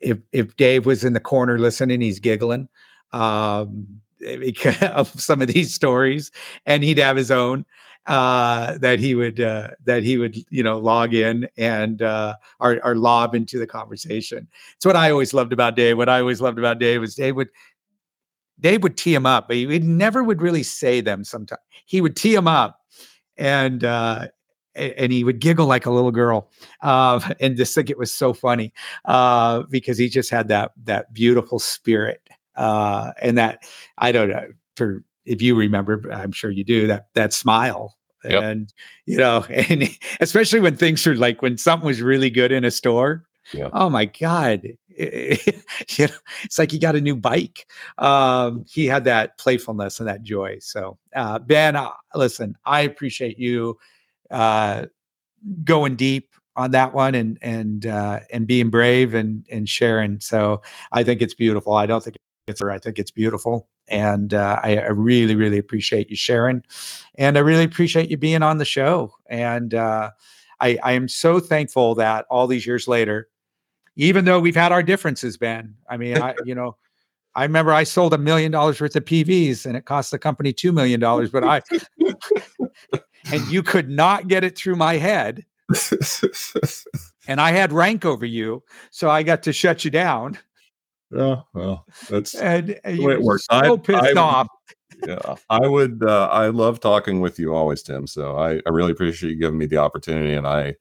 if 0.00 0.18
if 0.32 0.56
Dave 0.56 0.86
was 0.86 1.04
in 1.04 1.12
the 1.12 1.20
corner 1.20 1.58
listening, 1.58 2.00
he's 2.00 2.18
giggling 2.18 2.68
um, 3.12 3.86
because 4.20 4.80
of 4.82 5.08
some 5.20 5.42
of 5.42 5.48
these 5.48 5.74
stories, 5.74 6.30
and 6.64 6.82
he'd 6.82 6.98
have 6.98 7.16
his 7.16 7.30
own 7.30 7.64
uh, 8.06 8.78
that 8.78 8.98
he 8.98 9.14
would 9.14 9.40
uh, 9.40 9.68
that 9.84 10.02
he 10.02 10.18
would 10.18 10.36
you 10.50 10.62
know 10.62 10.78
log 10.78 11.14
in 11.14 11.48
and 11.56 12.02
uh, 12.02 12.34
or, 12.60 12.80
or 12.84 12.94
lob 12.94 13.34
into 13.34 13.58
the 13.58 13.66
conversation. 13.66 14.46
It's 14.76 14.86
what 14.86 14.96
I 14.96 15.10
always 15.10 15.34
loved 15.34 15.52
about 15.52 15.76
Dave. 15.76 15.96
What 15.96 16.08
I 16.08 16.20
always 16.20 16.40
loved 16.40 16.58
about 16.58 16.78
Dave 16.78 17.00
was 17.00 17.14
Dave 17.14 17.36
would 17.36 17.48
Dave 18.60 18.82
would 18.82 18.96
tee 18.96 19.14
him 19.14 19.26
up, 19.26 19.48
but 19.48 19.56
he, 19.56 19.66
he 19.66 19.78
never 19.78 20.22
would 20.24 20.40
really 20.40 20.62
say 20.62 21.00
them. 21.00 21.24
Sometimes 21.24 21.60
he 21.86 22.00
would 22.00 22.16
tee 22.16 22.34
him 22.34 22.48
up, 22.48 22.80
and 23.36 23.84
uh, 23.84 24.28
and 24.76 25.12
he 25.12 25.24
would 25.24 25.40
giggle 25.40 25.66
like 25.66 25.86
a 25.86 25.90
little 25.90 26.10
girl 26.10 26.50
uh, 26.82 27.20
and 27.40 27.56
just 27.56 27.74
think 27.74 27.90
it 27.90 27.98
was 27.98 28.12
so 28.12 28.32
funny 28.32 28.72
uh, 29.06 29.62
because 29.70 29.98
he 29.98 30.08
just 30.08 30.30
had 30.30 30.48
that 30.48 30.72
that 30.84 31.12
beautiful 31.12 31.58
spirit 31.58 32.20
uh, 32.56 33.12
and 33.20 33.36
that 33.38 33.64
I 33.98 34.12
don't 34.12 34.28
know 34.28 34.48
for 34.76 35.04
if 35.24 35.42
you 35.42 35.54
remember 35.54 36.02
I'm 36.12 36.32
sure 36.32 36.50
you 36.50 36.64
do 36.64 36.86
that 36.86 37.08
that 37.14 37.32
smile 37.32 37.96
yep. 38.24 38.42
and 38.42 38.72
you 39.06 39.16
know 39.16 39.44
and 39.50 39.88
especially 40.20 40.60
when 40.60 40.76
things 40.76 41.06
are 41.06 41.16
like 41.16 41.42
when 41.42 41.58
something 41.58 41.86
was 41.86 42.02
really 42.02 42.30
good 42.30 42.52
in 42.52 42.64
a 42.64 42.70
store 42.70 43.24
yeah. 43.52 43.68
oh 43.72 43.88
my 43.88 44.06
god 44.06 44.62
you 44.98 45.36
know, 45.98 46.14
it's 46.42 46.58
like 46.58 46.70
he 46.70 46.78
got 46.78 46.96
a 46.96 47.00
new 47.00 47.14
bike 47.14 47.66
um, 47.98 48.64
he 48.66 48.86
had 48.86 49.04
that 49.04 49.36
playfulness 49.36 50.00
and 50.00 50.08
that 50.08 50.22
joy 50.22 50.56
so 50.60 50.96
uh, 51.14 51.38
ben 51.38 51.76
uh, 51.76 51.90
listen 52.14 52.56
i 52.64 52.80
appreciate 52.80 53.38
you 53.38 53.76
uh, 54.30 54.86
going 55.64 55.96
deep 55.96 56.34
on 56.56 56.70
that 56.70 56.94
one 56.94 57.14
and 57.14 57.38
and 57.42 57.86
uh, 57.86 58.20
and 58.32 58.46
being 58.46 58.70
brave 58.70 59.14
and 59.14 59.46
and 59.50 59.68
sharing. 59.68 60.20
So 60.20 60.62
I 60.92 61.04
think 61.04 61.22
it's 61.22 61.34
beautiful. 61.34 61.74
I 61.74 61.86
don't 61.86 62.02
think 62.02 62.16
it's 62.46 62.62
I 62.62 62.78
think 62.78 62.98
it's 62.98 63.10
beautiful, 63.10 63.68
and 63.88 64.34
uh, 64.34 64.60
I, 64.62 64.78
I, 64.78 64.88
really 64.88 65.34
really 65.34 65.58
appreciate 65.58 66.10
you 66.10 66.16
sharing, 66.16 66.62
and 67.16 67.36
I 67.36 67.40
really 67.40 67.64
appreciate 67.64 68.10
you 68.10 68.16
being 68.16 68.42
on 68.42 68.58
the 68.58 68.64
show. 68.64 69.12
And 69.28 69.74
uh, 69.74 70.10
I 70.60 70.78
I 70.82 70.92
am 70.92 71.08
so 71.08 71.40
thankful 71.40 71.94
that 71.96 72.26
all 72.30 72.46
these 72.46 72.66
years 72.66 72.88
later, 72.88 73.28
even 73.96 74.24
though 74.24 74.40
we've 74.40 74.56
had 74.56 74.72
our 74.72 74.82
differences, 74.82 75.36
Ben. 75.36 75.74
I 75.88 75.96
mean, 75.96 76.20
I 76.20 76.34
you 76.44 76.54
know. 76.54 76.76
I 77.34 77.42
remember 77.42 77.70
I 77.70 77.84
sold 77.84 78.14
a 78.14 78.18
million 78.18 78.50
dollars 78.50 78.80
worth 78.80 78.96
of 78.96 79.04
PVs 79.04 79.66
and 79.66 79.76
it 79.76 79.84
cost 79.84 80.10
the 80.10 80.18
company 80.18 80.54
$2 80.54 80.72
million, 80.72 80.98
but 80.98 81.44
I, 81.44 81.60
and 83.32 83.46
you 83.48 83.62
could 83.62 83.88
not 83.88 84.28
get 84.28 84.44
it 84.44 84.56
through 84.56 84.76
my 84.76 84.96
head. 84.96 85.44
and 87.28 87.40
I 87.40 87.50
had 87.50 87.72
rank 87.72 88.04
over 88.04 88.24
you, 88.24 88.62
so 88.90 89.10
I 89.10 89.22
got 89.22 89.42
to 89.44 89.52
shut 89.52 89.84
you 89.84 89.90
down. 89.90 90.38
Oh 91.14 91.44
well, 91.54 91.84
that's 92.08 92.34
and, 92.34 92.78
and 92.84 92.98
the 92.98 93.04
way 93.04 93.14
it 93.14 93.22
works. 93.22 93.46
So 93.50 93.56
I, 93.56 93.76
pissed 93.76 94.16
I, 94.16 94.20
off. 94.20 94.48
yeah, 95.06 95.36
I 95.50 95.66
would. 95.66 96.02
Uh, 96.02 96.28
I 96.30 96.48
love 96.48 96.80
talking 96.80 97.20
with 97.20 97.38
you 97.38 97.54
always, 97.54 97.82
Tim. 97.82 98.06
So 98.06 98.36
I, 98.36 98.60
I 98.66 98.70
really 98.70 98.92
appreciate 98.92 99.30
you 99.30 99.36
giving 99.36 99.58
me 99.58 99.66
the 99.66 99.78
opportunity, 99.78 100.34
and 100.34 100.46
I, 100.46 100.74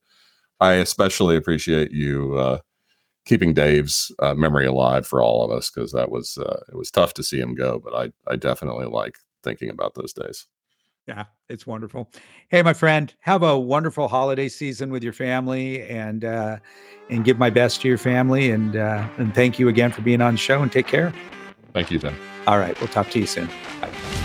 I 0.59 0.73
especially 0.73 1.35
appreciate 1.35 1.91
you 1.91 2.35
uh, 2.37 2.59
keeping 3.25 3.53
Dave's 3.53 4.11
uh, 4.19 4.33
memory 4.33 4.65
alive 4.65 5.05
for 5.05 5.21
all 5.21 5.43
of 5.43 5.51
us 5.51 5.69
because 5.69 5.91
that 5.91 6.09
was 6.09 6.37
uh, 6.37 6.61
it 6.69 6.75
was 6.75 6.91
tough 6.91 7.13
to 7.15 7.23
see 7.23 7.39
him 7.39 7.55
go, 7.55 7.79
but 7.79 7.93
I, 7.93 8.31
I 8.31 8.35
definitely 8.35 8.85
like 8.85 9.17
thinking 9.43 9.69
about 9.69 9.95
those 9.95 10.13
days. 10.13 10.47
Yeah, 11.07 11.25
it's 11.49 11.67
wonderful. 11.67 12.09
Hey, 12.49 12.63
my 12.63 12.73
friend, 12.73 13.13
have 13.19 13.43
a 13.43 13.59
wonderful 13.59 14.07
holiday 14.07 14.49
season 14.49 14.89
with 14.89 15.03
your 15.03 15.13
family, 15.13 15.83
and 15.83 16.25
uh, 16.25 16.57
and 17.09 17.23
give 17.23 17.37
my 17.37 17.51
best 17.51 17.81
to 17.81 17.87
your 17.87 17.99
family, 17.99 18.49
and 18.49 18.75
uh, 18.75 19.07
and 19.17 19.33
thank 19.35 19.59
you 19.59 19.67
again 19.67 19.91
for 19.91 20.01
being 20.01 20.21
on 20.21 20.33
the 20.33 20.39
show. 20.39 20.61
And 20.61 20.71
take 20.71 20.87
care. 20.87 21.13
Thank 21.73 21.91
you, 21.91 21.99
Tim. 21.99 22.15
All 22.47 22.57
right, 22.57 22.79
we'll 22.79 22.89
talk 22.89 23.09
to 23.11 23.19
you 23.19 23.27
soon. 23.27 23.47
Bye. 23.81 24.24